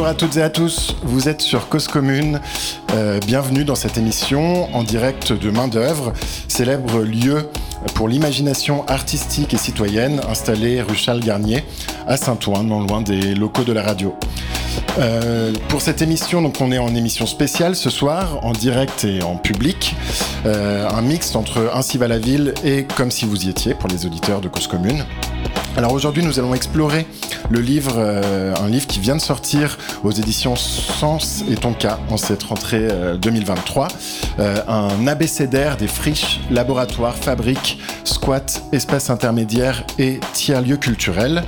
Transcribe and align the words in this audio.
Bonjour 0.00 0.12
à 0.12 0.14
toutes 0.14 0.38
et 0.38 0.42
à 0.42 0.48
tous, 0.48 0.96
vous 1.02 1.28
êtes 1.28 1.42
sur 1.42 1.68
Cause 1.68 1.86
Commune. 1.86 2.40
Euh, 2.94 3.20
bienvenue 3.26 3.66
dans 3.66 3.74
cette 3.74 3.98
émission 3.98 4.74
en 4.74 4.82
direct 4.82 5.34
de 5.34 5.50
Main 5.50 5.68
d'œuvre, 5.68 6.14
célèbre 6.48 7.00
lieu 7.00 7.50
pour 7.94 8.08
l'imagination 8.08 8.86
artistique 8.86 9.52
et 9.52 9.58
citoyenne 9.58 10.22
installé 10.26 10.80
rue 10.80 10.96
Charles 10.96 11.20
Garnier 11.20 11.64
à 12.06 12.16
Saint-Ouen, 12.16 12.62
non 12.62 12.80
loin 12.80 13.02
des 13.02 13.34
locaux 13.34 13.62
de 13.62 13.74
la 13.74 13.82
radio. 13.82 14.16
Euh, 14.98 15.52
pour 15.68 15.82
cette 15.82 16.00
émission, 16.00 16.40
donc 16.40 16.58
on 16.62 16.72
est 16.72 16.78
en 16.78 16.94
émission 16.94 17.26
spéciale 17.26 17.76
ce 17.76 17.90
soir, 17.90 18.42
en 18.42 18.52
direct 18.52 19.04
et 19.04 19.22
en 19.22 19.36
public. 19.36 19.94
Euh, 20.46 20.88
un 20.88 21.02
mix 21.02 21.36
entre 21.36 21.72
Ainsi 21.74 21.98
va 21.98 22.08
la 22.08 22.18
ville 22.18 22.54
et 22.64 22.84
Comme 22.96 23.10
si 23.10 23.26
vous 23.26 23.44
y 23.44 23.50
étiez 23.50 23.74
pour 23.74 23.90
les 23.90 24.06
auditeurs 24.06 24.40
de 24.40 24.48
Cause 24.48 24.66
Commune. 24.66 25.04
Alors 25.76 25.92
aujourd'hui, 25.92 26.22
nous 26.22 26.38
allons 26.38 26.54
explorer 26.54 27.06
le 27.48 27.60
livre, 27.60 27.94
euh, 27.96 28.54
un 28.60 28.68
livre 28.68 28.86
qui 28.86 29.00
vient 29.00 29.16
de 29.16 29.20
sortir 29.20 29.78
aux 30.04 30.10
éditions 30.10 30.56
Sens 30.56 31.42
et 31.50 31.54
Tonka 31.54 31.98
en 32.10 32.16
cette 32.16 32.42
rentrée 32.42 32.88
2023. 33.20 33.88
un 34.68 35.06
abécédaire 35.06 35.76
des 35.76 35.88
friches, 35.88 36.40
laboratoires, 36.50 37.16
fabriques, 37.16 37.78
squats, 38.04 38.60
espaces 38.72 39.10
intermédiaires 39.10 39.84
et 39.98 40.20
tiers-lieux 40.32 40.76
culturels, 40.76 41.42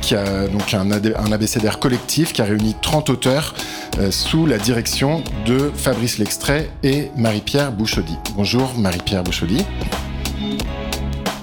qui 0.00 0.14
a 0.14 0.48
donc 0.48 0.74
un, 0.74 0.90
un 0.90 1.32
abécédaire 1.32 1.78
collectif 1.78 2.32
qui 2.32 2.42
a 2.42 2.44
réuni 2.44 2.74
30 2.80 3.10
auteurs 3.10 3.54
euh, 3.98 4.10
sous 4.10 4.46
la 4.46 4.58
direction 4.58 5.22
de 5.46 5.70
Fabrice 5.74 6.18
Lextrait 6.18 6.70
et 6.82 7.10
Marie-Pierre 7.16 7.72
Bouchaudy. 7.72 8.16
Bonjour 8.36 8.72
Marie-Pierre 8.78 9.24
Bouchaudy. 9.24 9.64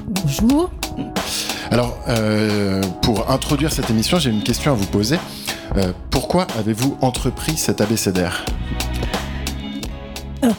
Bonjour. 0.07 0.71
Alors, 1.71 1.97
euh, 2.07 2.81
pour 3.01 3.29
introduire 3.29 3.71
cette 3.71 3.89
émission, 3.89 4.19
j'ai 4.19 4.29
une 4.29 4.43
question 4.43 4.71
à 4.71 4.75
vous 4.75 4.85
poser. 4.85 5.19
Euh, 5.75 5.91
pourquoi 6.09 6.47
avez-vous 6.57 6.97
entrepris 7.01 7.57
cet 7.57 7.81
abécédaire? 7.81 8.45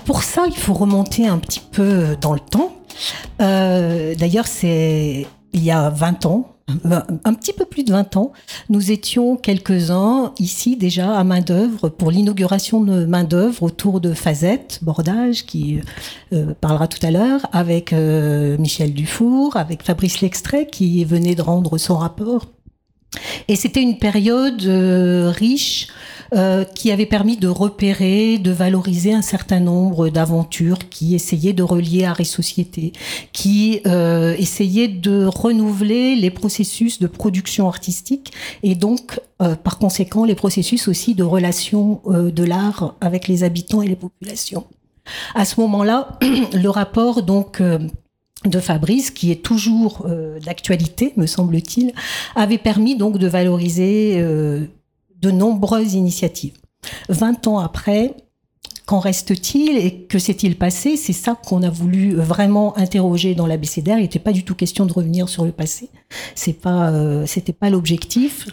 Pour 0.05 0.23
ça, 0.23 0.45
il 0.47 0.57
faut 0.57 0.75
remonter 0.75 1.27
un 1.27 1.39
petit 1.39 1.61
peu 1.61 2.17
dans 2.21 2.35
le 2.35 2.41
temps. 2.41 2.73
D'ailleurs, 3.39 4.47
c'est 4.47 5.27
il 5.53 5.65
y 5.65 5.71
a 5.71 5.89
20 5.89 6.27
ans, 6.27 6.58
un 6.69 7.35
petit 7.35 7.53
peu 7.53 7.65
plus 7.65 7.83
de 7.83 7.93
20 7.93 8.17
ans, 8.17 8.33
nous 8.69 8.93
étions 8.93 9.37
quelques-uns 9.37 10.33
ici 10.39 10.77
déjà 10.77 11.17
à 11.17 11.25
main 11.25 11.41
d'œuvre 11.41 11.89
pour 11.89 12.11
l'inauguration 12.11 12.83
de 12.83 13.07
main 13.07 13.25
d'œuvre 13.25 13.63
autour 13.63 14.01
de 14.01 14.13
Fazette 14.13 14.81
Bordage 14.83 15.47
qui 15.47 15.81
euh, 16.33 16.53
parlera 16.61 16.87
tout 16.87 17.05
à 17.07 17.11
l'heure 17.11 17.47
avec 17.53 17.93
euh, 17.93 18.59
Michel 18.59 18.93
Dufour, 18.93 19.57
avec 19.57 19.83
Fabrice 19.83 20.21
Lextrait 20.21 20.67
qui 20.67 21.05
venait 21.05 21.35
de 21.35 21.43
rendre 21.43 21.79
son 21.79 21.97
rapport. 21.97 22.47
Et 23.49 23.57
c'était 23.57 23.83
une 23.83 23.99
période 23.99 24.63
euh, 24.65 25.31
riche 25.35 25.89
euh, 26.35 26.65
qui 26.65 26.91
avait 26.91 27.07
permis 27.07 27.37
de 27.37 27.49
repérer, 27.49 28.39
de 28.39 28.51
valoriser 28.51 29.13
un 29.13 29.23
certain 29.23 29.61
nombre 29.61 30.09
d'aventures 30.09 30.89
qui 30.89 31.15
essayaient 31.15 31.53
de 31.53 31.63
relier 31.63 32.05
art 32.05 32.21
et 32.21 32.25
société, 32.25 32.93
qui 33.33 33.81
euh, 33.87 34.35
essayaient 34.39 34.89
de 34.89 35.25
renouveler 35.25 36.17
les 36.17 36.31
processus 36.31 36.99
de 36.99 37.07
production 37.07 37.69
artistique 37.69 38.33
et 38.63 38.75
donc 38.75 39.21
euh, 39.41 39.55
par 39.55 39.79
conséquent 39.79 40.25
les 40.25 40.35
processus 40.35 40.89
aussi 40.89 41.15
de 41.15 41.23
relation 41.23 42.01
euh, 42.07 42.33
de 42.33 42.43
l'art 42.43 42.97
avec 43.01 43.29
les 43.29 43.45
habitants 43.45 43.83
et 43.83 43.87
les 43.87 43.95
populations. 43.95 44.67
À 45.37 45.45
ce 45.45 45.61
moment-là, 45.61 46.19
le 46.53 46.69
rapport 46.69 47.23
donc 47.23 47.61
euh, 47.61 47.79
de 48.45 48.59
Fabrice, 48.59 49.13
qui 49.13 49.31
est 49.31 49.43
toujours 49.45 50.07
d'actualité, 50.45 51.13
me 51.17 51.27
semble-t-il, 51.27 51.93
avait 52.37 52.59
permis 52.59 52.97
donc 52.97 53.19
de 53.19 53.27
valoriser 53.27 54.25
de 55.21 55.31
nombreuses 55.31 55.95
initiatives. 55.95 56.55
20 57.09 57.47
ans 57.49 57.59
après, 57.59 58.15
qu'en 58.89 59.01
reste-t-il 59.01 59.77
et 59.77 60.07
que 60.07 60.19
s'est-il 60.19 60.57
passé? 60.57 60.97
C'est 60.97 61.13
ça 61.13 61.35
qu'on 61.35 61.63
a 61.63 61.69
voulu 61.69 62.15
vraiment 62.15 62.77
interroger 62.79 63.35
dans 63.35 63.47
l'abécédaire. 63.47 63.99
Il 63.99 64.03
n'était 64.03 64.19
pas 64.19 64.33
du 64.33 64.45
tout 64.45 64.55
question 64.55 64.87
de 64.87 64.93
revenir 64.95 65.29
sur 65.29 65.45
le 65.45 65.53
passé. 65.53 65.91
C'est 66.35 66.55
pas, 66.55 66.89
euh, 66.89 67.27
c'était 67.27 67.53
pas 67.53 67.69
l'objectif. 67.69 68.49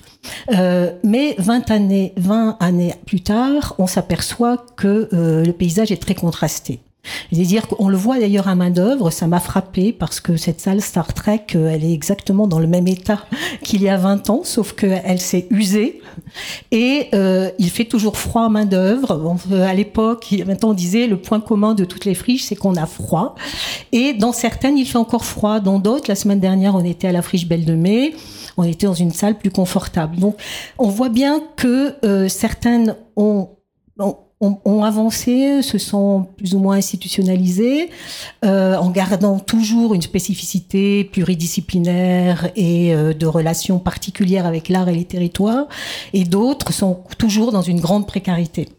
Euh, 0.53 0.91
mais 1.05 1.35
20 1.37 1.71
années, 1.71 2.13
20 2.17 2.57
années 2.59 2.95
plus 3.05 3.21
tard, 3.21 3.75
on 3.77 3.87
s'aperçoit 3.87 4.57
que 4.75 5.07
euh, 5.13 5.45
le 5.45 5.53
paysage 5.53 5.93
est 5.93 6.01
très 6.01 6.15
contrasté. 6.15 6.81
C'est-à-dire 7.31 7.67
qu'on 7.67 7.87
le 7.87 7.97
voit 7.97 8.19
d'ailleurs 8.19 8.47
à 8.47 8.55
main 8.55 8.69
d'œuvre, 8.69 9.09
ça 9.09 9.27
m'a 9.27 9.39
frappé 9.39 9.93
parce 9.93 10.19
que 10.19 10.37
cette 10.37 10.61
salle 10.61 10.81
Star 10.81 11.13
Trek, 11.13 11.45
euh, 11.55 11.69
elle 11.69 11.83
est 11.83 11.93
exactement 11.93 12.47
dans 12.47 12.59
le 12.59 12.67
même 12.67 12.87
état 12.87 13.25
qu'il 13.63 13.81
y 13.81 13.89
a 13.89 13.97
20 13.97 14.29
ans, 14.29 14.41
sauf 14.43 14.73
qu'elle 14.73 15.19
s'est 15.19 15.47
usée 15.49 16.01
et 16.71 17.07
euh, 17.13 17.49
il 17.59 17.69
fait 17.69 17.85
toujours 17.85 18.17
froid 18.17 18.45
à 18.45 18.49
main 18.49 18.65
d'œuvre. 18.65 19.37
À 19.51 19.73
l'époque, 19.73 20.33
maintenant 20.45 20.69
on 20.69 20.73
disait 20.73 21.07
le 21.07 21.17
point 21.17 21.39
commun 21.39 21.73
de 21.73 21.85
toutes 21.85 22.05
les 22.05 22.15
friches, 22.15 22.43
c'est 22.43 22.55
qu'on 22.55 22.75
a 22.75 22.85
froid. 22.85 23.35
Et 23.91 24.13
dans 24.13 24.33
certaines, 24.33 24.77
il 24.77 24.85
fait 24.85 24.97
encore 24.97 25.25
froid. 25.25 25.59
Dans 25.59 25.79
d'autres, 25.79 26.05
la 26.07 26.15
semaine 26.15 26.39
dernière, 26.39 26.75
on 26.75 26.83
était 26.83 27.07
à 27.07 27.11
la 27.11 27.21
friche 27.21 27.47
Belle 27.47 27.65
de 27.65 27.75
Mai 27.75 28.13
on 28.57 28.63
était 28.63 28.87
dans 28.87 28.93
une 28.93 29.11
salle 29.11 29.37
plus 29.37 29.51
confortable. 29.51 30.17
Donc, 30.17 30.37
on 30.77 30.89
voit 30.89 31.09
bien 31.09 31.41
que 31.55 31.95
euh, 32.05 32.27
certaines 32.27 32.95
ont, 33.15 33.49
ont, 34.63 34.83
avancé, 34.83 35.61
se 35.61 35.77
sont 35.77 36.27
plus 36.37 36.53
ou 36.53 36.59
moins 36.59 36.77
institutionnalisés, 36.77 37.89
euh, 38.43 38.75
en 38.75 38.89
gardant 38.89 39.39
toujours 39.39 39.93
une 39.93 40.01
spécificité 40.01 41.03
pluridisciplinaire 41.03 42.51
et 42.55 42.93
euh, 42.93 43.13
de 43.13 43.25
relations 43.25 43.79
particulières 43.79 44.45
avec 44.45 44.69
l'art 44.69 44.89
et 44.89 44.95
les 44.95 45.05
territoires, 45.05 45.67
et 46.13 46.23
d'autres 46.23 46.73
sont 46.73 46.99
toujours 47.17 47.51
dans 47.51 47.61
une 47.61 47.79
grande 47.79 48.07
précarité. 48.07 48.69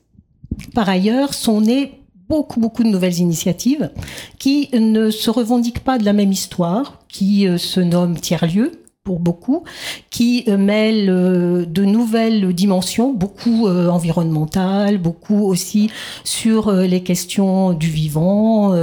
Par 0.75 0.89
ailleurs, 0.89 1.35
sont 1.35 1.61
nées 1.61 2.01
beaucoup, 2.29 2.61
beaucoup 2.61 2.83
de 2.83 2.89
nouvelles 2.89 3.19
initiatives 3.19 3.91
qui 4.39 4.69
ne 4.73 5.11
se 5.11 5.31
revendiquent 5.31 5.85
pas 5.85 5.99
de 5.99 6.05
la 6.05 6.13
même 6.13 6.33
histoire, 6.33 7.01
qui 7.09 7.47
euh, 7.47 7.59
se 7.59 7.81
nomment 7.81 8.19
tiers-lieux, 8.19 8.73
pour 9.07 9.21
beaucoup, 9.21 9.63
qui 10.11 10.43
euh, 10.49 10.59
mêle 10.59 11.09
euh, 11.09 11.65
de 11.65 11.85
nouvelles 11.85 12.53
dimensions, 12.53 13.13
beaucoup 13.13 13.69
euh, 13.69 13.89
environnementales, 13.89 14.99
beaucoup 14.99 15.47
aussi 15.47 15.91
sur 16.25 16.73
les 16.73 17.05
questions 17.05 17.73
du 17.73 17.89
vivant 17.89 18.75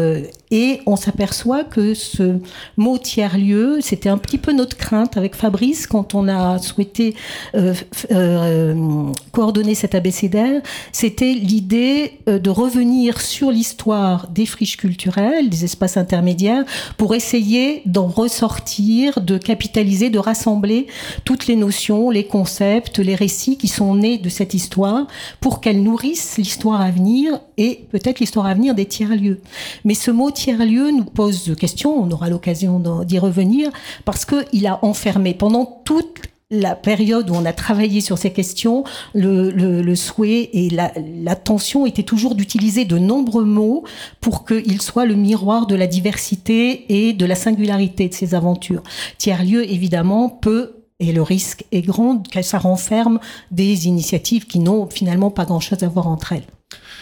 et 0.53 0.81
on 0.85 0.95
s'aperçoit 0.95 1.63
que 1.63 1.95
ce 1.95 2.37
mot 2.77 2.99
tiers-lieu, 2.99 3.79
c'était 3.81 4.07
un 4.07 4.19
petit 4.19 4.37
peu 4.37 4.53
notre 4.53 4.77
crainte 4.77 5.17
avec 5.17 5.33
Fabrice 5.33 5.87
quand 5.87 6.13
on 6.13 6.27
a 6.27 6.59
souhaité 6.59 7.15
euh, 7.55 7.73
euh, 8.11 9.11
coordonner 9.31 9.73
cet 9.73 9.95
abécédaire. 9.95 10.61
C'était 10.91 11.33
l'idée 11.33 12.19
euh, 12.29 12.37
de 12.37 12.51
revenir 12.51 13.19
sur 13.19 13.49
l'histoire 13.49 14.27
des 14.27 14.45
friches 14.45 14.77
culturelles, 14.77 15.49
des 15.49 15.63
espaces 15.63 15.97
intermédiaires, 15.97 16.65
pour 16.97 17.15
essayer 17.15 17.81
d'en 17.87 18.05
ressortir, 18.05 19.21
de 19.21 19.39
capitaliser, 19.39 20.11
de 20.11 20.19
rassembler 20.19 20.85
toutes 21.25 21.47
les 21.47 21.55
notions, 21.55 22.11
les 22.11 22.25
concepts, 22.25 22.99
les 22.99 23.15
récits 23.15 23.57
qui 23.57 23.67
sont 23.67 23.95
nés 23.95 24.19
de 24.19 24.29
cette 24.29 24.53
histoire 24.53 25.07
pour 25.39 25.61
qu'elles 25.61 25.81
nourrissent 25.81 26.37
l'histoire 26.37 26.79
à 26.79 26.91
venir 26.91 27.39
et 27.57 27.85
peut-être 27.91 28.19
l'histoire 28.19 28.45
à 28.45 28.53
venir 28.53 28.75
des 28.75 28.85
tiers-lieux. 28.85 29.41
Mais 29.83 29.95
ce 29.95 30.11
mot 30.11 30.29
tiers-lieu 30.43 30.91
nous 30.91 31.05
pose 31.05 31.45
de 31.45 31.53
questions, 31.53 32.03
on 32.03 32.11
aura 32.11 32.29
l'occasion 32.29 32.77
d'y 33.05 33.17
revenir, 33.17 33.71
parce 34.03 34.25
qu'il 34.25 34.67
a 34.67 34.83
enfermé 34.83 35.33
pendant 35.33 35.63
toute 35.85 36.19
la 36.51 36.75
période 36.75 37.29
où 37.29 37.33
on 37.33 37.45
a 37.45 37.53
travaillé 37.53 38.01
sur 38.01 38.17
ces 38.17 38.33
questions, 38.33 38.83
le, 39.13 39.95
souhait 39.95 40.49
et 40.51 40.69
l'attention 40.69 41.83
la, 41.83 41.89
était 41.89 42.03
toujours 42.03 42.35
d'utiliser 42.35 42.83
de 42.83 42.97
nombreux 42.97 43.45
mots 43.45 43.85
pour 44.19 44.43
qu'il 44.45 44.81
soit 44.81 45.05
le 45.05 45.15
miroir 45.15 45.65
de 45.65 45.75
la 45.75 45.87
diversité 45.87 46.87
et 46.89 47.13
de 47.13 47.25
la 47.25 47.35
singularité 47.35 48.09
de 48.09 48.13
ces 48.13 48.35
aventures. 48.35 48.83
Tiers-lieu, 49.17 49.63
évidemment, 49.71 50.27
peut 50.27 50.83
et 50.99 51.13
le 51.13 51.21
risque 51.21 51.63
est 51.71 51.81
grand 51.81 52.27
que 52.29 52.41
ça 52.41 52.59
renferme 52.59 53.21
des 53.49 53.87
initiatives 53.87 54.45
qui 54.45 54.59
n'ont 54.59 54.89
finalement 54.89 55.31
pas 55.31 55.45
grand-chose 55.45 55.83
à 55.83 55.87
voir 55.87 56.07
entre 56.07 56.33
elles. 56.33 56.47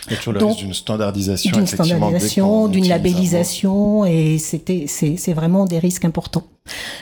Il 0.07 0.13
y 0.13 0.15
a 0.15 0.18
toujours 0.18 0.33
le 0.33 0.45
risque 0.45 0.59
d'une 0.59 0.74
standardisation, 0.74 1.51
d'une 1.51 1.68
standardisation, 1.68 2.68
d'une 2.68 2.88
labellisation, 2.88 4.06
et 4.06 4.38
c'était, 4.39 4.86
c'est 4.88 5.33
vraiment 5.33 5.65
des 5.65 5.80
risques 5.80 6.06
importants. 6.06 6.44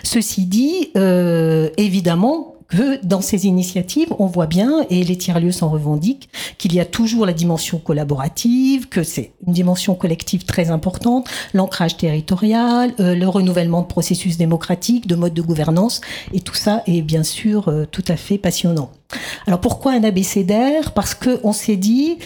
Ceci 0.04 0.46
dit, 0.46 0.90
euh, 0.98 1.70
évidemment, 1.78 2.56
que 2.70 3.04
dans 3.04 3.22
ces 3.22 3.48
initiatives, 3.48 4.14
on 4.20 4.28
voit 4.28 4.46
bien, 4.46 4.86
et 4.90 5.04
les 5.04 5.18
tiers-lieux 5.18 5.52
s'en 5.52 5.70
revendiquent, 5.70 6.30
qu'il 6.58 6.74
y 6.74 6.80
a 6.80 6.86
toujours 6.86 7.26
la 7.26 7.34
dimension 7.34 7.80
collaborative, 7.80 8.88
que 8.88 9.04
c'est 9.04 9.34
une 9.46 9.54
dimension 9.54 9.96
collective 9.96 10.46
très 10.46 10.70
importante, 10.70 11.28
l'ancrage 11.54 11.98
territorial, 11.98 12.94
euh, 13.00 13.16
le 13.16 13.28
renouvellement 13.28 13.82
de 13.82 13.88
processus 13.88 14.38
démocratiques, 14.38 15.08
de 15.08 15.16
modes 15.16 15.34
de 15.34 15.42
gouvernance, 15.42 16.02
et 16.32 16.42
tout 16.42 16.56
ça 16.56 16.84
est 16.86 17.02
bien 17.02 17.24
sûr 17.24 17.70
euh, 17.70 17.86
tout 17.90 18.06
à 18.08 18.16
fait 18.16 18.38
passionnant. 18.38 18.92
Alors 19.48 19.62
pourquoi 19.62 19.94
un 19.94 20.04
abécédaire? 20.04 20.92
Parce 20.92 21.16
qu'on 21.16 21.54
s'est 21.54 21.76
dit 21.76 22.20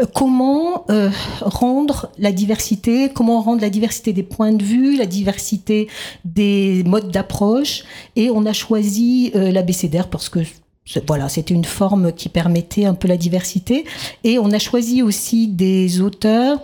euh, 0.00 0.06
comment 0.14 0.84
euh, 0.90 1.10
rendre 1.40 2.10
la 2.18 2.32
diversité, 2.32 3.10
comment 3.12 3.40
rendre 3.40 3.62
la 3.62 3.70
diversité 3.70 4.12
des 4.12 4.22
points 4.22 4.52
de 4.52 4.62
vue, 4.62 4.96
la 4.96 5.06
diversité 5.06 5.88
des 6.24 6.82
modes 6.84 7.10
d'approche, 7.10 7.84
et 8.16 8.30
on 8.30 8.44
a 8.44 8.52
choisi 8.52 9.32
euh, 9.34 9.50
l'abécédaire 9.50 10.08
parce 10.08 10.28
que 10.28 10.40
voilà, 11.06 11.28
c'était 11.28 11.54
une 11.54 11.64
forme 11.64 12.12
qui 12.12 12.28
permettait 12.28 12.84
un 12.84 12.94
peu 12.94 13.08
la 13.08 13.16
diversité. 13.16 13.84
Et 14.22 14.38
on 14.38 14.52
a 14.52 14.58
choisi 14.58 15.02
aussi 15.02 15.48
des 15.48 16.00
auteurs 16.00 16.60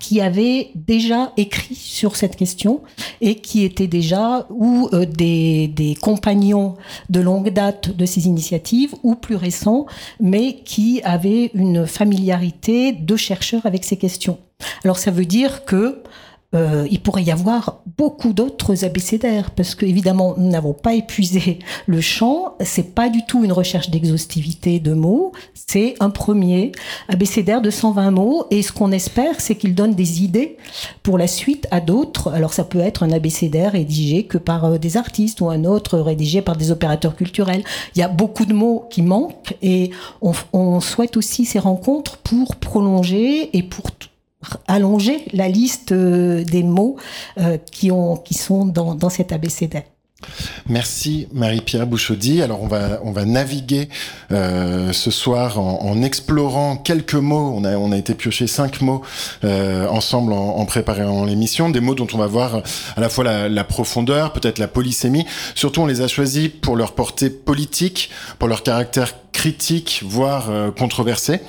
qui 0.00 0.20
avaient 0.20 0.70
déjà 0.74 1.32
écrit 1.36 1.74
sur 1.74 2.16
cette 2.16 2.36
question 2.36 2.82
et 3.20 3.36
qui 3.36 3.64
étaient 3.64 3.86
déjà 3.86 4.46
ou 4.50 4.88
euh, 4.92 5.06
des, 5.06 5.68
des, 5.68 5.94
compagnons 5.94 6.74
de 7.08 7.20
longue 7.20 7.50
date 7.50 7.96
de 7.96 8.04
ces 8.04 8.26
initiatives 8.26 8.94
ou 9.02 9.14
plus 9.14 9.36
récents, 9.36 9.86
mais 10.20 10.56
qui 10.64 11.00
avaient 11.02 11.50
une 11.54 11.86
familiarité 11.86 12.92
de 12.92 13.16
chercheurs 13.16 13.64
avec 13.64 13.84
ces 13.84 13.96
questions. 13.96 14.38
Alors 14.84 14.98
ça 14.98 15.10
veut 15.10 15.24
dire 15.24 15.64
que 15.64 16.02
euh, 16.54 16.86
il 16.90 17.00
pourrait 17.00 17.24
y 17.24 17.30
avoir 17.30 17.80
beaucoup 17.98 18.32
d'autres 18.32 18.84
abécédaires 18.84 19.50
parce 19.50 19.74
que 19.74 19.84
évidemment 19.84 20.34
nous 20.38 20.48
n'avons 20.48 20.74
pas 20.74 20.94
épuisé 20.94 21.58
le 21.86 22.00
champ. 22.00 22.54
C'est 22.60 22.94
pas 22.94 23.08
du 23.08 23.24
tout 23.26 23.44
une 23.44 23.52
recherche 23.52 23.90
d'exhaustivité 23.90 24.78
de 24.78 24.94
mots. 24.94 25.32
C'est 25.54 25.94
un 26.00 26.10
premier 26.10 26.72
abécédaire 27.08 27.60
de 27.60 27.70
120 27.70 28.10
mots 28.12 28.46
et 28.50 28.62
ce 28.62 28.72
qu'on 28.72 28.92
espère, 28.92 29.40
c'est 29.40 29.56
qu'il 29.56 29.74
donne 29.74 29.94
des 29.94 30.22
idées 30.22 30.56
pour 31.02 31.18
la 31.18 31.26
suite 31.26 31.66
à 31.70 31.80
d'autres. 31.80 32.30
Alors 32.32 32.52
ça 32.52 32.64
peut 32.64 32.80
être 32.80 33.02
un 33.02 33.10
abécédaire 33.10 33.72
rédigé 33.72 34.24
que 34.24 34.38
par 34.38 34.64
euh, 34.64 34.78
des 34.78 34.96
artistes 34.96 35.40
ou 35.40 35.50
un 35.50 35.64
autre 35.64 35.98
rédigé 35.98 36.42
par 36.42 36.56
des 36.56 36.70
opérateurs 36.70 37.16
culturels. 37.16 37.64
Il 37.94 37.98
y 37.98 38.02
a 38.02 38.08
beaucoup 38.08 38.44
de 38.44 38.54
mots 38.54 38.86
qui 38.90 39.02
manquent 39.02 39.56
et 39.62 39.90
on, 40.22 40.32
on 40.52 40.80
souhaite 40.80 41.16
aussi 41.16 41.44
ces 41.44 41.58
rencontres 41.58 42.18
pour 42.18 42.56
prolonger 42.56 43.56
et 43.56 43.62
pour 43.62 43.90
allonger 44.66 45.24
la 45.32 45.48
liste 45.48 45.92
euh, 45.92 46.44
des 46.44 46.62
mots 46.62 46.96
euh, 47.38 47.58
qui, 47.70 47.90
ont, 47.90 48.16
qui 48.16 48.34
sont 48.34 48.64
dans, 48.64 48.94
dans 48.94 49.10
cet 49.10 49.32
abécédaire. 49.32 49.84
Merci 50.66 51.28
Marie-Pierre 51.34 51.86
Bouchaudy. 51.86 52.40
Alors 52.40 52.62
on 52.62 52.66
va 52.66 53.00
on 53.04 53.12
va 53.12 53.26
naviguer 53.26 53.90
euh, 54.32 54.90
ce 54.92 55.10
soir 55.10 55.58
en, 55.58 56.02
explorant 56.02 56.78
quelques 56.78 57.14
mots. 57.14 57.52
On 57.54 57.64
a 57.64 57.76
on 57.76 57.92
a 57.92 57.98
été 57.98 58.14
piocher 58.14 58.46
cinq 58.46 58.80
mots 58.80 59.02
ensemble 59.44 60.32
en, 60.32 60.64
préparant 60.64 61.26
l'émission, 61.26 61.68
des 61.68 61.80
mots 61.80 61.94
dont 61.94 62.06
on 62.14 62.16
va 62.16 62.26
voir 62.26 62.62
à 62.96 63.00
la 63.00 63.10
fois 63.10 63.24
la, 63.48 63.64
profondeur, 63.64 64.32
peut-être 64.32 64.58
la 64.58 64.68
polysémie. 64.68 65.26
Surtout 65.54 65.82
on 65.82 65.86
les 65.86 66.00
a 66.00 66.08
choisis 66.08 66.48
pour 66.48 66.76
leur 66.76 66.94
portée 66.94 67.28
politique, 67.28 68.10
pour 68.38 68.48
leur 68.48 68.62
caractère 68.62 69.12
critique, 69.32 70.02
voire 70.02 70.50
controversé. 70.78 71.40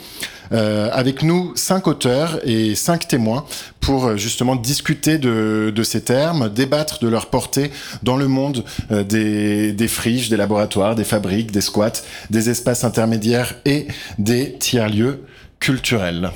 Euh, 0.51 0.89
avec 0.93 1.23
nous 1.23 1.51
cinq 1.55 1.87
auteurs 1.87 2.39
et 2.43 2.75
cinq 2.75 3.07
témoins 3.07 3.45
pour 3.81 4.05
euh, 4.05 4.17
justement 4.17 4.55
discuter 4.55 5.17
de, 5.17 5.83
ces 5.83 6.01
termes, 6.01 6.49
débattre 6.49 6.99
de 6.99 7.07
leur 7.07 7.27
portée 7.27 7.71
dans 8.03 8.17
le 8.17 8.27
monde 8.27 8.63
euh, 8.91 9.03
des, 9.03 9.73
des 9.73 9.87
friches, 9.87 10.29
des 10.29 10.37
laboratoires, 10.37 10.95
des 10.95 11.03
fabriques, 11.03 11.51
des 11.51 11.61
squats, 11.61 12.03
des 12.29 12.49
espaces 12.49 12.83
intermédiaires 12.83 13.55
et 13.65 13.87
des 14.17 14.53
tiers-lieux 14.57 15.23
culturels. 15.59 16.31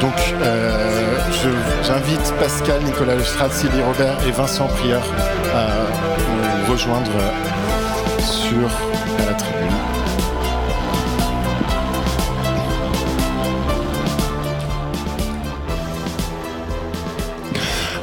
donc, 0.00 0.14
j'invite 1.82 2.32
Pascal, 2.40 2.82
Nicolas 2.84 3.16
Lestrade, 3.16 3.52
Sylvie 3.52 3.82
Robert 3.82 4.16
et 4.26 4.30
Vincent 4.30 4.66
Prieur 4.68 5.02
à 5.54 6.09
rejoindre 6.70 7.10
sur 8.20 8.68
la 9.18 9.34
tribune. 9.34 9.68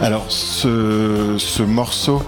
Alors, 0.01 0.25
ce, 0.27 1.35
ce 1.37 1.63
morceau 1.63 2.21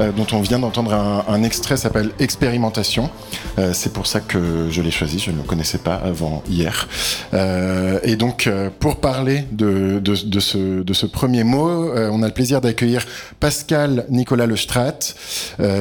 euh, 0.00 0.12
dont 0.12 0.26
on 0.32 0.40
vient 0.40 0.58
d'entendre 0.58 0.92
un, 0.94 1.24
un, 1.28 1.42
extrait 1.42 1.76
s'appelle 1.76 2.10
Expérimentation. 2.18 3.10
Euh, 3.58 3.72
c'est 3.72 3.92
pour 3.92 4.06
ça 4.06 4.20
que 4.20 4.68
je 4.70 4.82
l'ai 4.82 4.90
choisi, 4.90 5.18
je 5.18 5.30
ne 5.30 5.38
le 5.38 5.42
connaissais 5.42 5.78
pas 5.78 5.94
avant 5.94 6.42
hier. 6.48 6.88
Euh, 7.34 7.98
et 8.02 8.16
donc, 8.16 8.46
euh, 8.46 8.70
pour 8.78 8.96
parler 8.96 9.44
de, 9.52 9.98
de, 9.98 10.40
ce, 10.40 10.82
de 10.82 10.92
ce 10.92 11.06
premier 11.06 11.44
mot, 11.44 11.90
on 11.94 12.22
a 12.22 12.26
le 12.26 12.32
plaisir 12.32 12.60
d'accueillir 12.60 13.04
Pascal 13.40 14.06
Nicolas 14.10 14.46
Lestrat, 14.46 14.98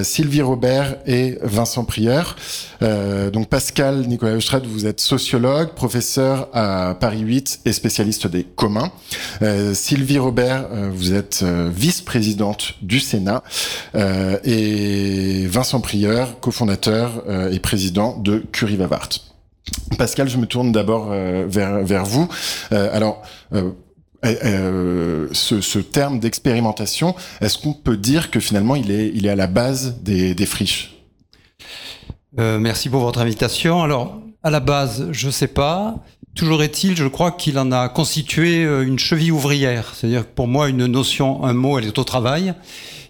Sylvie 0.03 0.41
Robert 0.41 0.95
et 1.05 1.37
Vincent 1.41 1.83
Prieur. 1.83 2.35
donc, 2.81 3.49
Pascal 3.49 4.07
Nicolas 4.07 4.35
Lestrat, 4.35 4.59
vous 4.59 4.85
êtes 4.85 4.99
sociologue, 4.99 5.69
professeur 5.69 6.49
à 6.53 6.95
Paris 6.99 7.21
8 7.21 7.61
et 7.65 7.73
spécialiste 7.73 8.27
des 8.27 8.43
communs. 8.43 8.91
Sylvie 9.73 10.19
Robert, 10.19 10.67
vous 10.93 11.13
êtes 11.13 11.43
vice-présidente 11.43 12.75
du 12.81 12.99
Sénat. 12.99 13.43
Et 14.43 15.47
Vincent 15.47 15.81
Prieur, 15.81 16.39
cofondateur 16.39 17.23
euh, 17.27 17.51
et 17.51 17.59
président 17.59 18.17
de 18.17 18.39
Curie 18.51 18.75
Vavart. 18.75 19.09
Pascal, 19.97 20.29
je 20.29 20.37
me 20.37 20.45
tourne 20.45 20.71
d'abord 20.71 21.09
euh, 21.11 21.45
vers, 21.47 21.83
vers 21.83 22.05
vous. 22.05 22.27
alors, 22.71 23.23
euh, 24.25 25.27
ce, 25.33 25.77
terme 25.77 26.19
d'expérimentation, 26.19 27.15
est-ce 27.41 27.57
qu'on 27.57 27.73
peut 27.73 27.97
dire 27.97 28.31
que 28.31 28.39
finalement 28.39 28.75
il 28.75 28.89
est, 28.89 29.11
il 29.13 29.27
est 29.27 29.29
à 29.29 29.35
la 29.35 29.47
base 29.47 30.01
des, 30.01 30.45
friches? 30.45 30.95
Euh, 32.39 32.57
Merci 32.59 32.89
pour 32.89 33.01
votre 33.01 33.19
invitation. 33.19 33.83
Alors, 33.83 34.19
à 34.41 34.49
la 34.49 34.59
base, 34.59 35.09
je 35.11 35.27
ne 35.27 35.31
sais 35.31 35.47
pas. 35.47 35.95
Toujours 36.33 36.63
est-il, 36.63 36.97
je 36.97 37.07
crois 37.07 37.31
qu'il 37.31 37.59
en 37.59 37.71
a 37.71 37.87
constitué 37.87 38.63
une 38.63 38.99
cheville 38.99 39.31
ouvrière. 39.31 39.93
C'est-à-dire 39.95 40.21
que 40.21 40.33
pour 40.33 40.47
moi, 40.47 40.69
une 40.69 40.85
notion, 40.85 41.43
un 41.43 41.53
mot, 41.53 41.77
elle 41.77 41.85
est 41.85 41.97
au 41.97 42.03
travail. 42.03 42.53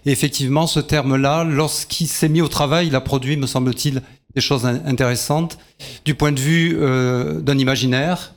Et 0.06 0.12
effectivement, 0.12 0.68
ce 0.68 0.78
terme-là, 0.78 1.42
lorsqu'il 1.44 2.06
s'est 2.06 2.28
mis 2.28 2.40
au 2.40 2.48
travail, 2.48 2.86
il 2.86 2.94
a 2.94 3.00
produit, 3.00 3.36
me 3.36 3.46
semble-t-il, 3.46 4.02
des 4.36 4.40
choses 4.40 4.64
intéressantes 4.64 5.58
du 6.04 6.14
point 6.14 6.30
de 6.30 6.38
vue 6.38 6.76
euh, 6.78 7.40
d'un 7.40 7.58
imaginaire, 7.58 8.34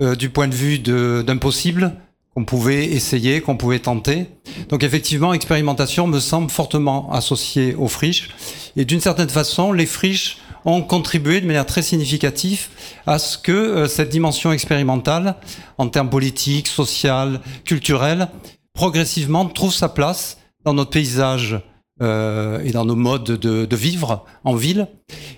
euh, 0.00 0.14
du 0.14 0.30
point 0.30 0.46
de 0.46 0.54
vue 0.54 0.78
d'un 0.78 1.36
possible 1.36 1.94
qu'on 2.34 2.44
pouvait 2.44 2.84
essayer, 2.84 3.40
qu'on 3.40 3.56
pouvait 3.56 3.80
tenter. 3.80 4.26
Donc 4.68 4.84
effectivement, 4.84 5.32
expérimentation 5.32 6.06
me 6.06 6.20
semble 6.20 6.48
fortement 6.48 7.10
associée 7.12 7.74
aux 7.74 7.88
friches. 7.88 8.28
Et 8.76 8.84
d'une 8.84 9.00
certaine 9.00 9.30
façon, 9.30 9.72
les 9.72 9.86
friches 9.86 10.38
ont 10.64 10.82
contribué 10.82 11.40
de 11.40 11.46
manière 11.46 11.66
très 11.66 11.82
significative 11.82 12.68
à 13.06 13.18
ce 13.18 13.36
que 13.36 13.50
euh, 13.50 13.88
cette 13.88 14.10
dimension 14.10 14.52
expérimentale, 14.52 15.34
en 15.76 15.88
termes 15.88 16.10
politiques, 16.10 16.68
sociales, 16.68 17.40
culturels, 17.64 18.28
progressivement 18.74 19.46
trouve 19.46 19.74
sa 19.74 19.88
place 19.88 20.36
dans 20.64 20.74
notre 20.74 20.90
paysage 20.90 21.60
euh, 22.02 22.60
et 22.64 22.70
dans 22.70 22.86
nos 22.86 22.96
modes 22.96 23.24
de, 23.24 23.76
vivre 23.76 24.24
en 24.44 24.54
ville. 24.54 24.88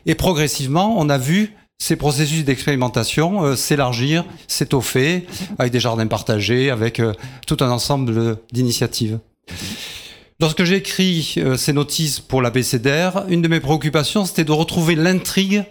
Et 0.07 0.15
progressivement, 0.15 0.95
on 0.97 1.09
a 1.09 1.19
vu 1.19 1.57
ces 1.79 1.97
processus 1.97 2.45
d'expérimentation 2.45 3.43
euh, 3.43 3.57
s'élargir, 3.57 4.25
s'étoffer, 4.47 5.27
avec 5.59 5.73
des 5.73 5.81
jardins 5.81 6.07
partagés, 6.07 6.71
avec 6.71 7.01
euh, 7.01 7.15
tout 7.49 7.57
un 7.61 7.71
ensemble 7.71 8.37
d'initiatives. 8.53 9.19
Lorsque 10.39 10.63
j'ai 10.63 10.77
écrit 10.77 11.37
ces 11.57 11.73
notices 11.73 12.19
pour 12.19 12.43
la 12.43 12.51
BCDR, 12.51 13.25
une 13.29 13.43
de 13.43 13.49
mes 13.49 13.61
préoccupations, 13.61 14.25
c'était 14.25 14.45
de 14.45 14.51
retrouver 14.53 14.97
l'intrigue 14.97 15.65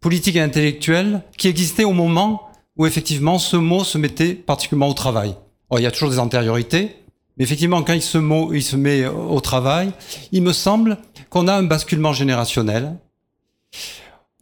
politique 0.00 0.36
et 0.36 0.40
intellectuelle 0.40 1.22
qui 1.36 1.48
existait 1.48 1.84
au 1.84 1.92
moment 1.92 2.50
où 2.78 2.86
effectivement 2.86 3.38
ce 3.38 3.56
mot 3.56 3.84
se 3.84 3.98
mettait 3.98 4.34
particulièrement 4.34 4.88
au 4.88 4.94
travail. 4.94 5.34
Il 5.76 5.82
y 5.82 5.86
a 5.86 5.90
toujours 5.90 6.10
des 6.10 6.18
antériorités, 6.18 6.96
mais 7.36 7.44
effectivement, 7.44 7.82
quand 7.82 7.92
il 7.92 8.02
se, 8.02 8.76
met, 8.76 9.06
au 9.06 9.40
travail, 9.40 9.92
il 10.32 10.42
me 10.42 10.52
semble 10.52 10.98
qu'on 11.28 11.48
a 11.48 11.54
un 11.54 11.62
basculement 11.62 12.12
générationnel. 12.12 12.96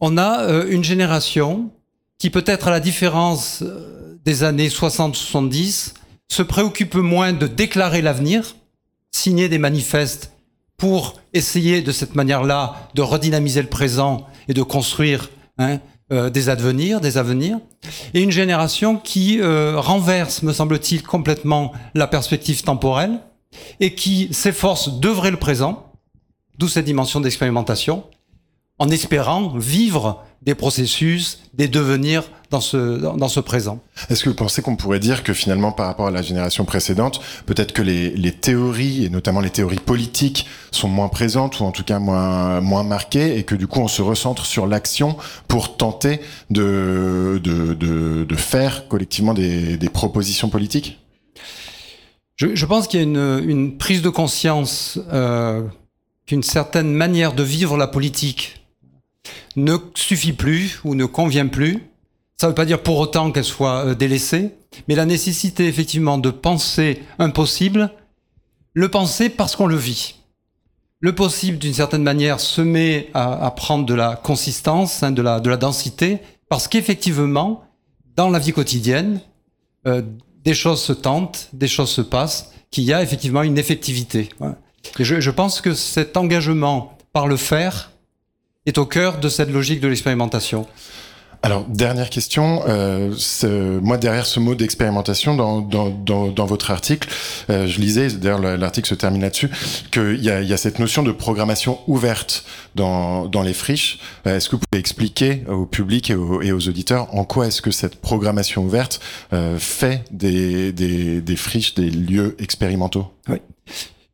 On 0.01 0.17
a 0.17 0.43
euh, 0.43 0.67
une 0.69 0.85
génération 0.85 1.71
qui 2.19 2.31
peut-être 2.31 2.69
à 2.69 2.71
la 2.71 2.81
différence 2.81 3.63
euh, 3.63 4.19
des 4.25 4.45
années 4.45 4.69
60-70 4.69 5.95
se 6.29 6.43
préoccupe 6.43 6.95
moins 6.95 7.33
de 7.33 7.47
déclarer 7.47 8.01
l'avenir, 8.01 8.57
signer 9.11 9.49
des 9.49 9.59
manifestes 9.59 10.33
pour 10.77 11.21
essayer 11.33 11.83
de 11.83 11.93
cette 11.93 12.15
manière-là 12.15 12.89
de 12.95 13.03
redynamiser 13.03 13.63
le 13.63 13.69
présent 13.69 14.27
et 14.49 14.55
de 14.55 14.63
construire 14.63 15.31
hein, 15.59 15.79
euh, 16.13 16.29
des 16.29 16.49
advenirs, 16.49 17.01
des 17.01 17.17
avenirs, 17.17 17.59
et 18.13 18.21
une 18.21 18.31
génération 18.31 18.97
qui 18.97 19.41
euh, 19.41 19.81
renverse, 19.81 20.43
me 20.43 20.53
semble-t-il, 20.53 21.03
complètement 21.03 21.73
la 21.95 22.07
perspective 22.07 22.63
temporelle 22.63 23.21
et 23.81 23.95
qui 23.95 24.29
s'efforce 24.33 25.01
d'œuvrer 25.01 25.31
le 25.31 25.39
présent, 25.39 25.93
d'où 26.59 26.69
cette 26.69 26.85
dimension 26.85 27.21
d'expérimentation, 27.21 28.05
en 28.79 28.91
espérant 28.91 29.57
vivre 29.57 30.25
des 30.43 30.55
processus, 30.55 31.41
des 31.55 31.69
devenirs 31.69 32.25
dans 32.55 32.61
ce, 32.61 33.17
dans 33.17 33.29
ce 33.29 33.41
présent. 33.41 33.81
Est-ce 34.11 34.23
que 34.23 34.29
vous 34.29 34.37
pensez 34.37 34.63
qu'on 34.63 34.77
pourrait 34.77 35.01
dire 35.01 35.25
que 35.25 35.33
finalement, 35.33 35.73
par 35.73 35.87
rapport 35.87 36.07
à 36.07 36.13
la 36.13 36.23
génération 36.23 36.65
précédente, 36.65 37.21
peut-être 37.47 37.73
que 37.73 37.83
les, 37.83 38.11
les, 38.11 38.31
théories, 38.31 39.05
et 39.05 39.11
notamment 39.11 39.41
les 39.41 39.51
théories 39.51 39.81
politiques, 39.81 40.47
sont 40.71 40.87
moins 40.87 41.09
présentes 41.09 41.59
ou 41.59 41.65
en 41.65 41.73
tout 41.73 41.83
cas 41.83 41.99
moins, 41.99 42.61
moins 42.61 42.85
marquées, 42.85 43.37
et 43.37 43.43
que 43.43 43.57
du 43.57 43.67
coup, 43.67 43.81
on 43.81 43.89
se 43.89 44.03
recentre 44.03 44.47
sur 44.47 44.69
l'action 44.69 45.17
pour 45.49 45.77
tenter 45.77 46.21
de, 46.51 47.41
de, 47.43 47.75
de, 47.75 48.25
de 48.25 48.37
faire 48.37 48.87
collectivement 48.87 49.35
des, 49.35 49.77
des 49.77 49.89
propositions 49.89 50.49
politiques? 50.49 51.01
Je, 52.37 52.55
je, 52.55 52.67
pense 52.67 52.87
qu'il 52.87 53.01
y 53.01 53.03
a 53.03 53.07
une, 53.07 53.49
une, 53.49 53.77
prise 53.77 54.01
de 54.01 54.11
conscience 54.11 55.01
euh, 55.13 55.63
qu'une 56.27 56.45
certaine 56.45 56.93
manière 56.93 57.33
de 57.33 57.43
vivre 57.43 57.77
la 57.77 57.89
politique 57.89 58.65
ne 59.57 59.77
suffit 59.97 60.33
plus 60.33 60.81
ou 60.85 60.95
ne 60.95 61.05
convient 61.05 61.49
plus. 61.49 61.83
Ça 62.37 62.47
ne 62.47 62.51
veut 62.51 62.55
pas 62.55 62.65
dire 62.65 62.83
pour 62.83 62.99
autant 62.99 63.31
qu'elle 63.31 63.45
soit 63.45 63.87
euh, 63.87 63.95
délaissée, 63.95 64.55
mais 64.89 64.95
la 64.95 65.07
nécessité 65.07 65.67
effectivement 65.67 66.19
de 66.19 66.31
penser 66.31 67.03
impossible, 67.19 67.91
le 68.73 68.89
penser 68.89 69.29
parce 69.29 69.57
qu'on 69.57 69.67
le 69.67 69.77
vit. 69.77 70.17
Le 71.01 71.15
possible, 71.15 71.59
d'une 71.59 71.75
certaine 71.75 72.03
manière, 72.03 72.41
se 72.41 72.63
met 72.63 73.11
à, 73.15 73.51
prendre 73.51 73.85
de 73.85 73.95
la 73.95 74.17
consistance, 74.17 75.03
hein, 75.03 75.13
de, 75.13 75.21
la, 75.21 75.39
de 75.39 75.51
la 75.51 75.57
densité, 75.57 76.19
parce 76.49 76.67
qu'effectivement, 76.67 77.65
dans 78.17 78.31
la 78.31 78.39
vie 78.39 78.53
quotidienne, 78.53 79.21
euh, 79.87 80.03
des 80.45 80.55
choses 80.55 80.83
se 80.83 80.93
tentent, 80.93 81.49
des 81.53 81.69
choses 81.69 81.91
se 81.91 82.01
passent, 82.01 82.53
qu'il 82.71 82.85
y 82.85 82.93
a 82.93 83.03
effectivement 83.03 83.43
une 83.43 83.59
effectivité. 83.59 84.31
Je 84.99 85.31
pense 85.31 85.61
que 85.61 85.75
cet 85.75 86.17
engagement 86.17 86.97
par 87.13 87.27
le 87.27 87.37
faire 87.37 87.93
est 88.67 88.79
au 88.79 88.87
cœur 88.87 89.19
de 89.19 89.29
cette 89.29 89.51
logique 89.51 89.81
de 89.81 89.89
l'expérimentation. 89.89 90.67
Alors, 91.45 91.67
dernière 91.69 92.09
question. 92.09 92.63
Euh, 92.69 93.13
moi, 93.83 93.99
derrière 93.99 94.25
ce 94.25 94.41
mot 94.41 94.55
d'expérimentation, 94.55 95.37
dans, 95.37 95.61
dans, 95.61 95.91
dans, 95.91 96.29
dans, 96.29 96.47
votre 96.47 96.71
article, 96.71 97.07
euh, 97.51 97.67
je 97.67 97.81
lisais, 97.83 98.09
d'ailleurs 98.09 98.39
l'article 98.39 98.89
se 98.89 98.95
termine 98.95 99.21
là-dessus, 99.21 99.51
qu'il 99.91 100.25
y 100.25 100.31
a, 100.31 100.41
y 100.41 100.55
a 100.55 100.57
cette 100.57 100.79
notion 100.79 101.03
de 101.03 101.13
programmation 101.13 101.81
ouverte 101.87 102.47
dans, 102.77 103.27
dans 103.27 103.43
les 103.43 103.53
friches. 103.53 103.99
Euh, 104.27 104.39
est-ce 104.39 104.49
que 104.49 104.57
vous 104.57 104.63
pouvez 104.71 104.81
expliquer 104.81 105.45
au 105.47 105.67
public 105.67 106.09
et 106.09 106.15
aux, 106.15 106.41
et 106.41 106.51
aux 106.51 106.67
auditeurs 106.67 107.15
en 107.15 107.27
quoi 107.27 107.49
est-ce 107.49 107.61
que 107.61 107.71
cette 107.71 107.97
programmation 107.97 108.65
ouverte 108.65 109.03
euh, 109.35 109.59
fait 109.59 110.03
des, 110.11 110.73
des, 110.73 111.21
des 111.21 111.37
friches 111.37 111.75
des 111.75 111.91
lieux 111.91 112.37
expérimentaux? 112.39 113.13
Oui. 113.29 113.37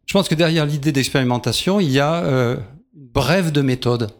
Je 0.04 0.12
pense 0.14 0.28
que 0.28 0.34
derrière 0.34 0.66
l'idée 0.66 0.90
d'expérimentation, 0.90 1.78
il 1.78 1.92
y 1.92 2.00
a 2.00 2.24
euh, 2.24 2.56
une 2.96 3.06
brève 3.06 3.52
de 3.52 3.60
méthode, 3.60 4.10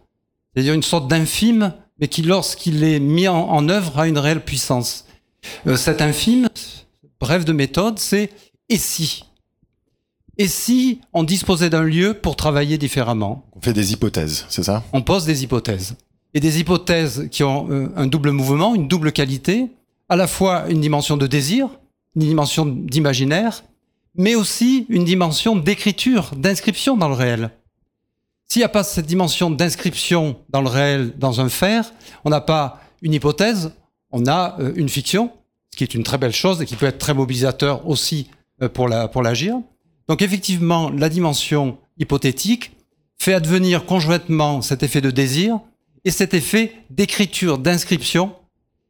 c'est-à-dire 0.55 0.75
une 0.75 0.85
sorte 0.85 1.09
d'infime 1.09 1.73
mais 2.01 2.09
qui, 2.09 2.23
lorsqu'il 2.23 2.83
est 2.83 3.01
mis 3.01 3.29
en, 3.29 3.49
en, 3.49 3.69
œuvre, 3.69 3.99
a 3.99 4.09
une 4.09 4.19
réelle 4.19 4.45
puissance. 4.45 5.07
Euh, 5.67 5.77
cet 5.77 6.01
infime, 6.01 6.49
bref 7.21 7.45
de 7.45 7.53
méthode, 7.53 7.99
c'est 7.99 8.31
et 8.69 8.77
si? 8.77 9.25
Et 10.39 10.49
si 10.49 11.01
on 11.13 11.23
disposait 11.23 11.71
d'un 11.71 11.83
lieu 11.83 12.15
pour 12.15 12.37
travailler 12.37 12.79
différemment? 12.79 13.45
On 13.55 13.61
fait 13.61 13.75
des 13.75 13.93
hypothèses, 13.93 14.47
c'est 14.49 14.63
ça? 14.63 14.83
On 14.93 15.03
pose 15.03 15.27
des 15.27 15.45
hypothèses. 15.45 15.97
Et 16.33 16.41
des 16.41 16.61
hypothèses 16.61 17.29
qui 17.31 17.43
ont 17.43 17.71
euh, 17.71 17.93
un 17.97 18.07
double 18.07 18.31
mouvement, 18.31 18.75
une 18.75 18.89
double 18.89 19.13
qualité, 19.13 19.69
à 20.09 20.17
la 20.17 20.27
fois 20.27 20.69
une 20.71 20.81
dimension 20.81 21.17
de 21.17 21.27
désir, 21.27 21.69
une 22.17 22.23
dimension 22.23 22.65
d'imaginaire, 22.65 23.65
mais 24.17 24.35
aussi 24.35 24.87
une 24.89 25.05
dimension 25.05 25.57
d'écriture, 25.57 26.31
d'inscription 26.37 26.97
dans 26.97 27.09
le 27.09 27.15
réel. 27.15 27.51
S'il 28.51 28.59
n'y 28.59 28.65
a 28.65 28.69
pas 28.69 28.83
cette 28.83 29.07
dimension 29.07 29.49
d'inscription 29.49 30.37
dans 30.49 30.61
le 30.61 30.69
réel, 30.69 31.13
dans 31.17 31.41
un 31.41 31.49
faire, 31.49 31.93
on 32.25 32.31
n'a 32.31 32.41
pas 32.41 32.81
une 33.01 33.15
hypothèse, 33.15 33.71
on 34.11 34.27
a 34.27 34.57
euh, 34.59 34.73
une 34.75 34.89
fiction, 34.89 35.31
ce 35.71 35.77
qui 35.77 35.85
est 35.85 35.95
une 35.95 36.03
très 36.03 36.19
belle 36.19 36.33
chose 36.33 36.61
et 36.61 36.67
qui 36.67 36.75
peut 36.75 36.87
être 36.87 36.99
très 36.99 37.15
mobilisateur 37.15 37.87
aussi 37.87 38.29
euh, 38.61 38.69
pour 38.69 38.89
la 38.89 39.07
pour 39.07 39.23
l'agir. 39.23 39.55
Donc 40.09 40.21
effectivement, 40.21 40.91
la 40.91 41.09
dimension 41.09 41.79
hypothétique 41.97 42.73
fait 43.21 43.35
advenir 43.35 43.87
conjointement 43.87 44.63
cet 44.63 44.83
effet 44.83 45.01
de 45.01 45.13
désir 45.13 45.61
et 46.05 46.11
cet 46.11 46.35
effet 46.35 46.73
d'écriture, 46.91 47.57
d'inscription, 47.57 48.35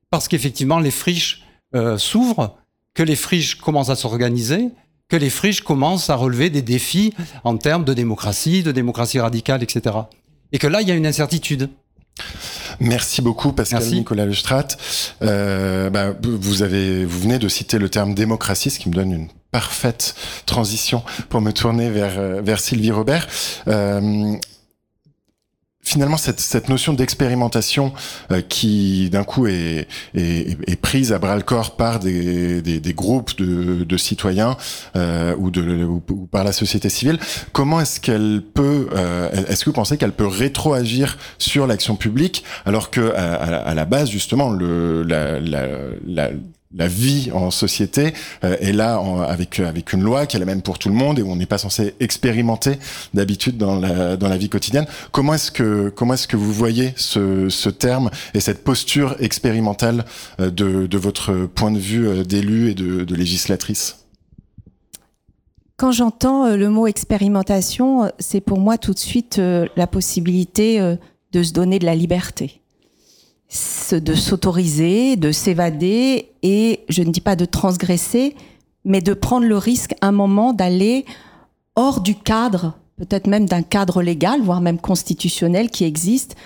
parce 0.09 0.27
qu'effectivement 0.27 0.79
les 0.79 0.91
friches 0.91 1.45
euh, 1.75 1.99
s'ouvrent, 1.99 2.57
que 2.95 3.03
les 3.03 3.17
friches 3.17 3.57
commencent 3.57 3.91
à 3.91 3.97
s'organiser, 3.97 4.71
que 5.11 5.17
les 5.17 5.29
friches 5.29 5.61
commencent 5.61 6.09
à 6.09 6.15
relever 6.15 6.49
des 6.49 6.63
défis 6.63 7.13
en 7.45 7.57
termes 7.57 7.85
de 7.85 7.93
démocratie, 7.93 8.63
de 8.63 8.73
démocratie 8.73 9.21
radicale, 9.21 9.63
etc. 9.63 9.97
Et 10.53 10.59
que 10.59 10.67
là, 10.67 10.81
il 10.81 10.89
y 10.89 10.91
a 10.91 10.95
une 10.95 11.07
incertitude. 11.07 11.69
Merci 12.81 13.23
beaucoup 13.23 13.53
Pascal 13.53 13.81
Merci. 13.81 13.97
Nicolas 13.97 14.27
Lestrat. 14.27 14.69
Euh, 15.23 15.91
bah, 15.91 16.15
vous 16.23 16.63
avez, 16.63 17.05
vous 17.05 17.21
venez 17.21 17.39
de 17.39 17.49
citer 17.49 17.79
le 17.79 17.89
terme 17.89 18.15
démocratie, 18.15 18.71
ce 18.71 18.79
qui 18.79 18.89
me 18.89 18.95
donne 18.95 19.13
une 19.13 19.29
parfaite 19.51 20.15
transition 20.47 21.03
pour 21.29 21.41
me 21.41 21.53
tourner 21.53 21.91
vers 21.91 22.43
vers 22.43 22.61
Sylvie 22.61 22.93
Robert. 22.93 23.27
Euh, 23.69 24.37
finalement 25.91 26.17
cette, 26.17 26.41
cette 26.41 26.69
notion 26.69 26.93
d'expérimentation 26.93 27.93
euh, 28.31 28.41
qui 28.41 29.11
d'un 29.11 29.25
coup 29.25 29.47
est, 29.47 29.89
est, 30.15 30.57
est, 30.69 30.81
prise 30.81 31.13
à 31.13 31.19
bras 31.19 31.37
le 31.37 31.43
corps 31.43 31.77
par 31.77 31.99
des, 31.99 32.63
des, 32.63 32.81
des 32.81 32.93
groupes 32.95 33.37
de, 33.37 33.85
de 33.85 33.97
citoyens 33.97 34.57
euh, 34.97 35.35
ou, 35.39 35.51
de, 35.51 35.85
ou, 35.85 36.01
par 36.31 36.45
la 36.45 36.53
société 36.53 36.89
civile, 36.89 37.19
comment 37.53 37.81
est-ce 37.81 38.01
qu'elle 38.01 38.43
peut, 38.55 38.89
euh, 38.95 39.31
est-ce 39.49 39.65
que 39.65 39.71
vous 39.71 39.75
pensez 39.75 39.97
qu'elle 39.97 40.13
peut 40.13 40.27
rétroagir 40.27 41.19
sur 41.39 41.67
l'action 41.67 41.97
publique 41.97 42.45
alors 42.67 42.91
que 42.91 43.13
à, 43.15 43.35
à, 43.35 43.75
la 43.75 43.85
base 43.85 44.11
justement 44.11 44.51
le, 44.51 45.03
la, 45.03 45.41
la, 45.41 45.67
la 46.07 46.31
la 46.73 46.87
vie 46.87 47.31
en 47.33 47.51
société 47.51 48.15
euh, 48.45 48.57
est 48.61 48.73
là 48.73 49.03
avec 49.27 49.59
avec 49.59 49.93
une 49.93 50.03
loi 50.03 50.27
qui 50.27 50.37
est 50.37 50.39
la 50.39 50.47
même 50.47 50.63
pour 50.63 50.79
tout 50.79 50.89
le 50.89 50.95
monde 50.95 51.19
et 51.19 51.23
où 51.23 51.31
on 51.31 51.37
n'est 51.37 51.47
pas 51.47 51.59
censé 51.59 51.95
expérimenter 51.99 52.79
d'habitude 53.13 53.57
dans 53.57 53.79
la 53.79 54.17
dans 54.17 54.29
la 54.29 54.37
vie 54.37 54.49
quotidienne. 54.49 54.87
Comment 55.11 55.35
est-ce 55.35 55.51
que 55.51 55.89
comment 55.89 56.15
est-ce 56.15 56.29
que 56.29 56.37
vous 56.37 56.53
voyez 56.53 56.93
ce, 56.97 57.49
ce 57.49 57.69
terme 57.71 58.11
et 58.35 58.41
cette 58.41 58.63
posture 58.63 59.17
expérimentale 59.19 60.05
euh, 60.39 60.51
de, 60.51 60.87
de 60.87 60.99
votre 60.99 61.47
point 61.47 61.73
de 61.73 61.79
vue 61.79 62.07
euh, 62.07 62.23
d'élu 62.23 62.71
et 62.71 62.75
de, 62.75 63.05
de 63.05 63.15
législatrice? 63.15 63.97
Quand 65.77 65.93
j'entends 65.93 66.55
le 66.55 66.69
mot 66.69 66.87
expérimentation, 66.87 68.13
c'est 68.19 68.43
pour 68.43 68.59
moi 68.59 68.77
tout 68.77 68.93
de 68.93 68.99
suite 68.99 69.41
la 69.77 69.87
possibilité 69.87 70.79
de 71.33 71.43
se 71.43 71.55
donner 71.55 71.79
de 71.79 71.87
la 71.87 71.95
liberté 71.95 72.60
de 73.93 74.15
s'autoriser, 74.15 75.17
de 75.17 75.33
s'évader 75.33 76.31
et 76.43 76.85
je 76.89 77.03
ne 77.03 77.11
dis 77.11 77.21
pas 77.21 77.37
de 77.37 77.45
transgresser, 77.45 78.37
mais 78.85 79.01
de 79.01 79.15
prendre 79.15 79.47
le 79.47 79.59
risque 79.59 79.95
un 80.01 80.13
moment 80.13 80.53
d'aller 80.53 81.05
hors 81.75 82.01
du 82.01 82.15
cadre, 82.15 82.75
peut-être 82.97 83.27
même 83.27 83.47
d'un 83.47 83.63
cadre 83.63 84.03
légal, 84.03 84.41
voire 84.41 84.61
même 84.61 84.79
constitutionnel 84.79 85.71
qui 85.71 85.85
existe, 85.85 86.37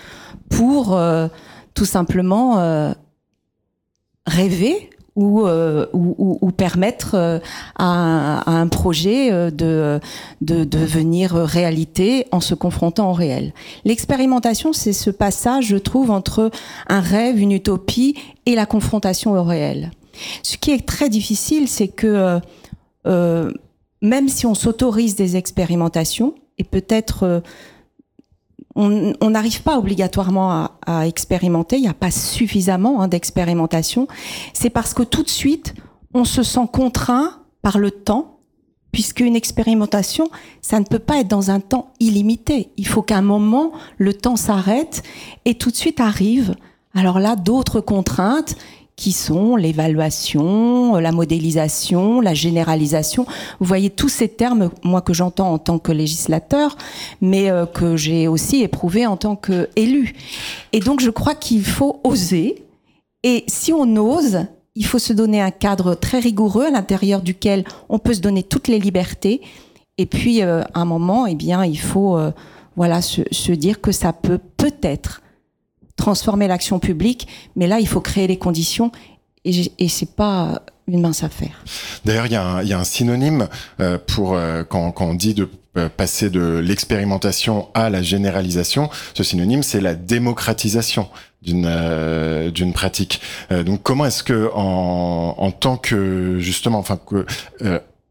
pour 0.48 0.96
euh, 0.96 1.28
tout 1.74 1.84
simplement 1.84 2.58
euh, 2.58 2.92
rêver 4.26 4.90
ou, 5.16 5.46
euh, 5.46 5.86
ou, 5.92 6.50
permettre 6.50 7.14
euh, 7.14 7.38
à, 7.76 8.50
un 8.50 8.66
projet 8.66 9.32
euh, 9.32 9.50
de, 9.50 10.00
de, 10.40 10.64
de 10.64 10.64
devenir 10.64 11.32
réalité 11.32 12.26
en 12.32 12.40
se 12.40 12.54
confrontant 12.54 13.10
au 13.10 13.12
réel. 13.12 13.52
L'expérimentation, 13.84 14.72
c'est 14.72 14.92
ce 14.92 15.10
passage, 15.10 15.66
je 15.66 15.76
trouve, 15.76 16.10
entre 16.10 16.50
un 16.88 17.00
rêve, 17.00 17.40
une 17.40 17.52
utopie 17.52 18.16
et 18.46 18.56
la 18.56 18.66
confrontation 18.66 19.34
au 19.34 19.44
réel. 19.44 19.92
Ce 20.42 20.56
qui 20.56 20.72
est 20.72 20.84
très 20.84 21.08
difficile, 21.08 21.68
c'est 21.68 21.88
que 21.88 22.40
même 24.00 24.28
si 24.28 24.46
on 24.46 24.54
s'autorise 24.54 25.16
des 25.16 25.36
expérimentations, 25.36 26.34
et 26.58 26.64
peut-être 26.64 27.42
on 28.76 29.30
n'arrive 29.30 29.62
pas 29.62 29.78
obligatoirement 29.78 30.68
à, 30.86 31.06
expérimenter, 31.06 31.76
il 31.76 31.82
n'y 31.82 31.88
a 31.88 31.94
pas 31.94 32.10
suffisamment 32.10 33.00
hein, 33.00 33.08
d'expérimentation, 33.08 34.08
c'est 34.52 34.70
parce 34.70 34.94
que 34.94 35.02
tout 35.02 35.22
de 35.22 35.28
suite, 35.28 35.74
on 36.12 36.24
se 36.24 36.42
sent 36.42 36.68
contraint 36.72 37.40
par 37.62 37.78
le 37.78 37.90
temps, 37.90 38.38
puisqu'une 38.92 39.36
expérimentation, 39.36 40.28
ça 40.60 40.78
ne 40.78 40.84
peut 40.84 40.98
pas 40.98 41.18
être 41.18 41.28
dans 41.28 41.50
un 41.50 41.60
temps 41.60 41.92
illimité. 41.98 42.70
Il 42.76 42.86
faut 42.86 43.02
qu'à 43.02 43.18
un 43.18 43.22
moment, 43.22 43.72
le 43.98 44.14
temps 44.14 44.36
s'arrête 44.36 45.02
et 45.44 45.56
tout 45.56 45.70
de 45.70 45.76
suite 45.76 46.00
arrive, 46.00 46.54
alors 46.94 47.18
là, 47.18 47.34
d'autres 47.34 47.80
contraintes 47.80 48.56
qui 48.96 49.12
sont 49.12 49.56
l'évaluation, 49.56 50.96
la 50.96 51.12
modélisation, 51.12 52.20
la 52.20 52.34
généralisation. 52.34 53.26
Vous 53.58 53.66
voyez 53.66 53.90
tous 53.90 54.08
ces 54.08 54.28
termes, 54.28 54.70
moi 54.82 55.00
que 55.00 55.12
j'entends 55.12 55.52
en 55.52 55.58
tant 55.58 55.78
que 55.78 55.92
législateur, 55.92 56.76
mais 57.20 57.50
euh, 57.50 57.66
que 57.66 57.96
j'ai 57.96 58.28
aussi 58.28 58.62
éprouvé 58.62 59.06
en 59.06 59.16
tant 59.16 59.36
qu'élu. 59.36 60.14
Et 60.72 60.80
donc 60.80 61.00
je 61.00 61.10
crois 61.10 61.34
qu'il 61.34 61.64
faut 61.64 62.00
oser. 62.04 62.64
Et 63.24 63.44
si 63.48 63.72
on 63.72 63.96
ose, 63.96 64.46
il 64.76 64.86
faut 64.86 64.98
se 64.98 65.12
donner 65.12 65.40
un 65.40 65.50
cadre 65.50 65.94
très 65.94 66.18
rigoureux 66.18 66.66
à 66.66 66.70
l'intérieur 66.70 67.22
duquel 67.22 67.64
on 67.88 67.98
peut 67.98 68.14
se 68.14 68.20
donner 68.20 68.42
toutes 68.42 68.68
les 68.68 68.78
libertés. 68.78 69.40
Et 69.98 70.06
puis, 70.06 70.42
euh, 70.42 70.62
à 70.74 70.80
un 70.80 70.84
moment, 70.84 71.26
eh 71.26 71.36
bien, 71.36 71.64
il 71.64 71.78
faut, 71.78 72.18
euh, 72.18 72.32
voilà, 72.76 73.00
se, 73.00 73.22
se 73.30 73.52
dire 73.52 73.80
que 73.80 73.92
ça 73.92 74.12
peut 74.12 74.38
peut-être 74.56 75.22
transformer 75.96 76.48
l'action 76.48 76.78
publique, 76.78 77.28
mais 77.56 77.66
là, 77.66 77.80
il 77.80 77.88
faut 77.88 78.00
créer 78.00 78.26
les 78.26 78.38
conditions 78.38 78.90
et, 79.44 79.72
et 79.78 79.88
c'est 79.88 80.14
pas 80.14 80.62
une 80.86 81.00
mince 81.00 81.22
affaire. 81.22 81.64
D'ailleurs, 82.04 82.26
il 82.26 82.32
y, 82.32 82.72
a 82.72 82.78
un 82.78 82.84
synonyme 82.84 83.48
euh, 83.80 83.98
pour 83.98 84.34
euh, 84.34 84.64
quand, 84.64 84.90
quand, 84.92 85.06
on 85.06 85.14
dit 85.14 85.34
de 85.34 85.48
euh, 85.76 85.88
passer 85.88 86.30
de 86.30 86.58
l'expérimentation 86.58 87.68
à 87.74 87.90
la 87.90 88.02
généralisation. 88.02 88.90
Ce 89.14 89.24
synonyme, 89.24 89.62
c'est 89.62 89.80
la 89.80 89.94
démocratisation 89.94 91.08
d'une 91.42 91.66
euh, 91.68 92.50
d'une 92.50 92.72
pratique. 92.72 93.20
donc, 93.50 93.82
comment 93.82 94.06
est-ce 94.06 94.22
que 94.22 94.50
en, 94.54 95.34
en 95.36 95.50
tant 95.50 95.76
que 95.76 96.38
justement, 96.38 96.78
enfin 96.78 96.98
que 96.98 97.26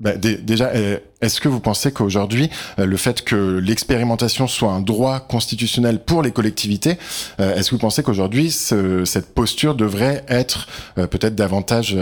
bah, 0.04 0.18
déjà, 0.18 0.68
euh, 0.76 0.98
est-ce 1.22 1.40
que 1.40 1.48
vous 1.48 1.62
pensez 1.62 1.94
qu'aujourd'hui, 1.94 2.50
euh, 2.78 2.86
le 2.86 2.98
fait 2.98 3.24
que 3.24 3.58
l'expérimentation 3.58 4.48
soit 4.48 4.72
un 4.72 4.82
droit 4.82 5.22
constitutionnel 5.22 6.04
pour 6.04 6.22
les 6.22 6.32
collectivités, 6.32 6.98
euh, 7.40 7.56
est-ce 7.56 7.70
que 7.70 7.76
vous 7.76 7.82
pensez 7.82 8.04
qu'aujourd'hui, 8.04 8.52
cette 8.52 9.34
posture 9.34 9.76
devrait 9.76 10.26
être 10.28 10.68
peut-être 10.96 11.36
davantage 11.36 11.96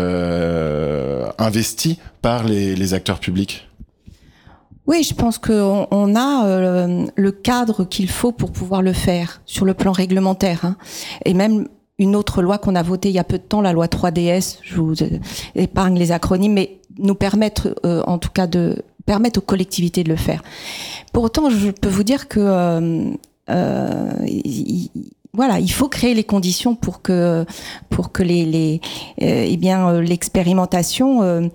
investie 1.37 1.99
par 2.23 2.43
les, 2.43 2.93
acteurs 2.95 3.19
publics? 3.19 3.69
Oui, 4.87 5.03
je 5.03 5.13
pense 5.13 5.37
qu'on 5.37 5.87
on 5.91 6.15
a 6.15 6.87
le 7.15 7.31
cadre 7.31 7.85
qu'il 7.85 8.09
faut 8.09 8.31
pour 8.31 8.51
pouvoir 8.51 8.81
le 8.81 8.93
faire 8.93 9.41
sur 9.45 9.65
le 9.65 9.75
plan 9.75 9.91
réglementaire. 9.91 10.65
Hein. 10.65 10.75
Et 11.25 11.35
même 11.35 11.67
une 12.01 12.15
autre 12.15 12.41
loi 12.41 12.57
qu'on 12.57 12.75
a 12.75 12.81
votée 12.81 13.09
il 13.09 13.15
y 13.15 13.19
a 13.19 13.23
peu 13.23 13.37
de 13.37 13.43
temps, 13.43 13.61
la 13.61 13.73
loi 13.73 13.85
3DS, 13.85 14.57
je 14.63 14.75
vous 14.81 14.95
épargne 15.53 15.97
les 15.97 16.11
acronymes, 16.11 16.53
mais 16.53 16.79
nous 16.97 17.13
permettre, 17.13 17.75
euh, 17.85 18.01
en 18.07 18.17
tout 18.17 18.31
cas, 18.31 18.47
de 18.47 18.83
permettre 19.05 19.37
aux 19.37 19.43
collectivités 19.43 20.03
de 20.03 20.09
le 20.09 20.15
faire. 20.15 20.43
Pour 21.13 21.23
autant, 21.23 21.51
je 21.51 21.69
peux 21.69 21.89
vous 21.89 22.03
dire 22.03 22.27
que 22.27 22.39
euh, 22.39 23.11
euh, 23.51 24.11
voilà, 25.33 25.59
il 25.59 25.71
faut 25.71 25.89
créer 25.89 26.15
les 26.15 26.23
conditions 26.23 26.75
pour 26.75 27.03
que 27.03 27.45
pour 27.89 28.11
que 28.11 28.23
les 28.23 28.81
eh 29.17 29.57
bien 29.57 30.01
l'expérimentation 30.01 31.49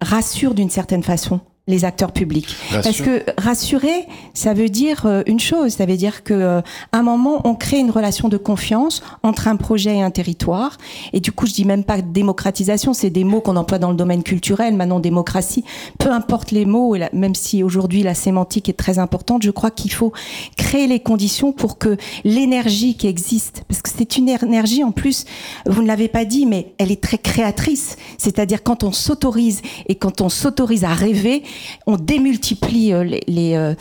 rassure 0.00 0.54
d'une 0.54 0.70
certaine 0.70 1.02
façon 1.02 1.40
les 1.68 1.84
acteurs 1.84 2.12
publics. 2.12 2.54
Parce 2.70 3.00
que 3.00 3.24
rassurer, 3.38 4.06
ça 4.34 4.54
veut 4.54 4.68
dire 4.68 5.04
euh, 5.04 5.22
une 5.26 5.40
chose, 5.40 5.72
ça 5.72 5.84
veut 5.84 5.96
dire 5.96 6.22
que 6.22 6.32
euh, 6.32 6.60
un 6.92 7.02
moment 7.02 7.40
on 7.44 7.56
crée 7.56 7.78
une 7.78 7.90
relation 7.90 8.28
de 8.28 8.36
confiance 8.36 9.02
entre 9.24 9.48
un 9.48 9.56
projet 9.56 9.96
et 9.96 10.02
un 10.02 10.12
territoire. 10.12 10.78
Et 11.12 11.18
du 11.18 11.32
coup, 11.32 11.46
je 11.46 11.52
dis 11.52 11.64
même 11.64 11.82
pas 11.82 12.00
démocratisation, 12.02 12.92
c'est 12.94 13.10
des 13.10 13.24
mots 13.24 13.40
qu'on 13.40 13.56
emploie 13.56 13.78
dans 13.78 13.90
le 13.90 13.96
domaine 13.96 14.22
culturel. 14.22 14.76
Maintenant, 14.76 15.00
démocratie, 15.00 15.64
peu 15.98 16.12
importe 16.12 16.52
les 16.52 16.66
mots, 16.66 16.96
même 17.12 17.34
si 17.34 17.64
aujourd'hui 17.64 18.04
la 18.04 18.14
sémantique 18.14 18.68
est 18.68 18.78
très 18.78 19.00
importante, 19.00 19.42
je 19.42 19.50
crois 19.50 19.72
qu'il 19.72 19.92
faut 19.92 20.12
créer 20.56 20.86
les 20.86 21.00
conditions 21.00 21.52
pour 21.52 21.78
que 21.78 21.96
l'énergie 22.22 22.96
qui 22.96 23.08
existe, 23.08 23.64
parce 23.66 23.82
que 23.82 23.90
c'est 23.94 24.16
une 24.16 24.28
énergie 24.28 24.84
en 24.84 24.92
plus, 24.92 25.24
vous 25.66 25.82
ne 25.82 25.88
l'avez 25.88 26.08
pas 26.08 26.24
dit, 26.24 26.46
mais 26.46 26.74
elle 26.78 26.92
est 26.92 27.02
très 27.02 27.18
créatrice. 27.18 27.96
C'est-à-dire 28.18 28.62
quand 28.62 28.84
on 28.84 28.92
s'autorise 28.92 29.62
et 29.88 29.96
quand 29.96 30.20
on 30.20 30.28
s'autorise 30.28 30.84
à 30.84 30.94
rêver 30.94 31.42
on 31.86 31.96
démultiplie 31.96 32.92
euh, 32.92 33.04
les, 33.26 33.54
euh, 33.54 33.74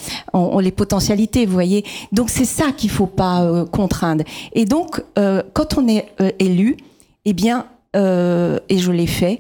les, 0.62 0.72
potentialités, 0.72 1.46
vous 1.46 1.54
voyez. 1.54 1.86
Donc 2.12 2.30
c'est 2.30 2.46
ça 2.46 2.72
qu'il 2.72 2.90
faut 2.90 3.08
pas 3.08 3.44
euh, 3.44 3.66
contraindre. 3.66 4.24
Et 4.54 4.66
donc 4.66 5.04
quand 5.54 5.78
on 5.78 5.88
est 5.88 6.08
élu, 6.40 6.78
eh 7.26 7.34
bien, 7.34 7.68
et 7.96 8.78
je 8.78 8.92
l'ai 8.92 9.08
fait, 9.08 9.40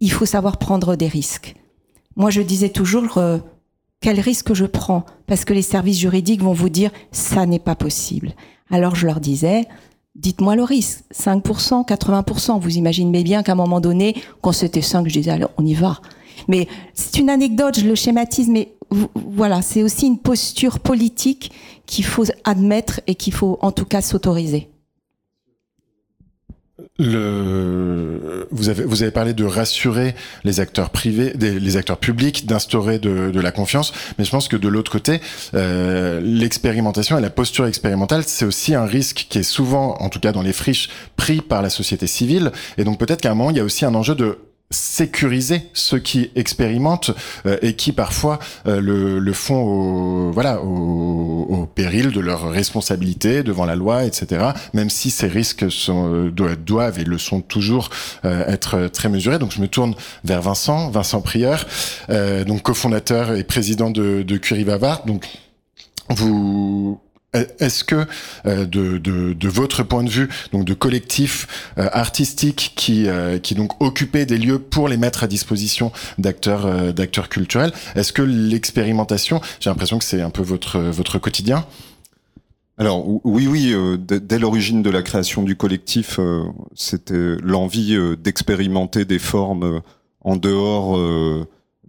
il 0.00 0.10
faut 0.10 0.26
savoir 0.26 0.58
prendre 0.58 0.96
des 0.96 1.06
risques. 1.06 1.54
Moi, 2.16 2.30
je 2.30 2.42
disais 2.42 2.68
toujours 2.68 3.18
quel 4.00 4.20
risque 4.20 4.52
je 4.52 4.66
prends? 4.66 5.04
Parce 5.26 5.44
que 5.44 5.54
les 5.54 5.62
services 5.62 5.98
juridiques 5.98 6.42
vont 6.42 6.52
vous 6.52 6.68
dire 6.68 6.90
ça 7.12 7.46
n'est 7.46 7.58
pas 7.58 7.74
possible. 7.74 8.32
Alors 8.70 8.94
je 8.94 9.06
leur 9.06 9.20
disais, 9.20 9.64
dites-moi 10.14 10.56
le 10.56 10.62
risque, 10.62 11.04
5%, 11.14 11.86
80%. 11.86 12.60
Vous 12.60 12.76
imaginez 12.76 13.22
bien 13.22 13.42
qu'à 13.42 13.52
un 13.52 13.56
moment 13.56 13.80
donné, 13.80 14.14
quand 14.42 14.52
c'était 14.52 14.82
5, 14.82 15.08
je 15.08 15.14
disais 15.14 15.30
allez, 15.30 15.46
on 15.56 15.64
y 15.64 15.74
va. 15.74 16.00
Mais 16.48 16.68
c'est 16.94 17.18
une 17.18 17.30
anecdote, 17.30 17.78
je 17.78 17.86
le 17.86 17.94
schématise, 17.94 18.48
mais 18.48 18.74
voilà, 19.14 19.62
c'est 19.62 19.82
aussi 19.82 20.06
une 20.06 20.18
posture 20.18 20.78
politique 20.78 21.52
qu'il 21.86 22.04
faut 22.04 22.24
admettre 22.44 23.00
et 23.06 23.14
qu'il 23.14 23.32
faut 23.32 23.58
en 23.60 23.72
tout 23.72 23.84
cas 23.84 24.00
s'autoriser. 24.00 24.68
Le, 26.98 28.46
vous 28.52 28.68
avez 28.68 28.84
vous 28.84 29.02
avez 29.02 29.10
parlé 29.10 29.32
de 29.32 29.44
rassurer 29.44 30.14
les 30.44 30.60
acteurs 30.60 30.90
privés, 30.90 31.32
les 31.36 31.76
acteurs 31.76 31.98
publics, 31.98 32.46
d'instaurer 32.46 33.00
de, 33.00 33.30
de, 33.32 33.40
la 33.40 33.50
confiance, 33.50 33.92
mais 34.16 34.24
je 34.24 34.30
pense 34.30 34.46
que 34.46 34.56
de 34.56 34.68
l'autre 34.68 34.92
côté, 34.92 35.20
euh, 35.54 36.20
l'expérimentation 36.20 37.18
et 37.18 37.20
la 37.20 37.30
posture 37.30 37.66
expérimentale, 37.66 38.22
c'est 38.24 38.44
aussi 38.44 38.74
un 38.76 38.86
risque 38.86 39.26
qui 39.28 39.38
est 39.38 39.44
souvent, 39.44 39.96
en 40.00 40.08
tout 40.08 40.20
cas 40.20 40.30
dans 40.30 40.42
les 40.42 40.52
friches, 40.52 40.88
pris 41.16 41.40
par 41.40 41.62
la 41.62 41.70
société 41.70 42.06
civile, 42.06 42.52
et 42.78 42.84
donc 42.84 42.98
peut-être 42.98 43.20
qu'à 43.20 43.32
un 43.32 43.34
moment 43.34 43.50
il 43.50 43.56
y 43.56 43.60
a 43.60 43.64
aussi 43.64 43.84
un 43.84 43.94
enjeu 43.94 44.14
de 44.14 44.38
sécuriser 44.74 45.62
ceux 45.72 45.98
qui 45.98 46.30
expérimentent 46.34 47.12
euh, 47.46 47.56
et 47.62 47.74
qui 47.74 47.92
parfois 47.92 48.38
euh, 48.66 48.80
le, 48.80 49.18
le, 49.18 49.32
font 49.32 49.62
au, 49.62 50.30
voilà, 50.32 50.60
au, 50.62 51.46
au, 51.48 51.66
péril 51.66 52.10
de 52.10 52.20
leur 52.20 52.50
responsabilité 52.50 53.42
devant 53.42 53.64
la 53.64 53.76
loi, 53.76 54.04
etc. 54.04 54.50
Même 54.72 54.90
si 54.90 55.10
ces 55.10 55.28
risques 55.28 55.70
sont, 55.70 56.12
euh, 56.12 56.56
doivent, 56.56 56.98
et 56.98 57.04
le 57.04 57.18
sont 57.18 57.40
toujours 57.40 57.90
être 58.24 58.88
très 58.88 59.08
mesurés. 59.08 59.38
Donc 59.38 59.52
je 59.52 59.60
me 59.60 59.68
tourne 59.68 59.94
vers 60.24 60.42
Vincent, 60.42 60.90
Vincent 60.90 61.20
Prieur, 61.20 61.66
donc 62.46 62.62
cofondateur 62.62 63.34
et 63.34 63.44
président 63.44 63.90
de, 63.90 64.22
de 64.22 64.36
Curie 64.36 64.64
Bavard. 64.64 65.04
Donc 65.04 65.26
vous 66.08 67.00
est-ce 67.34 67.84
que 67.84 68.06
euh, 68.46 68.64
de, 68.64 68.98
de, 68.98 69.32
de, 69.32 69.48
votre 69.48 69.82
point 69.82 70.04
de 70.04 70.10
vue, 70.10 70.28
donc 70.52 70.64
de 70.64 70.74
collectifs 70.74 71.46
euh, 71.78 71.88
artistiques 71.92 72.72
qui, 72.76 73.06
euh, 73.08 73.38
qui 73.38 73.54
donc 73.54 73.82
occupaient 73.82 74.26
des 74.26 74.38
lieux 74.38 74.58
pour 74.58 74.88
les 74.88 74.96
mettre 74.96 75.24
à 75.24 75.26
disposition 75.26 75.92
d'acteurs 76.18 76.92
d'acteurs 76.92 77.28
culturels, 77.28 77.72
est-ce 77.94 78.12
que 78.12 78.22
l'expérimentation, 78.22 79.40
j'ai 79.60 79.70
l'impression 79.70 79.98
que 79.98 80.04
c'est 80.04 80.22
un 80.22 80.30
peu 80.30 80.42
votre 80.42 80.78
votre 80.78 81.18
quotidien? 81.18 81.66
Alors 82.78 83.06
oui, 83.24 83.46
oui, 83.46 83.74
dès 83.98 84.38
l'origine 84.38 84.82
de 84.82 84.90
la 84.90 85.02
création 85.02 85.42
du 85.42 85.54
collectif, 85.54 86.18
c'était 86.74 87.36
l'envie 87.42 87.96
d'expérimenter 88.18 89.04
des 89.04 89.20
formes 89.20 89.80
en 90.22 90.36
dehors 90.36 90.98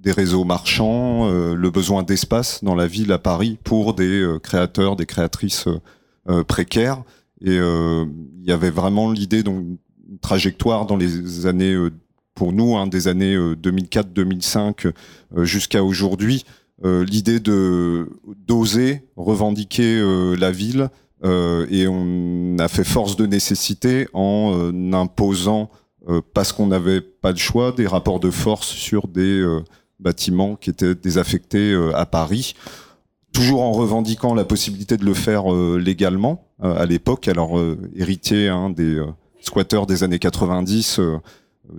des 0.06 0.12
réseaux 0.12 0.44
marchands, 0.44 1.28
euh, 1.28 1.56
le 1.56 1.72
besoin 1.72 2.04
d'espace 2.04 2.64
dans 2.64 2.76
la 2.76 2.86
ville 2.86 3.12
à 3.12 3.18
Paris 3.18 3.58
pour 3.64 3.96
des 3.96 4.22
euh, 4.22 4.38
créateurs, 4.38 4.96
des 4.96 5.08
créatrices 5.08 5.68
euh, 6.30 6.44
précaires. 6.44 7.04
Et 7.42 7.58
il 7.58 8.46
y 8.46 8.52
avait 8.52 8.70
vraiment 8.70 9.12
l'idée 9.12 9.44
donc 9.44 9.62
une 10.10 10.20
trajectoire 10.20 10.86
dans 10.86 10.96
les 10.96 11.46
années 11.46 11.78
pour 12.34 12.54
nous 12.54 12.78
hein, 12.78 12.88
des 12.88 13.10
années 13.10 13.36
2004-2005 13.36 14.94
jusqu'à 15.44 15.84
aujourd'hui 15.84 16.46
l'idée 16.82 17.42
de 17.42 18.10
d'oser 18.48 19.04
revendiquer 19.18 20.02
la 20.40 20.52
ville 20.52 20.90
et 21.26 21.88
on 21.90 22.56
a 22.58 22.68
fait 22.70 22.86
force 22.86 23.18
de 23.18 23.26
nécessité 23.26 24.08
en 24.14 24.94
imposant 24.94 25.70
parce 26.34 26.54
qu'on 26.54 26.68
n'avait 26.68 27.02
pas 27.02 27.34
de 27.34 27.38
choix 27.38 27.74
des 27.74 27.86
rapports 27.86 28.22
de 28.22 28.32
force 28.32 28.70
sur 28.70 29.10
des 29.10 29.46
bâtiments 30.00 30.56
qui 30.56 30.70
étaient 30.70 30.96
désaffectés 30.96 31.72
euh, 31.72 31.96
à 31.96 32.06
Paris, 32.06 32.56
toujours 33.34 33.62
en 33.62 33.72
revendiquant 33.72 34.34
la 34.34 34.46
possibilité 34.46 34.98
de 34.98 35.06
le 35.06 35.14
faire 35.14 35.54
euh, 35.54 35.78
légalement 35.78 36.48
euh, 36.64 36.78
à 36.78 36.86
l'époque. 36.86 37.28
Alors 37.28 37.60
héritier 37.96 38.50
hein, 38.50 38.70
des 38.70 39.02
squatteurs 39.42 39.86
des 39.86 40.04
années 40.04 40.20
90 40.20 41.00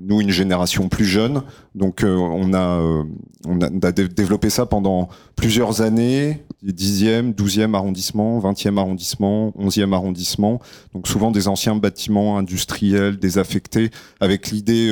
nous 0.02 0.20
une 0.20 0.30
génération 0.30 0.88
plus 0.88 1.04
jeune. 1.04 1.42
Donc 1.76 2.04
on 2.04 2.52
a 2.54 3.04
on 3.46 3.60
a, 3.60 3.92
développé 3.92 4.50
ça 4.50 4.66
pendant 4.66 5.08
plusieurs 5.36 5.80
années, 5.80 6.44
10e, 6.64 7.32
12e 7.32 7.72
arrondissement, 7.74 8.40
20e 8.40 8.78
arrondissement, 8.78 9.52
11e 9.56 9.94
arrondissement. 9.94 10.60
Donc 10.92 11.06
souvent 11.06 11.30
des 11.30 11.46
anciens 11.46 11.76
bâtiments 11.76 12.36
industriels 12.36 13.16
désaffectés 13.18 13.92
avec 14.18 14.50
l'idée 14.50 14.90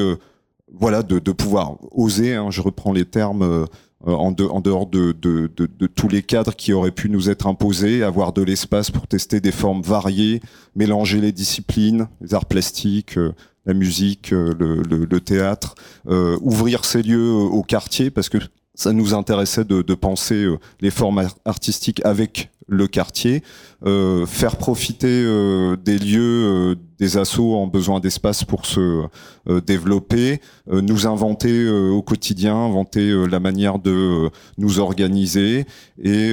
voilà, 0.79 1.03
de, 1.03 1.19
pouvoir 1.33 1.77
oser, 1.93 2.35
hein, 2.35 2.51
je 2.51 2.61
reprends 2.61 2.93
les 2.93 3.05
termes 3.05 3.67
euh, 4.07 4.13
en, 4.13 4.33
dehors 4.33 4.87
de, 4.87 5.13
tous 5.87 6.09
les 6.09 6.23
cadres 6.23 6.55
qui 6.55 6.75
auraient 6.75 6.91
pu 6.91 7.09
nous 7.09 7.31
être 7.31 7.47
imposés, 7.47 8.03
avoir 8.03 8.35
de 8.35 8.43
l'espace 8.43 8.91
pour 8.91 9.07
tester 9.07 9.41
des 9.41 9.53
formes 9.53 9.81
variées, 9.81 10.41
mélanger 10.77 11.21
les 11.21 11.33
disciplines, 11.33 12.09
les 12.21 12.35
arts 12.35 12.45
plastiques, 12.45 13.17
euh, 13.17 13.33
la 13.65 13.73
musique, 13.73 14.35
euh, 14.35 14.53
le, 14.59 15.21
théâtre, 15.21 15.75
ouvrir 16.07 16.85
ces 16.85 17.03
lieux 17.03 17.33
au 17.33 17.63
quartier 17.63 18.11
parce 18.11 18.29
que 18.29 18.37
ça 18.75 18.93
nous 18.93 19.15
intéressait 19.15 19.65
de, 19.65 19.95
penser 19.95 20.47
les 20.81 20.91
formes 20.91 21.29
artistiques 21.45 22.05
avec 22.05 22.51
le 22.67 22.87
quartier, 22.87 23.43
euh, 23.85 24.27
faire 24.27 24.57
profiter 24.57 25.23
euh, 25.25 25.77
des 25.77 25.99
lieux, 25.99 26.21
euh, 26.21 26.75
des 26.99 27.19
assauts 27.19 27.55
en 27.55 27.67
besoin 27.67 28.01
d'espace 28.01 28.45
pour 28.45 28.67
se 28.67 29.05
développer, 29.67 30.41
nous 30.71 31.07
inventer 31.07 31.69
au 31.69 32.01
quotidien, 32.03 32.55
inventer 32.55 33.13
la 33.29 33.41
manière 33.41 33.79
de 33.79 34.31
nous 34.59 34.79
organiser. 34.79 35.67
Et 36.03 36.33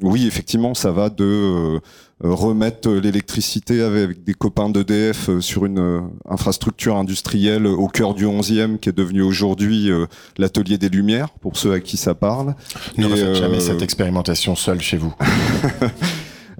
oui, 0.00 0.26
effectivement, 0.26 0.74
ça 0.74 0.90
va 0.90 1.10
de 1.10 1.24
euh, 1.24 1.80
remettre 2.20 2.90
l'électricité 2.90 3.82
avec 3.82 4.24
des 4.24 4.34
copains 4.34 4.70
d'EDF 4.70 5.28
euh, 5.28 5.40
sur 5.40 5.66
une 5.66 5.78
euh, 5.78 6.00
infrastructure 6.28 6.96
industrielle 6.96 7.66
au 7.66 7.88
cœur 7.88 8.14
du 8.14 8.24
11e 8.24 8.78
qui 8.78 8.88
est 8.88 8.96
devenu 8.96 9.22
aujourd'hui 9.22 9.90
l'atelier 10.38 10.78
des 10.78 10.88
Lumières 10.88 11.30
pour 11.30 11.56
ceux 11.56 11.72
à 11.72 11.80
qui 11.80 11.96
ça 11.96 12.14
parle. 12.14 12.54
Ne 12.96 13.06
refaites 13.06 13.34
jamais 13.34 13.60
cette 13.60 13.82
expérimentation 13.82 14.56
seule 14.56 14.80
chez 14.80 14.96
vous. 14.96 15.14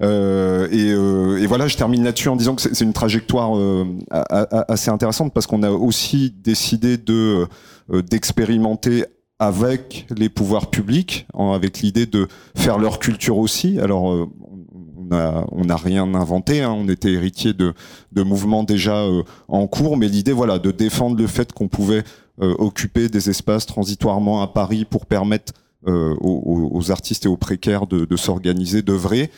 Euh, 0.01 0.67
et, 0.71 0.91
euh, 0.91 1.41
et, 1.41 1.47
voilà, 1.47 1.67
je 1.67 1.77
termine 1.77 2.03
là-dessus 2.03 2.29
en 2.29 2.35
disant 2.35 2.55
que 2.55 2.61
c'est 2.61 2.83
une 2.83 2.93
trajectoire 2.93 3.57
euh, 3.57 3.85
assez 4.09 4.89
intéressante 4.89 5.33
parce 5.33 5.47
qu'on 5.47 5.63
a 5.63 5.71
aussi 5.71 6.33
décidé 6.43 6.97
de 6.97 7.47
d'expérimenter 7.91 9.05
avec 9.45 10.07
les 10.15 10.29
pouvoirs 10.29 10.69
publics, 10.69 11.27
avec 11.33 11.79
l'idée 11.79 12.05
de 12.05 12.27
faire 12.55 12.77
leur 12.77 12.99
culture 12.99 13.37
aussi. 13.37 13.79
Alors, 13.79 14.03
on 14.03 15.05
n'a 15.05 15.45
on 15.51 15.69
a 15.69 15.75
rien 15.75 16.13
inventé, 16.13 16.61
hein. 16.61 16.71
on 16.71 16.87
était 16.87 17.11
héritier 17.11 17.53
de, 17.53 17.73
de 18.11 18.23
mouvements 18.23 18.63
déjà 18.63 19.05
en 19.47 19.67
cours, 19.67 19.97
mais 19.97 20.07
l'idée, 20.07 20.33
voilà, 20.33 20.59
de 20.59 20.71
défendre 20.71 21.17
le 21.17 21.27
fait 21.27 21.51
qu'on 21.53 21.67
pouvait 21.67 22.03
occuper 22.39 23.09
des 23.09 23.29
espaces 23.29 23.65
transitoirement 23.65 24.41
à 24.41 24.47
Paris 24.47 24.85
pour 24.85 25.05
permettre 25.05 25.53
euh, 25.87 26.15
aux, 26.21 26.91
artistes 26.91 27.25
et 27.25 27.29
aux 27.29 27.37
précaires 27.37 27.87
de, 27.87 28.05
de 28.05 28.15
s'organiser, 28.15 28.81
d'œuvrer 28.81 29.29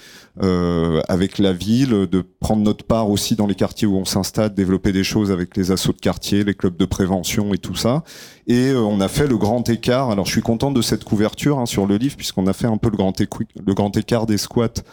euh, 0.43 1.01
avec 1.07 1.39
la 1.39 1.53
ville, 1.53 2.07
de 2.11 2.23
prendre 2.39 2.61
notre 2.61 2.83
part 2.83 3.09
aussi 3.09 3.35
dans 3.35 3.47
les 3.47 3.55
quartiers 3.55 3.87
où 3.87 3.95
on 3.95 4.05
s'installe, 4.05 4.53
développer 4.53 4.91
des 4.91 5.03
choses 5.03 5.31
avec 5.31 5.55
les 5.55 5.71
assauts 5.71 5.93
de 5.93 5.99
quartier, 5.99 6.43
les 6.43 6.53
clubs 6.53 6.75
de 6.75 6.85
prévention 6.85 7.53
et 7.53 7.57
tout 7.57 7.75
ça. 7.75 8.03
Et 8.47 8.69
euh, 8.69 8.81
on 8.81 8.99
a 8.99 9.07
fait 9.07 9.27
le 9.27 9.37
grand 9.37 9.67
écart. 9.69 10.09
Alors 10.11 10.25
je 10.25 10.31
suis 10.31 10.41
content 10.41 10.71
de 10.71 10.81
cette 10.81 11.03
couverture 11.03 11.57
hein, 11.57 11.65
sur 11.65 11.87
le 11.87 11.97
livre 11.97 12.17
puisqu'on 12.17 12.47
a 12.47 12.53
fait 12.53 12.67
un 12.67 12.77
peu 12.77 12.89
le 12.89 12.97
grand, 12.97 13.13
le 13.19 13.73
grand 13.73 13.95
écart 13.95 14.25
des 14.25 14.37
squats 14.37 14.83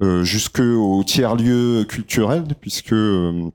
euh, 0.00 0.24
jusqu'au 0.24 1.02
tiers 1.04 1.36
lieu 1.36 1.84
culturel 1.88 2.44
puisque 2.60 2.92
euh, 2.92 3.50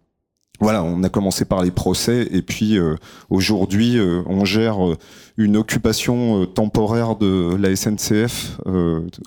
voilà, 0.63 0.82
on 0.82 1.04
a 1.04 1.10
commencé 1.10 1.43
par 1.43 1.62
les 1.62 1.71
procès 1.71 2.26
et 2.32 2.41
puis 2.41 2.78
euh, 2.78 2.95
aujourd'hui 3.30 3.97
euh, 3.97 4.23
on 4.28 4.45
gère 4.45 4.84
euh, 4.84 4.97
une 5.36 5.58
occupation 5.58 6.45
temporaire 6.45 7.17
de 7.17 7.56
la 7.56 7.76
SNCF, 7.76 8.60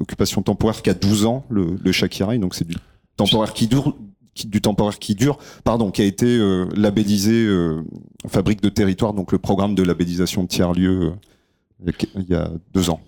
occupation 0.00 0.40
temporaire 0.40 0.80
qui 0.80 0.88
a 0.88 0.94
12 0.94 1.26
ans, 1.26 1.44
le, 1.50 1.76
le 1.84 2.38
donc 2.38 2.54
c'est 2.54 2.66
du 2.66 2.76
temporaire 3.16 3.52
qui 3.52 3.66
dure, 3.66 3.96
du 4.46 4.60
temporaire 4.62 4.98
qui 4.98 5.14
dure, 5.14 5.38
pardon, 5.64 5.90
qui 5.90 6.00
a 6.00 6.04
été 6.04 6.38
labellisé 6.74 7.48
fabrique 8.28 8.62
de 8.62 8.68
territoire, 8.68 9.12
donc 9.12 9.32
le 9.32 9.38
programme 9.38 9.74
de 9.74 9.82
labellisation 9.82 10.44
de 10.44 10.48
tiers 10.48 10.72
lieu 10.72 11.12
il 11.84 12.26
y 12.28 12.34
a 12.34 12.50
deux 12.72 12.88
ans. 12.88 13.00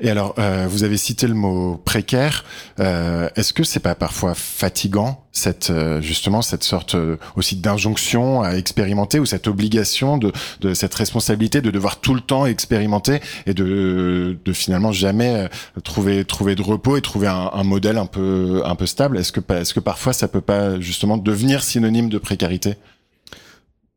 Et 0.00 0.10
alors, 0.10 0.34
euh, 0.38 0.66
vous 0.68 0.84
avez 0.84 0.96
cité 0.96 1.26
le 1.26 1.34
mot 1.34 1.80
précaire. 1.84 2.44
Euh, 2.80 3.28
Est-ce 3.36 3.52
que 3.52 3.64
c'est 3.64 3.80
pas 3.80 3.94
parfois 3.94 4.34
fatigant 4.34 5.24
cette 5.32 5.70
euh, 5.70 6.02
justement 6.02 6.42
cette 6.42 6.62
sorte 6.62 6.94
euh, 6.94 7.16
aussi 7.36 7.56
d'injonction 7.56 8.42
à 8.42 8.52
expérimenter 8.56 9.18
ou 9.18 9.24
cette 9.24 9.48
obligation 9.48 10.18
de, 10.18 10.30
de, 10.60 10.74
cette 10.74 10.94
responsabilité 10.94 11.62
de 11.62 11.70
devoir 11.70 12.00
tout 12.00 12.14
le 12.14 12.20
temps 12.20 12.44
expérimenter 12.44 13.20
et 13.46 13.54
de, 13.54 14.38
de 14.44 14.52
finalement 14.52 14.92
jamais 14.92 15.48
trouver 15.84 16.26
trouver 16.26 16.54
de 16.54 16.62
repos 16.62 16.98
et 16.98 17.00
trouver 17.00 17.28
un, 17.28 17.50
un 17.52 17.62
modèle 17.64 17.96
un 17.96 18.06
peu 18.06 18.62
un 18.64 18.74
peu 18.74 18.86
stable? 18.86 19.16
Est-ce 19.18 19.32
que 19.32 19.40
est-ce 19.54 19.72
que 19.72 19.80
parfois 19.80 20.12
ça 20.12 20.28
peut 20.28 20.42
pas 20.42 20.78
justement 20.80 21.16
devenir 21.16 21.62
synonyme 21.62 22.10
de 22.10 22.18
précarité? 22.18 22.76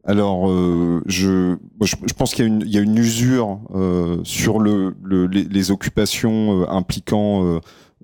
Alors, 0.08 0.52
euh, 0.52 1.02
je, 1.08 1.58
je, 1.82 2.14
pense 2.16 2.36
qu'il 2.36 2.64
y, 2.64 2.70
y, 2.74 2.78
a 2.78 2.82
une 2.82 2.98
usure 2.98 3.60
euh, 3.74 4.20
sur 4.24 4.60
le, 4.60 4.96
le 5.04 5.26
les, 5.26 5.44
les, 5.44 5.72
occupations 5.72 6.62
euh, 6.62 6.70
impliquant 6.70 7.44
euh, 7.44 7.60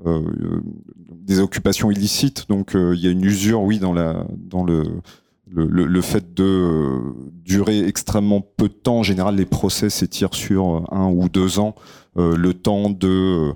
euh, 0.07 0.61
des 1.11 1.39
occupations 1.39 1.91
illicites. 1.91 2.49
Donc, 2.49 2.71
il 2.73 2.99
y 2.99 3.07
a 3.07 3.11
une 3.11 3.23
usure, 3.23 3.61
oui, 3.61 3.77
dans, 3.77 3.93
la, 3.93 4.25
dans 4.35 4.63
le, 4.63 4.83
le, 5.47 5.67
le 5.67 6.01
fait 6.01 6.33
de 6.33 6.99
durer 7.45 7.85
extrêmement 7.87 8.41
peu 8.41 8.67
de 8.67 8.73
temps. 8.73 8.99
En 8.99 9.03
général, 9.03 9.35
les 9.35 9.45
procès 9.45 9.91
s'étirent 9.91 10.33
sur 10.33 10.91
un 10.91 11.07
ou 11.07 11.29
deux 11.29 11.59
ans. 11.59 11.75
le 12.15 12.51
temps 12.53 12.89
de 12.89 13.53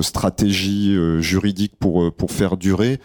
stratégie 0.00 0.96
juridique 1.20 1.74
pour, 1.78 2.10
pour 2.14 2.30
faire 2.30 2.56
durer. 2.56 3.00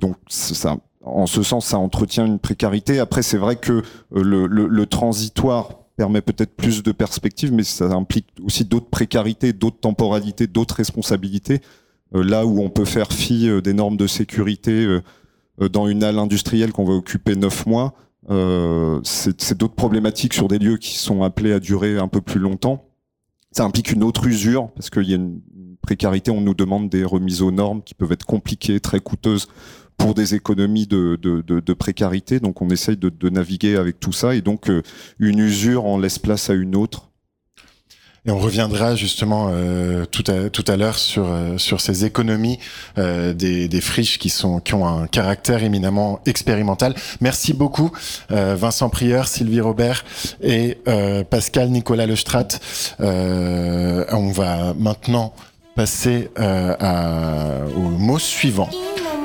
donc, 0.00 0.16
ça 0.26 0.78
en 1.04 1.26
ce 1.26 1.42
sens, 1.42 1.66
ça 1.66 1.78
entretient 1.78 2.24
une 2.24 2.38
précarité. 2.38 2.98
Après, 2.98 3.22
c'est 3.22 3.36
vrai 3.36 3.56
que 3.56 3.82
euh, 4.16 4.48
le, 4.48 4.86
transitoire 4.86 5.80
permet 5.96 6.22
peut-être 6.22 6.56
plus 6.56 6.82
de 6.82 6.92
perspectives, 6.92 7.52
mais 7.52 7.62
ça 7.62 7.86
implique 7.86 8.26
aussi 8.42 8.64
d'autres 8.64 8.88
précarités, 8.88 9.52
d'autres 9.52 9.80
temporalités, 9.80 10.46
d'autres 10.46 10.76
responsabilités. 10.76 11.60
Euh, 12.14 12.24
là 12.24 12.46
où 12.46 12.60
on 12.60 12.70
peut 12.70 12.84
faire 12.84 13.12
fi 13.12 13.48
euh, 13.48 13.60
des 13.60 13.74
normes 13.74 13.96
de 13.96 14.06
sécurité 14.06 15.00
dans 15.72 15.86
une 15.86 16.02
halle 16.02 16.18
industrielle 16.18 16.72
qu'on 16.72 16.84
va 16.84 16.94
occuper 16.94 17.36
neuf 17.36 17.64
mois, 17.66 17.94
c'est 19.04 19.56
d'autres 19.56 19.74
problématiques 19.74 20.34
sur 20.34 20.48
des 20.48 20.58
lieux 20.58 20.78
qui 20.78 20.96
sont 20.96 21.22
appelés 21.22 21.52
à 21.52 21.60
durer 21.60 21.98
un 21.98 22.08
peu 22.08 22.20
plus 22.20 22.40
longtemps. 22.40 22.86
Ça 23.52 23.64
implique 23.64 23.92
une 23.92 24.02
autre 24.02 24.26
usure, 24.26 24.70
parce 24.74 24.90
qu'il 24.90 25.08
y 25.08 25.12
a 25.12 25.16
une 25.16 25.40
précarité, 25.80 26.32
on 26.32 26.40
nous 26.40 26.54
demande 26.54 26.88
des 26.88 27.04
remises 27.04 27.40
aux 27.40 27.52
normes 27.52 27.82
qui 27.82 27.94
peuvent 27.94 28.10
être 28.10 28.26
compliquées, 28.26 28.80
très 28.80 28.98
coûteuses 28.98 29.46
pour 29.96 30.14
des 30.14 30.34
économies 30.34 30.86
de, 30.86 31.18
de, 31.20 31.40
de, 31.40 31.72
précarité. 31.72 32.40
Donc 32.40 32.62
on 32.62 32.68
essaye 32.70 32.96
de, 32.96 33.28
naviguer 33.28 33.76
avec 33.76 34.00
tout 34.00 34.12
ça 34.12 34.34
et 34.34 34.40
donc 34.40 34.68
euh, 34.68 34.82
une 35.18 35.38
usure 35.38 35.86
en 35.86 35.98
laisse 35.98 36.18
place 36.18 36.50
à 36.50 36.54
une 36.54 36.76
autre. 36.76 37.10
Et 38.26 38.30
on 38.30 38.38
reviendra 38.38 38.96
justement 38.96 39.50
euh, 39.52 40.06
tout 40.06 40.24
à 40.28 40.48
tout 40.48 40.64
à 40.66 40.76
l'heure 40.76 40.96
sur 40.96 41.26
euh, 41.26 41.58
sur 41.58 41.82
ces 41.82 42.06
économies 42.06 42.58
des, 42.96 43.68
des 43.68 43.80
friches 43.82 44.18
qui 44.18 44.30
sont 44.30 44.60
qui 44.60 44.72
ont 44.72 44.86
un 44.86 45.06
caractère 45.06 45.62
éminemment 45.62 46.20
expérimental. 46.24 46.94
Merci 47.20 47.52
beaucoup 47.52 47.90
Vincent 48.30 48.88
Prieur, 48.88 49.28
Sylvie 49.28 49.60
Robert 49.60 50.04
et 50.42 50.78
Pascal 51.28 51.68
Nicolas 51.68 52.06
Lestrat. 52.06 52.48
on 52.98 54.32
va 54.32 54.74
maintenant 54.78 55.34
passer 55.76 56.30
au 56.38 57.88
mot 57.98 58.18
suivant. 58.18 58.70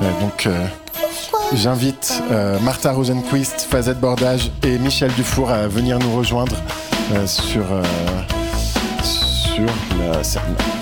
Euh, 0.02 0.20
donc, 0.20 0.46
euh, 0.46 0.66
j'invite 1.54 2.22
euh, 2.30 2.58
Martha 2.60 2.92
Rosenquist, 2.92 3.62
Fazette 3.62 4.00
Bordage 4.00 4.50
et 4.62 4.78
Michel 4.78 5.12
Dufour 5.12 5.50
à 5.50 5.66
venir 5.68 5.98
nous 5.98 6.16
rejoindre 6.16 6.56
sur, 7.26 7.64
sur 9.06 9.66
la 9.98 10.22
scène. 10.22 10.79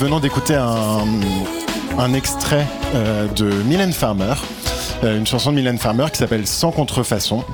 Venons 0.00 0.18
d'écouter 0.18 0.54
un, 0.54 2.14
extrait 2.14 2.66
euh, 2.94 3.28
de 3.28 3.50
Mylène 3.64 3.92
Farmer, 3.92 4.32
euh, 5.04 5.18
une 5.18 5.26
chanson 5.26 5.50
de 5.50 5.56
Mylène 5.56 5.76
Farmer 5.76 6.06
qui 6.10 6.16
s'appelle 6.16 6.46
Sans 6.46 6.72
contrefaçon. 6.72 7.44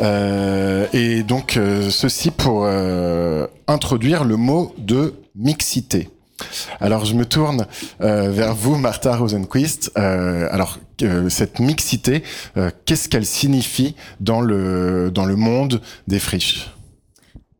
Euh, 0.00 0.86
et 0.92 1.24
donc, 1.24 1.58
ceci 1.90 2.30
pour 2.30 2.68
introduire 3.66 4.22
le 4.22 4.36
mot 4.36 4.72
de 4.78 5.14
mixité. 5.34 6.08
Alors, 6.78 7.04
je 7.04 7.14
me 7.14 7.26
tourne 7.26 7.66
vers 7.98 8.54
vous, 8.54 8.76
Martha 8.76 9.16
Rosenquist. 9.16 9.90
alors, 9.96 10.78
cette 11.30 11.58
mixité, 11.58 12.22
qu'est-ce 12.84 13.08
qu'elle 13.08 13.26
signifie 13.26 13.96
dans 14.20 14.40
le, 14.40 15.10
dans 15.10 15.24
le 15.24 15.34
monde 15.34 15.80
des 16.06 16.20
friches? 16.20 16.70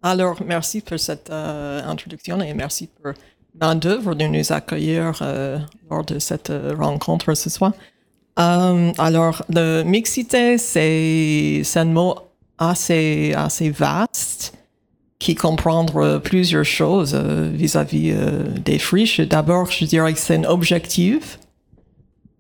Alors, 0.04 0.42
merci 0.46 0.80
pour 0.80 0.98
cette 1.00 1.30
introduction 1.30 2.40
et 2.40 2.54
merci 2.54 2.88
pour 2.88 3.12
main 3.60 3.74
d'œuvre 3.74 4.14
de 4.14 4.24
nous 4.24 4.52
accueillir 4.52 5.18
euh, 5.22 5.58
lors 5.90 6.04
de 6.04 6.18
cette 6.18 6.50
euh, 6.50 6.74
rencontre 6.78 7.34
ce 7.34 7.50
soir. 7.50 7.72
alors, 8.36 9.44
le 9.50 9.82
mixité, 9.82 10.58
c'est 10.58 11.62
un 11.76 11.84
mot 11.84 12.14
assez, 12.58 13.34
assez 13.36 13.70
vaste 13.70 14.54
qui 15.18 15.34
comprend 15.34 15.84
plusieurs 16.24 16.64
choses 16.64 17.14
vis-à-vis 17.14 18.12
des 18.64 18.78
friches. 18.78 19.20
D'abord, 19.20 19.70
je 19.70 19.84
dirais 19.84 20.12
que 20.14 20.18
c'est 20.18 20.36
un 20.36 20.44
objectif. 20.44 21.38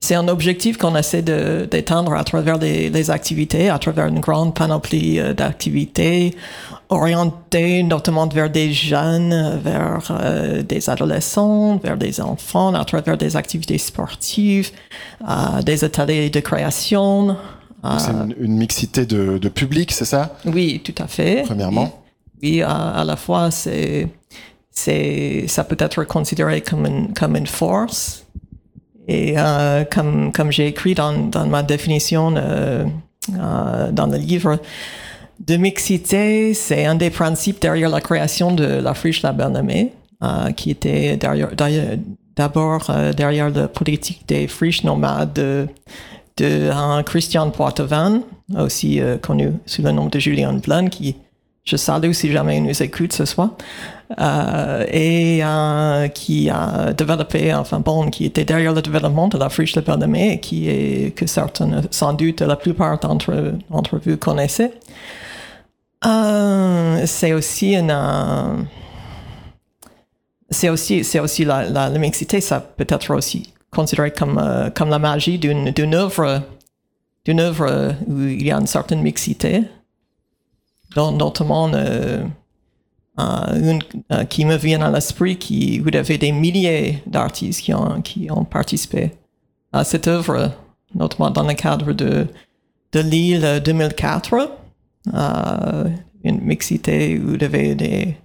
C'est 0.04 0.16
un 0.16 0.26
objectif 0.26 0.78
qu'on 0.78 0.96
essaie 0.96 1.22
d'éteindre 1.22 2.12
à 2.14 2.24
travers 2.24 2.58
les, 2.58 2.90
les, 2.90 3.10
activités, 3.10 3.70
à 3.70 3.78
travers 3.78 4.08
une 4.08 4.18
grande 4.18 4.52
panoplie 4.52 5.20
d'activités 5.34 6.34
orienté 6.92 7.82
notamment 7.82 8.28
vers 8.28 8.50
des 8.50 8.72
jeunes, 8.72 9.58
vers 9.62 10.08
euh, 10.10 10.62
des 10.62 10.90
adolescents, 10.90 11.78
vers 11.78 11.96
des 11.96 12.20
enfants, 12.20 12.74
à 12.74 12.84
travers 12.84 13.16
des 13.16 13.36
activités 13.36 13.78
sportives, 13.78 14.70
euh, 15.28 15.62
des 15.62 15.84
ateliers 15.84 16.30
de 16.30 16.40
création. 16.40 17.36
c'est 17.98 18.12
une, 18.38 18.56
mixité 18.56 19.06
de, 19.06 19.38
de 19.38 19.48
public, 19.48 19.90
c'est 19.92 20.04
ça? 20.04 20.36
Oui, 20.44 20.82
tout 20.84 20.94
à 21.02 21.06
fait. 21.06 21.42
Premièrement. 21.46 22.02
Oui, 22.42 22.62
à, 22.62 23.04
la 23.04 23.16
fois, 23.16 23.50
c'est, 23.50 24.08
c'est, 24.70 25.44
ça 25.46 25.64
peut 25.64 25.76
être 25.78 26.04
considéré 26.04 26.60
comme 26.60 26.86
une, 26.86 27.14
comme 27.14 27.36
une 27.36 27.46
force. 27.46 28.21
Et 29.08 29.34
euh, 29.36 29.84
comme, 29.84 30.32
comme 30.32 30.52
j'ai 30.52 30.68
écrit 30.68 30.94
dans, 30.94 31.12
dans 31.12 31.46
ma 31.46 31.62
définition 31.62 32.30
dans 32.30 34.06
le 34.06 34.16
livre, 34.16 34.58
de 35.46 35.56
mixité, 35.56 36.54
c'est 36.54 36.84
un 36.84 36.94
des 36.94 37.10
principes 37.10 37.60
derrière 37.60 37.88
la 37.88 38.00
création 38.00 38.52
de 38.52 38.64
la 38.64 38.94
friche 38.94 39.22
La 39.22 39.32
Bernamée, 39.32 39.92
euh, 40.22 40.52
qui 40.52 40.70
était 40.70 41.16
d'abord 42.36 42.90
euh, 42.90 43.12
derrière 43.12 43.50
la 43.50 43.68
politique 43.68 44.22
des 44.28 44.46
friches 44.46 44.84
nomades 44.84 45.32
de, 45.32 45.66
de 46.36 47.02
Christian 47.02 47.50
Poitevin, 47.50 48.22
aussi 48.56 49.00
euh, 49.00 49.18
connu 49.18 49.52
sous 49.66 49.82
le 49.82 49.90
nom 49.90 50.06
de 50.06 50.18
Julien 50.18 50.52
Blanc, 50.54 50.88
qui 50.88 51.16
je 51.64 51.76
salue 51.76 52.12
si 52.12 52.32
jamais 52.32 52.56
il 52.58 52.64
nous 52.64 52.82
écoute 52.82 53.12
ce 53.12 53.24
soir, 53.24 53.50
euh, 54.20 54.84
et 54.90 55.42
euh, 55.44 56.08
qui 56.08 56.50
a 56.50 56.92
développé, 56.92 57.54
enfin 57.54 57.80
bon, 57.80 58.10
qui 58.10 58.24
était 58.24 58.44
derrière 58.44 58.72
le 58.72 58.82
développement 58.82 59.28
de 59.28 59.38
la 59.38 59.48
friche 59.48 59.72
de 59.72 59.82
et 60.16 60.40
qui 60.40 60.68
est, 60.68 61.14
que 61.14 61.26
certains, 61.26 61.82
sans 61.90 62.12
doute 62.12 62.40
la 62.40 62.56
plupart 62.56 62.98
d'entre, 62.98 63.60
vous 63.70 64.16
connaissez. 64.16 64.72
Euh, 66.04 67.02
c'est 67.06 67.32
aussi 67.32 67.76
une, 67.76 68.66
c'est 70.50 70.68
aussi, 70.68 71.04
c'est 71.04 71.20
aussi 71.20 71.44
la, 71.44 71.68
la, 71.68 71.90
mixité, 71.90 72.40
ça 72.40 72.60
peut 72.60 72.86
être 72.88 73.14
aussi 73.14 73.52
considéré 73.70 74.10
comme, 74.10 74.70
comme 74.74 74.90
la 74.90 74.98
magie 74.98 75.38
d'une 75.38 75.94
œuvre, 75.94 76.42
d'une 77.24 77.38
œuvre 77.38 77.94
où 78.08 78.20
il 78.22 78.44
y 78.44 78.50
a 78.50 78.56
une 78.56 78.66
certaine 78.66 79.00
mixité, 79.00 79.62
dont, 80.94 81.12
notamment 81.12 81.70
euh, 81.74 82.24
une 83.18 83.82
euh, 84.10 84.24
qui 84.24 84.46
me 84.46 84.56
vient 84.56 84.80
à 84.80 84.90
l'esprit, 84.90 85.36
qui 85.36 85.78
vous 85.80 85.94
avez 85.94 86.16
des 86.16 86.32
milliers 86.32 87.02
d'artistes 87.06 87.60
qui 87.60 87.74
ont, 87.74 88.00
qui 88.00 88.30
ont 88.30 88.44
participé 88.44 89.10
à 89.70 89.84
cette 89.84 90.08
œuvre, 90.08 90.50
notamment 90.94 91.30
dans 91.30 91.42
le 91.42 91.52
cadre 91.52 91.92
de, 91.92 92.26
de 92.92 93.00
l'île 93.00 93.60
2004 93.62 94.50
euh, 95.14 95.84
une 96.24 96.40
mixité 96.40 97.18
où 97.18 97.34
il 97.34 97.42
y 97.42 97.44
avait 97.44 97.74
des, 97.74 98.16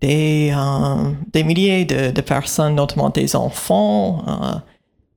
des, 0.00 0.54
des 1.32 1.42
milliers 1.44 1.84
de, 1.84 2.20
personnes, 2.22 2.76
notamment 2.76 3.10
des 3.10 3.36
enfants, 3.36 4.24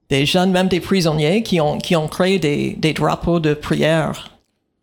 des 0.09 0.25
jeunes, 0.25 0.51
même 0.51 0.67
des 0.67 0.79
prisonniers, 0.79 1.43
qui 1.43 1.61
ont, 1.61 1.77
qui 1.77 1.95
ont 1.95 2.07
créé 2.07 2.39
des, 2.39 2.73
des 2.73 2.93
drapeaux 2.93 3.39
de 3.39 3.53
prière 3.53 4.30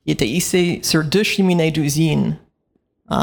qui 0.08 0.12
étaient 0.12 0.26
hissés 0.26 0.80
sur 0.82 1.04
deux 1.04 1.22
cheminées 1.22 1.70
d'usine, 1.70 2.36
euh, 3.12 3.16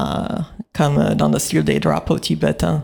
comme 0.72 1.16
dans 1.16 1.30
le 1.30 1.40
style 1.40 1.64
des 1.64 1.80
drapeaux 1.80 2.20
tibétains. 2.20 2.84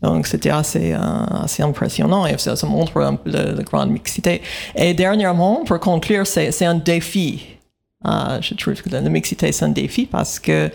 Donc, 0.00 0.28
c'était 0.28 0.50
assez, 0.50 0.92
assez 0.92 1.64
impressionnant 1.64 2.24
et 2.24 2.38
ça, 2.38 2.54
montre 2.68 2.98
un 2.98 3.16
peu 3.16 3.30
la 3.32 3.64
grande 3.64 3.90
mixité. 3.90 4.42
Et 4.76 4.94
dernièrement, 4.94 5.64
pour 5.64 5.80
conclure, 5.80 6.24
c'est 6.24 6.64
un 6.64 6.76
défi 6.76 7.58
je 8.04 8.54
trouve 8.54 8.80
que 8.80 8.88
la 8.88 9.02
mixité 9.02 9.52
c'est 9.52 9.66
un 9.66 9.68
défi 9.68 10.06
parce 10.06 10.38
que 10.38 10.70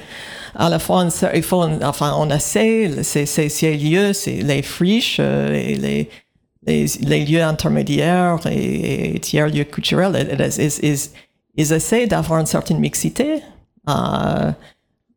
à 0.54 0.70
la 0.70 0.78
fois 0.78 1.08
il 1.34 1.42
faut 1.42 1.64
enfin 1.82 2.14
on 2.20 2.30
essaie 2.30 3.02
ces, 3.02 3.26
ces, 3.26 3.76
lieux 3.76 4.12
les 4.28 4.62
friches 4.62 5.18
euh, 5.20 6.08
les, 6.68 7.26
lieux 7.26 7.42
intermédiaires 7.42 8.42
et, 8.46 9.16
et, 9.16 9.20
tiers 9.20 9.48
lieux 9.48 9.64
culturels 9.64 10.16
ils 11.58 11.74
essaient 11.74 12.08
d'avoir 12.08 12.40
une 12.40 12.46
certaine 12.46 12.80
mixité 12.80 13.42
uh, 13.88 14.52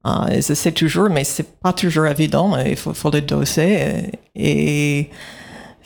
uh, 0.05 0.09
ils 0.31 0.39
essaient 0.39 0.73
toujours 0.73 1.11
mais 1.11 1.25
c'est 1.25 1.61
pas 1.61 1.73
toujours 1.73 2.07
évident 2.07 2.57
il 2.59 2.77
faut, 2.77 3.11
le 3.11 3.21
doser 3.21 4.11
et, 4.35 5.01
et 5.01 5.11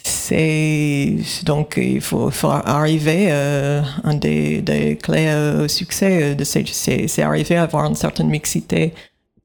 c'est 0.05 1.17
donc 1.45 1.75
il 1.77 2.01
faut, 2.01 2.31
arriver 2.45 3.27
euh, 3.31 3.83
un 4.05 4.15
des, 4.15 4.99
clés 5.03 5.33
au 5.63 5.69
succès 5.69 6.35
de 6.35 6.45
ces 6.45 6.65
c'est 7.09 7.23
arriver 7.23 7.57
à 7.57 7.63
avoir 7.63 7.87
une 7.87 7.95
certaine 7.95 8.29
mixité 8.29 8.95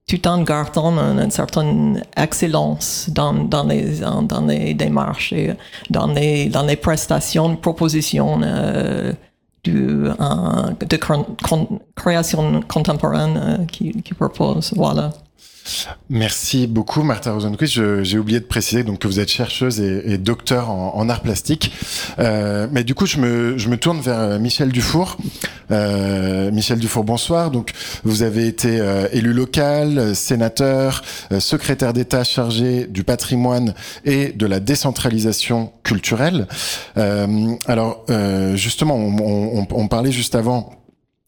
tout 0.07 0.25
en 0.27 0.41
gardant 0.41 0.97
une, 0.97 1.31
certaine 1.31 2.01
excellence 2.15 3.09
dans, 3.09 3.33
dans 3.33 3.63
les 3.63 3.99
dans 3.99 4.45
les 4.47 4.73
démarches 4.73 5.33
dans 5.89 6.07
les 6.07 6.47
dans 6.47 6.63
les 6.63 6.77
prestations 6.77 7.55
propositions 7.57 8.39
euh, 8.43 9.11
de 9.71 10.97
création 11.95 12.61
contemporaine 12.61 13.37
euh, 13.37 13.65
qui, 13.65 14.01
qui 14.01 14.13
propose 14.13 14.73
voilà 14.75 15.11
Merci 16.09 16.67
beaucoup, 16.67 17.03
Martha 17.03 17.33
Rosenquist. 17.33 18.03
J'ai 18.03 18.17
oublié 18.17 18.39
de 18.39 18.45
préciser 18.45 18.83
donc 18.83 18.99
que 18.99 19.07
vous 19.07 19.19
êtes 19.19 19.29
chercheuse 19.29 19.79
et, 19.81 20.13
et 20.13 20.17
docteur 20.17 20.69
en, 20.69 20.95
en, 20.95 21.09
art 21.09 21.21
plastique. 21.21 21.71
Euh, 22.19 22.67
mais 22.71 22.83
du 22.83 22.95
coup, 22.95 23.05
je 23.05 23.17
me, 23.17 23.57
je 23.57 23.69
me 23.69 23.77
tourne 23.77 23.99
vers 23.99 24.19
euh, 24.19 24.39
Michel 24.39 24.69
Dufour. 24.71 25.17
Euh, 25.71 26.51
Michel 26.51 26.79
Dufour, 26.79 27.03
bonsoir. 27.03 27.51
Donc, 27.51 27.71
vous 28.03 28.23
avez 28.23 28.47
été 28.47 28.79
euh, 28.79 29.07
élu 29.11 29.33
local, 29.33 30.15
sénateur, 30.15 31.03
euh, 31.31 31.39
secrétaire 31.39 31.93
d'État 31.93 32.23
chargé 32.23 32.87
du 32.87 33.03
patrimoine 33.03 33.73
et 34.05 34.29
de 34.29 34.45
la 34.45 34.59
décentralisation 34.59 35.71
culturelle. 35.83 36.47
Euh, 36.97 37.55
alors, 37.65 38.05
justement, 38.55 38.95
on, 38.95 39.59
on, 39.61 39.67
on 39.69 39.87
parlait 39.87 40.11
juste 40.11 40.35
avant 40.35 40.76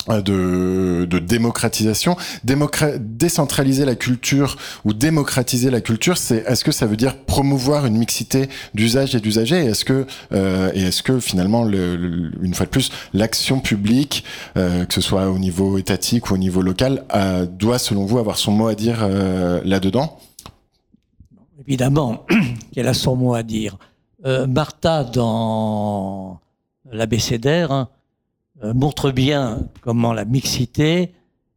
de, 0.07 1.05
de 1.05 1.19
démocratisation. 1.19 2.15
Démocra 2.43 2.97
décentraliser 2.97 3.85
la 3.85 3.95
culture 3.95 4.57
ou 4.85 4.93
démocratiser 4.93 5.69
la 5.69 5.81
culture, 5.81 6.17
c'est 6.17 6.43
est-ce 6.47 6.63
que 6.63 6.71
ça 6.71 6.85
veut 6.85 6.97
dire 6.97 7.17
promouvoir 7.17 7.85
une 7.85 7.97
mixité 7.97 8.49
d'usage 8.73 9.15
et 9.15 9.19
d'usagers? 9.19 9.71
Euh, 10.31 10.71
et 10.73 10.83
est-ce 10.83 11.03
que 11.03 11.19
finalement, 11.19 11.63
le, 11.63 11.95
le, 11.95 12.31
une 12.41 12.53
fois 12.53 12.65
de 12.65 12.71
plus, 12.71 12.91
l'action 13.13 13.59
publique, 13.59 14.23
euh, 14.57 14.85
que 14.85 14.93
ce 14.93 15.01
soit 15.01 15.29
au 15.29 15.38
niveau 15.38 15.77
étatique 15.77 16.31
ou 16.31 16.33
au 16.35 16.38
niveau 16.38 16.62
local, 16.62 17.03
euh, 17.13 17.45
doit, 17.45 17.79
selon 17.79 18.05
vous, 18.05 18.17
avoir 18.17 18.38
son 18.38 18.51
mot 18.51 18.67
à 18.67 18.75
dire 18.75 18.99
euh, 19.01 19.62
là-dedans? 19.63 20.19
Évidemment 21.67 22.25
qu'elle 22.73 22.88
a 22.88 22.93
son 22.93 23.15
mot 23.15 23.33
à 23.35 23.43
dire. 23.43 23.77
Euh, 24.25 24.47
Martha, 24.47 25.03
dans 25.03 26.39
l'abécédaire, 26.91 27.71
hein, 27.71 27.89
euh, 27.89 27.98
montre 28.63 29.11
bien 29.11 29.67
comment 29.81 30.13
la 30.13 30.25
mixité 30.25 31.13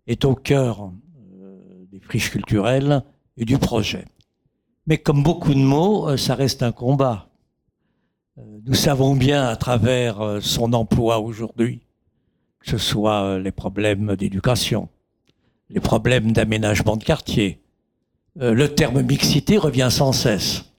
est 0.06 0.24
au 0.24 0.34
cœur 0.34 0.90
euh, 1.40 1.86
des 1.90 2.00
friches 2.00 2.30
culturelles 2.30 3.02
et 3.36 3.44
du 3.44 3.58
projet. 3.58 4.04
Mais 4.86 4.98
comme 4.98 5.22
beaucoup 5.22 5.54
de 5.54 5.60
mots, 5.60 6.08
euh, 6.08 6.16
ça 6.16 6.34
reste 6.34 6.62
un 6.62 6.72
combat. 6.72 7.28
Nous 8.64 8.74
savons 8.74 9.14
bien 9.14 9.46
à 9.46 9.56
travers 9.56 10.38
son 10.40 10.72
emploi 10.72 11.20
aujourd'hui, 11.20 11.82
que 12.60 12.70
ce 12.70 12.78
soit 12.78 13.38
les 13.38 13.52
problèmes 13.52 14.16
d'éducation, 14.16 14.88
les 15.68 15.80
problèmes 15.80 16.32
d'aménagement 16.32 16.96
de 16.96 17.04
quartier, 17.04 17.60
le 18.36 18.68
terme 18.68 19.02
mixité 19.02 19.58
revient 19.58 19.88
sans 19.90 20.12
cesse. 20.12 20.71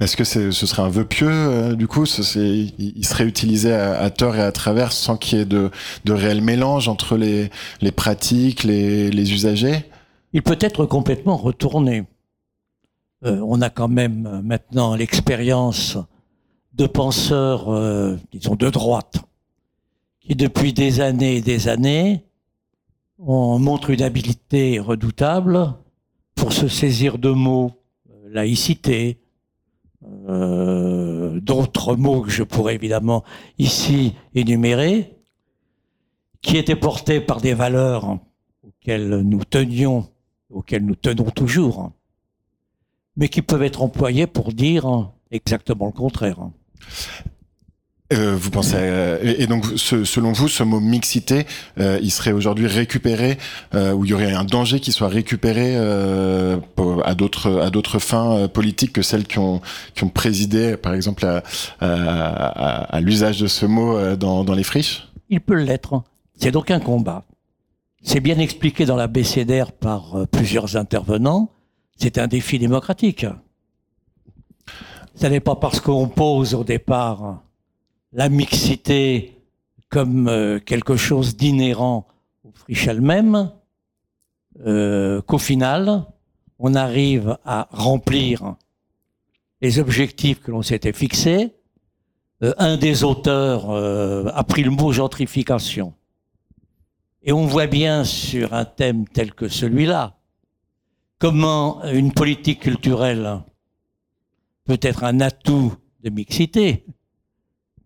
Est-ce 0.00 0.16
que 0.16 0.24
ce 0.24 0.50
serait 0.52 0.82
un 0.82 0.88
vœu 0.88 1.04
pieux, 1.04 1.28
euh, 1.28 1.74
du 1.74 1.88
coup 1.88 2.04
Il 2.04 3.04
serait 3.04 3.26
utilisé 3.26 3.72
à, 3.72 4.08
tort 4.10 4.36
et 4.36 4.42
à 4.42 4.52
travers 4.52 4.92
sans 4.92 5.16
qu'il 5.16 5.38
y 5.38 5.42
ait 5.42 5.44
de, 5.44 5.70
réel 6.06 6.40
mélange 6.40 6.88
entre 6.88 7.16
les, 7.16 7.50
pratiques, 7.92 8.64
les, 8.64 9.32
usagers? 9.32 9.84
Il 10.32 10.42
peut 10.42 10.58
être 10.60 10.84
complètement 10.86 11.36
retourné. 11.36 12.04
Euh, 13.24 13.40
on 13.44 13.60
a 13.60 13.70
quand 13.70 13.88
même 13.88 14.42
maintenant 14.44 14.94
l'expérience 14.94 15.98
de 16.78 16.86
penseurs, 16.86 17.68
euh, 17.68 18.16
disons, 18.32 18.54
de 18.54 18.70
droite, 18.70 19.16
qui 20.20 20.36
depuis 20.36 20.72
des 20.72 21.00
années 21.00 21.36
et 21.36 21.40
des 21.40 21.68
années, 21.68 22.24
on 23.18 23.58
montre 23.58 23.90
une 23.90 24.02
habileté 24.02 24.78
redoutable 24.78 25.74
pour 26.36 26.52
se 26.52 26.68
saisir 26.68 27.18
de 27.18 27.30
mots, 27.30 27.72
euh, 28.10 28.28
laïcité, 28.30 29.18
euh, 30.06 31.40
d'autres 31.40 31.96
mots 31.96 32.22
que 32.22 32.30
je 32.30 32.42
pourrais 32.42 32.74
évidemment 32.74 33.24
ici 33.58 34.14
énumérer, 34.34 35.16
qui 36.40 36.56
étaient 36.56 36.76
portés 36.76 37.20
par 37.20 37.40
des 37.40 37.54
valeurs 37.54 38.18
auxquelles 38.62 39.20
nous 39.22 39.44
tenions, 39.44 40.08
auxquelles 40.50 40.84
nous 40.84 40.94
tenons 40.94 41.30
toujours, 41.30 41.92
mais 43.16 43.28
qui 43.28 43.42
peuvent 43.42 43.62
être 43.62 43.82
employés 43.82 44.26
pour 44.26 44.52
dire 44.52 45.10
exactement 45.30 45.86
le 45.86 45.92
contraire. 45.92 46.48
Euh, 48.10 48.34
vous 48.34 48.50
pensez 48.50 48.74
à, 48.74 49.22
et, 49.22 49.46
donc 49.46 49.66
ce, 49.76 50.02
selon 50.02 50.32
vous 50.32 50.48
ce 50.48 50.62
mot 50.62 50.80
mixité 50.80 51.46
euh, 51.78 51.98
il 52.02 52.10
serait 52.10 52.32
aujourd'hui 52.32 52.66
récupéré 52.66 53.36
euh, 53.74 53.92
ou 53.92 54.06
il 54.06 54.10
y 54.10 54.14
aurait 54.14 54.32
un 54.32 54.44
danger 54.44 54.80
qui 54.80 54.92
soit 54.92 55.08
récupéré 55.08 55.74
euh, 55.76 56.56
à 57.04 57.14
d'autres 57.14 57.60
à 57.60 57.68
d'autres 57.68 57.98
fins 57.98 58.32
euh, 58.32 58.48
politiques 58.48 58.94
que 58.94 59.02
celles 59.02 59.26
qui 59.26 59.38
ont 59.38 59.60
qui 59.94 60.04
ont 60.04 60.08
présidé 60.08 60.78
par 60.78 60.94
exemple 60.94 61.26
à, 61.26 61.42
à, 61.80 62.96
à 62.96 63.00
l'usage 63.02 63.40
de 63.40 63.46
ce 63.46 63.66
mot 63.66 63.98
euh, 63.98 64.16
dans, 64.16 64.42
dans 64.42 64.54
les 64.54 64.62
friches? 64.64 65.06
Il 65.28 65.42
peut 65.42 65.56
l'être. 65.62 66.02
C'est 66.34 66.50
donc 66.50 66.70
un 66.70 66.80
combat. 66.80 67.24
C'est 68.02 68.20
bien 68.20 68.38
expliqué 68.38 68.86
dans 68.86 68.96
la 68.96 69.06
BCDR 69.08 69.70
par 69.72 70.26
plusieurs 70.32 70.76
intervenants. 70.76 71.50
C'est 71.98 72.16
un 72.16 72.26
défi 72.26 72.58
démocratique. 72.58 73.26
Ce 75.14 75.26
n'est 75.26 75.40
pas 75.40 75.56
parce 75.56 75.80
qu'on 75.80 76.08
pose 76.08 76.54
au 76.54 76.64
départ 76.64 77.42
la 78.18 78.28
mixité 78.28 79.38
comme 79.90 80.26
euh, 80.26 80.58
quelque 80.58 80.96
chose 80.96 81.36
d'inhérent 81.36 82.08
aux 82.42 82.50
friches 82.50 82.88
elles-mêmes, 82.88 83.52
euh, 84.66 85.22
qu'au 85.22 85.38
final, 85.38 86.04
on 86.58 86.74
arrive 86.74 87.38
à 87.44 87.68
remplir 87.70 88.56
les 89.60 89.78
objectifs 89.78 90.40
que 90.40 90.50
l'on 90.50 90.62
s'était 90.62 90.92
fixés 90.92 91.54
euh, 92.42 92.54
un 92.58 92.76
des 92.76 93.04
auteurs 93.04 93.70
a 93.70 94.44
pris 94.44 94.64
le 94.64 94.72
mot 94.72 94.90
gentrification. 94.90 95.94
Et 97.22 97.32
on 97.32 97.46
voit 97.46 97.68
bien 97.68 98.02
sur 98.02 98.52
un 98.52 98.64
thème 98.64 99.06
tel 99.06 99.32
que 99.32 99.46
celui-là, 99.46 100.18
comment 101.20 101.84
une 101.84 102.12
politique 102.12 102.60
culturelle 102.60 103.42
peut 104.64 104.80
être 104.82 105.04
un 105.04 105.20
atout 105.20 105.72
de 106.00 106.10
mixité, 106.10 106.84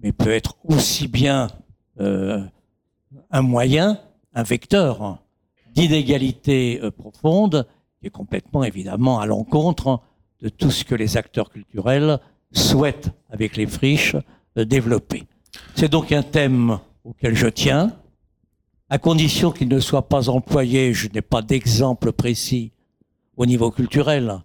mais 0.02 0.12
peut 0.12 0.32
être 0.32 0.56
aussi 0.64 1.08
bien 1.08 1.48
euh, 2.00 2.42
un 3.30 3.42
moyen, 3.42 3.98
un 4.34 4.42
vecteur 4.42 5.18
d'inégalité 5.74 6.80
euh, 6.82 6.90
profonde, 6.90 7.66
qui 8.00 8.08
est 8.08 8.10
complètement 8.10 8.64
évidemment 8.64 9.20
à 9.20 9.26
l'encontre 9.26 10.00
de 10.40 10.48
tout 10.48 10.70
ce 10.70 10.84
que 10.84 10.94
les 10.94 11.16
acteurs 11.16 11.50
culturels 11.50 12.18
souhaitent, 12.50 13.10
avec 13.30 13.56
les 13.56 13.66
friches, 13.66 14.16
euh, 14.58 14.64
développer. 14.64 15.24
C'est 15.74 15.90
donc 15.90 16.12
un 16.12 16.22
thème 16.22 16.78
auquel 17.04 17.34
je 17.34 17.46
tiens, 17.46 17.96
à 18.88 18.98
condition 18.98 19.52
qu'il 19.52 19.68
ne 19.68 19.80
soit 19.80 20.08
pas 20.08 20.28
employé, 20.28 20.92
je 20.92 21.08
n'ai 21.08 21.22
pas 21.22 21.42
d'exemple 21.42 22.12
précis 22.12 22.72
au 23.36 23.46
niveau 23.46 23.70
culturel, 23.70 24.42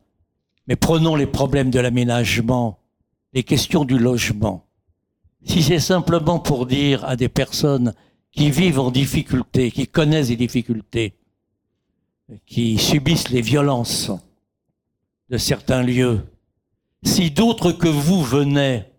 mais 0.68 0.76
prenons 0.76 1.16
les 1.16 1.26
problèmes 1.26 1.70
de 1.70 1.80
l'aménagement, 1.80 2.80
les 3.34 3.44
questions 3.44 3.84
du 3.84 3.98
logement. 3.98 4.67
Si 5.46 5.64
c'est 5.64 5.80
simplement 5.80 6.40
pour 6.40 6.66
dire 6.66 7.06
à 7.06 7.16
des 7.16 7.30
personnes 7.30 7.94
qui 8.32 8.52
vivent 8.52 8.80
en 8.80 8.92
difficulté, 8.92 9.72
qui 9.72 9.88
connaissent 9.88 10.30
les 10.30 10.36
difficultés, 10.36 11.14
qui 12.46 12.78
subissent 12.78 13.30
les 13.30 13.42
violences 13.42 14.12
de 15.30 15.38
certains 15.38 15.84
lieux, 15.84 16.22
si 17.04 17.32
d'autres 17.32 17.72
que 17.72 17.88
vous 17.88 18.24
venaient, 18.24 18.92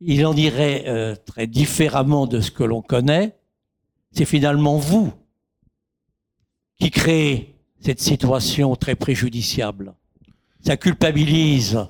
il 0.00 0.26
en 0.26 0.36
irait 0.36 0.84
euh, 0.86 1.14
très 1.14 1.46
différemment 1.46 2.26
de 2.26 2.40
ce 2.40 2.50
que 2.50 2.64
l'on 2.64 2.82
connaît, 2.82 3.36
c'est 4.12 4.24
finalement 4.24 4.76
vous 4.76 5.12
qui 6.78 6.90
créez 6.90 7.54
cette 7.80 8.00
situation 8.00 8.76
très 8.76 8.96
préjudiciable. 8.96 9.94
Ça 10.60 10.76
culpabilise 10.76 11.86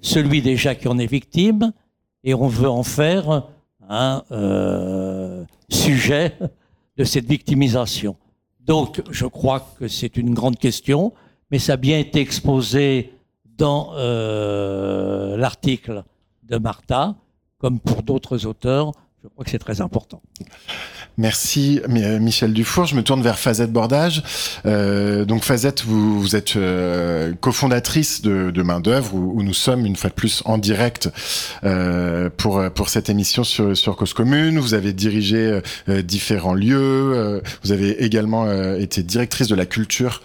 celui 0.00 0.42
déjà 0.42 0.74
qui 0.74 0.88
en 0.88 0.98
est 0.98 1.06
victime 1.06 1.72
et 2.24 2.34
on 2.34 2.48
veut 2.48 2.68
en 2.68 2.82
faire 2.82 3.44
un 3.88 4.24
euh, 4.32 5.44
sujet 5.68 6.36
de 6.96 7.04
cette 7.04 7.26
victimisation. 7.26 8.16
Donc 8.60 9.02
je 9.10 9.26
crois 9.26 9.68
que 9.78 9.88
c'est 9.88 10.16
une 10.16 10.32
grande 10.32 10.58
question, 10.58 11.12
mais 11.50 11.58
ça 11.58 11.74
a 11.74 11.76
bien 11.76 11.98
été 11.98 12.20
exposé 12.20 13.12
dans 13.58 13.92
euh, 13.94 15.36
l'article 15.36 16.02
de 16.42 16.56
Martha, 16.56 17.14
comme 17.58 17.78
pour 17.78 18.02
d'autres 18.02 18.46
auteurs. 18.46 18.92
Je 19.22 19.28
crois 19.28 19.44
que 19.44 19.50
c'est 19.50 19.58
très 19.58 19.80
important. 19.80 20.22
Merci 21.16 21.80
euh, 21.88 22.18
Michel 22.18 22.52
Dufour. 22.52 22.86
Je 22.86 22.96
me 22.96 23.02
tourne 23.02 23.22
vers 23.22 23.38
Fazette 23.38 23.70
Bordage. 23.72 24.22
Euh, 24.66 25.24
donc 25.24 25.44
Fazette, 25.44 25.84
vous, 25.84 26.20
vous 26.20 26.34
êtes 26.34 26.56
euh, 26.56 27.32
cofondatrice 27.40 28.20
de, 28.22 28.50
de 28.50 28.62
Main 28.62 28.80
d'œuvre 28.80 29.14
où, 29.14 29.42
nous 29.44 29.54
sommes 29.54 29.86
une 29.86 29.94
fois 29.94 30.10
de 30.10 30.14
plus 30.14 30.42
en 30.46 30.58
direct 30.58 31.10
euh, 31.64 32.30
pour 32.36 32.62
pour 32.74 32.88
cette 32.88 33.10
émission 33.10 33.44
sur 33.44 33.76
sur 33.76 33.94
Cause 33.96 34.12
Commune. 34.12 34.58
Vous 34.58 34.74
avez 34.74 34.92
dirigé 34.92 35.60
euh, 35.88 36.02
différents 36.02 36.54
lieux. 36.54 37.42
vous 37.62 37.72
avez 37.72 38.02
également 38.02 38.50
été 38.76 39.02
directrice 39.02 39.48
de 39.48 39.54
la 39.54 39.66
culture 39.66 40.22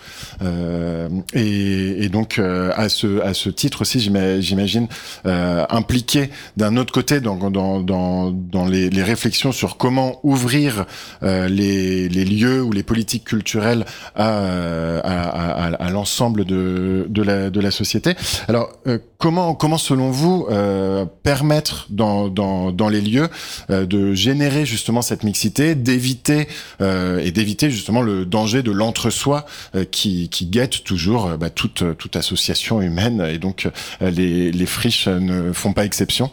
et, 1.34 2.04
et, 2.04 2.10
donc 2.10 2.39
à 2.39 2.89
ce 2.89 3.21
à 3.21 3.34
ce 3.34 3.49
titre 3.49 3.82
aussi, 3.82 3.99
j'imagine 3.99 4.88
impliqué 5.25 6.30
d'un 6.58 6.78
autre 6.78 6.93
côté 6.93 7.19
dans 7.19 7.36
dans 7.49 7.82
dans, 7.82 8.32
dans 8.32 8.65
les, 8.65 8.89
les 8.89 9.04
réflexions 9.04 9.52
sur 9.52 9.78
comment 9.78 10.19
ouvrir 10.23 10.79
euh, 11.24 11.48
les, 11.48 12.08
lieux 12.10 12.62
ou 12.62 12.72
les 12.72 12.84
politiques 12.84 13.24
culturelles 13.24 13.86
à, 14.15 15.00
à, 15.00 15.89
l'ensemble 15.89 16.46
de, 16.46 17.06
de, 17.10 17.24
la, 17.24 17.50
de 17.50 17.60
la 17.60 17.72
société. 17.72 18.15
Alors, 18.48 18.70
euh, 18.88 19.00
comment, 19.18 19.56
comment 19.56 19.78
selon 19.78 20.12
vous 20.12 20.48
euh, 20.50 21.06
permettre 21.24 21.88
dans, 21.89 22.28
dans, 22.28 22.72
dans 22.72 22.89
les 22.89 23.02
lieux 23.02 23.30
de 23.70 24.13
générer 24.13 24.65
justement 24.65 25.02
cette 25.02 25.24
mixité, 25.24 25.76
d'éviter 25.76 26.48
et 26.80 27.32
d'éviter 27.32 27.70
justement 27.70 28.02
le 28.02 28.26
danger 28.26 28.63
de 28.63 28.72
l'entre-soi 28.72 29.46
qui, 29.92 30.30
qui 30.30 30.46
guette 30.46 30.84
toujours 30.84 31.38
bah, 31.38 31.50
toute, 31.50 31.84
toute 31.98 32.15
association 32.15 32.82
humaine 32.82 33.26
et 33.30 33.38
donc 33.38 33.70
les, 34.02 34.52
les 34.52 34.65
friches 34.65 35.08
ne 35.08 35.52
font 35.54 35.74
pas 35.74 35.86
exception? 35.86 36.32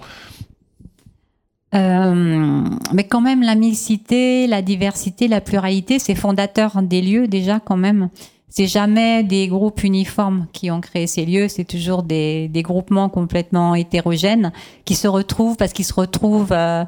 Euh, 1.74 2.64
mais 2.92 3.04
quand 3.04 3.20
même, 3.20 3.42
la 3.42 3.54
mixité, 3.54 4.46
la 4.46 4.62
diversité, 4.62 5.28
la 5.28 5.40
pluralité, 5.40 5.98
c'est 5.98 6.14
fondateur 6.14 6.80
des 6.82 7.02
lieux 7.02 7.26
déjà 7.26 7.60
quand 7.60 7.76
même. 7.76 8.08
C'est 8.48 8.68
jamais 8.68 9.22
des 9.24 9.48
groupes 9.48 9.82
uniformes 9.82 10.46
qui 10.52 10.70
ont 10.70 10.80
créé 10.80 11.06
ces 11.06 11.26
lieux, 11.26 11.48
c'est 11.48 11.64
toujours 11.64 12.02
des, 12.02 12.48
des, 12.48 12.62
groupements 12.62 13.10
complètement 13.10 13.74
hétérogènes 13.74 14.52
qui 14.86 14.94
se 14.94 15.08
retrouvent 15.08 15.56
parce 15.56 15.74
qu'ils 15.74 15.84
se 15.84 15.92
retrouvent 15.92 16.52
euh, 16.52 16.84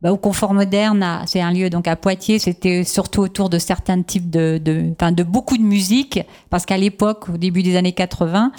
bah, 0.00 0.12
au 0.12 0.16
confort 0.16 0.54
moderne. 0.54 1.04
C'est 1.26 1.42
un 1.42 1.52
lieu 1.52 1.68
donc 1.68 1.86
à 1.86 1.96
Poitiers, 1.96 2.38
c'était 2.38 2.84
surtout 2.84 3.20
autour 3.20 3.50
de 3.50 3.58
certains 3.58 4.00
types 4.00 4.30
de, 4.30 4.58
de, 4.64 4.94
de 5.10 5.22
beaucoup 5.22 5.58
de 5.58 5.62
musique 5.62 6.20
parce 6.48 6.64
qu'à 6.64 6.78
l'époque, 6.78 7.28
au 7.28 7.36
début 7.36 7.62
des 7.62 7.76
années 7.76 7.92
80, 7.92 8.52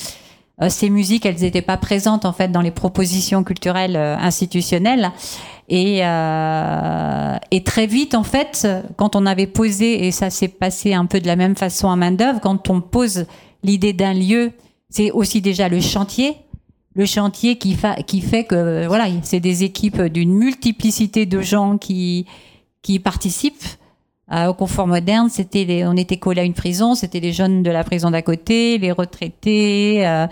euh, 0.62 0.69
ces 0.69 0.91
musiques, 0.91 1.26
elles 1.26 1.39
n'étaient 1.39 1.63
pas 1.63 1.78
présentes 1.78 2.26
en 2.26 2.34
fait 2.34 2.52
dans 2.52 2.62
les 2.62 2.69
propositions 2.69 3.43
culturelles 3.43 3.95
institutionnelles. 3.95 5.12
Et, 5.69 5.99
euh, 6.04 7.36
et, 7.52 7.63
très 7.63 7.88
vite, 7.88 8.15
en 8.15 8.23
fait, 8.23 8.67
quand 8.97 9.15
on 9.15 9.26
avait 9.26 9.47
posé, 9.47 10.06
et 10.06 10.12
ça 10.12 10.30
s'est 10.30 10.49
passé 10.49 10.93
un 10.93 11.06
peu 11.06 11.21
de 11.21 11.28
la 11.28 11.36
même 11.36 11.56
façon 11.56 11.89
à 11.89 11.95
main 11.95 12.12
d'œuvre, 12.12 12.39
quand 12.41 12.69
on 12.69 12.82
pose 12.82 13.26
l'idée 13.63 13.93
d'un 13.93 14.13
lieu, 14.13 14.52
c'est 14.89 15.12
aussi 15.12 15.41
déjà 15.41 15.69
le 15.69 15.80
chantier. 15.80 16.36
Le 16.95 17.06
chantier 17.06 17.58
qui, 17.58 17.73
fait 17.76 18.43
que, 18.43 18.86
voilà, 18.86 19.08
c'est 19.23 19.39
des 19.39 19.63
équipes 19.63 20.04
d'une 20.04 20.34
multiplicité 20.34 21.26
de 21.26 21.41
gens 21.41 21.78
qui, 21.78 22.28
participent. 23.04 23.65
Euh, 24.32 24.47
au 24.47 24.54
confort 24.54 24.88
moderne, 24.88 25.30
c'était 25.30 25.84
on 25.86 25.97
était 25.97 26.17
collé 26.17 26.41
à 26.41 26.43
une 26.43 26.54
prison, 26.54 26.95
c'était 26.95 27.19
les 27.19 27.34
jeunes 27.34 27.62
de 27.62 27.69
la 27.69 27.84
prison 27.84 28.10
d'à 28.10 28.21
côté, 28.21 28.78
les 28.78 28.91
retraités, 28.91 30.08
euh, 30.08 30.28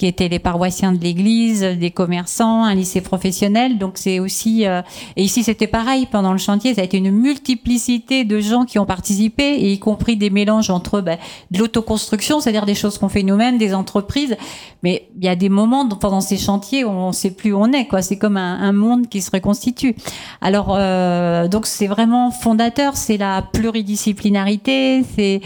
qui 0.00 0.06
étaient 0.06 0.28
les 0.28 0.38
paroissiens 0.38 0.92
de 0.92 0.98
l'église, 0.98 1.60
des 1.60 1.90
commerçants, 1.90 2.64
un 2.64 2.74
lycée 2.74 3.02
professionnel. 3.02 3.76
Donc 3.76 3.98
c'est 3.98 4.18
aussi 4.18 4.66
euh, 4.66 4.80
et 5.14 5.22
ici 5.22 5.44
c'était 5.44 5.66
pareil 5.66 6.08
pendant 6.10 6.32
le 6.32 6.38
chantier, 6.38 6.72
ça 6.72 6.80
a 6.80 6.84
été 6.84 6.96
une 6.96 7.10
multiplicité 7.10 8.24
de 8.24 8.40
gens 8.40 8.64
qui 8.64 8.78
ont 8.78 8.86
participé, 8.86 9.42
et 9.42 9.74
y 9.74 9.78
compris 9.78 10.16
des 10.16 10.30
mélanges 10.30 10.70
entre 10.70 11.02
ben, 11.02 11.18
de 11.50 11.58
l'autoconstruction, 11.58 12.40
c'est-à-dire 12.40 12.64
des 12.64 12.74
choses 12.74 12.96
qu'on 12.96 13.10
fait 13.10 13.22
nous-mêmes, 13.22 13.58
des 13.58 13.74
entreprises. 13.74 14.38
Mais 14.82 15.06
il 15.18 15.26
y 15.26 15.28
a 15.28 15.36
des 15.36 15.50
moments 15.50 15.86
pendant 15.86 16.22
ces 16.22 16.38
chantiers 16.38 16.82
où 16.82 16.88
on 16.88 17.08
ne 17.08 17.12
sait 17.12 17.32
plus 17.32 17.52
où 17.52 17.58
on 17.58 17.70
est, 17.72 17.86
quoi. 17.86 18.00
C'est 18.00 18.16
comme 18.16 18.38
un, 18.38 18.58
un, 18.58 18.72
monde 18.72 19.06
qui 19.06 19.20
se 19.20 19.30
reconstitue. 19.30 19.94
Alors 20.40 20.74
euh, 20.78 21.46
donc 21.46 21.66
c'est 21.66 21.88
vraiment 21.88 22.30
fondateur, 22.30 22.96
c'est 22.96 23.18
la 23.18 23.42
pluridisciplinarité, 23.42 25.04
c'est 25.14 25.42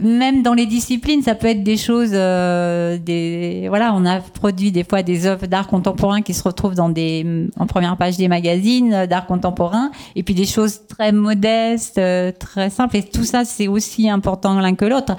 même 0.00 0.42
dans 0.42 0.54
les 0.54 0.66
disciplines, 0.66 1.22
ça 1.22 1.34
peut 1.34 1.48
être 1.48 1.62
des 1.62 1.76
choses, 1.76 2.12
euh, 2.12 2.96
des 2.98 3.66
voilà, 3.68 3.92
on 3.94 4.06
a 4.06 4.20
produit 4.20 4.72
des 4.72 4.84
fois 4.84 5.02
des 5.02 5.26
œuvres 5.26 5.46
d'art 5.46 5.66
contemporain 5.66 6.22
qui 6.22 6.32
se 6.32 6.42
retrouvent 6.42 6.74
dans 6.74 6.88
des 6.88 7.48
en 7.58 7.66
première 7.66 7.96
page 7.96 8.16
des 8.16 8.28
magazines 8.28 8.92
euh, 8.94 9.06
d'art 9.06 9.26
contemporain, 9.26 9.90
et 10.16 10.22
puis 10.22 10.34
des 10.34 10.46
choses 10.46 10.80
très 10.86 11.12
modestes, 11.12 11.98
euh, 11.98 12.32
très 12.32 12.70
simples. 12.70 12.96
Et 12.96 13.02
tout 13.02 13.24
ça, 13.24 13.44
c'est 13.44 13.68
aussi 13.68 14.08
important 14.08 14.58
l'un 14.58 14.74
que 14.74 14.84
l'autre. 14.84 15.14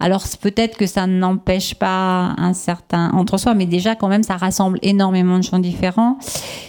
Alors 0.00 0.24
peut-être 0.40 0.76
que 0.76 0.86
ça 0.86 1.06
n'empêche 1.06 1.74
pas 1.74 2.34
un 2.36 2.52
certain 2.52 3.10
entre-soi, 3.12 3.54
mais 3.54 3.66
déjà 3.66 3.94
quand 3.94 4.08
même 4.08 4.22
ça 4.22 4.36
rassemble 4.36 4.78
énormément 4.82 5.38
de 5.38 5.44
champs 5.44 5.58
différents. 5.58 6.18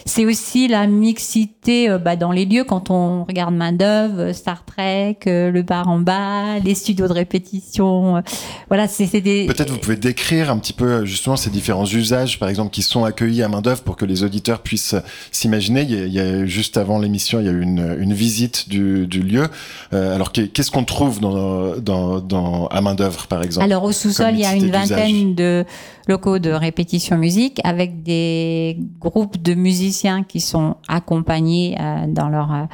C'est 0.06 0.24
aussi 0.24 0.68
la 0.68 0.86
mixité 0.86 1.90
euh, 1.90 1.98
bah, 1.98 2.16
dans 2.16 2.32
les 2.32 2.46
lieux 2.46 2.64
quand 2.64 2.90
on 2.90 3.24
regarde 3.24 3.54
main 3.54 3.72
d'œuvre, 3.72 4.32
Star 4.32 4.64
Trek, 4.64 5.18
euh, 5.26 5.50
le 5.50 5.62
bar 5.62 5.88
en 5.88 5.98
bas, 5.98 6.58
les 6.64 6.74
studios 6.74 7.08
de 7.08 7.12
répétition. 7.12 8.16
Euh, 8.16 8.20
voilà, 8.68 8.88
c'est 8.88 9.20
des. 9.20 9.46
Peut-être 9.46 9.70
vous 9.70 9.78
pouvez 9.78 9.96
décrire 9.96 10.50
un 10.50 10.58
petit 10.58 10.72
peu 10.72 11.04
justement 11.04 11.36
ces 11.36 11.50
différents 11.50 11.86
usages, 11.86 12.38
par 12.38 12.48
exemple, 12.48 12.70
qui 12.70 12.82
sont 12.82 13.04
accueillis 13.04 13.42
à 13.42 13.48
main 13.48 13.60
d'œuvre 13.60 13.82
pour 13.82 13.96
que 13.96 14.04
les 14.04 14.22
auditeurs 14.22 14.60
puissent 14.60 14.96
s'imaginer. 15.30 15.82
Il, 15.82 16.12
y 16.12 16.20
a 16.20 16.46
juste 16.46 16.76
avant 16.76 16.98
l'émission, 16.98 17.40
il 17.40 17.46
y 17.46 17.48
a 17.48 17.52
eu 17.52 17.62
une, 17.62 18.14
visite 18.14 18.68
du, 18.68 19.06
du 19.06 19.22
lieu. 19.22 19.48
alors 19.92 20.32
qu'est-ce 20.32 20.70
qu'on 20.70 20.84
trouve 20.84 21.20
dans, 21.20 21.76
dans, 21.76 22.20
dans 22.20 22.66
à 22.68 22.80
main 22.80 22.94
d'œuvre 22.94 23.17
d'œuvre, 23.18 23.26
par 23.28 23.42
exemple 23.42 23.64
Alors 23.64 23.84
au 23.84 23.92
sous-sol, 23.92 24.30
il 24.34 24.40
y 24.40 24.44
a 24.44 24.54
une 24.54 24.70
vingtaine 24.70 25.34
de 25.34 25.64
locaux 26.06 26.38
de 26.38 26.50
répétition 26.50 27.18
musique 27.18 27.60
avec 27.64 28.02
des 28.02 28.78
groupes 28.98 29.40
de 29.42 29.54
musiciens 29.54 30.22
qui 30.22 30.40
sont 30.40 30.76
accompagnés 30.88 31.76
euh, 31.78 32.06
dans 32.08 32.28
leur 32.28 32.52
euh, 32.52 32.64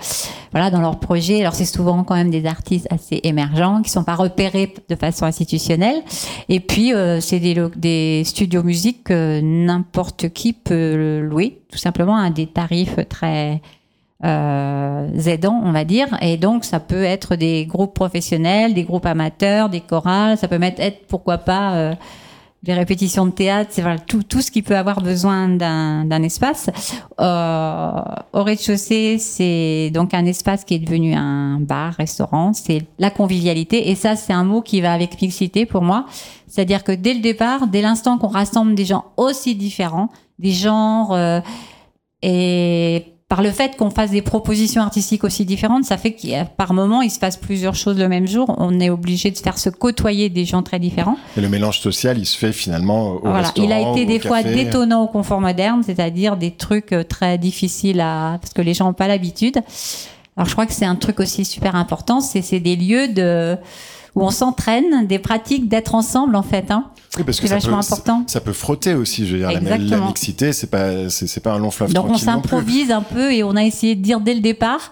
voilà 0.53 0.71
dans 0.71 0.81
leur 0.81 1.01
projet. 1.01 1.41
Alors 1.41 1.55
c'est 1.55 1.65
souvent 1.65 2.05
quand 2.05 2.15
même 2.15 2.31
des 2.31 2.47
artistes 2.47 2.87
assez 2.91 3.21
émergents 3.25 3.83
qui 3.83 3.91
sont 3.91 4.05
pas 4.05 4.15
repérés 4.15 4.73
de 4.89 4.95
façon 4.95 5.25
institutionnelle. 5.25 6.03
Et 6.49 6.61
puis 6.61 6.95
euh, 6.95 7.21
c'est 7.21 7.41
des, 7.41 7.61
des 7.77 8.23
studios 8.25 8.63
musique 8.63 9.05
que 9.05 9.41
n'importe 9.41 10.29
qui 10.29 10.53
peut 10.53 11.21
louer, 11.21 11.63
tout 11.71 11.79
simplement 11.79 12.17
à 12.17 12.31
des 12.31 12.47
tarifs 12.47 12.99
très 13.09 13.61
aidants, 14.23 15.61
on 15.65 15.73
va 15.73 15.85
dire. 15.85 16.17
Et 16.23 16.37
donc, 16.37 16.65
ça 16.65 16.81
peut 16.81 17.03
être 17.03 17.37
des 17.37 17.67
groupes 17.67 17.95
professionnels, 17.95 18.75
des 18.75 18.85
groupes 18.85 19.07
amateurs, 19.07 19.69
des 19.69 19.81
chorales. 19.81 20.39
Ça 20.39 20.49
peut 20.49 20.59
être, 20.63 21.07
pourquoi 21.07 21.39
pas, 21.39 21.75
euh, 21.75 21.95
des 22.63 22.73
répétitions 22.73 23.27
de 23.27 23.31
théâtre. 23.31 23.71
C'est 23.73 23.83
voilà, 23.83 23.99
tout, 23.99 24.23
tout 24.23 24.41
ce 24.41 24.51
qui 24.51 24.63
peut 24.63 24.77
avoir 24.77 25.03
besoin 25.03 25.49
d'un 25.49 26.23
espace. 26.23 26.71
Euh, 27.21 27.91
au 28.33 28.43
rez-de-chaussée, 28.43 29.19
c'est 29.19 29.91
donc 29.93 30.15
un 30.15 30.25
espace 30.25 30.65
qui 30.65 30.75
est 30.75 30.79
devenu 30.79 31.15
un 31.15 31.61
bar, 31.61 31.93
restaurant. 31.93 32.53
C'est 32.55 32.87
la 32.99 33.11
convivialité. 33.11 33.91
Et 33.91 33.95
ça, 33.95 34.17
c'est 34.17 34.33
un 34.33 34.45
mot 34.45 34.63
qui 34.63 34.81
va 34.81 34.93
avec 34.95 35.21
mixité 35.21 35.67
pour 35.67 35.83
moi. 35.83 36.07
C'est-à-dire 36.47 36.85
que 36.85 36.93
dès 36.93 37.15
le 37.15 37.21
départ, 37.21 37.67
dès 37.67 37.83
l'instant 37.83 38.17
qu'on 38.17 38.29
rassemble 38.29 38.75
des 38.75 38.85
gens 38.85 39.05
aussi 39.17 39.55
différents, 39.55 40.09
des 40.39 40.53
genres, 40.53 41.13
euh, 41.13 41.41
et 42.23 43.14
par 43.35 43.43
le 43.43 43.51
fait 43.51 43.77
qu'on 43.77 43.91
fasse 43.91 44.13
des 44.13 44.23
propositions 44.23 44.81
artistiques 44.81 45.25
aussi 45.25 45.45
différentes, 45.45 45.83
ça 45.83 45.97
fait 45.97 46.13
qu'il 46.13 46.47
par 46.57 46.73
moment, 46.73 47.03
il 47.03 47.11
se 47.11 47.19
passe 47.19 47.37
plusieurs 47.37 47.75
choses 47.75 47.99
le 47.99 48.09
même 48.09 48.29
jour. 48.29 48.55
On 48.59 48.79
est 48.79 48.91
obligé 48.91 49.33
de 49.33 49.37
faire 49.37 49.59
se 49.59 49.71
côtoyer 49.71 50.29
des 50.29 50.45
gens 50.45 50.63
très 50.63 50.79
différents. 50.79 51.17
Et 51.37 51.41
le 51.41 51.49
mélange 51.49 51.81
social, 51.81 52.17
il 52.17 52.27
se 52.27 52.39
fait 52.39 52.53
finalement 52.53 53.15
au 53.15 53.23
voilà. 53.25 53.51
Il 53.57 53.73
a 53.73 53.91
été 53.91 54.07
des 54.07 54.21
fois 54.21 54.45
détonnant 54.45 55.03
au 55.03 55.09
confort 55.09 55.41
moderne, 55.41 55.83
c'est-à-dire 55.85 56.37
des 56.37 56.53
trucs 56.53 56.93
euh, 56.93 57.03
très 57.03 57.37
difficiles 57.37 58.01
à 58.01 58.39
parce 58.41 58.55
que 58.55 58.63
les 58.63 58.73
gens 58.73 58.85
n'ont 58.85 58.93
pas 58.93 59.09
l'habitude. 59.09 59.59
Alors 60.37 60.47
je 60.47 60.53
crois 60.53 60.67
que 60.67 60.73
c'est 60.73 60.85
un 60.85 60.95
truc 60.95 61.19
aussi 61.19 61.45
super 61.45 61.75
important, 61.75 62.21
c'est 62.21 62.61
des 62.61 62.77
lieux 62.77 63.09
de 63.09 63.57
où 64.15 64.23
on 64.23 64.31
s'entraîne, 64.31 65.09
des 65.09 65.19
pratiques 65.19 65.69
d'être 65.69 65.97
ensemble 65.97 66.37
en 66.37 66.45
fait. 66.45 66.71
Hein. 66.71 66.85
Oui, 67.17 67.23
parce 67.25 67.41
que 67.41 67.47
c'est 67.47 67.55
vachement 67.55 67.79
important. 67.79 68.25
Ça 68.27 68.41
peut 68.41 68.53
frotter 68.53 68.95
aussi, 68.95 69.27
je 69.27 69.33
veux 69.33 69.39
dire. 69.39 69.53
La, 69.53 69.79
la, 69.79 70.01
mixité, 70.01 70.53
c'est 70.53 70.67
pas, 70.67 71.09
c'est 71.09 71.43
pas 71.43 71.53
un 71.53 71.59
long 71.59 71.71
fleuve 71.71 71.93
Donc 71.93 72.09
on 72.09 72.19
s'improvise 72.19 72.91
un 72.91 73.03
peu 73.03 73.33
et 73.33 73.45
on 73.45 73.55
a 73.57 73.63
essayé 73.63 73.95
de 73.95 74.03
dire 74.03 74.21
dès 74.21 74.35
le 74.35 74.41
départ. 74.41 74.91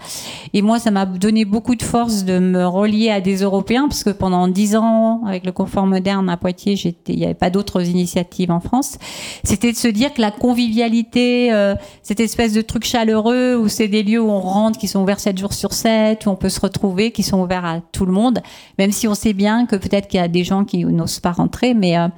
Et 0.52 0.62
moi, 0.62 0.78
ça 0.78 0.90
m'a 0.90 1.06
donné 1.06 1.44
beaucoup 1.44 1.74
de 1.74 1.82
force 1.82 2.24
de 2.24 2.38
me 2.38 2.66
relier 2.66 3.10
à 3.10 3.20
des 3.20 3.42
Européens 3.42 3.88
parce 3.88 4.04
que 4.04 4.10
pendant 4.10 4.46
dix 4.48 4.76
ans, 4.76 5.22
avec 5.26 5.44
le 5.44 5.52
confort 5.52 5.86
moderne 5.86 6.28
à 6.28 6.36
Poitiers, 6.36 6.76
j'étais, 6.76 7.12
il 7.12 7.18
n'y 7.18 7.24
avait 7.24 7.34
pas 7.34 7.50
d'autres 7.50 7.88
initiatives 7.88 8.50
en 8.50 8.60
France. 8.60 8.98
C'était 9.44 9.72
de 9.72 9.76
se 9.76 9.88
dire 9.88 10.12
que 10.14 10.20
la 10.20 10.30
convivialité, 10.30 11.52
euh, 11.52 11.74
cette 12.02 12.20
espèce 12.20 12.52
de 12.52 12.62
truc 12.62 12.84
chaleureux 12.84 13.56
où 13.56 13.68
c'est 13.68 13.88
des 13.88 14.02
lieux 14.02 14.20
où 14.20 14.30
on 14.30 14.40
rentre, 14.40 14.78
qui 14.78 14.88
sont 14.88 15.02
ouverts 15.02 15.20
7 15.20 15.38
jours 15.38 15.52
sur 15.52 15.72
7, 15.72 16.26
où 16.26 16.30
on 16.30 16.36
peut 16.36 16.48
se 16.48 16.60
retrouver, 16.60 17.10
qui 17.10 17.22
sont 17.22 17.40
ouverts 17.40 17.64
à 17.64 17.80
tout 17.92 18.06
le 18.06 18.12
monde, 18.12 18.40
même 18.78 18.92
si 18.92 19.08
on 19.08 19.14
sait 19.14 19.32
bien 19.32 19.66
que 19.66 19.76
peut-être 19.76 20.08
qu'il 20.08 20.20
y 20.20 20.22
a 20.22 20.28
des 20.28 20.44
gens 20.44 20.64
qui 20.64 20.84
n'osent 20.84 21.20
pas 21.20 21.32
rentrer, 21.32 21.74
mais 21.74 21.98
euh, 21.98 22.08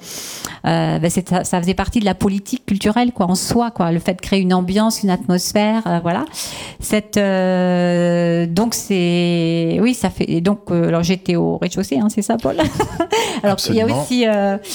ben 0.64 1.10
ça, 1.10 1.44
ça, 1.44 1.60
faisait 1.60 1.74
partie 1.74 2.00
de 2.00 2.04
la 2.04 2.14
politique 2.14 2.64
culturelle 2.66 3.12
quoi 3.12 3.26
en 3.26 3.34
soi 3.34 3.70
quoi. 3.70 3.92
Le 3.92 3.98
fait 3.98 4.14
de 4.14 4.20
créer 4.20 4.40
une 4.40 4.54
ambiance 4.54 5.02
une 5.02 5.10
atmosphère 5.10 5.82
euh, 5.86 5.98
voilà. 6.02 6.24
Cette 6.80 7.16
euh, 7.16 8.46
donc 8.46 8.74
c'est 8.74 9.78
oui 9.80 9.94
ça 9.94 10.10
fait 10.10 10.40
donc 10.40 10.70
alors 10.70 11.02
j'étais 11.02 11.36
au 11.36 11.58
rez-de-chaussée 11.58 11.98
hein, 11.98 12.08
c'est 12.08 12.22
ça 12.22 12.36
Paul? 12.36 12.56
Alors 13.42 13.56
il 13.68 13.74
y 13.74 13.80
a 13.80 13.86
aussi 13.86 14.24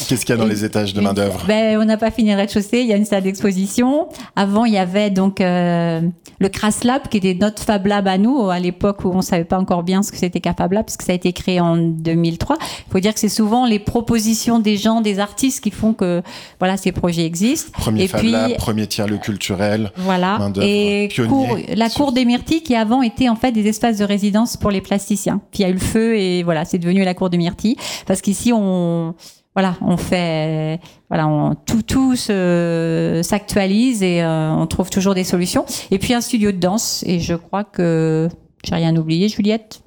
qu'est-ce 0.07 0.26
qu'il 0.26 0.36
y 0.36 0.38
a 0.38 0.41
dans 0.41 0.47
les 0.47 0.63
étages 0.63 0.93
de 0.93 1.01
main 1.01 1.13
d'œuvre 1.13 1.43
ben 1.47 1.78
on 1.80 1.86
n'a 1.86 1.97
pas 1.97 2.11
fini 2.11 2.32
le 2.32 2.38
rez-de-chaussée 2.38 2.82
il 2.82 2.88
y 2.88 2.93
a 2.93 2.97
une 2.97 3.05
salle 3.05 3.24
d'exposition. 3.24 4.07
Avant 4.36 4.65
il 4.65 4.74
y 4.74 4.78
avait 4.78 5.09
donc 5.09 5.39
le 5.39 6.47
Crass 6.51 6.84
Lab 6.84 7.07
qui 7.09 7.17
était 7.17 7.38
notre 7.39 7.63
Fab 7.63 7.86
Lab 7.86 8.07
à 8.07 8.17
nous 8.17 8.49
à 8.49 8.59
l'époque 8.59 9.03
où 9.05 9.09
on 9.09 9.22
savait 9.22 9.43
pas 9.43 9.57
encore 9.57 9.84
bien 9.84 10.03
ce 10.03 10.11
que 10.11 10.17
c'était 10.17 10.39
qu'un 10.39 10.53
Fab 10.53 10.72
Lab 10.72 10.86
parce 10.86 10.97
que 10.97 11.03
ça 11.03 11.13
a 11.13 11.15
été 11.15 11.34
créé 11.34 11.59
en 11.59 11.78
2003 11.78 12.57
il 12.59 12.91
faut 12.91 12.99
dire 12.99 13.13
que 13.13 13.20
c'est 13.20 13.30
souvent 13.30 13.65
les 13.65 13.80
propositions 13.80 14.59
des 14.59 14.78
gens 14.78 15.01
des 15.01 15.09
artistes 15.18 15.64
qui 15.64 15.72
font 15.72 15.93
que 15.93 16.22
voilà 16.60 16.78
ces 16.78 16.91
projets 16.91 17.26
existent. 17.26 17.72
Premier 17.74 18.03
et 18.03 18.07
puis, 18.07 18.32
Lab, 18.32 18.57
premier 18.57 18.86
tiers-lieu 18.86 19.18
culturel. 19.18 19.91
Voilà. 19.95 20.38
Et 20.62 21.10
la 21.76 21.89
cour 21.89 22.12
des 22.12 22.26
Myrtilles 22.26 22.62
qui 22.62 22.76
avant 22.76 23.01
était 23.01 23.30
en 23.30 23.36
fait 23.36 23.51
des 23.51 23.68
espaces 23.68 23.97
de 23.97 24.05
résidence 24.05 24.55
pour 24.57 24.70
les 24.70 24.82
plasticiens. 24.82 25.41
Puis 25.51 25.62
il 25.62 25.64
y 25.64 25.66
a 25.66 25.70
eu 25.70 25.74
le 25.74 25.80
feu 25.80 26.16
et 26.18 26.43
voilà, 26.43 26.66
c'est 26.66 26.78
devenu 26.78 27.03
la 27.03 27.16
cour 27.16 27.32
des 27.32 27.38
Myrtilles 27.38 27.78
parce 28.05 28.22
qu'ici 28.22 28.53
on 28.53 29.16
voilà, 29.55 29.76
on 29.82 29.97
fait, 29.97 30.80
voilà, 31.10 31.28
on, 31.28 31.55
tout, 31.55 31.82
tout 31.82 32.16
s'actualise 32.16 34.03
et 34.03 34.22
euh, 34.22 34.51
on 34.51 34.68
trouve 34.68 34.89
toujours 34.89 35.16
des 35.16 35.24
solutions. 35.24 35.66
Et 35.91 35.99
puis 35.99 36.14
un 36.14 36.22
studio 36.22 36.51
de 36.51 36.57
danse, 36.57 37.03
et 37.05 37.20
je 37.20 37.34
crois 37.34 37.64
que 37.64 38.30
j'ai 38.64 38.76
rien 38.76 38.95
oublié, 38.95 39.28
Juliette? 39.28 39.82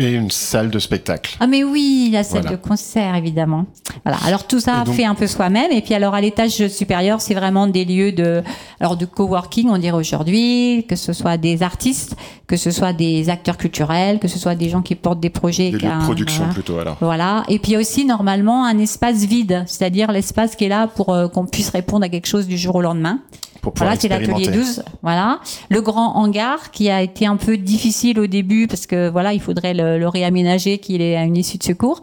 Et 0.00 0.12
une 0.12 0.30
salle 0.30 0.70
de 0.70 0.78
spectacle. 0.78 1.36
Ah 1.40 1.48
mais 1.48 1.64
oui, 1.64 2.10
la 2.12 2.22
salle 2.22 2.44
de 2.44 2.54
concert 2.54 3.16
évidemment. 3.16 3.66
Voilà. 4.04 4.18
Alors 4.26 4.46
tout 4.46 4.60
ça 4.60 4.84
fait 4.84 5.04
un 5.04 5.16
peu 5.16 5.26
soi-même 5.26 5.72
et 5.72 5.82
puis 5.82 5.92
alors 5.92 6.14
à 6.14 6.20
l'étage 6.20 6.68
supérieur, 6.68 7.20
c'est 7.20 7.34
vraiment 7.34 7.66
des 7.66 7.84
lieux 7.84 8.12
de 8.12 8.44
alors 8.78 8.96
de 8.96 9.06
coworking, 9.06 9.68
on 9.68 9.76
dirait 9.78 9.96
aujourd'hui, 9.96 10.86
que 10.88 10.94
ce 10.94 11.12
soit 11.12 11.36
des 11.36 11.64
artistes, 11.64 12.14
que 12.46 12.56
ce 12.56 12.70
soit 12.70 12.92
des 12.92 13.28
acteurs 13.28 13.56
culturels, 13.56 14.20
que 14.20 14.28
ce 14.28 14.38
soit 14.38 14.54
des 14.54 14.68
gens 14.68 14.82
qui 14.82 14.94
portent 14.94 15.18
des 15.18 15.30
projets 15.30 15.72
des 15.72 15.78
de 15.78 16.04
production 16.04 16.48
plutôt 16.50 16.78
alors. 16.78 16.96
Voilà. 17.00 17.42
Et 17.48 17.58
puis 17.58 17.76
aussi 17.76 18.04
normalement 18.04 18.66
un 18.66 18.78
espace 18.78 19.24
vide, 19.24 19.64
c'est-à-dire 19.66 20.12
l'espace 20.12 20.54
qui 20.54 20.66
est 20.66 20.68
là 20.68 20.86
pour 20.86 21.12
euh, 21.12 21.26
qu'on 21.26 21.44
puisse 21.44 21.70
répondre 21.70 22.04
à 22.04 22.08
quelque 22.08 22.28
chose 22.28 22.46
du 22.46 22.56
jour 22.56 22.76
au 22.76 22.82
lendemain 22.82 23.18
voilà, 23.76 23.96
c'est 23.96 24.08
l'atelier 24.08 24.48
12. 24.48 24.82
Voilà. 25.02 25.40
Le 25.68 25.80
grand 25.80 26.16
hangar 26.16 26.70
qui 26.70 26.90
a 26.90 27.02
été 27.02 27.26
un 27.26 27.36
peu 27.36 27.56
difficile 27.56 28.18
au 28.18 28.26
début 28.26 28.66
parce 28.66 28.86
que 28.86 29.08
voilà, 29.08 29.32
il 29.32 29.40
faudrait 29.40 29.74
le, 29.74 29.98
le 29.98 30.08
réaménager 30.08 30.78
qu'il 30.78 31.02
ait 31.02 31.16
à 31.16 31.24
une 31.24 31.36
issue 31.36 31.58
de 31.58 31.62
secours, 31.62 32.00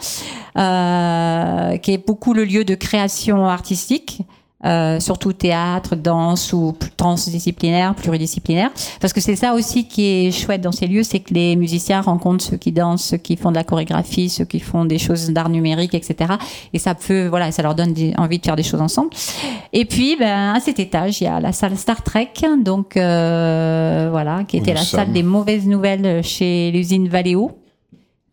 euh, 0.57 1.77
qui 1.77 1.93
est 1.93 2.05
beaucoup 2.05 2.33
le 2.33 2.45
lieu 2.45 2.63
de 2.63 2.75
création 2.75 3.45
artistique. 3.45 4.21
Euh, 4.65 4.99
surtout 4.99 5.31
théâtre, 5.31 5.95
danse 5.95 6.51
ou 6.51 6.75
transdisciplinaire, 6.97 7.93
pluridisciplinaire. 7.93 8.71
Parce 8.99 9.13
que 9.13 9.21
c'est 9.21 9.35
ça 9.35 9.53
aussi 9.53 9.87
qui 9.87 10.05
est 10.05 10.31
chouette 10.31 10.61
dans 10.61 10.71
ces 10.71 10.87
lieux, 10.87 11.03
c'est 11.03 11.19
que 11.19 11.35
les 11.35 11.55
musiciens 11.55 12.01
rencontrent 12.01 12.43
ceux 12.43 12.57
qui 12.57 12.71
dansent, 12.71 13.03
ceux 13.03 13.17
qui 13.17 13.35
font 13.35 13.51
de 13.51 13.57
la 13.57 13.63
chorégraphie, 13.63 14.27
ceux 14.27 14.45
qui 14.45 14.59
font 14.59 14.85
des 14.85 14.97
choses 14.97 15.29
d'art 15.29 15.49
numérique, 15.49 15.93
etc. 15.93 16.33
Et 16.73 16.79
ça 16.79 16.95
peut, 16.95 17.27
voilà, 17.27 17.51
ça 17.51 17.61
leur 17.61 17.75
donne 17.75 17.93
envie 18.17 18.39
de 18.39 18.45
faire 18.45 18.55
des 18.55 18.63
choses 18.63 18.81
ensemble. 18.81 19.09
Et 19.71 19.85
puis, 19.85 20.15
ben, 20.17 20.55
à 20.55 20.59
cet 20.59 20.79
étage, 20.79 21.21
il 21.21 21.25
y 21.25 21.27
a 21.27 21.39
la 21.39 21.51
salle 21.51 21.77
Star 21.77 22.01
Trek, 22.01 22.31
donc 22.63 22.97
euh, 22.97 24.07
voilà, 24.09 24.45
qui 24.45 24.57
était 24.57 24.73
la 24.73 24.81
salle 24.81 25.11
des 25.11 25.23
mauvaises 25.23 25.67
nouvelles 25.67 26.23
chez 26.23 26.71
l'usine 26.71 27.07
Valeo, 27.07 27.51